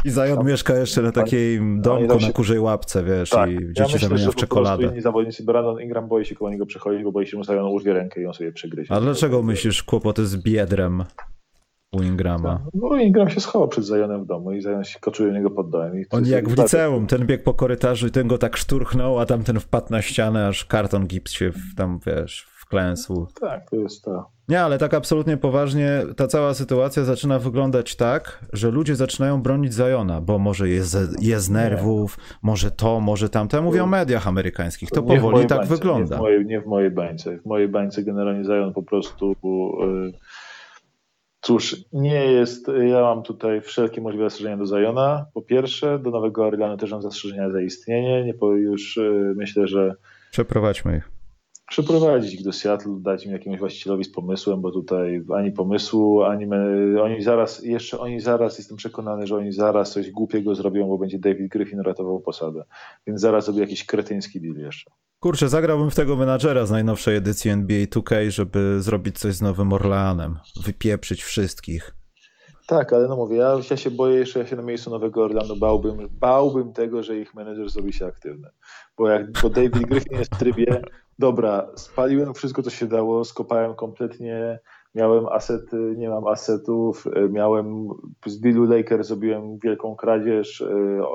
I 0.04 0.10
Zion 0.10 0.36
tam, 0.36 0.46
mieszka 0.46 0.74
jeszcze 0.74 1.02
na 1.02 1.12
takiej 1.12 1.60
domku 1.76 2.20
się... 2.20 2.26
na 2.26 2.32
kurzej 2.32 2.58
łapce, 2.58 3.04
wiesz, 3.04 3.30
tak. 3.30 3.50
i 3.50 3.58
dzieci 3.72 3.92
ja 3.92 3.98
zamieniają 3.98 4.30
w 4.30 4.36
czekoladę. 4.36 4.86
inni 4.86 5.00
zawodnicy, 5.00 5.44
Brandon 5.44 5.80
Ingram 5.80 6.08
boi 6.08 6.24
się 6.24 6.34
koło 6.34 6.50
niego 6.50 6.66
bo 7.04 7.12
boi 7.12 7.26
się, 7.26 7.42
że 7.42 7.52
Zion 7.52 7.64
urwie 7.64 7.92
rękę 7.92 8.20
i 8.20 8.26
on 8.26 8.34
sobie 8.34 8.52
przegryzie. 8.52 8.94
A 8.94 9.00
dlaczego 9.00 9.42
myślisz 9.42 9.82
kłopoty 9.82 10.26
z 10.26 10.36
biedrem? 10.36 11.04
U 11.92 12.02
Ingrama. 12.02 12.58
Tak. 12.58 12.74
No 12.74 12.96
Ingram 12.96 13.30
się 13.30 13.40
schował 13.40 13.68
przed 13.68 13.84
Zajonem 13.84 14.24
w 14.24 14.26
domu 14.26 14.52
i 14.52 14.60
Zajon 14.60 14.84
się 14.84 14.98
koczuje 15.00 15.32
niego 15.32 15.50
pod 15.50 15.70
dołem. 15.70 16.00
I 16.00 16.04
On 16.10 16.26
jak 16.26 16.48
w 16.48 16.58
liceum, 16.58 17.06
ten 17.06 17.26
biegł 17.26 17.44
po 17.44 17.54
korytarzu 17.54 18.06
i 18.06 18.10
ten 18.10 18.28
go 18.28 18.38
tak 18.38 18.56
szturchnął, 18.56 19.18
a 19.18 19.26
tamten 19.26 19.60
wpadł 19.60 19.86
na 19.90 20.02
ścianę, 20.02 20.48
aż 20.48 20.64
karton 20.64 21.06
gips 21.06 21.32
się 21.32 21.50
tam, 21.76 21.98
wiesz, 22.06 22.46
wklęsł. 22.56 23.26
Tak, 23.40 23.70
to 23.70 23.76
jest 23.76 24.04
to. 24.04 24.30
Nie, 24.48 24.60
ale 24.60 24.78
tak 24.78 24.94
absolutnie 24.94 25.36
poważnie, 25.36 26.02
ta 26.16 26.26
cała 26.26 26.54
sytuacja 26.54 27.04
zaczyna 27.04 27.38
wyglądać 27.38 27.96
tak, 27.96 28.46
że 28.52 28.70
ludzie 28.70 28.96
zaczynają 28.96 29.42
bronić 29.42 29.74
Zajona, 29.74 30.20
bo 30.20 30.38
może 30.38 30.68
jest, 30.68 30.96
jest 31.20 31.50
nerwów, 31.50 32.18
nie. 32.18 32.24
może 32.42 32.70
to, 32.70 33.00
może 33.00 33.28
tamte. 33.28 33.60
Mówię 33.60 33.84
o 33.84 33.86
mediach 33.86 34.28
amerykańskich. 34.28 34.90
To 34.90 35.00
nie 35.00 35.20
powoli 35.20 35.46
tak 35.46 35.58
bańce, 35.58 35.74
wygląda. 35.74 36.14
Nie 36.14 36.18
w, 36.18 36.22
mojej, 36.22 36.46
nie 36.46 36.60
w 36.60 36.66
mojej 36.66 36.90
bańce. 36.90 37.38
W 37.38 37.46
mojej 37.46 37.68
bańce 37.68 38.02
generalnie 38.02 38.44
Zajon 38.44 38.72
po 38.72 38.82
prostu... 38.82 39.34
Yy 39.42 40.12
Cóż, 41.40 41.76
nie 41.92 42.32
jest, 42.32 42.70
ja 42.88 43.00
mam 43.00 43.22
tutaj 43.22 43.60
wszelkie 43.60 44.00
możliwe 44.00 44.24
zastrzeżenia 44.24 44.56
do 44.56 44.66
Zajona. 44.66 45.26
Po 45.34 45.42
pierwsze, 45.42 45.98
do 45.98 46.10
Nowego 46.10 46.46
Orleanu 46.46 46.76
też 46.76 46.90
mam 46.90 47.02
zastrzeżenia 47.02 47.50
za 47.50 47.60
istnienie. 47.60 48.24
Nie, 48.24 48.34
po 48.34 48.52
już 48.52 48.96
y, 48.96 49.34
myślę, 49.36 49.66
że. 49.66 49.94
Przeprowadźmy 50.30 50.96
ich. 50.96 51.10
Przeprowadzić 51.68 52.34
ich 52.34 52.44
do 52.44 52.52
Seattle, 52.52 52.96
dać 53.00 53.26
im 53.26 53.32
jakiemuś 53.32 53.58
właścicielowi 53.58 54.04
z 54.04 54.12
pomysłem, 54.12 54.60
bo 54.60 54.70
tutaj 54.70 55.24
ani 55.34 55.52
pomysłu, 55.52 56.22
ani 56.22 56.46
my, 56.46 57.02
oni 57.02 57.22
zaraz, 57.22 57.62
jeszcze 57.62 57.98
oni 57.98 58.20
zaraz, 58.20 58.58
jestem 58.58 58.76
przekonany, 58.76 59.26
że 59.26 59.36
oni 59.36 59.52
zaraz 59.52 59.92
coś 59.92 60.10
głupiego 60.10 60.54
zrobią, 60.54 60.88
bo 60.88 60.98
będzie 60.98 61.18
David 61.18 61.52
Griffin 61.52 61.80
ratował 61.80 62.20
posadę. 62.20 62.64
Więc 63.06 63.20
zaraz 63.20 63.44
zrobię 63.44 63.60
jakiś 63.60 63.86
kretyński 63.86 64.40
deal 64.40 64.56
jeszcze. 64.56 64.90
Kurczę, 65.20 65.48
zagrałbym 65.48 65.90
w 65.90 65.94
tego 65.94 66.16
menadżera 66.16 66.66
z 66.66 66.70
najnowszej 66.70 67.16
edycji 67.16 67.50
NBA 67.50 67.84
2K, 67.84 68.30
żeby 68.30 68.82
zrobić 68.82 69.18
coś 69.18 69.34
z 69.34 69.42
Nowym 69.42 69.72
Orleanem. 69.72 70.38
Wypieprzyć 70.64 71.22
wszystkich. 71.22 71.94
Tak, 72.66 72.92
ale 72.92 73.08
no 73.08 73.16
mówię, 73.16 73.36
ja, 73.36 73.58
ja 73.70 73.76
się 73.76 73.90
boję 73.90 74.18
jeszcze, 74.18 74.38
ja 74.38 74.46
się 74.46 74.56
na 74.56 74.62
miejscu 74.62 74.90
Nowego 74.90 75.24
Orleanu 75.24 75.56
bałbym, 75.56 76.08
bałbym 76.10 76.72
tego, 76.72 77.02
że 77.02 77.18
ich 77.18 77.34
menedżer 77.34 77.70
zrobi 77.70 77.92
się 77.92 78.06
aktywny. 78.06 78.48
Bo 78.98 79.08
jak 79.08 79.32
bo 79.42 79.50
David 79.50 79.78
Griffin 79.78 80.18
jest 80.18 80.34
w 80.34 80.38
trybie, 80.38 80.82
dobra, 81.18 81.68
spaliłem 81.76 82.34
wszystko, 82.34 82.62
co 82.62 82.70
się 82.70 82.86
dało, 82.86 83.24
skopałem 83.24 83.74
kompletnie, 83.74 84.58
miałem 84.94 85.26
asety, 85.26 85.94
nie 85.96 86.08
mam 86.08 86.26
asetów, 86.26 87.04
miałem 87.30 87.88
z 88.26 88.40
dealu 88.40 88.64
Lakers 88.64 89.08
zrobiłem 89.08 89.58
wielką 89.58 89.96
kradzież, 89.96 90.64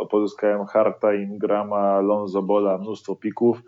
pozyskałem 0.09 0.65
Harta, 0.65 1.13
Ingrama, 1.13 1.99
Lonzo 1.99 2.41
Bola, 2.41 2.77
mnóstwo 2.77 3.15
pików, 3.15 3.61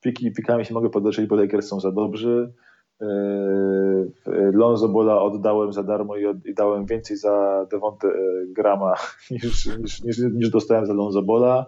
piki 0.00 0.32
pikami 0.32 0.64
się 0.64 0.74
mogę 0.74 0.90
podleczyć, 0.90 1.26
bo 1.26 1.36
Lakers 1.36 1.68
są 1.68 1.80
za 1.80 1.92
dobrzy. 1.92 2.52
E, 3.00 4.52
Lonzo 4.52 4.88
Bola 4.88 5.22
oddałem 5.22 5.72
za 5.72 5.82
darmo 5.82 6.16
i, 6.16 6.26
od, 6.26 6.46
i 6.46 6.54
dałem 6.54 6.86
więcej 6.86 7.16
za 7.16 7.66
Devonte 7.70 8.08
e, 8.08 8.12
Grama 8.46 8.94
niż, 9.30 9.66
niż, 9.66 10.02
niż, 10.02 10.18
niż, 10.18 10.50
dostałem 10.50 10.86
za 10.86 10.94
Lonzo 10.94 11.22
Bola. 11.22 11.66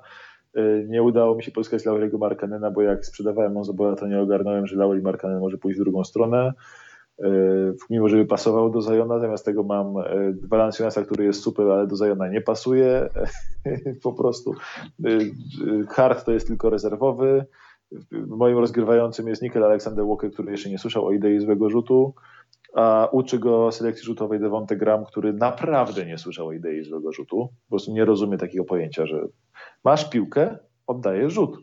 E, 0.55 0.85
nie 0.85 1.03
udało 1.03 1.35
mi 1.35 1.43
się 1.43 1.51
pozyskać 1.51 1.85
Lauriego 1.85 2.19
Markanena, 2.19 2.71
bo 2.71 2.83
jak 2.83 3.07
sprzedawałem 3.07 3.55
Lonzo 3.55 3.73
Bola, 3.73 3.97
to 3.97 4.07
nie 4.07 4.21
ogarnąłem, 4.21 4.67
że 4.67 4.77
Lauri 4.77 5.03
Markanen 5.03 5.41
może 5.41 5.59
pójść 5.59 5.79
w 5.79 5.83
drugą 5.83 6.05
stronę. 6.05 6.53
Mimo, 7.91 8.09
że 8.09 8.25
pasował 8.25 8.71
do 8.71 8.81
Zajona, 8.81 9.19
zamiast 9.19 9.45
tego 9.45 9.63
mam 9.63 9.95
Valanciunasa, 10.43 11.03
który 11.03 11.25
jest 11.25 11.43
super, 11.43 11.67
ale 11.67 11.87
do 11.87 11.97
Zajona 11.97 12.29
nie 12.29 12.41
pasuje. 12.41 13.09
po 14.03 14.13
prostu 14.13 14.55
Hart 15.89 16.25
to 16.25 16.33
jest 16.33 16.47
tylko 16.47 16.71
rezerwowy. 16.71 17.45
Moim 18.27 18.59
rozgrywającym 18.59 19.29
jest 19.29 19.43
Nickel 19.43 19.65
Alexander 19.65 20.07
Walker, 20.07 20.33
który 20.33 20.53
jeszcze 20.53 20.71
nie 20.71 20.79
słyszał 20.79 21.07
o 21.07 21.13
idei 21.13 21.41
złego 21.41 21.71
rzutu, 21.71 22.15
a 22.75 23.09
uczy 23.13 23.39
go 23.39 23.73
selekcji 23.73 24.05
rzutowej 24.05 24.41
Devonte 24.41 24.77
Graham, 24.77 25.05
który 25.05 25.33
naprawdę 25.33 26.07
nie 26.07 26.19
słyszał 26.19 26.47
o 26.47 26.53
idei 26.53 26.85
złego 26.85 27.13
rzutu. 27.13 27.49
Po 27.65 27.71
prostu 27.71 27.93
nie 27.93 28.05
rozumie 28.05 28.39
takiego 28.39 28.65
pojęcia, 28.65 29.07
że 29.07 29.27
masz 29.85 30.11
piłkę, 30.11 30.59
oddajesz 30.87 31.33
rzut. 31.33 31.57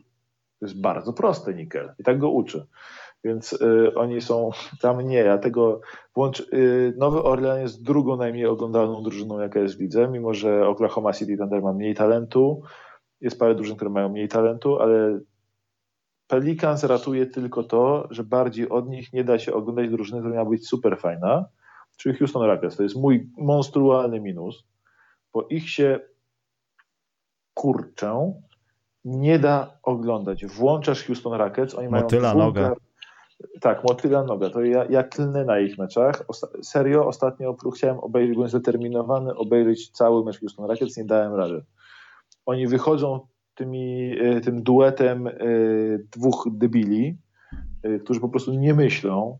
To 0.60 0.66
jest 0.66 0.80
bardzo 0.80 1.12
proste, 1.12 1.54
Nickel. 1.54 1.94
I 1.98 2.04
tak 2.04 2.18
go 2.18 2.30
uczy. 2.30 2.66
Więc 3.24 3.52
y, 3.52 3.94
oni 3.94 4.20
są 4.20 4.50
tam 4.80 5.00
nie. 5.00 5.18
Ja 5.18 5.38
tego 5.38 5.80
włącz, 6.14 6.40
y, 6.40 6.94
Nowy 6.98 7.22
Orlean 7.22 7.60
jest 7.60 7.82
drugą 7.82 8.16
najmniej 8.16 8.46
oglądalną 8.46 9.02
drużyną, 9.02 9.38
jaka 9.38 9.60
jest 9.60 9.76
w 9.76 9.80
lidze, 9.80 10.08
mimo 10.08 10.34
że 10.34 10.68
Oklahoma 10.68 11.12
City 11.12 11.36
Thunder 11.36 11.62
ma 11.62 11.72
mniej 11.72 11.94
talentu. 11.94 12.62
Jest 13.20 13.38
parę 13.38 13.54
drużyn, 13.54 13.76
które 13.76 13.90
mają 13.90 14.08
mniej 14.08 14.28
talentu, 14.28 14.78
ale 14.78 15.20
Pelicans 16.30 16.84
ratuje 16.84 17.26
tylko 17.26 17.62
to, 17.62 18.08
że 18.10 18.24
bardziej 18.24 18.68
od 18.68 18.88
nich 18.88 19.12
nie 19.12 19.24
da 19.24 19.38
się 19.38 19.54
oglądać 19.54 19.90
drużyny, 19.90 20.20
która 20.20 20.34
miała 20.34 20.50
być 20.50 20.68
super 20.68 20.98
fajna, 20.98 21.44
czyli 21.96 22.18
Houston 22.18 22.42
Rockets. 22.42 22.76
To 22.76 22.82
jest 22.82 22.96
mój 22.96 23.30
monstrualny 23.38 24.20
minus, 24.20 24.64
bo 25.32 25.46
ich 25.48 25.70
się 25.70 26.00
kurczę 27.54 28.32
nie 29.04 29.38
da 29.38 29.78
oglądać. 29.82 30.46
Włączasz 30.46 31.04
Houston 31.04 31.32
Rockets, 31.32 31.74
oni 31.74 31.88
motyla 31.88 32.34
mają 32.34 32.46
noga. 32.46 32.74
Tak, 33.60 33.84
motyla 33.84 34.24
noga. 34.24 34.50
To 34.50 34.64
ja, 34.64 34.84
ja 34.84 35.02
klnę 35.02 35.44
na 35.44 35.58
ich 35.58 35.78
meczach. 35.78 36.24
Osta 36.28 36.48
serio, 36.62 37.06
ostatnio 37.06 37.56
chciałem 37.74 37.98
obejrzeć, 37.98 38.34
byłem 38.34 38.48
zdeterminowany 38.48 39.34
obejrzeć 39.34 39.90
cały 39.90 40.24
mecz 40.24 40.40
Houston 40.40 40.66
Rockets, 40.66 40.96
nie 40.96 41.04
dałem 41.04 41.34
rady. 41.34 41.64
Oni 42.46 42.66
wychodzą 42.66 43.26
tymi, 43.60 44.16
e, 44.20 44.40
tym 44.40 44.62
duetem 44.62 45.26
e, 45.26 45.32
dwóch 46.12 46.48
debili, 46.52 47.18
e, 47.82 47.98
którzy 47.98 48.20
po 48.20 48.28
prostu 48.28 48.52
nie 48.54 48.74
myślą. 48.74 49.38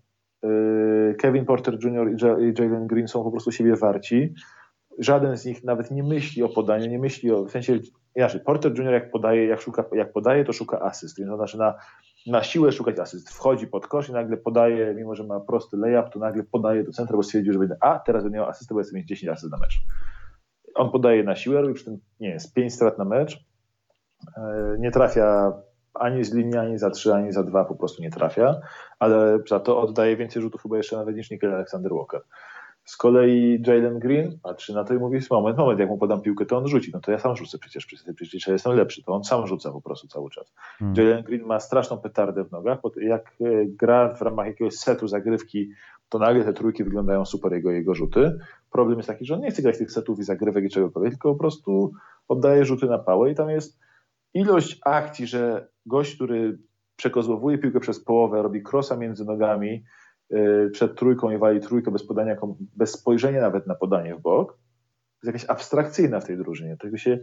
Kevin 1.19 1.45
Porter 1.45 1.79
Jr. 1.85 2.11
i 2.41 2.53
Jalen 2.59 2.87
Green 2.87 3.09
są 3.09 3.25
po 3.25 3.31
prostu 3.31 3.53
siebie 3.53 3.77
warci. 3.77 4.35
Żaden 4.99 5.37
z 5.37 5.45
nich 5.45 5.65
nawet 5.65 5.91
nie 5.91 6.03
myśli 6.03 6.43
o 6.43 6.49
podaniu, 6.49 6.87
nie 6.87 6.99
myśli 6.99 7.31
o, 7.31 7.45
w 7.45 7.51
sensie, 7.51 7.79
inaczej, 8.17 8.41
Porter 8.41 8.79
Jr. 8.79 8.93
jak 8.93 9.11
podaje, 9.11 9.47
jak, 9.47 9.61
szuka, 9.61 9.85
jak 9.93 10.13
podaje, 10.13 10.45
to 10.45 10.53
szuka 10.53 10.81
asyst, 10.81 11.19
więc 11.19 11.31
on 11.31 11.39
zaczyna 11.39 11.75
na 12.27 12.43
siłę 12.43 12.73
szukać 12.73 12.99
asyst. 12.99 13.31
Wchodzi 13.31 13.67
pod 13.67 13.87
kosz 13.87 14.09
i 14.09 14.13
nagle 14.13 14.37
podaje, 14.37 14.95
mimo 14.95 15.15
że 15.15 15.25
ma 15.25 15.41
prosty 15.41 15.77
layup, 15.77 16.13
to 16.13 16.19
nagle 16.19 16.43
podaje 16.43 16.85
do 16.85 16.93
centra, 16.93 17.17
bo 17.17 17.23
stwierdził, 17.23 17.53
że 17.53 17.59
będzie, 17.59 17.77
a 17.81 17.99
teraz 17.99 18.23
będę 18.23 18.39
miał 18.39 18.49
asystę, 18.49 18.75
bo 18.75 18.83
chcę 18.83 18.97
mieć 18.97 19.09
10 19.09 19.33
asyst 19.33 19.53
na 19.53 19.59
mecz. 19.59 19.81
On 20.75 20.91
podaje 20.91 21.25
na 21.25 21.37
siłę, 21.37 21.63
robi 21.63 21.75
przy 21.75 21.85
tym, 21.85 21.99
nie 22.21 22.29
wiem, 22.29 22.39
5 22.55 22.75
strat 22.75 22.99
na 22.99 23.05
mecz, 23.05 23.50
nie 24.79 24.91
trafia 24.91 25.53
ani 25.95 26.25
z 26.25 26.35
linii, 26.35 26.57
ani 26.57 26.79
za 26.79 26.91
trzy, 26.91 27.15
ani 27.15 27.33
za 27.33 27.43
dwa, 27.43 27.65
po 27.65 27.75
prostu 27.75 28.03
nie 28.03 28.11
trafia, 28.11 28.61
ale 28.99 29.39
za 29.49 29.61
to 29.61 29.81
oddaje 29.81 30.17
więcej 30.17 30.43
rzutów 30.43 30.63
chyba 30.63 30.77
jeszcze 30.77 30.97
nawet 30.97 31.17
niż 31.17 31.31
Nickel 31.31 31.55
Alexander 31.55 31.93
Walker. 31.95 32.21
Z 32.85 32.97
kolei 32.97 33.63
Jalen 33.67 33.99
Green 33.99 34.39
patrzy 34.43 34.75
na 34.75 34.85
to 34.85 34.95
i 34.95 34.99
mówi, 34.99 35.19
moment, 35.31 35.59
moment, 35.59 35.81
jak 35.81 35.89
mu 35.89 35.99
podam 35.99 36.23
piłkę, 36.23 36.47
to 36.47 36.59
on 36.59 36.69
rzuci. 36.69 36.91
No 36.95 37.01
to 37.01 37.13
ja 37.13 37.19
sam 37.19 37.37
rzucę 37.37 37.59
przecież, 37.59 37.87
przecież, 38.17 38.47
ja 38.47 38.53
jestem 38.53 38.73
lepszy, 38.73 39.03
to 39.03 39.13
on 39.13 39.25
sam 39.25 39.47
rzuca 39.47 39.73
po 39.73 39.81
prostu 39.81 40.09
cały 40.09 40.31
czas. 40.31 40.53
Hmm. 40.79 40.97
Jalen 40.97 41.23
Green 41.23 41.47
ma 41.47 41.61
straszną 41.61 41.99
petardę 41.99 42.45
w 42.45 42.53
nogach, 42.53 42.79
bo 42.83 42.93
jak 43.01 43.33
e, 43.41 43.67
gra 43.67 44.15
w 44.15 44.23
ramach 44.23 44.47
jakiegoś 44.47 44.75
setu 44.75 45.09
zagrywki, 45.09 45.71
to 46.09 46.19
nagle 46.19 46.45
te 46.45 46.53
trójki 46.53 46.85
wyglądają 46.85 47.25
super, 47.25 47.53
jego, 47.53 47.71
jego 47.71 47.95
rzuty. 47.95 48.39
Problem 48.73 48.99
jest 48.99 49.09
taki, 49.09 49.25
że 49.25 49.35
on 49.35 49.41
nie 49.41 49.51
chce 49.51 49.63
grać 49.63 49.79
tych 49.79 49.93
setów 49.93 50.19
i 50.19 50.23
zagrywek 50.23 50.65
i 50.65 50.69
czegokolwiek, 50.69 51.13
tylko 51.13 51.33
po 51.33 51.39
prostu 51.39 51.93
oddaje 52.29 52.65
rzuty 52.65 52.87
na 52.87 52.99
pałę 52.99 53.31
i 53.31 53.35
tam 53.35 53.51
jest 53.51 53.79
ilość 54.35 54.81
akcji, 54.85 55.27
że 55.27 55.69
gość, 55.87 56.15
który 56.15 56.59
przekozłowuje 56.97 57.59
piłkę 57.59 57.81
przez 57.81 58.05
połowę, 58.05 58.43
robi 58.43 58.63
krosa 58.63 58.97
między 58.97 59.25
nogami, 59.25 59.85
yy, 60.31 60.71
przed 60.73 60.99
trójką 60.99 61.31
i 61.31 61.39
wali 61.39 61.61
trójkę 61.61 61.91
bez 61.91 62.07
podania, 62.07 62.37
bez 62.77 62.93
spojrzenia 62.93 63.41
nawet 63.41 63.67
na 63.67 63.75
podanie 63.75 64.15
w 64.15 64.21
bok, 64.21 64.59
jest 65.23 65.27
jakaś 65.27 65.45
abstrakcyjna 65.51 66.21
w 66.21 66.25
tej 66.25 66.37
drużynie. 66.37 66.77
Tego 66.77 66.97
się 66.97 67.19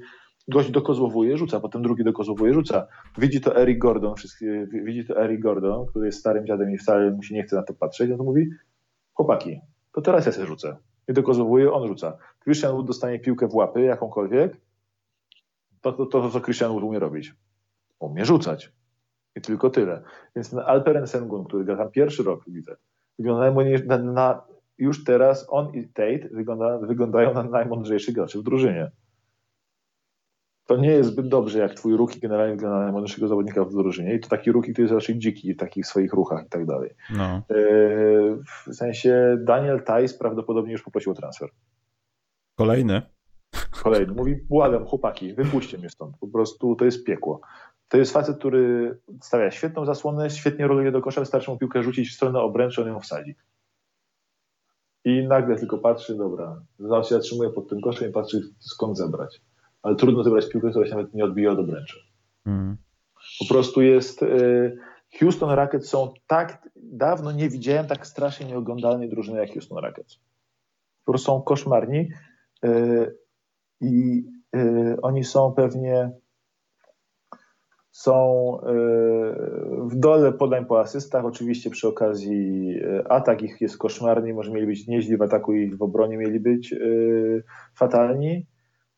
gość 0.48 0.72
dokozłowuje, 0.72 1.38
rzuca, 1.38 1.60
potem 1.60 1.82
drugi 1.82 2.04
dokozłowuje, 2.04 2.54
rzuca. 2.54 2.88
Widzi 3.18 3.42
to 3.42 3.56
Eric 3.62 3.80
Gordon, 3.80 4.14
widzi 4.84 5.06
to 5.06 5.24
Eric 5.24 5.42
Gordon, 5.42 5.86
który 5.86 6.06
jest 6.06 6.20
starym 6.20 6.46
dziadem 6.46 6.72
i 6.72 6.78
wcale 6.78 7.12
mu 7.12 7.24
się 7.24 7.36
nie 7.36 7.44
chce 7.44 7.56
na 7.56 7.64
to 7.64 7.74
patrzeć, 7.74 8.10
no 8.10 8.18
to 8.18 8.24
mówi, 8.24 8.50
chłopaki, 9.14 9.60
to 9.94 10.02
teraz 10.02 10.26
ja 10.26 10.32
sobie 10.32 10.48
rzucę. 10.48 10.78
I 11.08 11.14
dokozłowuje, 11.14 11.72
on 11.72 11.88
rzuca. 11.88 12.18
Christian 12.44 12.72
Wood 12.72 12.88
dostanie 12.88 13.20
piłkę 13.20 13.48
w 13.48 13.56
łapy, 13.56 13.82
jakąkolwiek, 13.82 14.58
to, 15.92 16.06
to, 16.06 16.22
to, 16.22 16.30
co 16.30 16.42
Christian 16.42 16.72
Wood 16.72 16.84
umie 16.84 17.00
robić. 17.00 17.34
Umie 18.00 18.26
rzucać. 18.26 18.72
I 19.36 19.42
tylko 19.42 19.70
tyle. 19.70 20.04
Więc 20.36 20.50
ten 20.50 20.60
Alperen 20.60 21.08
Sengun, 21.08 21.46
który 21.46 21.66
gra 21.66 21.78
tam 21.78 21.92
pierwszy 21.92 22.24
rok, 22.24 22.44
widzę, 22.48 22.76
wyglądają 23.20 23.56
na, 23.86 23.98
na, 23.98 24.42
już 24.78 25.04
teraz 25.04 25.48
on 25.50 25.74
i 25.74 25.88
Tate 25.88 26.30
wygląda, 26.32 26.78
wyglądają 26.78 27.34
na 27.34 27.44
najmądrzejszych 27.44 28.16
graczy 28.16 28.40
w 28.40 28.44
drużynie. 28.44 28.92
To 30.66 30.78
nie 30.78 30.90
jest 30.90 31.10
zbyt 31.10 31.28
dobrze, 31.28 31.60
jak 31.60 31.74
twój 31.74 31.98
ruki 31.98 32.20
generalnie 32.20 32.56
wygląda 32.56 32.78
na 32.78 32.84
najmądrzejszego 32.84 33.28
zawodnika 33.28 33.66
w 33.66 33.74
drużynie 33.74 34.16
i 34.16 34.20
to 34.20 34.30
taki 34.30 34.52
ruki, 34.52 34.72
który 34.74 34.84
jest 34.84 34.94
raczej 34.94 35.20
dziki 35.20 35.54
w 35.54 35.58
takich 35.58 35.88
swoich 35.88 36.14
ruchach 36.14 36.46
i 36.46 36.50
tak 36.50 36.66
dalej. 36.66 36.90
No. 37.10 37.24
E, 37.24 37.44
w 38.46 38.74
sensie 38.74 39.38
Daniel 39.44 39.84
Tice 39.84 40.18
prawdopodobnie 40.20 40.72
już 40.72 40.84
poprosił 40.84 41.12
o 41.12 41.16
transfer. 41.16 41.50
Kolejny? 42.56 43.02
Kolejny. 43.84 44.14
Mówi, 44.14 44.36
błagam, 44.36 44.86
chłopaki, 44.86 45.34
wypuśćcie 45.34 45.78
mnie 45.78 45.90
stąd. 45.90 46.18
Po 46.18 46.28
prostu 46.28 46.76
to 46.76 46.86
jest 46.86 47.06
piekło. 47.06 47.42
To 47.88 47.98
jest 47.98 48.14
facet, 48.14 48.38
który 48.38 48.98
stawia 49.22 49.52
świetną 49.52 49.86
zasłonę, 49.86 50.30
świetnie 50.30 50.68
roluje 50.68 50.92
do 50.92 51.02
kosza, 51.02 51.22
wystarczy 51.22 51.52
mu 51.52 51.58
piłkę 51.58 51.84
rzucić 51.84 52.10
w 52.10 52.16
stronę 52.16 52.40
obręczy, 52.40 52.82
on 52.82 52.88
ją 52.88 53.00
wsadzi. 53.00 53.36
I 55.06 55.28
nagle 55.28 55.56
tylko 55.56 55.78
patrzy, 55.78 56.16
dobra, 56.16 56.62
się 56.80 57.16
zatrzymuje 57.16 57.50
pod 57.50 57.70
tym 57.70 57.82
koszem 57.82 58.10
i 58.10 58.14
patrzy, 58.14 58.42
skąd 58.60 58.98
zebrać. 58.98 59.42
Ale 59.82 59.96
trudno 59.96 60.24
zebrać 60.24 60.50
piłkę, 60.50 60.70
która 60.70 60.86
się 60.86 60.96
nawet 60.96 61.14
nie 61.14 61.26
odbija 61.26 61.52
od 61.52 61.60
obręczy. 61.60 62.00
Mm. 62.46 62.78
Po 63.40 63.54
prostu 63.54 63.82
jest... 63.82 64.24
Y, 64.24 64.78
Houston 65.20 65.50
Rockets 65.50 65.90
są 65.90 66.14
tak... 66.28 66.70
Dawno 66.76 67.32
nie 67.32 67.50
widziałem 67.50 67.88
tak 67.88 68.08
strasznie 68.08 68.46
nieoglądalnej 68.46 69.10
drużyny 69.10 69.40
jak 69.40 69.54
Houston 69.54 69.78
Rockets. 69.78 70.20
Po 71.06 71.12
prostu 71.12 71.26
są 71.26 71.42
koszmarni 71.42 72.10
y, 72.66 73.18
i 73.82 74.24
y, 74.56 74.98
oni 75.02 75.24
są 75.24 75.54
pewnie 75.54 76.12
są 77.92 78.14
y, 78.60 78.68
w 79.88 79.96
dole 79.96 80.34
podań 80.34 80.66
po 80.66 80.80
asystach. 80.80 81.26
Oczywiście 81.26 81.70
przy 81.70 81.88
okazji 81.88 82.70
y, 82.80 83.08
atak 83.10 83.42
ich 83.42 83.62
jest 83.62 83.78
koszmarny, 83.78 84.34
może 84.34 84.52
mieli 84.52 84.68
być 84.68 84.88
nieźli 84.88 85.18
w 85.18 85.22
ataku 85.22 85.54
i 85.54 85.76
w 85.76 85.82
obronie 85.82 86.18
mieli 86.18 86.40
być 86.40 86.76
fatalni. 87.76 88.48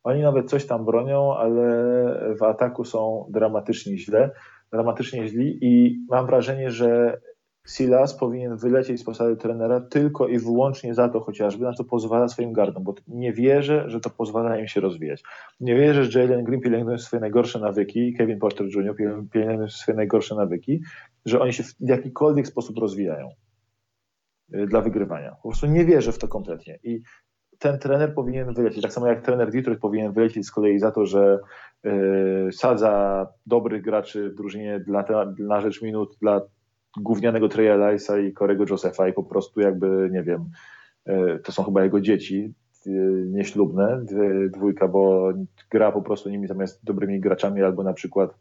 Oni 0.03 0.21
nawet 0.21 0.49
coś 0.49 0.65
tam 0.65 0.85
bronią, 0.85 1.35
ale 1.35 2.35
w 2.39 2.43
ataku 2.43 2.83
są 2.83 3.25
dramatycznie 3.29 3.97
źle, 3.97 4.31
dramatycznie 4.71 5.27
źli 5.27 5.57
i 5.61 5.97
mam 6.09 6.25
wrażenie, 6.25 6.71
że 6.71 7.21
Silas 7.67 8.17
powinien 8.17 8.57
wylecieć 8.57 9.01
z 9.01 9.03
posady 9.03 9.35
trenera 9.35 9.81
tylko 9.81 10.27
i 10.27 10.39
wyłącznie 10.39 10.93
za 10.93 11.09
to 11.09 11.19
chociażby, 11.19 11.63
na 11.63 11.73
co 11.73 11.83
pozwala 11.83 12.27
swoim 12.27 12.53
gardom, 12.53 12.83
bo 12.83 12.95
nie 13.07 13.33
wierzę, 13.33 13.83
że 13.87 13.99
to 13.99 14.09
pozwala 14.09 14.59
im 14.59 14.67
się 14.67 14.81
rozwijać. 14.81 15.23
Nie 15.59 15.75
wierzę, 15.75 16.03
że 16.03 16.19
Jalen 16.19 16.43
Green 16.43 16.61
pielęgnuje 16.61 16.97
swoje 16.97 17.19
najgorsze 17.21 17.59
nawyki 17.59 18.13
Kevin 18.13 18.39
Porter 18.39 18.67
Jr. 18.75 18.95
pielęgnuje 19.31 19.69
swoje 19.69 19.95
najgorsze 19.95 20.35
nawyki, 20.35 20.81
że 21.25 21.39
oni 21.39 21.53
się 21.53 21.63
w 21.63 21.75
jakikolwiek 21.79 22.47
sposób 22.47 22.77
rozwijają 22.77 23.29
y, 24.53 24.67
dla 24.67 24.81
wygrywania. 24.81 25.35
Po 25.43 25.49
prostu 25.49 25.67
nie 25.67 25.85
wierzę 25.85 26.11
w 26.11 26.19
to 26.19 26.27
kompletnie 26.27 26.79
i 26.83 27.01
ten 27.59 27.79
trener 27.79 28.13
powinien 28.13 28.53
wylecieć. 28.53 28.81
Tak 28.81 28.93
samo 28.93 29.07
jak 29.07 29.21
trener 29.21 29.51
Detroit 29.51 29.79
powinien 29.79 30.11
wylecieć 30.11 30.45
z 30.45 30.51
kolei 30.51 30.79
za 30.79 30.91
to, 30.91 31.05
że 31.05 31.39
yy, 31.83 32.49
sadza 32.51 33.27
dobrych 33.45 33.81
graczy 33.81 34.29
w 34.29 34.35
drużynie 34.35 34.79
dla, 34.79 35.05
na 35.39 35.61
rzecz 35.61 35.81
minut 35.81 36.17
dla 36.21 36.41
gównianego 36.97 37.49
Treya 37.49 37.77
Lysa 37.77 38.19
i 38.19 38.33
Korego 38.33 38.65
Josepha 38.69 39.07
i 39.07 39.13
po 39.13 39.23
prostu 39.23 39.61
jakby, 39.61 40.09
nie 40.11 40.23
wiem, 40.23 40.49
e, 41.05 41.39
to 41.39 41.51
są 41.51 41.63
chyba 41.63 41.83
jego 41.83 42.01
dzieci 42.01 42.53
e, 42.87 42.89
nieślubne, 43.25 44.05
dwójka, 44.49 44.87
bo 44.87 45.31
gra 45.71 45.91
po 45.91 46.01
prostu 46.01 46.29
nimi 46.29 46.47
zamiast 46.47 46.85
dobrymi 46.85 47.19
graczami 47.19 47.63
albo 47.63 47.83
na 47.83 47.93
przykład 47.93 48.37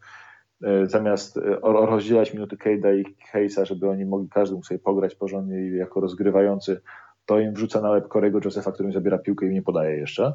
e, 0.62 0.86
zamiast 0.86 1.40
rozdzielać 1.62 2.34
minuty 2.34 2.56
Cade'a 2.56 2.98
i 2.98 3.04
Case'a, 3.32 3.64
żeby 3.64 3.88
oni 3.88 4.04
mogli 4.04 4.28
każdy 4.28 4.54
mógł 4.54 4.66
sobie 4.66 4.80
pograć 4.80 5.14
porządnie 5.14 5.76
jako 5.76 6.00
rozgrywający, 6.00 6.80
to 7.26 7.40
im 7.40 7.54
wrzuca 7.54 7.80
na 7.80 7.90
łeb 7.90 8.08
Korego 8.08 8.40
Josepha, 8.44 8.72
który 8.72 8.86
im 8.86 8.92
zabiera 8.92 9.18
piłkę 9.18 9.46
i 9.46 9.50
nie 9.50 9.62
podaje 9.62 9.96
jeszcze. 9.96 10.32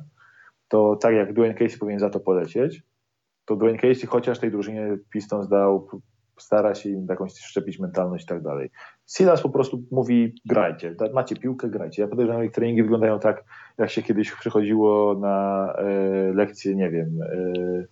To 0.68 0.96
tak 0.96 1.16
jak 1.16 1.34
Dwayne 1.34 1.54
Casey 1.54 1.80
powinien 1.80 2.00
za 2.00 2.10
to 2.10 2.20
polecieć, 2.20 2.84
to 3.46 3.56
Dwayne 3.56 3.80
Casey 3.80 4.08
chociaż 4.08 4.40
tej 4.40 4.52
drużynie 4.52 4.98
Pistons 5.10 5.48
dał 5.48 5.88
stara 6.44 6.76
się 6.76 6.90
im 6.90 7.06
jakąś 7.10 7.34
szczepić 7.34 7.80
mentalność 7.80 8.24
i 8.24 8.28
tak 8.28 8.42
dalej. 8.42 8.70
Silas 9.06 9.42
po 9.42 9.50
prostu 9.50 9.84
mówi 9.92 10.36
grajcie, 10.46 10.96
macie 11.14 11.36
piłkę, 11.36 11.70
grajcie. 11.70 12.02
Ja 12.02 12.08
podejrzewam, 12.08 12.44
że 12.44 12.50
treningi 12.50 12.84
wyglądają 12.84 13.20
tak, 13.20 13.44
jak 13.78 13.90
się 13.90 14.04
kiedyś 14.04 14.32
przychodziło 14.32 15.16
na 15.20 15.68
e, 15.78 16.34
lekcje, 16.34 16.76
nie 16.76 16.90
wiem, 16.90 17.22
e, 17.22 17.86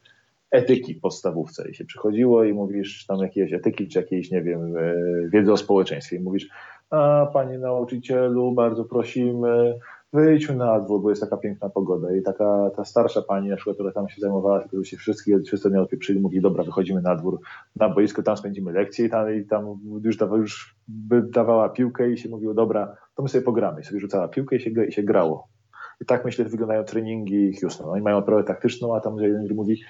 etyki 0.52 0.94
w 0.94 1.02
podstawówce 1.02 1.70
i 1.70 1.76
się 1.76 1.86
przychodziło 1.86 2.44
i 2.44 2.54
mówisz 2.54 3.06
tam 3.06 3.20
jakieś 3.20 3.54
etyki, 3.54 3.88
czy 3.88 4.00
jakiejś, 4.00 4.32
nie 4.32 4.42
wiem, 4.42 4.78
e, 4.78 4.94
wiedzy 5.30 5.52
o 5.52 5.58
społeczeństwie 5.58 6.16
i 6.16 6.20
mówisz, 6.20 6.50
a 6.90 7.28
panie 7.34 7.60
nauczycielu, 7.60 8.52
bardzo 8.52 8.86
prosimy, 8.86 9.80
wyjdźmy 10.14 10.56
na 10.56 10.80
dwór, 10.80 11.02
bo 11.02 11.10
jest 11.10 11.22
taka 11.22 11.38
piękna 11.38 11.70
pogoda. 11.70 12.16
I 12.16 12.22
taka 12.22 12.70
ta 12.76 12.86
starsza 12.86 13.22
pani, 13.22 13.50
na 13.50 13.56
przykład, 13.56 13.76
która 13.76 13.92
tam 13.92 14.10
się 14.10 14.22
zajmowała, 14.22 14.60
tylko 14.60 14.84
się 14.84 14.98
wszystkie, 14.98 15.40
wszyscy 15.40 15.72
nie 15.72 15.82
odpieprzyli, 15.82 16.20
mówi, 16.20 16.42
dobra, 16.42 16.64
wychodzimy 16.64 17.02
na 17.02 17.16
dwór, 17.16 17.40
na 17.76 17.90
boisko, 17.90 18.24
tam 18.24 18.38
spędzimy 18.38 18.72
lekcję 18.72 19.06
i 19.06 19.10
tam, 19.10 19.36
i 19.36 19.46
tam 19.46 19.80
już, 20.04 20.18
dawa, 20.18 20.38
już 20.38 20.76
dawała 21.30 21.70
piłkę 21.70 22.12
i 22.12 22.18
się 22.18 22.30
mówiło, 22.30 22.54
dobra, 22.54 22.98
to 23.16 23.24
my 23.24 23.30
sobie 23.30 23.44
pogramy. 23.44 23.82
I 23.82 23.84
sobie 23.84 24.00
rzucała 24.00 24.28
piłkę 24.28 24.56
i 24.56 24.60
się, 24.60 24.86
i 24.88 24.92
się 24.92 25.04
grało. 25.04 25.48
I 26.02 26.06
tak 26.06 26.26
myślę, 26.26 26.46
wyglądają 26.46 26.84
treningi 26.84 27.54
Houston. 27.62 27.90
Oni 27.90 28.02
mają 28.02 28.18
operę 28.18 28.44
taktyczną, 28.44 28.96
a 28.96 29.00
tam 29.00 29.18
jeden 29.18 29.56
mówi, 29.56 29.82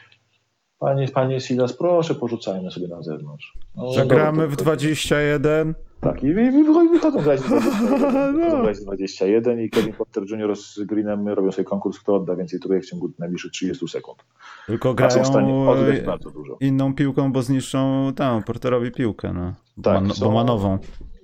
Panie, 0.82 1.08
panie 1.08 1.42
Silas, 1.42 1.74
proszę, 1.74 2.16
porzucajmy 2.16 2.72
sobie 2.72 2.88
na 2.88 3.02
zewnątrz. 3.02 3.54
No, 3.76 3.94
Zagramy 3.94 4.48
w 4.48 4.56
21. 4.56 5.74
Tak, 6.00 6.24
i, 6.24 6.28
i 6.28 6.64
wychodzą 6.92 7.22
grać 7.22 7.42
21, 7.48 8.40
no. 8.50 8.62
grać 8.64 8.80
21 8.80 9.62
i 9.62 9.70
Kevin 9.70 9.94
Porter 9.94 10.24
Jr. 10.30 10.56
z 10.56 10.80
Greenem 10.80 11.28
robią 11.28 11.52
sobie 11.52 11.66
konkurs, 11.66 12.00
kto 12.00 12.16
odda 12.16 12.36
więcej 12.36 12.60
trójek 12.60 12.84
w 12.84 12.90
ciągu 12.90 13.12
najbliższych 13.20 13.52
30 13.52 13.88
sekund. 13.88 14.20
Tylko 14.68 14.94
grają 14.94 15.24
w 15.24 15.28
stanie 15.28 15.54
odgrać 15.54 16.02
bardzo 16.02 16.32
dużo. 16.32 16.58
inną 16.60 16.94
piłką, 16.96 17.32
bo 17.32 17.42
zniszczą 17.42 18.12
tam 18.16 18.44
Porterowi 18.44 18.92
piłkę, 18.92 19.34
no. 19.34 19.54
Tak, 19.84 20.04
bo, 20.04 20.14
bo 20.20 20.32
ma 20.32 20.44
nową. 20.44 20.78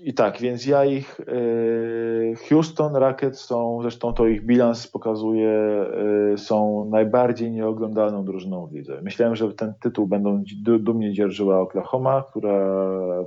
I 0.07 0.13
tak, 0.13 0.39
więc 0.39 0.65
ja 0.65 0.85
ich. 0.85 1.19
Y, 1.19 2.33
Houston 2.49 2.95
Rockets 2.95 3.39
są, 3.39 3.79
zresztą 3.81 4.13
to 4.13 4.27
ich 4.27 4.45
bilans 4.45 4.87
pokazuje, 4.87 5.85
y, 6.33 6.37
są 6.37 6.89
najbardziej 6.89 7.51
nieoglądalną 7.51 8.25
drużyną 8.25 8.67
w 8.67 8.73
lidze. 8.73 9.01
Myślałem, 9.01 9.35
że 9.35 9.53
ten 9.53 9.73
tytuł 9.79 10.07
będą 10.07 10.43
dumnie 10.79 11.13
dzierżyła 11.13 11.59
Oklahoma, 11.59 12.23
która 12.29 12.59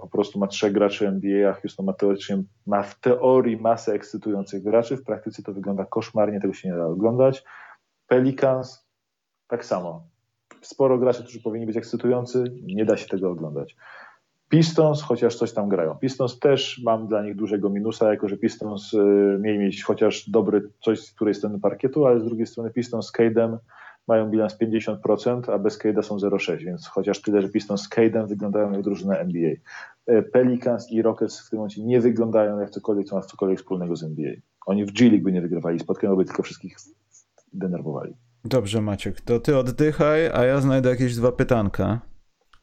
po 0.01 0.09
prostu 0.09 0.39
ma 0.39 0.47
trzech 0.47 0.73
graczy 0.73 1.09
NBA, 1.09 1.51
a 1.51 1.53
Houston 1.53 1.87
ma, 1.87 1.93
teoretycznie, 1.93 2.43
ma 2.67 2.83
w 2.83 3.01
teorii 3.01 3.57
masę 3.57 3.93
ekscytujących 3.93 4.63
graczy. 4.63 4.97
W 4.97 5.05
praktyce 5.05 5.43
to 5.43 5.53
wygląda 5.53 5.85
koszmarnie, 5.85 6.41
tego 6.41 6.55
się 6.55 6.69
nie 6.69 6.77
da 6.77 6.87
oglądać. 6.87 7.45
Pelicans 8.07 8.87
tak 9.49 9.65
samo. 9.65 10.03
Sporo 10.61 10.99
graczy, 10.99 11.23
którzy 11.23 11.43
powinni 11.43 11.67
być 11.67 11.77
ekscytujący, 11.77 12.45
nie 12.63 12.85
da 12.85 12.97
się 12.97 13.09
tego 13.09 13.31
oglądać. 13.31 13.77
Pistons, 14.51 15.03
chociaż 15.03 15.37
coś 15.37 15.53
tam 15.53 15.69
grają. 15.69 15.95
Pistons 15.95 16.39
też 16.39 16.81
mam 16.85 17.07
dla 17.07 17.23
nich 17.23 17.37
dużego 17.37 17.71
minusa, 17.71 18.11
jako 18.11 18.29
że 18.29 18.37
Pistons 18.37 18.95
y, 18.95 19.39
mieli 19.41 19.59
mieć 19.59 19.85
chociaż 19.85 20.31
dobry 20.31 20.69
coś 20.81 21.01
z 21.01 21.13
której 21.13 21.35
strony 21.35 21.61
parkietu, 21.61 22.07
ale 22.07 22.21
z 22.21 22.25
drugiej 22.25 22.47
strony 22.47 22.71
Pistons 22.71 23.07
z 23.07 23.13
Cade'em 23.13 23.59
mają 24.09 24.31
bilans 24.31 24.59
50%, 24.59 25.53
a 25.53 25.59
bez 25.59 25.79
Cade'a 25.79 26.03
są 26.03 26.17
0,6, 26.17 26.57
więc 26.65 26.87
chociaż 26.87 27.23
tyle, 27.23 27.43
że 27.43 27.49
Pistons 27.49 27.83
z 27.83 27.91
Cade'em 27.91 28.29
wyglądają 28.29 28.73
jak 28.73 28.83
drużyna 28.83 29.19
NBA. 29.19 29.51
Y, 29.51 30.23
Pelicans 30.23 30.93
i 30.93 31.03
Rockets 31.03 31.47
w 31.47 31.51
tym 31.51 31.59
momencie 31.59 31.83
nie 31.83 32.01
wyglądają 32.01 32.61
jak 32.61 32.71
cokolwiek, 32.71 33.07
co 33.07 33.17
ma 33.17 33.23
cokolwiek 33.23 33.59
wspólnego 33.59 33.97
z 33.97 34.03
NBA. 34.03 34.33
Oni 34.67 34.85
w 34.85 34.93
G-League 34.93 35.25
by 35.25 35.33
nie 35.33 35.41
wygrywali 35.41 35.79
spotkań, 35.79 36.17
by 36.17 36.25
tylko 36.25 36.43
wszystkich 36.43 36.77
denerwowali. 37.53 38.15
Dobrze, 38.45 38.81
Maciek, 38.81 39.21
to 39.21 39.41
ty 39.41 39.57
oddychaj, 39.57 40.27
a 40.27 40.45
ja 40.45 40.61
znajdę 40.61 40.91
jakieś 40.91 41.17
dwa 41.17 41.33
pytanka. 41.33 42.01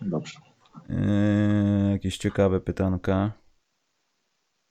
Dobrze. 0.01 0.46
Yy, 0.89 1.91
jakieś 1.91 2.17
ciekawe 2.17 2.61
pytanka. 2.61 3.31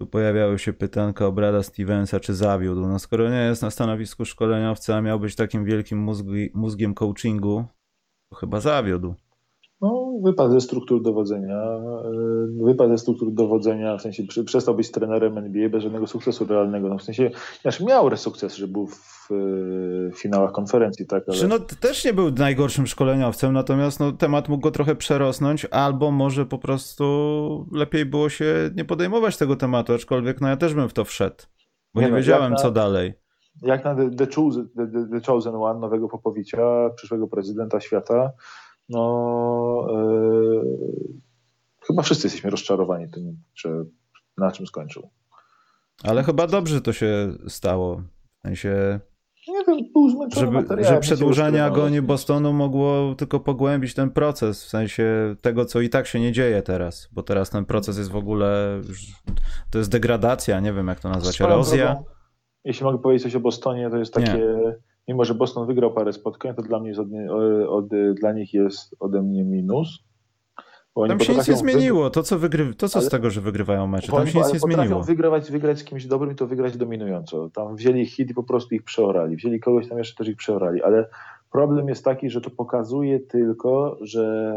Tu 0.01 0.07
pojawiały 0.07 0.59
się 0.59 0.73
pytanka 0.73 1.27
o 1.27 1.33
Brada 1.33 1.63
Stevensa, 1.63 2.21
czy 2.21 2.35
zawiódł. 2.35 2.87
No 2.87 2.99
skoro 2.99 3.31
nie 3.31 3.37
jest 3.37 3.63
na 3.63 3.71
stanowisku 3.71 4.25
szkoleniowca, 4.25 4.97
a 4.97 5.01
miał 5.01 5.21
być 5.21 5.37
takim 5.37 5.65
wielkim 5.65 5.99
mózgi, 5.99 6.51
mózgiem 6.55 6.95
coachingu, 6.95 7.65
to 8.31 8.37
chyba 8.37 8.61
zawiódł. 8.61 9.15
Wypadł 10.23 10.53
ze 10.53 10.61
struktur 10.61 11.03
dowodzenia. 11.03 11.63
Yy, 12.59 12.65
wypadł 12.65 12.91
ze 12.91 12.99
struktur 12.99 13.33
dowodzenia, 13.33 13.97
w 13.97 14.03
sensie 14.03 14.23
przestał 14.45 14.75
być 14.75 14.91
trenerem 14.91 15.39
NBA 15.39 15.69
bez 15.69 15.83
żadnego 15.83 16.07
sukcesu 16.07 16.47
realnego. 16.47 16.89
No, 16.89 16.99
w 16.99 17.03
sensie, 17.03 17.31
znaczy 17.63 17.85
miał 17.85 18.17
sukces, 18.17 18.57
że 18.57 18.69
był 18.69 18.87
w, 18.87 19.29
w 19.31 20.19
finałach 20.19 20.53
konferencji, 20.53 21.07
tak? 21.07 21.25
Ale... 21.29 21.49
no, 21.49 21.59
też 21.59 22.05
nie 22.05 22.13
był 22.13 22.31
najgorszym 22.31 22.87
szkoleniowcem, 22.87 23.53
natomiast 23.53 24.01
no, 24.01 24.13
temat 24.13 24.49
mógł 24.49 24.63
go 24.63 24.71
trochę 24.71 24.97
przerosnąć, 24.97 25.67
albo 25.71 26.11
może 26.11 26.47
po 26.47 26.59
prostu 26.59 27.67
lepiej 27.73 28.07
było 28.07 28.29
się 28.29 28.71
nie 28.77 28.85
podejmować 28.85 29.37
tego 29.37 29.57
tematu, 29.57 29.95
aczkolwiek 29.95 30.41
no 30.41 30.49
ja 30.49 30.57
też 30.57 30.75
bym 30.75 30.89
w 30.89 30.93
to 30.93 31.05
wszedł, 31.05 31.45
bo 31.95 32.01
nie, 32.01 32.07
nie 32.07 32.11
no, 32.11 32.17
wiedziałem 32.17 32.53
na, 32.53 32.57
co 32.57 32.71
dalej. 32.71 33.15
Jak 33.63 33.85
na 33.85 33.95
The, 33.95 34.11
the, 34.11 34.27
chosen, 34.27 34.69
the, 34.77 35.09
the 35.13 35.21
Chosen 35.27 35.55
One, 35.55 35.81
nowego 35.81 36.09
Popowicza, 36.09 36.91
przyszłego 36.97 37.29
prezydenta 37.29 37.81
świata, 37.81 38.33
no 38.89 39.87
yy, 39.91 41.17
chyba 41.87 42.03
wszyscy 42.03 42.27
jesteśmy 42.27 42.51
rozczarowani 42.51 43.11
tym, 43.11 43.37
że 43.55 43.85
na 44.39 44.53
czym 44.53 44.67
skończył. 44.67 45.11
Ale 46.05 46.23
chyba 46.23 46.47
dobrze 46.47 46.81
to 46.81 46.93
się 46.93 47.35
stało. 47.49 48.03
W 48.39 48.43
sensie. 48.43 49.01
Nie 49.49 49.65
wiem, 49.69 49.79
był 49.93 50.11
zmęczony 50.11 50.65
żeby, 50.67 50.85
że 50.85 51.01
przedłużanie 51.01 51.65
agonii 51.65 52.03
Bostonu 52.03 52.53
mogło 52.53 53.15
tylko 53.15 53.41
pogłębić 53.41 53.95
ten 53.95 54.11
proces, 54.11 54.65
w 54.65 54.69
sensie 54.69 55.37
tego, 55.41 55.65
co 55.65 55.81
i 55.81 55.89
tak 55.89 56.07
się 56.07 56.21
nie 56.21 56.33
dzieje 56.33 56.63
teraz, 56.63 57.09
bo 57.13 57.23
teraz 57.23 57.51
ten 57.51 57.65
proces 57.65 57.99
jest 57.99 58.11
w 58.11 58.17
ogóle, 58.17 58.81
to 59.71 59.79
jest 59.79 59.91
degradacja, 59.91 60.61
nie 60.61 60.73
wiem 60.73 60.89
jak 60.89 61.01
to 61.01 61.09
nazwać, 61.09 61.41
erozja. 61.41 61.87
Drogą, 61.87 62.05
jeśli 62.65 62.85
mogę 62.85 62.99
powiedzieć 62.99 63.23
coś 63.23 63.35
o 63.35 63.41
Bostonie, 63.41 63.91
to 63.91 63.97
jest 63.97 64.15
takie, 64.15 64.33
nie 64.33 64.77
mimo 65.09 65.25
że 65.25 65.35
Boston 65.35 65.67
wygrał 65.67 65.93
parę 65.93 66.13
spotkań, 66.13 66.55
to 66.55 66.63
dla 66.63 66.81
mnie 66.81 66.89
jest 66.89 67.01
od, 67.01 67.09
od, 67.69 67.87
dla 68.15 68.33
nich 68.33 68.55
jest 68.55 68.97
ode 69.01 69.23
mnie 69.23 69.45
minus. 69.45 70.07
Tam 71.09 71.21
się 71.21 71.35
nic 71.35 71.49
nie 71.49 71.57
zmieniło. 71.57 72.11
To, 72.11 72.23
co, 72.23 72.39
wygry... 72.39 72.75
to, 72.75 72.89
co 72.89 72.99
ale... 72.99 73.07
z 73.07 73.11
tego, 73.11 73.31
że 73.31 73.41
wygrywają 73.41 73.87
mecze, 73.87 74.13
tam 74.13 74.27
się 74.27 74.39
nic 74.39 74.53
nie 74.53 74.59
zmieniło. 74.59 75.03
Wygrać, 75.03 75.51
wygrać 75.51 75.79
z 75.79 75.85
kimś 75.85 76.07
dobrym 76.07 76.33
i 76.33 76.35
to 76.35 76.47
wygrać 76.47 76.77
dominująco. 76.77 77.51
Tam 77.51 77.77
wzięli 77.77 78.07
hit 78.07 78.31
i 78.31 78.35
po 78.35 78.43
prostu 78.43 78.75
ich 78.75 78.83
przeorali. 78.83 79.37
Wzięli 79.37 79.61
kogoś 79.61 79.89
tam 79.89 79.99
jeszcze 79.99 80.17
też 80.17 80.29
ich 80.29 80.37
przeorali, 80.37 80.83
ale 80.83 81.09
problem 81.53 81.89
jest 81.89 82.05
taki, 82.05 82.31
że 82.31 82.41
to 82.41 82.51
pokazuje 82.51 83.21
tylko, 83.21 83.99
że 84.01 84.51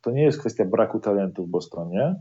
to 0.00 0.10
nie 0.10 0.22
jest 0.22 0.40
kwestia 0.40 0.64
braku 0.64 1.00
talentu 1.00 1.44
w 1.44 1.48
Bostonie, 1.48 2.20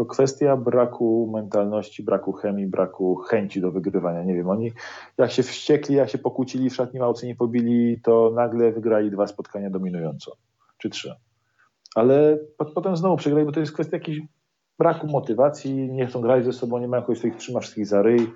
to 0.00 0.04
kwestia 0.04 0.56
braku 0.56 1.30
mentalności, 1.32 2.02
braku 2.02 2.32
chemii, 2.32 2.66
braku 2.66 3.16
chęci 3.16 3.60
do 3.60 3.70
wygrywania. 3.70 4.22
Nie 4.22 4.34
wiem, 4.34 4.48
oni 4.48 4.72
jak 5.18 5.30
się 5.30 5.42
wściekli, 5.42 5.94
jak 5.94 6.10
się 6.10 6.18
pokłócili, 6.18 6.70
w 6.70 6.74
szatni 6.74 7.00
małcy 7.00 7.26
nie 7.26 7.34
pobili, 7.34 8.00
to 8.02 8.32
nagle 8.34 8.72
wygrali 8.72 9.10
dwa 9.10 9.26
spotkania 9.26 9.70
dominująco, 9.70 10.36
czy 10.78 10.90
trzy. 10.90 11.14
Ale 11.94 12.38
potem 12.74 12.96
znowu 12.96 13.16
przegrali, 13.16 13.46
bo 13.46 13.52
to 13.52 13.60
jest 13.60 13.72
kwestia 13.72 13.96
jakiejś 13.96 14.20
braku 14.78 15.06
motywacji, 15.06 15.92
nie 15.92 16.06
chcą 16.06 16.20
grać 16.20 16.44
ze 16.44 16.52
sobą, 16.52 16.78
nie 16.78 16.88
mają 16.88 17.02
kogoś, 17.02 17.18
kto 17.18 17.28
ich 17.28 17.36
trzyma 17.36 17.60
wszystkich 17.60 17.86
za 17.86 18.02
ryj. 18.02 18.32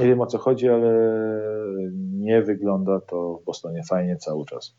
Nie 0.00 0.06
wiem 0.06 0.20
o 0.20 0.26
co 0.26 0.38
chodzi, 0.38 0.68
ale 0.68 0.92
nie 2.12 2.42
wygląda 2.42 3.00
to 3.00 3.38
w 3.42 3.44
Bostonie 3.44 3.82
fajnie 3.88 4.16
cały 4.16 4.44
czas. 4.44 4.76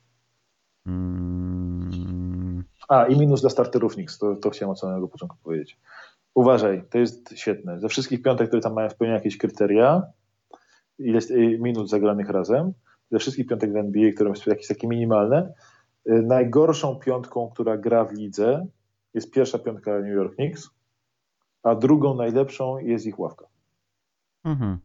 Mm. 0.85 1.49
A, 2.89 3.05
i 3.05 3.19
minus 3.19 3.41
dla 3.41 3.49
starterów 3.49 3.93
Knicks, 3.93 4.17
to, 4.17 4.35
to 4.35 4.49
chciałem 4.49 4.71
od 4.71 4.79
samego 4.79 5.07
początku 5.07 5.37
powiedzieć. 5.43 5.77
Uważaj, 6.35 6.83
to 6.89 6.97
jest 6.97 7.33
świetne. 7.37 7.79
Ze 7.79 7.89
wszystkich 7.89 8.21
piątek, 8.21 8.47
które 8.47 8.61
tam 8.61 8.73
mają 8.73 8.89
spełnione 8.89 9.17
jakieś 9.17 9.37
kryteria, 9.37 10.03
ile 10.99 11.19
y, 11.31 11.59
minut 11.61 11.89
zagranych 11.89 12.29
razem, 12.29 12.73
ze 13.11 13.19
wszystkich 13.19 13.47
piątek 13.47 13.73
w 13.73 13.75
NBA, 13.75 14.11
które 14.11 14.35
są 14.35 14.51
jakieś 14.51 14.67
takie 14.67 14.87
minimalne, 14.87 15.53
y, 16.09 16.21
najgorszą 16.21 16.95
piątką, 16.95 17.49
która 17.49 17.77
gra 17.77 18.05
w 18.05 18.11
lidze, 18.11 18.67
jest 19.13 19.31
pierwsza 19.31 19.59
piątka 19.59 19.99
New 19.99 20.15
York 20.15 20.35
Knicks, 20.35 20.69
a 21.63 21.75
drugą 21.75 22.15
najlepszą 22.15 22.77
jest 22.77 23.05
ich 23.05 23.19
ławka. 23.19 23.45
Mhm. 24.43 24.79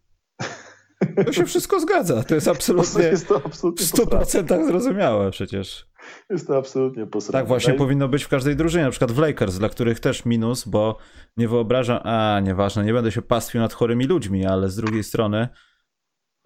To 1.26 1.32
się 1.32 1.46
wszystko 1.46 1.80
zgadza. 1.80 2.22
To 2.22 2.34
jest 2.34 2.48
absolutnie, 2.48 3.02
jest 3.02 3.28
to 3.28 3.42
absolutnie 3.44 3.86
w 3.86 3.90
100% 3.90 4.66
zrozumiałe 4.66 5.30
przecież. 5.30 5.86
Jest 6.30 6.46
to 6.46 6.56
absolutnie 6.56 7.06
posrane. 7.06 7.42
Tak 7.42 7.48
właśnie 7.48 7.74
powinno 7.74 8.08
być 8.08 8.24
w 8.24 8.28
każdej 8.28 8.56
drużynie, 8.56 8.84
na 8.84 8.90
przykład 8.90 9.12
w 9.12 9.18
Lakers, 9.18 9.58
dla 9.58 9.68
których 9.68 10.00
też 10.00 10.24
minus, 10.24 10.68
bo 10.68 10.98
nie 11.36 11.48
wyobrażam, 11.48 12.00
a 12.04 12.40
nieważne, 12.40 12.84
nie 12.84 12.92
będę 12.92 13.12
się 13.12 13.22
pastwił 13.22 13.60
nad 13.60 13.72
chorymi 13.72 14.04
ludźmi, 14.04 14.46
ale 14.46 14.68
z 14.70 14.76
drugiej 14.76 15.04
strony 15.04 15.48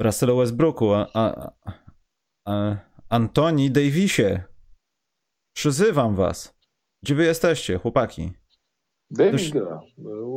Russell 0.01 0.37
Westbrooku, 0.37 0.95
a, 0.95 1.07
a, 1.15 1.53
a, 2.47 2.77
Antoni 3.09 3.71
Davisie, 3.71 4.43
przyzywam 5.57 6.15
was. 6.15 6.59
Gdzie 7.03 7.15
wy 7.15 7.25
jesteście, 7.25 7.79
chłopaki? 7.79 8.33
Davis 9.11 9.51
gra, 9.51 9.81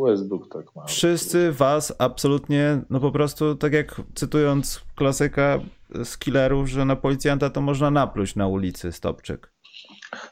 Westbrook 0.05 0.49
tak 0.49 0.75
ma. 0.75 0.85
Wszyscy 0.85 1.51
was 1.51 1.95
absolutnie, 1.99 2.81
no 2.89 2.99
po 2.99 3.11
prostu, 3.11 3.55
tak 3.55 3.73
jak 3.73 4.01
cytując 4.15 4.81
klasyka 4.95 5.59
z 6.03 6.17
killerów, 6.17 6.67
że 6.67 6.85
na 6.85 6.95
policjanta 6.95 7.49
to 7.49 7.61
można 7.61 7.91
napluć 7.91 8.35
na 8.35 8.47
ulicy, 8.47 8.91
Stopczyk. 8.91 9.51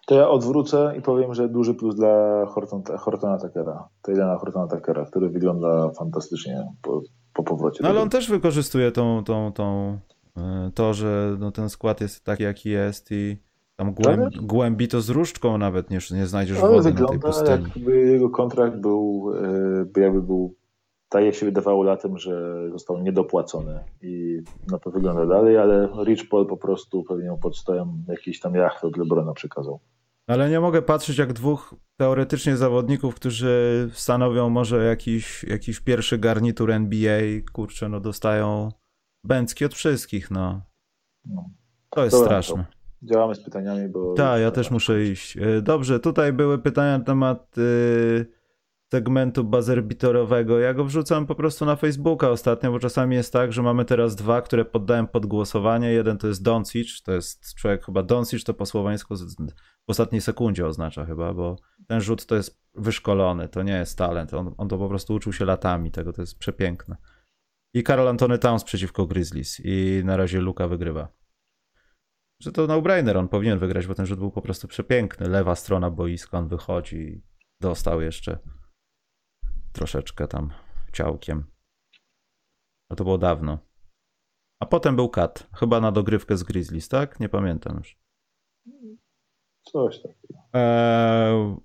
To 0.08 0.16
ja 0.16 0.30
odwrócę 0.30 0.94
i 0.98 1.02
powiem, 1.02 1.34
że 1.34 1.50
duży 1.50 1.74
plus 1.74 1.96
dla 1.96 2.46
Horton, 2.46 2.84
Hortona 2.98 3.38
Takera, 3.38 3.90
Taylana 4.02 4.38
Hortona 4.38 4.68
Takera, 4.68 5.06
który 5.06 5.30
wygląda 5.30 5.92
fantastycznie 5.92 6.68
po, 6.82 7.02
po 7.34 7.44
powrocie. 7.44 7.80
No 7.84 7.90
ale 7.90 8.02
on 8.02 8.10
też 8.10 8.30
wykorzystuje 8.30 8.92
tą, 8.92 9.24
tą, 9.24 9.52
tą, 9.52 10.00
e, 10.38 10.72
to, 10.76 10.94
że 10.94 11.38
no, 11.40 11.52
ten 11.52 11.70
skład 11.70 12.02
jest 12.02 12.24
taki, 12.24 12.44
jaki 12.44 12.70
jest 12.70 13.12
i 13.12 13.38
tam 13.80 13.94
głębi, 13.94 14.38
głębi 14.42 14.88
to 14.88 15.02
z 15.02 15.10
różdżką 15.10 15.58
nawet 15.58 15.90
nie, 15.90 16.00
nie 16.12 16.26
znajdziesz 16.26 16.60
ale 16.60 16.70
wody 16.70 16.84
wygląda, 16.84 17.14
na 17.14 17.20
tej 17.20 17.32
pustyni. 17.32 17.50
jakby 17.76 17.98
jego 17.98 18.30
kontrakt 18.30 18.78
był, 18.78 19.32
e, 19.96 20.02
jakby 20.02 20.22
był 20.22 20.56
tak 21.10 21.24
jak 21.24 21.36
się 21.36 21.46
wydawało 21.46 21.84
latem, 21.84 22.18
że 22.18 22.56
został 22.72 23.02
niedopłacony 23.02 23.84
i 24.02 24.42
na 24.72 24.80
to 24.80 24.92
wygląda 24.92 25.26
dalej, 25.26 25.58
ale 25.58 25.90
Rich 26.06 26.30
Paul 26.30 26.48
po 26.48 26.58
prostu 26.58 27.04
pewnie 27.04 27.38
pod 27.42 27.58
stołem 27.58 28.04
jakiś 28.08 28.40
tam 28.40 28.56
jacht 28.56 28.84
od 28.84 28.98
Lebrona 28.98 29.34
przekazał. 29.34 29.80
Ale 30.28 30.50
nie 30.50 30.60
mogę 30.60 30.82
patrzeć 30.82 31.18
jak 31.18 31.34
dwóch 31.34 31.76
teoretycznie 31.98 32.58
zawodników, 32.58 33.16
którzy 33.16 33.90
stanowią 33.94 34.50
może 34.50 34.86
jakiś, 34.86 35.44
jakiś 35.44 35.80
pierwszy 35.80 36.18
garnitur 36.18 36.72
NBA, 36.72 37.22
kurczę, 37.54 37.90
no 37.90 38.00
dostają 38.00 38.72
bęcki 39.24 39.66
od 39.66 39.74
wszystkich, 39.74 40.32
no. 40.32 40.62
no. 41.26 41.50
To 41.90 42.04
jest 42.04 42.16
Dobra, 42.16 42.28
straszne. 42.28 42.66
To 42.72 42.79
działamy 43.02 43.36
z 43.36 43.44
pytaniami, 43.44 43.90
bo... 43.90 44.14
Tak, 44.14 44.42
ja 44.42 44.52
też 44.52 44.72
muszę 44.72 45.04
iść. 45.04 45.38
E, 45.38 45.62
dobrze, 45.62 46.00
tutaj 46.00 46.34
były 46.34 46.58
pytania 46.58 46.98
na 46.98 47.04
temat... 47.04 47.58
Yy 47.58 48.40
segmentu 48.92 49.44
bazerbitorowego. 49.44 50.60
Ja 50.60 50.74
go 50.74 50.86
wrzucam 50.86 51.28
po 51.28 51.36
prostu 51.36 51.66
na 51.66 51.76
Facebooka 51.76 52.30
ostatnio, 52.30 52.72
bo 52.72 52.80
czasami 52.80 53.16
jest 53.16 53.34
tak, 53.34 53.54
że 53.54 53.62
mamy 53.62 53.86
teraz 53.86 54.16
dwa, 54.16 54.42
które 54.42 54.66
poddałem 54.66 55.08
pod 55.08 55.26
głosowanie. 55.26 55.92
Jeden 55.92 56.18
to 56.18 56.28
jest 56.28 56.44
Doncic, 56.44 57.02
to 57.02 57.12
jest 57.12 57.56
człowiek 57.56 57.86
chyba 57.86 58.04
Doncic, 58.04 58.44
to 58.44 58.54
po 58.54 58.66
słoweńsku 58.66 59.16
w 59.88 59.90
ostatniej 59.90 60.22
sekundzie 60.22 60.66
oznacza 60.66 61.06
chyba, 61.06 61.34
bo 61.34 61.56
ten 61.88 62.02
rzut 62.02 62.26
to 62.26 62.36
jest 62.36 62.62
wyszkolony, 62.76 63.50
to 63.50 63.64
nie 63.64 63.74
jest 63.74 63.98
talent. 63.98 64.34
On, 64.34 64.54
on 64.58 64.68
to 64.68 64.78
po 64.78 64.90
prostu 64.90 65.14
uczył 65.14 65.34
się 65.34 65.46
latami 65.46 65.92
tego, 65.92 66.14
to 66.14 66.22
jest 66.22 66.40
przepiękne. 66.40 66.96
I 67.74 67.84
Karol 67.84 68.08
Antony 68.08 68.38
Towns 68.38 68.64
przeciwko 68.64 69.06
Grizzlies 69.06 69.62
i 69.64 70.02
na 70.06 70.18
razie 70.18 70.42
Luka 70.42 70.68
wygrywa. 70.68 71.19
Że 72.42 72.52
to 72.52 72.68
no-brainer, 72.68 73.18
on 73.18 73.28
powinien 73.28 73.60
wygrać, 73.60 73.88
bo 73.88 73.96
ten 73.96 74.06
rzut 74.06 74.20
był 74.20 74.32
po 74.32 74.42
prostu 74.42 74.68
przepiękny. 74.68 75.30
Lewa 75.30 75.56
strona 75.56 75.92
boiska, 75.92 76.38
on 76.38 76.48
wychodzi, 76.48 77.22
dostał 77.62 78.02
jeszcze 78.02 78.40
troszeczkę 79.74 80.28
tam 80.28 80.54
ciałkiem. 80.94 81.44
No 82.90 82.96
to 82.96 83.04
było 83.04 83.18
dawno. 83.18 83.60
A 84.62 84.66
potem 84.66 84.96
był 84.96 85.10
kat. 85.10 85.50
Chyba 85.54 85.80
na 85.80 85.92
dogrywkę 85.92 86.38
z 86.38 86.44
Grizzlies, 86.44 86.90
tak? 86.90 87.20
Nie 87.20 87.30
pamiętam 87.30 87.78
już. 87.78 88.00
Coś 89.62 90.02
takiego. 90.02 90.40
Eee, 90.54 91.58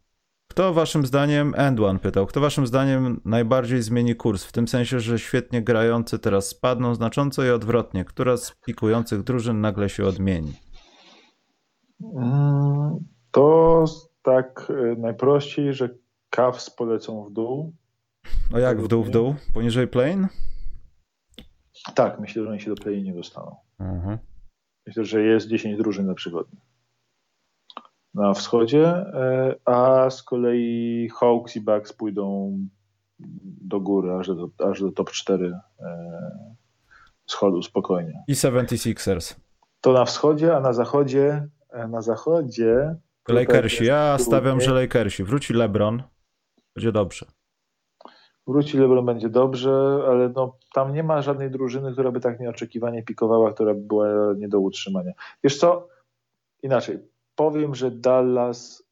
kto 0.54 0.72
waszym 0.72 1.06
zdaniem, 1.06 1.54
Endwan 1.56 1.98
pytał, 1.98 2.26
kto 2.26 2.40
waszym 2.40 2.66
zdaniem 2.66 3.20
najbardziej 3.24 3.82
zmieni 3.82 4.16
kurs? 4.16 4.44
W 4.44 4.52
tym 4.52 4.68
sensie, 4.68 5.00
że 5.00 5.18
świetnie 5.18 5.62
grający 5.62 6.18
teraz 6.18 6.48
spadną 6.48 6.94
znacząco 6.94 7.44
i 7.44 7.50
odwrotnie. 7.50 8.04
Która 8.04 8.36
z 8.36 8.56
pikujących 8.66 9.22
drużyn 9.22 9.60
nagle 9.60 9.88
się 9.88 10.04
odmieni? 10.04 10.52
Mm, 12.16 12.98
to 13.30 13.84
tak 14.22 14.70
y, 14.70 14.96
najprościej, 14.98 15.74
że 15.74 15.88
Cavs 16.30 16.70
polecą 16.70 17.24
w 17.24 17.32
dół, 17.32 17.72
no 18.50 18.58
jak 18.58 18.82
w 18.82 18.88
dół, 18.88 19.04
w 19.04 19.10
dół? 19.10 19.34
Poniżej 19.54 19.88
plane? 19.88 20.28
Tak, 21.94 22.20
myślę, 22.20 22.42
że 22.42 22.50
oni 22.50 22.60
się 22.60 22.70
do 22.70 22.82
play 22.82 23.02
nie 23.02 23.14
dostaną. 23.14 23.56
Mhm. 23.80 24.18
Myślę, 24.86 25.04
że 25.04 25.22
jest 25.22 25.48
10 25.48 25.76
drużyn 25.76 26.06
na 26.06 26.14
przykład 26.14 26.46
na 28.14 28.34
wschodzie, 28.34 28.86
e, 28.86 29.54
a 29.64 30.10
z 30.10 30.22
kolei 30.22 31.08
Hawks 31.20 31.56
i 31.56 31.60
Bucks 31.60 31.92
pójdą 31.92 32.58
do 33.60 33.80
góry, 33.80 34.12
aż 34.12 34.28
do, 34.28 34.50
aż 34.70 34.80
do 34.80 34.92
top 34.92 35.10
4 35.10 35.52
e, 35.80 36.56
schodu 37.26 37.62
spokojnie. 37.62 38.24
I 38.28 38.34
76ers. 38.34 39.34
To 39.80 39.92
na 39.92 40.04
wschodzie, 40.04 40.56
a 40.56 40.60
na 40.60 40.72
zachodzie 40.72 41.48
e, 41.70 41.88
na 41.88 42.02
zachodzie 42.02 42.96
Lakersi. 43.28 43.84
Ja 43.84 44.18
stawiam, 44.18 44.60
że 44.60 44.72
Lakersi. 44.72 45.24
Wróci 45.24 45.52
LeBron. 45.52 46.02
Będzie 46.76 46.92
dobrze. 46.92 47.26
Wróci 48.46 48.78
LeBron 48.78 49.06
będzie 49.06 49.28
dobrze, 49.28 50.04
ale 50.08 50.28
no, 50.28 50.58
tam 50.74 50.92
nie 50.92 51.02
ma 51.02 51.22
żadnej 51.22 51.50
drużyny, 51.50 51.92
która 51.92 52.12
by 52.12 52.20
tak 52.20 52.40
nieoczekiwanie 52.40 53.02
pikowała, 53.02 53.52
która 53.52 53.74
by 53.74 53.80
była 53.80 54.06
nie 54.36 54.48
do 54.48 54.60
utrzymania. 54.60 55.12
Wiesz 55.44 55.58
co? 55.58 55.88
Inaczej. 56.62 56.98
Powiem, 57.36 57.74
że 57.74 57.90
Dallas 57.90 58.84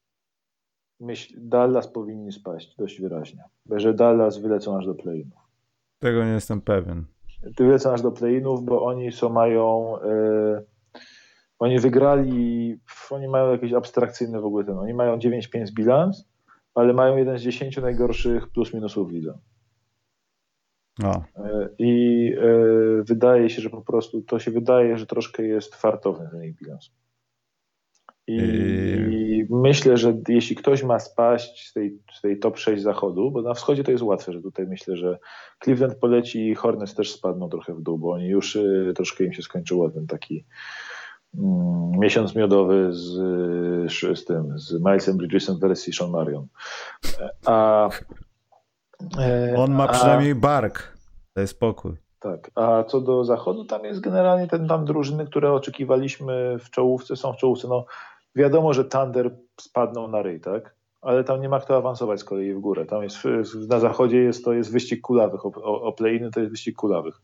myśl, 1.00 1.34
Dallas 1.38 1.88
powinni 1.88 2.32
spaść 2.32 2.76
dość 2.76 3.00
wyraźnie. 3.00 3.44
Że 3.76 3.94
Dallas 3.94 4.38
wylecą 4.38 4.78
aż 4.78 4.86
do 4.86 4.94
play-inów. 4.94 5.42
Tego 5.98 6.24
nie 6.24 6.30
jestem 6.30 6.60
pewien. 6.60 7.04
Wylecą 7.58 7.92
aż 7.92 8.02
do 8.02 8.12
play-inów, 8.12 8.64
bo 8.64 8.84
oni 8.84 9.12
są 9.12 9.28
mają 9.28 9.96
yy, 10.04 10.64
oni 11.62 11.78
wygrali, 11.78 12.80
oni 13.10 13.28
mają 13.28 13.52
jakieś 13.52 13.72
abstrakcyjne 13.72 14.40
w 14.40 14.44
ogóle 14.44 14.64
ten, 14.64 14.78
oni 14.78 14.94
mają 14.94 15.16
9-5 15.16 15.72
bilans, 15.72 16.28
ale 16.74 16.92
mają 16.92 17.16
jeden 17.16 17.38
z 17.38 17.42
10 17.42 17.76
najgorszych 17.76 18.48
plus 18.48 18.74
minusów 18.74 19.08
w 19.08 19.12
lidze. 19.12 19.38
O. 21.04 21.22
I 21.78 22.32
e, 22.38 23.02
wydaje 23.02 23.50
się, 23.50 23.62
że 23.62 23.70
po 23.70 23.82
prostu 23.82 24.22
to 24.22 24.38
się 24.38 24.50
wydaje, 24.50 24.98
że 24.98 25.06
troszkę 25.06 25.42
jest 25.42 25.74
fartowny 25.74 26.28
ten 26.30 26.44
ich 26.44 26.56
bilans. 26.56 26.90
I, 28.26 28.36
I, 29.10 29.46
myślę, 29.50 29.96
że 29.96 30.14
jeśli 30.28 30.56
ktoś 30.56 30.82
ma 30.82 30.98
spaść 30.98 31.68
z 31.68 31.72
tej, 31.72 31.98
z 32.12 32.20
tej 32.20 32.38
top 32.38 32.58
6 32.58 32.82
zachodu, 32.82 33.30
bo 33.30 33.42
na 33.42 33.54
wschodzie 33.54 33.84
to 33.84 33.90
jest 33.90 34.02
łatwe, 34.02 34.32
że 34.32 34.42
tutaj 34.42 34.66
myślę, 34.66 34.96
że 34.96 35.18
Cleveland 35.64 35.94
poleci 35.98 36.48
i 36.48 36.54
Hornets 36.54 36.94
też 36.94 37.12
spadną 37.12 37.48
trochę 37.48 37.74
w 37.74 37.82
dół, 37.82 37.98
bo 37.98 38.12
oni 38.12 38.28
już 38.28 38.56
y, 38.56 38.92
troszkę 38.96 39.24
im 39.24 39.32
się 39.32 39.42
skończyło 39.42 39.90
ten 39.90 40.06
taki 40.06 40.44
mm, 41.38 41.90
miesiąc 41.98 42.34
miodowy 42.34 42.88
z, 42.92 43.12
z 44.18 44.24
tym, 44.24 44.58
z 44.58 44.72
Milesem 44.72 45.16
Bridgesem 45.16 45.58
wersji 45.58 45.92
Sean 45.92 46.10
Marion. 46.10 46.46
A, 47.46 47.88
e, 49.18 49.54
On 49.56 49.72
ma 49.72 49.88
przynajmniej 49.88 50.32
a, 50.32 50.34
bark. 50.34 50.96
Daj 51.36 51.48
spokój. 51.48 51.92
Tak, 52.20 52.50
a 52.54 52.84
co 52.84 53.00
do 53.00 53.24
zachodu, 53.24 53.64
tam 53.64 53.84
jest 53.84 54.00
generalnie 54.00 54.46
ten 54.46 54.68
tam 54.68 54.84
drużyny, 54.84 55.26
które 55.26 55.52
oczekiwaliśmy 55.52 56.58
w 56.58 56.70
czołówce, 56.70 57.16
są 57.16 57.32
w 57.32 57.36
czołówce. 57.36 57.68
No, 57.68 57.84
wiadomo, 58.36 58.74
że 58.74 58.84
Thunder 58.84 59.36
spadną 59.60 60.08
na 60.08 60.22
ryj, 60.22 60.40
tak? 60.40 60.74
Ale 61.00 61.24
tam 61.24 61.40
nie 61.40 61.48
ma 61.48 61.60
kto 61.60 61.76
awansować 61.76 62.20
z 62.20 62.24
kolei 62.24 62.54
w 62.54 62.60
górę. 62.60 62.86
Tam 62.86 63.02
jest, 63.02 63.16
na 63.68 63.80
zachodzie 63.80 64.18
jest, 64.18 64.44
to 64.44 64.52
jest 64.52 64.72
wyścig 64.72 65.00
kulawych, 65.00 65.46
o, 65.46 65.82
o, 65.82 65.92
play 65.92 66.30
to 66.34 66.40
jest 66.40 66.52
wyścig 66.52 66.76
kulawych. 66.76 67.20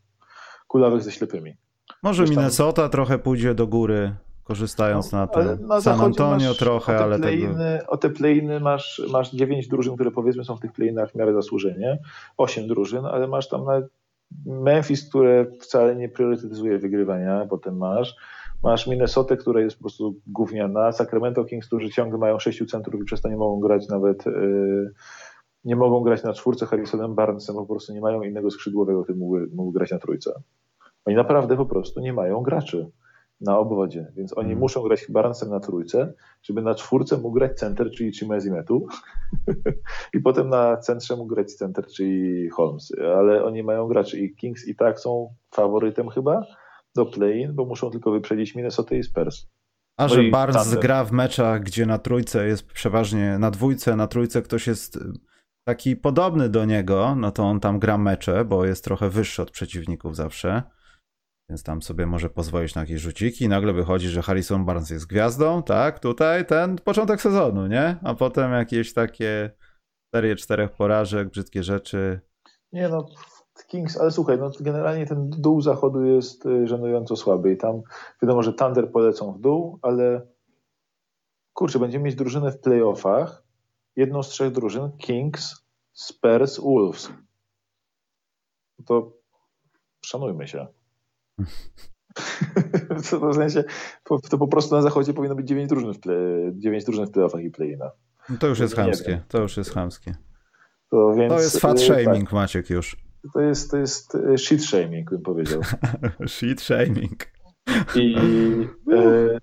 Kulawych 0.68 1.02
ze 1.02 1.12
ślepymi. 1.12 1.56
Może 2.02 2.22
Wiesz, 2.22 2.30
Minnesota 2.30 2.82
tam... 2.82 2.90
trochę 2.90 3.18
pójdzie 3.18 3.55
do 3.55 3.66
góry, 3.66 4.14
korzystając 4.44 5.12
no, 5.12 5.18
na. 5.18 5.56
Na 5.68 5.80
San 5.80 6.01
Antonio 6.01 6.55
trochę, 6.55 6.98
o 6.98 7.02
ale 7.02 7.20
tego... 7.20 7.47
O 7.86 7.97
te 7.97 8.10
playiny 8.10 8.60
masz, 8.60 9.02
masz 9.10 9.30
9 9.30 9.68
drużyn, 9.68 9.94
które 9.94 10.10
powiedzmy 10.10 10.44
są 10.44 10.56
w 10.56 10.60
tych 10.60 10.72
playinach 10.72 11.10
w 11.10 11.14
miarę 11.14 11.32
zasłużenie. 11.32 11.98
8 12.36 12.68
drużyn, 12.68 13.06
ale 13.06 13.28
masz 13.28 13.48
tam 13.48 13.64
nawet 13.64 13.86
Memphis, 14.47 15.09
które 15.09 15.47
wcale 15.60 15.97
nie 15.97 16.09
priorytetyzuje 16.09 16.78
wygrywania, 16.78 17.47
potem 17.51 17.76
masz. 17.76 18.16
Masz 18.62 18.86
Minnesota, 18.86 19.36
która 19.36 19.60
jest 19.60 19.76
po 19.76 19.82
prostu 19.82 20.20
gówniana, 20.26 20.93
Sacramento 20.93 21.44
Kings, 21.44 21.66
którzy 21.66 21.90
ciągle 21.90 22.18
mają 22.18 22.39
sześciu 22.39 22.66
centrów 22.66 23.01
i 23.01 23.05
przez 23.05 23.20
to 23.20 23.28
nie 23.28 23.36
mogą 23.36 23.60
grać 23.60 23.89
nawet, 23.89 24.26
yy, 24.26 24.93
nie 25.64 25.76
mogą 25.76 26.01
grać 26.01 26.22
na 26.22 26.32
czwórce. 26.32 26.66
Harrisonem 26.66 27.14
Barnesem, 27.14 27.56
po 27.56 27.66
prostu 27.66 27.93
nie 27.93 28.01
mają 28.01 28.22
innego 28.22 28.51
skrzydłowego, 28.51 29.05
który 29.05 29.18
mógłby, 29.18 29.48
mógł 29.55 29.72
grać 29.72 29.90
na 29.90 29.98
trójce. 29.98 30.32
Oni 31.05 31.16
naprawdę 31.16 31.56
po 31.56 31.66
prostu 31.66 32.01
nie 32.01 32.12
mają 32.12 32.43
graczy 32.43 32.90
na 33.40 33.59
obwodzie, 33.59 34.12
więc 34.16 34.32
oni 34.32 34.47
hmm. 34.48 34.60
muszą 34.60 34.82
grać 34.82 35.06
Barnesem 35.09 35.51
na 35.51 35.60
trójce, 35.60 36.12
żeby 36.43 36.62
na 36.62 36.74
czwórce 36.74 37.16
mógł 37.16 37.32
grać 37.32 37.59
center, 37.59 37.90
czyli 37.90 38.12
Chimezimetu 38.12 38.86
i 40.14 40.20
potem 40.20 40.48
na 40.48 40.76
centrze 40.76 41.16
mógł 41.16 41.35
grać 41.35 41.55
center, 41.55 41.86
czyli 41.86 42.48
Holmes, 42.48 42.93
ale 43.18 43.44
oni 43.44 43.62
mają 43.62 43.86
graczy 43.86 44.18
i 44.18 44.36
Kings 44.36 44.68
i 44.68 44.76
tak 44.76 45.01
są 45.01 45.35
faworytem 45.51 46.09
chyba 46.09 46.47
do 46.98 47.06
play-in, 47.06 47.54
bo 47.54 47.64
muszą 47.64 47.90
tylko 47.90 48.10
wyprzedzić 48.10 48.54
Minnesota 48.54 48.94
i 48.94 49.02
Spurs. 49.02 49.46
A 49.98 50.02
no 50.02 50.08
że 50.08 50.22
Barnes 50.22 50.62
Thunder. 50.62 50.82
gra 50.82 51.04
w 51.04 51.12
meczach, 51.12 51.62
gdzie 51.62 51.86
na 51.86 51.98
trójce 51.98 52.46
jest 52.46 52.66
przeważnie, 52.66 53.38
na 53.38 53.50
dwójce, 53.50 53.96
na 53.96 54.06
trójce 54.06 54.42
ktoś 54.42 54.66
jest 54.66 54.98
taki 55.68 55.96
podobny 55.96 56.48
do 56.48 56.64
niego, 56.64 57.14
no 57.14 57.30
to 57.30 57.42
on 57.42 57.60
tam 57.60 57.78
gra 57.78 57.98
mecze, 57.98 58.44
bo 58.44 58.64
jest 58.64 58.84
trochę 58.84 59.10
wyższy 59.10 59.42
od 59.42 59.50
przeciwników 59.50 60.16
zawsze. 60.16 60.62
Więc 61.50 61.62
tam 61.62 61.82
sobie 61.82 62.06
może 62.06 62.30
pozwolić 62.30 62.74
na 62.74 62.80
jakieś 62.80 63.00
rzuciki 63.00 63.44
i 63.44 63.48
nagle 63.48 63.72
wychodzi, 63.72 64.08
że 64.08 64.22
Harrison 64.22 64.64
Barnes 64.64 64.90
jest 64.90 65.06
gwiazdą, 65.06 65.62
tak? 65.62 65.98
Tutaj 65.98 66.46
ten 66.46 66.76
początek 66.76 67.22
sezonu, 67.22 67.66
nie? 67.66 67.96
A 68.02 68.14
potem 68.14 68.52
jakieś 68.52 68.92
takie 68.92 69.50
serie 70.14 70.36
czterech 70.36 70.70
porażek, 70.70 71.28
brzydkie 71.28 71.62
rzeczy. 71.62 72.20
Nie 72.72 72.88
no, 72.88 73.06
Kings, 73.66 73.97
ale 73.97 74.10
słuchaj, 74.10 74.39
no 74.39 74.51
generalnie 74.60 75.06
ten 75.06 75.30
dół 75.30 75.60
zachodu 75.60 76.05
jest 76.05 76.47
y, 76.47 76.66
żenująco 76.66 77.16
słaby 77.16 77.52
i 77.52 77.56
tam 77.56 77.82
wiadomo, 78.22 78.43
że 78.43 78.52
Thunder 78.52 78.90
polecą 78.93 79.32
w 79.32 79.40
dół, 79.40 79.78
ale 79.82 80.26
kurczę, 81.52 81.78
będziemy 81.78 82.05
mieć 82.05 82.14
drużynę 82.14 82.52
w 82.52 82.60
playoffach, 82.60 83.43
jedną 83.97 84.22
z 84.22 84.28
trzech 84.28 84.52
drużyn, 84.52 84.90
Kings, 84.98 85.64
Spurs, 85.93 86.60
Wolves. 86.60 87.12
To 88.86 89.12
szanujmy 90.05 90.48
się. 90.48 90.66
w 93.30 93.35
sensie, 93.35 93.64
to 94.30 94.39
po 94.39 94.48
prostu 94.48 94.74
na 94.74 94.82
zachodzie 94.82 95.14
powinno 95.14 95.35
być 95.35 95.48
9 95.48 95.68
drużyn 95.68 95.93
w, 95.94 96.01
play, 96.01 96.52
9 96.55 96.85
drużyn 96.85 97.06
w 97.06 97.10
playoffach 97.10 97.43
i 97.43 97.51
play-inach. 97.51 97.93
No 98.28 98.36
to 98.36 98.47
już 98.47 98.59
jest 98.59 98.76
chamskie, 98.76 99.22
to 99.28 99.39
już 99.39 99.56
jest 99.56 99.74
chamskie. 99.74 100.14
To, 100.90 101.14
więc, 101.14 101.32
to 101.35 101.40
jest 101.40 101.60
fat 101.60 101.78
y, 101.78 101.80
shaming, 101.80 102.24
tak. 102.24 102.32
Maciek, 102.32 102.70
już. 102.70 103.07
To 103.34 103.40
jest, 103.40 103.70
to 103.70 103.76
jest 103.76 104.14
y, 104.14 104.38
shit 104.38 104.64
shaming, 104.64 105.10
bym 105.10 105.22
powiedział. 105.22 105.60
shit 106.26 106.60
shaming. 106.60 107.30
I, 107.94 108.16
e, 108.92 109.38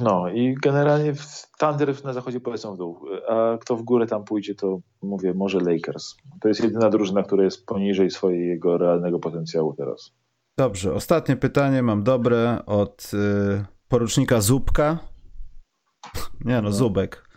no 0.00 0.28
i 0.28 0.54
generalnie 0.62 1.12
Thunder 1.58 2.04
na 2.04 2.12
zachodzie 2.12 2.40
polecą 2.40 2.74
w 2.74 2.78
dół, 2.78 3.06
a 3.28 3.58
kto 3.60 3.76
w 3.76 3.82
górę 3.82 4.06
tam 4.06 4.24
pójdzie, 4.24 4.54
to 4.54 4.78
mówię, 5.02 5.34
może 5.34 5.58
Lakers. 5.60 6.16
To 6.40 6.48
jest 6.48 6.64
jedyna 6.64 6.90
drużyna, 6.90 7.22
która 7.22 7.44
jest 7.44 7.66
poniżej 7.66 8.10
swojego 8.10 8.78
realnego 8.78 9.18
potencjału 9.18 9.74
teraz. 9.74 10.12
Dobrze, 10.58 10.94
ostatnie 10.94 11.36
pytanie 11.36 11.82
mam 11.82 12.02
dobre 12.02 12.66
od 12.66 13.10
y, 13.14 13.64
porucznika 13.88 14.40
Zubka. 14.40 14.98
Nie 16.44 16.62
no, 16.62 16.72
Zubek. 16.72 17.33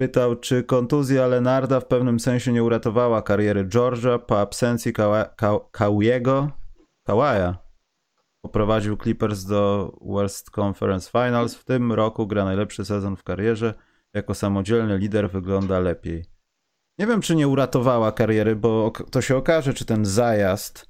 Pytał, 0.00 0.36
czy 0.36 0.64
kontuzja 0.64 1.26
Lenarda 1.26 1.80
w 1.80 1.86
pewnym 1.86 2.20
sensie 2.20 2.52
nie 2.52 2.64
uratowała 2.64 3.22
kariery 3.22 3.64
George'a 3.64 4.18
po 4.18 4.40
absencji 4.40 4.92
Kawiego? 5.72 6.50
Kawaja. 7.06 7.58
Poprowadził 8.44 8.96
Clippers 8.96 9.44
do 9.44 9.92
West 10.16 10.50
Conference 10.58 11.10
Finals. 11.10 11.54
W 11.54 11.64
tym 11.64 11.92
roku 11.92 12.26
gra 12.26 12.44
najlepszy 12.44 12.84
sezon 12.84 13.16
w 13.16 13.22
karierze. 13.22 13.74
Jako 14.14 14.34
samodzielny 14.34 14.98
lider 14.98 15.30
wygląda 15.30 15.80
lepiej. 15.80 16.24
Nie 16.98 17.06
wiem, 17.06 17.20
czy 17.20 17.36
nie 17.36 17.48
uratowała 17.48 18.12
kariery, 18.12 18.56
bo 18.56 18.92
to 19.10 19.20
się 19.20 19.36
okaże, 19.36 19.74
czy 19.74 19.84
ten 19.84 20.04
zajazd 20.04 20.88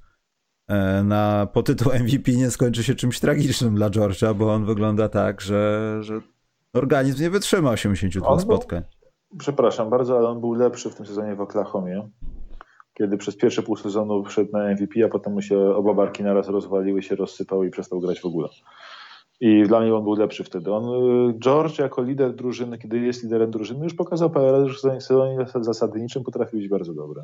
E, 0.69 1.03
na, 1.03 1.47
po 1.53 1.63
tytuł 1.63 1.91
MVP 1.93 2.31
nie 2.31 2.51
skończy 2.51 2.83
się 2.83 2.95
czymś 2.95 3.19
tragicznym 3.19 3.75
dla 3.75 3.89
George'a, 3.89 4.35
bo 4.35 4.53
on 4.53 4.65
wygląda 4.65 5.09
tak, 5.09 5.41
że, 5.41 5.97
że 6.01 6.21
organizm 6.73 7.21
nie 7.21 7.29
wytrzyma 7.29 7.71
82 7.71 8.27
on 8.27 8.39
spotkań. 8.39 8.83
Przepraszam 9.37 9.89
bardzo, 9.89 10.17
ale 10.17 10.27
on 10.27 10.39
był 10.39 10.53
lepszy 10.53 10.89
w 10.89 10.95
tym 10.95 11.05
sezonie 11.05 11.35
w 11.35 11.41
Oklahomie, 11.41 12.09
kiedy 12.93 13.17
przez 13.17 13.37
pierwsze 13.37 13.63
pół 13.63 13.75
sezonu 13.75 14.23
wszedł 14.23 14.51
na 14.51 14.69
MVP, 14.69 15.05
a 15.05 15.09
potem 15.09 15.33
mu 15.33 15.41
się 15.41 15.75
oba 15.75 15.93
barki 15.93 16.23
naraz 16.23 16.47
rozwaliły, 16.47 17.03
się 17.03 17.15
rozsypały 17.15 17.67
i 17.67 17.71
przestał 17.71 17.99
grać 17.99 18.21
w 18.21 18.25
ogóle. 18.25 18.49
I 19.41 19.63
dla 19.63 19.79
mnie 19.79 19.95
on 19.95 20.03
był 20.03 20.13
lepszy 20.13 20.43
wtedy. 20.43 20.73
On, 20.73 20.85
y, 21.29 21.39
George 21.39 21.79
jako 21.79 22.01
lider 22.01 22.35
drużyny, 22.35 22.77
kiedy 22.77 22.99
jest 22.99 23.23
liderem 23.23 23.51
drużyny, 23.51 23.83
już 23.83 23.93
pokazał 23.93 24.29
parę 24.29 24.69
że 24.69 24.99
w 24.99 25.03
sezonie 25.03 25.45
zasadniczym 25.61 26.23
potrafi 26.23 26.57
być 26.57 26.67
bardzo 26.67 26.93
dobry. 26.93 27.21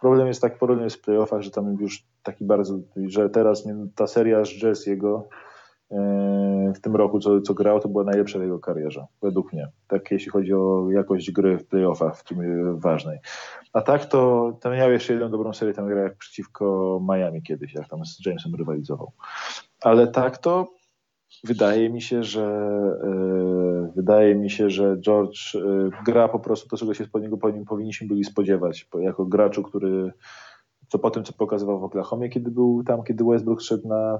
Problem 0.00 0.26
jest 0.26 0.42
tak, 0.42 0.58
problem 0.58 0.84
jest 0.84 0.96
w 0.96 1.00
playoffach, 1.00 1.42
że 1.42 1.50
tam 1.50 1.76
już 1.80 2.04
taki 2.22 2.44
bardzo, 2.44 2.78
że 2.96 3.30
teraz 3.30 3.64
ta 3.94 4.06
seria 4.06 4.44
z 4.44 4.48
Jazz 4.48 4.86
jego 4.86 5.28
w 6.74 6.80
tym 6.80 6.96
roku, 6.96 7.20
co, 7.20 7.40
co 7.40 7.54
grał, 7.54 7.80
to 7.80 7.88
była 7.88 8.04
najlepsza 8.04 8.38
w 8.38 8.42
jego 8.42 8.58
karierze, 8.58 9.06
według 9.22 9.52
mnie. 9.52 9.68
Tak 9.88 10.10
jeśli 10.10 10.30
chodzi 10.30 10.54
o 10.54 10.90
jakość 10.90 11.30
gry 11.30 11.58
w 11.58 11.66
playoffach, 11.66 12.18
w 12.18 12.24
tym 12.24 12.38
ważnej. 12.80 13.18
A 13.72 13.80
tak 13.82 14.06
to 14.06 14.52
tam 14.60 14.72
miał 14.72 14.92
jeszcze 14.92 15.12
jedną 15.12 15.30
dobrą 15.30 15.52
serię, 15.52 15.74
tam 15.74 15.88
grał 15.88 16.08
przeciwko 16.18 17.00
Miami 17.08 17.42
kiedyś, 17.42 17.74
jak 17.74 17.88
tam 17.88 18.06
z 18.06 18.26
Jamesem 18.26 18.54
rywalizował. 18.54 19.12
Ale 19.80 20.06
tak 20.06 20.38
to 20.38 20.68
wydaje 21.44 21.90
mi 21.90 22.02
się, 22.02 22.22
że 22.22 22.70
yy, 23.04 23.92
wydaje 23.96 24.34
mi 24.34 24.50
się, 24.50 24.70
że 24.70 24.96
George 25.00 25.54
yy, 25.54 25.90
gra 26.04 26.28
po 26.28 26.38
prostu 26.38 26.68
to, 26.68 26.76
czego 26.76 26.94
się 26.94 27.06
po 27.06 27.18
niego 27.18 27.38
powinniśmy 27.68 28.08
byli 28.08 28.24
spodziewać, 28.24 28.88
jako 29.00 29.26
graczu, 29.26 29.62
który 29.62 30.12
co 30.88 30.98
po 30.98 31.10
tym, 31.10 31.24
co 31.24 31.32
pokazywał 31.32 31.80
w 31.80 31.84
Oklahomie, 31.84 32.28
kiedy 32.28 32.50
był 32.50 32.82
tam, 32.84 33.02
kiedy 33.02 33.24
Westbrook 33.24 33.60
szedł 33.60 33.88
na 33.88 34.18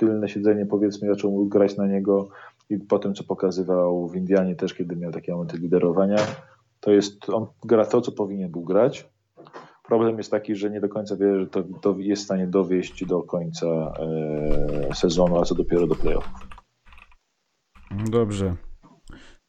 tylne 0.00 0.28
siedzenie, 0.28 0.66
powiedzmy, 0.66 1.08
zaczął 1.08 1.46
grać 1.46 1.76
na 1.76 1.86
niego 1.86 2.28
i 2.70 2.78
po 2.78 2.98
tym, 2.98 3.14
co 3.14 3.24
pokazywał 3.24 4.08
w 4.08 4.16
Indianie 4.16 4.56
też, 4.56 4.74
kiedy 4.74 4.96
miał 4.96 5.12
takie 5.12 5.32
momenty 5.32 5.58
liderowania, 5.58 6.16
to 6.80 6.90
jest, 6.90 7.30
on 7.30 7.46
gra 7.64 7.86
to, 7.86 8.00
co 8.00 8.12
powinien 8.12 8.50
był 8.50 8.62
grać. 8.62 9.08
Problem 9.84 10.18
jest 10.18 10.30
taki, 10.30 10.56
że 10.56 10.70
nie 10.70 10.80
do 10.80 10.88
końca 10.88 11.16
wie, 11.16 11.40
że 11.40 11.46
to, 11.46 11.62
to 11.80 11.96
jest 11.98 12.22
w 12.22 12.24
stanie 12.24 12.46
dowieść 12.46 13.04
do 13.04 13.22
końca 13.22 13.66
e, 13.66 14.94
sezonu, 14.94 15.40
a 15.40 15.44
co 15.44 15.54
dopiero 15.54 15.86
do 15.86 15.94
playoffów. 15.94 16.48
Dobrze. 18.10 18.56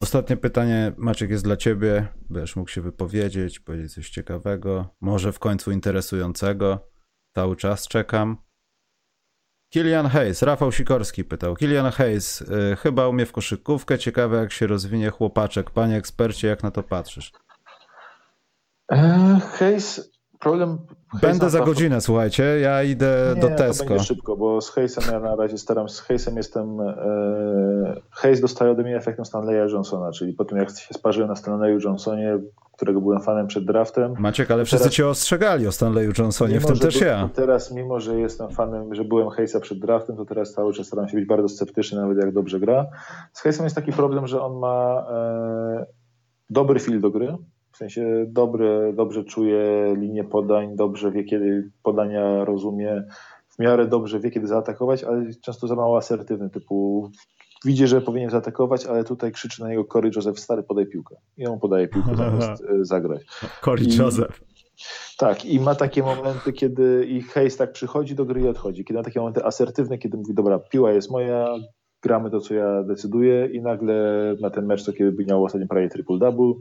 Ostatnie 0.02 0.36
pytanie, 0.36 0.92
Maciek, 0.96 1.30
jest 1.30 1.44
dla 1.44 1.56
ciebie. 1.56 2.08
Będziesz 2.30 2.56
mógł 2.56 2.70
się 2.70 2.80
wypowiedzieć, 2.80 3.60
powiedzieć 3.60 3.94
coś 3.94 4.10
ciekawego, 4.10 4.88
może 5.00 5.32
w 5.32 5.38
końcu 5.38 5.70
interesującego. 5.70 6.78
Cały 7.34 7.56
czas 7.56 7.88
czekam. 7.88 8.36
Kilian 9.72 10.06
Hayes, 10.06 10.42
Rafał 10.42 10.72
Sikorski 10.72 11.24
pytał. 11.24 11.56
Kilian 11.56 11.90
Hayes, 11.90 12.40
y, 12.40 12.76
chyba 12.76 13.08
umie 13.08 13.26
w 13.26 13.32
koszykówkę. 13.32 13.98
Ciekawe, 13.98 14.36
jak 14.36 14.52
się 14.52 14.66
rozwinie 14.66 15.10
chłopaczek. 15.10 15.70
Panie 15.70 15.96
ekspercie, 15.96 16.48
jak 16.48 16.62
na 16.62 16.70
to 16.70 16.82
patrzysz? 16.82 17.32
E, 18.92 19.40
Hayes 19.58 20.10
problem. 20.42 20.78
Będę 21.20 21.50
za 21.50 21.60
godzinę, 21.60 22.00
słuchajcie. 22.00 22.44
Ja 22.44 22.82
idę 22.82 23.32
nie, 23.34 23.40
do 23.40 23.48
Tesco. 23.48 23.84
To 23.84 23.90
będzie 23.90 24.04
szybko, 24.04 24.36
bo 24.36 24.60
z 24.60 24.70
Hayesem 24.70 25.04
ja 25.12 25.20
na 25.20 25.36
razie 25.36 25.58
staram 25.58 25.88
Z 25.88 26.00
Hayesem 26.00 26.36
jestem. 26.36 26.80
E, 26.80 28.00
Hayes 28.10 28.40
dostaje 28.40 28.70
ode 28.70 28.82
mnie 28.82 28.96
efektem 28.96 29.24
Stanleya 29.24 29.72
Johnsona, 29.72 30.12
czyli 30.12 30.32
po 30.32 30.44
tym 30.44 30.58
jak 30.58 30.70
się 30.70 30.94
sparzyłem 30.94 31.28
na 31.28 31.36
Stanleyu 31.36 31.78
Johnsonie, 31.84 32.38
którego 32.76 33.00
byłem 33.00 33.20
fanem 33.20 33.46
przed 33.46 33.64
draftem. 33.64 34.14
Maciek, 34.18 34.50
ale 34.50 34.64
wszyscy 34.64 34.84
teraz, 34.84 34.96
cię 34.96 35.08
ostrzegali 35.08 35.66
o 35.66 35.72
Stanleyu 35.72 36.12
Johnsonie, 36.18 36.60
w 36.60 36.66
tym 36.66 36.78
też 36.78 37.00
ja. 37.00 37.28
Teraz, 37.34 37.72
mimo 37.72 38.00
że 38.00 38.20
jestem 38.20 38.50
fanem, 38.50 38.94
że 38.94 39.04
byłem 39.04 39.28
Hayesa 39.28 39.60
przed 39.60 39.78
draftem, 39.78 40.16
to 40.16 40.24
teraz 40.24 40.52
cały 40.52 40.72
czas 40.72 40.86
staram 40.86 41.08
się 41.08 41.16
być 41.16 41.26
bardzo 41.26 41.48
sceptyczny, 41.48 42.00
nawet 42.00 42.18
jak 42.18 42.32
dobrze 42.32 42.60
gra. 42.60 42.86
Z 43.32 43.40
Hayesem 43.40 43.64
jest 43.64 43.76
taki 43.76 43.92
problem, 43.92 44.26
że 44.26 44.42
on 44.42 44.58
ma 44.58 45.06
e, 45.10 45.86
dobry 46.50 46.80
feel 46.80 47.00
do 47.00 47.10
gry, 47.10 47.36
w 47.72 47.76
sensie 47.76 48.24
dobry, 48.28 48.92
dobrze 48.96 49.24
czuje 49.24 49.94
linię 49.98 50.24
podań, 50.24 50.76
dobrze 50.76 51.12
wie, 51.12 51.24
kiedy 51.24 51.70
podania 51.82 52.44
rozumie, 52.44 53.04
w 53.48 53.58
miarę 53.58 53.86
dobrze 53.86 54.20
wie, 54.20 54.30
kiedy 54.30 54.46
zaatakować, 54.46 55.04
ale 55.04 55.24
często 55.40 55.66
za 55.66 55.74
mało 55.74 55.96
asertywny, 55.96 56.50
typu 56.50 57.10
widzi, 57.64 57.86
że 57.86 58.00
powinien 58.00 58.30
zaatakować, 58.30 58.86
ale 58.86 59.04
tutaj 59.04 59.32
krzyczy 59.32 59.62
na 59.62 59.68
niego 59.68 59.84
Cory 59.84 60.10
Joseph, 60.16 60.40
stary 60.40 60.62
podaj 60.62 60.86
piłkę. 60.86 61.16
I 61.38 61.46
on 61.46 61.60
podaje 61.60 61.88
piłkę 61.88 62.16
zamiast 62.16 62.64
e, 62.64 62.84
zagrać. 62.84 63.22
Cory 63.60 63.84
Joseph. 63.98 64.40
Tak, 65.18 65.44
i 65.44 65.60
ma 65.60 65.74
takie 65.74 66.02
momenty, 66.02 66.52
kiedy 66.52 67.06
i 67.08 67.22
Hayes 67.22 67.56
tak 67.56 67.72
przychodzi 67.72 68.14
do 68.14 68.24
gry 68.24 68.40
i 68.40 68.48
odchodzi. 68.48 68.84
Kiedy 68.84 68.98
ma 68.98 69.04
takie 69.04 69.20
momenty 69.20 69.44
asertywne, 69.44 69.98
kiedy 69.98 70.16
mówi, 70.16 70.34
dobra, 70.34 70.58
piła 70.58 70.92
jest 70.92 71.10
moja, 71.10 71.54
gramy 72.02 72.30
to, 72.30 72.40
co 72.40 72.54
ja 72.54 72.82
decyduję 72.82 73.46
i 73.46 73.62
nagle 73.62 73.94
na 74.40 74.50
ten 74.50 74.66
mecz, 74.66 74.82
co 74.82 74.92
kiedy 74.92 75.12
by 75.12 75.24
miał 75.24 75.44
ostatnio 75.44 75.66
prawie 75.66 75.88
triple-double, 75.88 76.54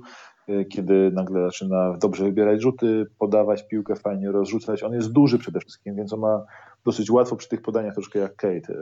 kiedy 0.70 1.12
nagle 1.12 1.46
zaczyna 1.46 1.98
dobrze 1.98 2.24
wybierać 2.24 2.62
rzuty, 2.62 3.06
podawać 3.20 3.68
piłkę, 3.68 3.96
fajnie 3.96 4.32
rozrzucać. 4.32 4.84
On 4.84 4.94
jest 4.94 5.12
duży 5.12 5.40
przede 5.40 5.60
wszystkim, 5.60 5.96
więc 5.96 6.14
on 6.14 6.20
ma 6.20 6.46
dosyć 6.86 7.12
łatwo 7.12 7.36
przy 7.36 7.50
tych 7.50 7.62
podaniach, 7.62 7.94
troszkę 7.94 8.20
jak 8.20 8.36
Kate. 8.36 8.74
E, 8.74 8.78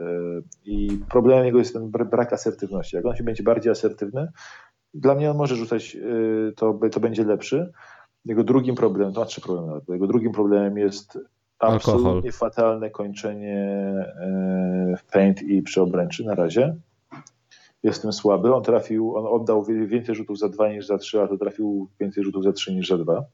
I 0.66 1.00
problemem 1.10 1.46
jego 1.46 1.60
jest 1.60 1.74
ten 1.74 1.90
brak 1.92 2.34
asertywności. 2.34 2.96
Jak 2.96 3.06
on 3.06 3.16
się 3.16 3.24
będzie 3.24 3.44
bardziej 3.44 3.72
asertywny, 3.72 4.28
dla 4.94 5.16
mnie 5.16 5.32
on 5.32 5.38
może 5.38 5.56
rzucać, 5.56 5.96
e, 5.96 6.52
to, 6.52 6.80
to 6.92 7.00
będzie 7.00 7.24
lepszy. 7.24 7.72
Jego 8.26 8.44
drugim 8.44 8.76
problemem, 8.76 9.14
to 9.14 9.20
ma 9.20 9.26
trzy 9.26 9.42
problemy 9.42 9.68
nawet, 9.68 9.90
jego 9.90 10.08
drugim 10.08 10.32
problemem 10.32 10.78
jest 10.78 11.20
absolutnie 11.60 12.10
Alkohol. 12.10 12.32
fatalne 12.32 12.90
kończenie 12.90 13.80
w 14.98 15.12
paint 15.12 15.42
i 15.42 15.62
przy 15.62 15.82
obręczy 15.82 16.26
na 16.26 16.36
razie 16.36 16.76
jestem 17.84 18.14
słaby. 18.14 18.56
On 18.56 18.64
trafił, 18.64 19.16
on 19.16 19.42
oddał 19.42 19.64
więcej 19.64 20.16
rzutów 20.16 20.40
za 20.40 20.50
dwa 20.50 20.70
niż 20.70 20.86
za 20.86 20.98
trzy, 20.98 21.22
a 21.22 21.28
to 21.28 21.38
trafił 21.38 21.90
więcej 22.00 22.24
rzutów 22.24 22.44
za 22.44 22.54
trzy 22.54 22.76
niż 22.76 22.88
za 22.88 22.98
dwa. 22.98 23.26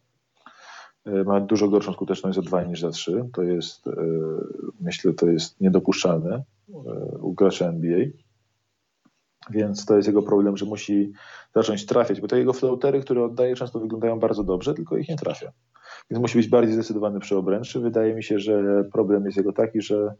E, 1.05 1.23
ma 1.23 1.41
dużo 1.41 1.69
gorszą 1.69 1.93
skuteczność 1.93 2.35
za 2.35 2.41
dwa 2.41 2.63
niż 2.63 2.79
za 2.79 2.89
trzy. 2.89 3.29
To 3.33 3.43
jest, 3.43 3.87
e, 3.87 3.91
myślę, 4.81 5.13
to 5.13 5.29
jest 5.29 5.61
niedopuszczalne 5.61 6.43
e, 6.69 6.73
u 7.17 7.33
gracza 7.33 7.67
NBA. 7.67 8.05
Więc 9.49 9.85
to 9.85 9.95
jest 9.95 10.07
jego 10.07 10.23
problem, 10.23 10.57
że 10.57 10.65
musi 10.65 11.11
zacząć 11.55 11.85
trafiać, 11.85 12.21
bo 12.21 12.27
te 12.27 12.39
jego 12.39 12.53
floatery, 12.53 13.01
które 13.01 13.23
oddaje, 13.23 13.55
często 13.55 13.79
wyglądają 13.79 14.19
bardzo 14.19 14.43
dobrze, 14.43 14.73
tylko 14.73 14.97
ich 14.97 15.09
nie 15.09 15.15
trafia. 15.15 15.51
Więc 16.09 16.21
musi 16.21 16.37
być 16.37 16.47
bardziej 16.47 16.73
zdecydowany 16.73 17.19
przy 17.19 17.37
obręczy. 17.37 17.79
Wydaje 17.79 18.15
mi 18.15 18.23
się, 18.23 18.39
że 18.39 18.83
problem 18.91 19.25
jest 19.25 19.37
jego 19.37 19.53
taki, 19.53 19.81
że 19.81 20.15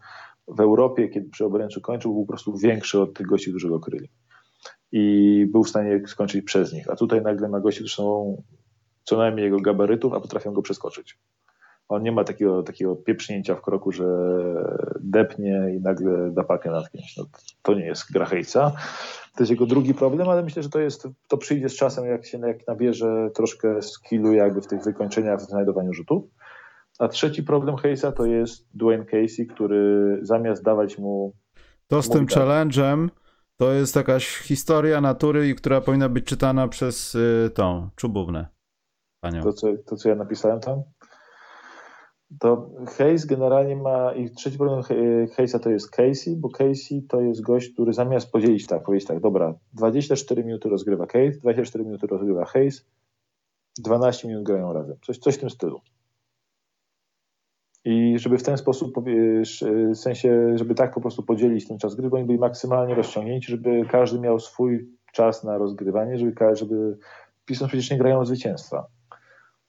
w 0.47 0.59
Europie, 0.59 1.09
kiedy 1.09 1.29
przy 1.29 1.45
obręczy 1.45 1.81
kończył, 1.81 2.13
był 2.13 2.25
po 2.25 2.27
prostu 2.27 2.57
większy 2.57 3.01
od 3.01 3.13
tych 3.13 3.27
gości, 3.27 3.49
którzy 3.49 3.69
go 3.69 3.79
kryli. 3.79 4.09
I 4.91 5.45
był 5.51 5.63
w 5.63 5.69
stanie 5.69 6.01
skończyć 6.07 6.45
przez 6.45 6.73
nich. 6.73 6.89
A 6.89 6.95
tutaj 6.95 7.21
nagle 7.21 7.49
ma 7.49 7.59
gości, 7.59 7.79
którzy 7.79 7.95
są 7.95 8.37
co 9.03 9.17
najmniej 9.17 9.45
jego 9.45 9.59
gabarytów, 9.59 10.13
a 10.13 10.19
potrafią 10.19 10.53
go 10.53 10.61
przeskoczyć. 10.61 11.17
On 11.87 12.03
nie 12.03 12.11
ma 12.11 12.23
takiego, 12.23 12.63
takiego 12.63 12.95
pieprznięcia 12.95 13.55
w 13.55 13.61
kroku, 13.61 13.91
że 13.91 14.05
depnie 14.99 15.73
i 15.77 15.81
nagle 15.81 16.31
da 16.31 16.43
pakę 16.43 16.71
nad 16.71 16.91
kimś. 16.91 17.17
No, 17.17 17.25
to 17.61 17.73
nie 17.73 17.85
jest 17.85 18.11
gra 18.11 18.25
hejca. 18.25 18.71
To 19.35 19.43
jest 19.43 19.51
jego 19.51 19.65
drugi 19.65 19.93
problem, 19.93 20.29
ale 20.29 20.43
myślę, 20.43 20.63
że 20.63 20.69
to, 20.69 20.79
jest, 20.79 21.07
to 21.27 21.37
przyjdzie 21.37 21.69
z 21.69 21.75
czasem, 21.75 22.05
jak 22.05 22.25
się 22.25 22.39
jak 22.39 22.67
nabierze 22.67 23.29
troszkę 23.35 23.81
skillu 23.81 24.33
jakby 24.33 24.61
w 24.61 24.67
tych 24.67 24.83
wykończeniach, 24.83 25.39
w 25.39 25.49
znajdowaniu 25.49 25.93
rzutów. 25.93 26.23
A 26.99 27.07
trzeci 27.07 27.43
problem 27.43 27.75
Hayesa 27.75 28.11
to 28.11 28.25
jest 28.25 28.67
Dwayne 28.73 29.05
Casey, 29.05 29.47
który 29.47 30.19
zamiast 30.21 30.63
dawać 30.63 30.97
mu. 30.97 31.33
To 31.87 32.01
z 32.01 32.09
tym 32.09 32.25
challenge'em 32.25 33.09
to 33.57 33.71
jest 33.71 33.95
jakaś 33.95 34.27
historia 34.27 35.01
natury, 35.01 35.55
która 35.55 35.81
powinna 35.81 36.09
być 36.09 36.25
czytana 36.25 36.67
przez 36.67 37.15
y, 37.15 37.51
tą 37.53 37.89
czubównę. 37.95 38.47
Panią. 39.21 39.43
To 39.43 39.53
co, 39.53 39.67
to, 39.85 39.95
co 39.95 40.09
ja 40.09 40.15
napisałem 40.15 40.59
tam? 40.59 40.83
To 42.39 42.69
Hayes 42.97 43.25
generalnie 43.25 43.75
ma. 43.75 44.13
I 44.13 44.31
trzeci 44.31 44.57
problem 44.57 44.83
Hayesa 45.35 45.59
to 45.59 45.69
jest 45.69 45.89
Casey, 45.89 46.37
bo 46.37 46.49
Casey 46.49 47.03
to 47.09 47.21
jest 47.21 47.41
gość, 47.41 47.73
który 47.73 47.93
zamiast 47.93 48.31
podzielić 48.31 48.67
tak, 48.67 48.83
powiedzieć 48.83 49.07
tak, 49.07 49.19
dobra, 49.19 49.53
24 49.73 50.43
minuty 50.43 50.69
rozgrywa 50.69 51.05
Hayes, 51.05 51.39
24 51.39 51.85
minuty 51.85 52.07
rozgrywa 52.07 52.45
Hayes, 52.45 52.85
12 53.79 54.27
minut 54.27 54.43
grają 54.43 54.73
razem. 54.73 54.97
Coś, 55.01 55.17
coś 55.17 55.35
w 55.35 55.39
tym 55.39 55.49
stylu. 55.49 55.81
I 57.85 58.19
żeby 58.19 58.37
w 58.37 58.43
ten 58.43 58.57
sposób, 58.57 58.95
w 59.93 59.97
sensie, 59.97 60.57
żeby 60.57 60.75
tak 60.75 60.93
po 60.93 61.01
prostu 61.01 61.23
podzielić 61.23 61.67
ten 61.67 61.77
czas 61.77 61.95
gry, 61.95 62.09
bo 62.09 62.17
oni 62.17 62.25
byli 62.25 62.39
maksymalnie 62.39 62.95
rozciągnięci, 62.95 63.51
żeby 63.51 63.85
każdy 63.91 64.19
miał 64.19 64.39
swój 64.39 64.89
czas 65.13 65.43
na 65.43 65.57
rozgrywanie, 65.57 66.17
żeby, 66.17 66.33
żeby 66.53 66.97
Pistons 67.45 67.69
przecież 67.69 67.91
nie 67.91 67.97
grają 67.97 68.25
zwycięstwa. 68.25 68.87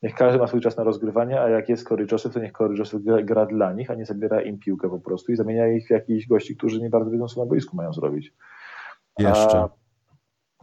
Niech 0.03 0.15
każdy 0.15 0.39
ma 0.39 0.47
swój 0.47 0.61
czas 0.61 0.77
na 0.77 0.85
rozgrywanie, 0.85 1.41
a 1.41 1.49
jak 1.49 1.69
jest 1.69 1.89
Corey 1.89 2.07
Joseph, 2.13 2.35
to 2.35 2.41
niech 2.41 2.53
Corey 2.53 2.79
Joseph 2.79 3.03
gra, 3.03 3.23
gra, 3.23 3.47
dla 3.47 3.73
nich, 3.73 3.91
a 3.91 3.95
nie 3.95 4.05
zabiera 4.05 4.43
im 4.43 4.59
piłkę 4.59 4.91
po 4.91 5.01
prostu 5.01 5.33
i 5.33 5.37
zamienia 5.37 5.69
ich 5.69 5.87
w 5.87 5.91
jakichś 5.91 6.27
gości, 6.27 6.57
którzy 6.57 6.81
nie 6.81 6.91
bardzo 6.91 7.11
wiedzą, 7.11 7.27
co 7.27 7.41
na 7.41 7.47
boisku 7.47 7.77
mają 7.77 7.93
zrobić. 7.93 8.33
Jeszcze. 9.19 9.59
A, 9.59 9.69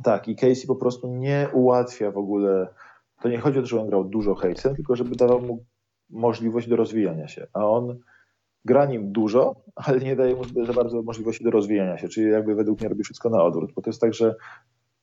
tak, 0.04 0.28
i 0.28 0.36
Casey 0.36 0.68
po 0.68 0.76
prostu 0.76 1.08
nie 1.08 1.48
ułatwia 1.54 2.12
w 2.12 2.18
ogóle. 2.18 2.68
To 3.22 3.30
nie 3.30 3.38
chodzi 3.38 3.60
o 3.60 3.62
to, 3.62 3.68
że 3.68 3.82
on 3.82 3.88
grał 3.88 4.04
dużo 4.04 4.36
hejsem, 4.36 4.76
tylko 4.76 4.96
żeby 4.96 5.16
dawał 5.16 5.42
mu 5.42 5.66
możliwość 6.14 6.68
do 6.68 6.76
rozwijania 6.76 7.28
się, 7.28 7.48
a 7.54 7.70
on 7.70 8.00
gra 8.66 8.86
nim 8.86 9.12
dużo, 9.12 9.56
ale 9.76 10.00
nie 10.00 10.16
daje 10.16 10.36
mu 10.36 10.44
za 10.66 10.74
bardzo 10.74 11.02
możliwości 11.02 11.44
do 11.44 11.52
rozwijania 11.52 11.98
się, 11.98 12.08
czyli 12.08 12.32
jakby 12.32 12.56
według 12.56 12.80
mnie 12.80 12.90
robi 12.90 13.04
wszystko 13.04 13.30
na 13.30 13.44
odwrót, 13.44 13.72
bo 13.76 13.82
to 13.82 13.90
jest 13.90 14.02
tak, 14.02 14.14
że 14.14 14.36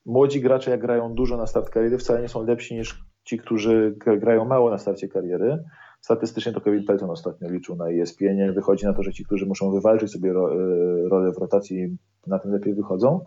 młodzi 0.06 0.40
gracze 0.40 0.70
jak 0.70 0.80
grają 0.80 1.14
dużo 1.14 1.36
na 1.36 1.46
start 1.46 1.70
kariery 1.70 1.98
wcale 1.98 2.22
nie 2.22 2.28
są 2.28 2.44
lepsi 2.44 2.74
niż 2.74 3.04
ci, 3.24 3.38
którzy 3.38 3.94
grają 4.18 4.44
mało 4.44 4.70
na 4.70 4.78
starcie 4.78 5.08
kariery. 5.08 5.64
Statystycznie 6.00 6.52
to 6.52 6.60
Kevin 6.60 6.84
Pelton 6.84 7.10
ostatnio 7.10 7.50
liczył 7.50 7.76
na 7.76 7.90
ESPN. 7.90 8.54
Wychodzi 8.54 8.86
na 8.86 8.92
to, 8.92 9.02
że 9.02 9.12
ci, 9.12 9.24
którzy 9.24 9.46
muszą 9.46 9.70
wywalczyć 9.70 10.12
sobie 10.12 10.32
ro, 10.32 10.54
e, 10.54 10.56
rolę 11.08 11.32
w 11.32 11.38
rotacji, 11.38 11.96
na 12.26 12.38
tym 12.38 12.52
lepiej 12.52 12.74
wychodzą. 12.74 13.24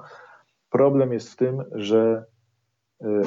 Problem 0.70 1.14
jest 1.14 1.30
w 1.30 1.36
tym, 1.36 1.64
że 1.72 2.26
e, 3.02 3.22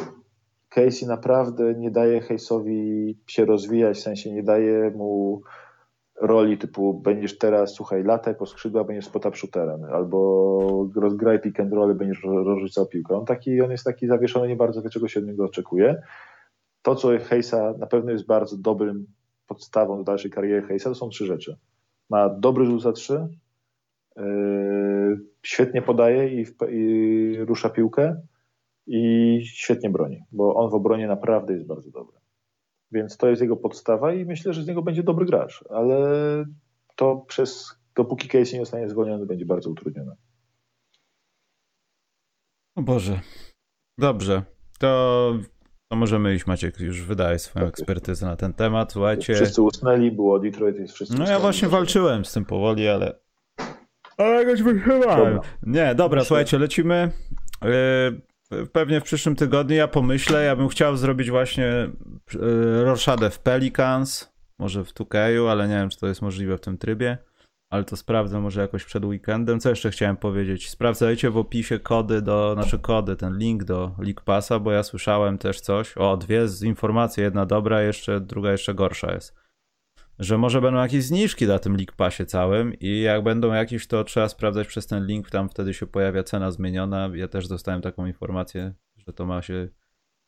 Casey 0.76 1.06
naprawdę 1.06 1.74
nie 1.74 1.90
daje 1.90 2.20
Hayesowi 2.20 3.18
się 3.26 3.44
rozwijać, 3.44 3.96
w 3.96 4.02
sensie 4.02 4.32
nie 4.32 4.42
daje 4.42 4.90
mu 4.90 5.42
roli 6.20 6.58
typu 6.58 6.94
będziesz 6.94 7.38
teraz, 7.38 7.74
słuchaj, 7.74 8.04
lataj 8.04 8.34
po 8.34 8.46
skrzydłach, 8.46 8.86
będziesz 8.86 9.04
spot 9.04 9.36
shooterem, 9.36 9.84
albo 9.84 10.90
rozgraj 10.96 11.40
pick 11.40 11.60
and 11.60 11.72
roll, 11.72 11.94
będziesz 11.94 12.22
rozrzucał 12.24 12.86
piłkę. 12.86 13.16
On, 13.16 13.24
taki, 13.24 13.60
on 13.60 13.70
jest 13.70 13.84
taki 13.84 14.06
zawieszony, 14.06 14.48
nie 14.48 14.56
bardzo 14.56 14.82
wie, 14.82 14.90
czego 14.90 15.08
się 15.08 15.20
od 15.20 15.26
niego 15.26 15.44
oczekuje. 15.44 16.02
To, 16.82 16.94
co 16.94 17.08
Hejsa 17.18 17.74
na 17.78 17.86
pewno 17.86 18.10
jest 18.10 18.26
bardzo 18.26 18.56
dobrym 18.56 19.06
podstawą 19.46 19.98
do 19.98 20.04
dalszej 20.04 20.30
kariery 20.30 20.62
Hejsa, 20.62 20.90
to 20.90 20.94
są 20.94 21.08
trzy 21.08 21.26
rzeczy. 21.26 21.56
Ma 22.10 22.28
dobry 22.28 22.66
rzut 22.66 22.82
za 22.82 22.92
trzy, 22.92 23.28
yy, 24.16 25.20
świetnie 25.42 25.82
podaje 25.82 26.42
i, 26.42 26.46
i 26.70 27.36
rusza 27.38 27.70
piłkę 27.70 28.16
i 28.86 29.40
świetnie 29.44 29.90
broni, 29.90 30.22
bo 30.32 30.54
on 30.54 30.70
w 30.70 30.74
obronie 30.74 31.06
naprawdę 31.06 31.54
jest 31.54 31.66
bardzo 31.66 31.90
dobry. 31.90 32.16
Więc 32.92 33.16
to 33.16 33.28
jest 33.28 33.42
jego 33.42 33.56
podstawa 33.56 34.12
i 34.12 34.24
myślę, 34.24 34.52
że 34.52 34.62
z 34.62 34.66
niego 34.66 34.82
będzie 34.82 35.02
dobry 35.02 35.26
gracz, 35.26 35.64
ale 35.70 35.98
to 36.96 37.16
przez, 37.16 37.78
dopóki 37.96 38.28
Casey 38.28 38.54
nie 38.54 38.60
zostanie 38.60 38.88
zwolniony, 38.88 39.26
będzie 39.26 39.46
bardzo 39.46 39.70
utrudnione. 39.70 40.16
O 42.76 42.82
Boże. 42.82 43.20
Dobrze. 43.98 44.42
To, 44.78 45.32
to 45.88 45.96
możemy 45.96 46.34
iść, 46.34 46.46
Maciek, 46.46 46.80
już 46.80 47.02
wydaje 47.02 47.38
swoją 47.38 47.66
tak 47.66 47.74
ekspertyzę 47.74 48.26
na 48.26 48.36
ten 48.36 48.52
temat. 48.54 48.92
Słuchajcie. 48.92 49.34
Wszyscy 49.34 49.62
usnęli, 49.62 50.10
było 50.10 50.38
Detroit, 50.38 50.76
jest 50.76 50.94
wszyscy 50.94 51.18
No 51.18 51.30
ja 51.30 51.38
właśnie 51.38 51.68
walczyłem 51.68 52.24
z 52.24 52.32
tym 52.32 52.44
powoli, 52.44 52.88
ale... 52.88 53.18
Ale 54.16 54.44
jakoś 54.44 54.62
wychylałem. 54.62 55.40
Nie, 55.62 55.94
dobra, 55.94 56.24
słuchajcie, 56.24 56.58
lecimy. 56.58 57.10
Yy, 57.64 58.20
Pewnie 58.72 59.00
w 59.00 59.04
przyszłym 59.04 59.36
tygodniu 59.36 59.76
ja 59.76 59.88
pomyślę, 59.88 60.44
ja 60.44 60.56
bym 60.56 60.68
chciał 60.68 60.96
zrobić 60.96 61.30
właśnie 61.30 61.66
e, 61.66 61.90
roszadę 62.84 63.30
w 63.30 63.38
Pelicans, 63.38 64.32
może 64.58 64.84
w 64.84 64.92
Tukeju, 64.92 65.46
ale 65.46 65.68
nie 65.68 65.74
wiem, 65.74 65.88
czy 65.88 65.98
to 65.98 66.06
jest 66.06 66.22
możliwe 66.22 66.58
w 66.58 66.60
tym 66.60 66.78
trybie, 66.78 67.18
ale 67.70 67.84
to 67.84 67.96
sprawdzę 67.96 68.40
może 68.40 68.60
jakoś 68.60 68.84
przed 68.84 69.04
weekendem. 69.04 69.60
Co 69.60 69.70
jeszcze 69.70 69.90
chciałem 69.90 70.16
powiedzieć? 70.16 70.70
Sprawdzajcie 70.70 71.30
w 71.30 71.36
opisie 71.36 71.78
kody 71.78 72.22
do, 72.22 72.54
znaczy 72.54 72.78
kody, 72.78 73.16
ten 73.16 73.38
link 73.38 73.64
do 73.64 73.94
League 73.98 74.22
Passa, 74.24 74.58
bo 74.58 74.72
ja 74.72 74.82
słyszałem 74.82 75.38
też 75.38 75.60
coś, 75.60 75.96
o 75.96 76.16
dwie 76.16 76.46
informacje, 76.62 77.24
jedna 77.24 77.46
dobra, 77.46 77.82
jeszcze 77.82 78.20
druga 78.20 78.52
jeszcze 78.52 78.74
gorsza 78.74 79.12
jest 79.12 79.45
że 80.18 80.38
może 80.38 80.60
będą 80.60 80.80
jakieś 80.80 81.04
zniżki 81.04 81.46
na 81.46 81.58
tym 81.58 81.76
League 81.76 81.92
Passie 81.96 82.26
całym 82.26 82.74
i 82.74 83.00
jak 83.00 83.22
będą 83.22 83.52
jakieś, 83.52 83.86
to 83.86 84.04
trzeba 84.04 84.28
sprawdzać 84.28 84.68
przez 84.68 84.86
ten 84.86 85.06
link, 85.06 85.30
tam 85.30 85.48
wtedy 85.48 85.74
się 85.74 85.86
pojawia 85.86 86.22
cena 86.22 86.50
zmieniona. 86.50 87.10
Ja 87.14 87.28
też 87.28 87.48
dostałem 87.48 87.80
taką 87.80 88.06
informację, 88.06 88.74
że 88.96 89.12
to 89.12 89.26
ma 89.26 89.42
się 89.42 89.68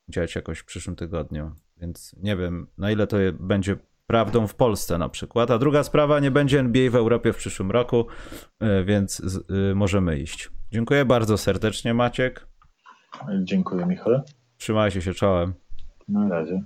dziać 0.09 0.35
jakoś 0.35 0.59
w 0.59 0.65
przyszłym 0.65 0.97
tygodniu, 0.97 1.53
więc 1.77 2.17
nie 2.23 2.37
wiem 2.37 2.67
na 2.79 2.91
ile 2.91 3.07
to 3.07 3.17
będzie 3.41 3.77
prawdą 4.07 4.47
w 4.47 4.55
Polsce 4.55 4.99
na 4.99 5.09
przykład. 5.09 5.51
A 5.51 5.59
druga 5.59 5.83
sprawa, 5.83 6.21
nie 6.21 6.31
będzie 6.31 6.61
NBA 6.61 6.91
w 6.91 6.95
Europie 6.95 7.33
w 7.33 7.37
przyszłym 7.37 7.71
roku, 7.71 8.07
e, 8.61 8.85
więc 8.85 9.21
y, 9.71 9.75
możemy 9.75 10.19
iść. 10.19 10.51
Dziękuję 10.71 11.05
bardzo 11.05 11.39
serdecznie 11.39 11.95
Maciek. 11.95 12.47
Dziękuję 13.43 13.87
Michał. 13.87 14.21
Trzymajcie 14.57 15.03
się 15.03 15.15
czołem. 15.15 15.55
Na 16.09 16.29
razie. 16.29 16.63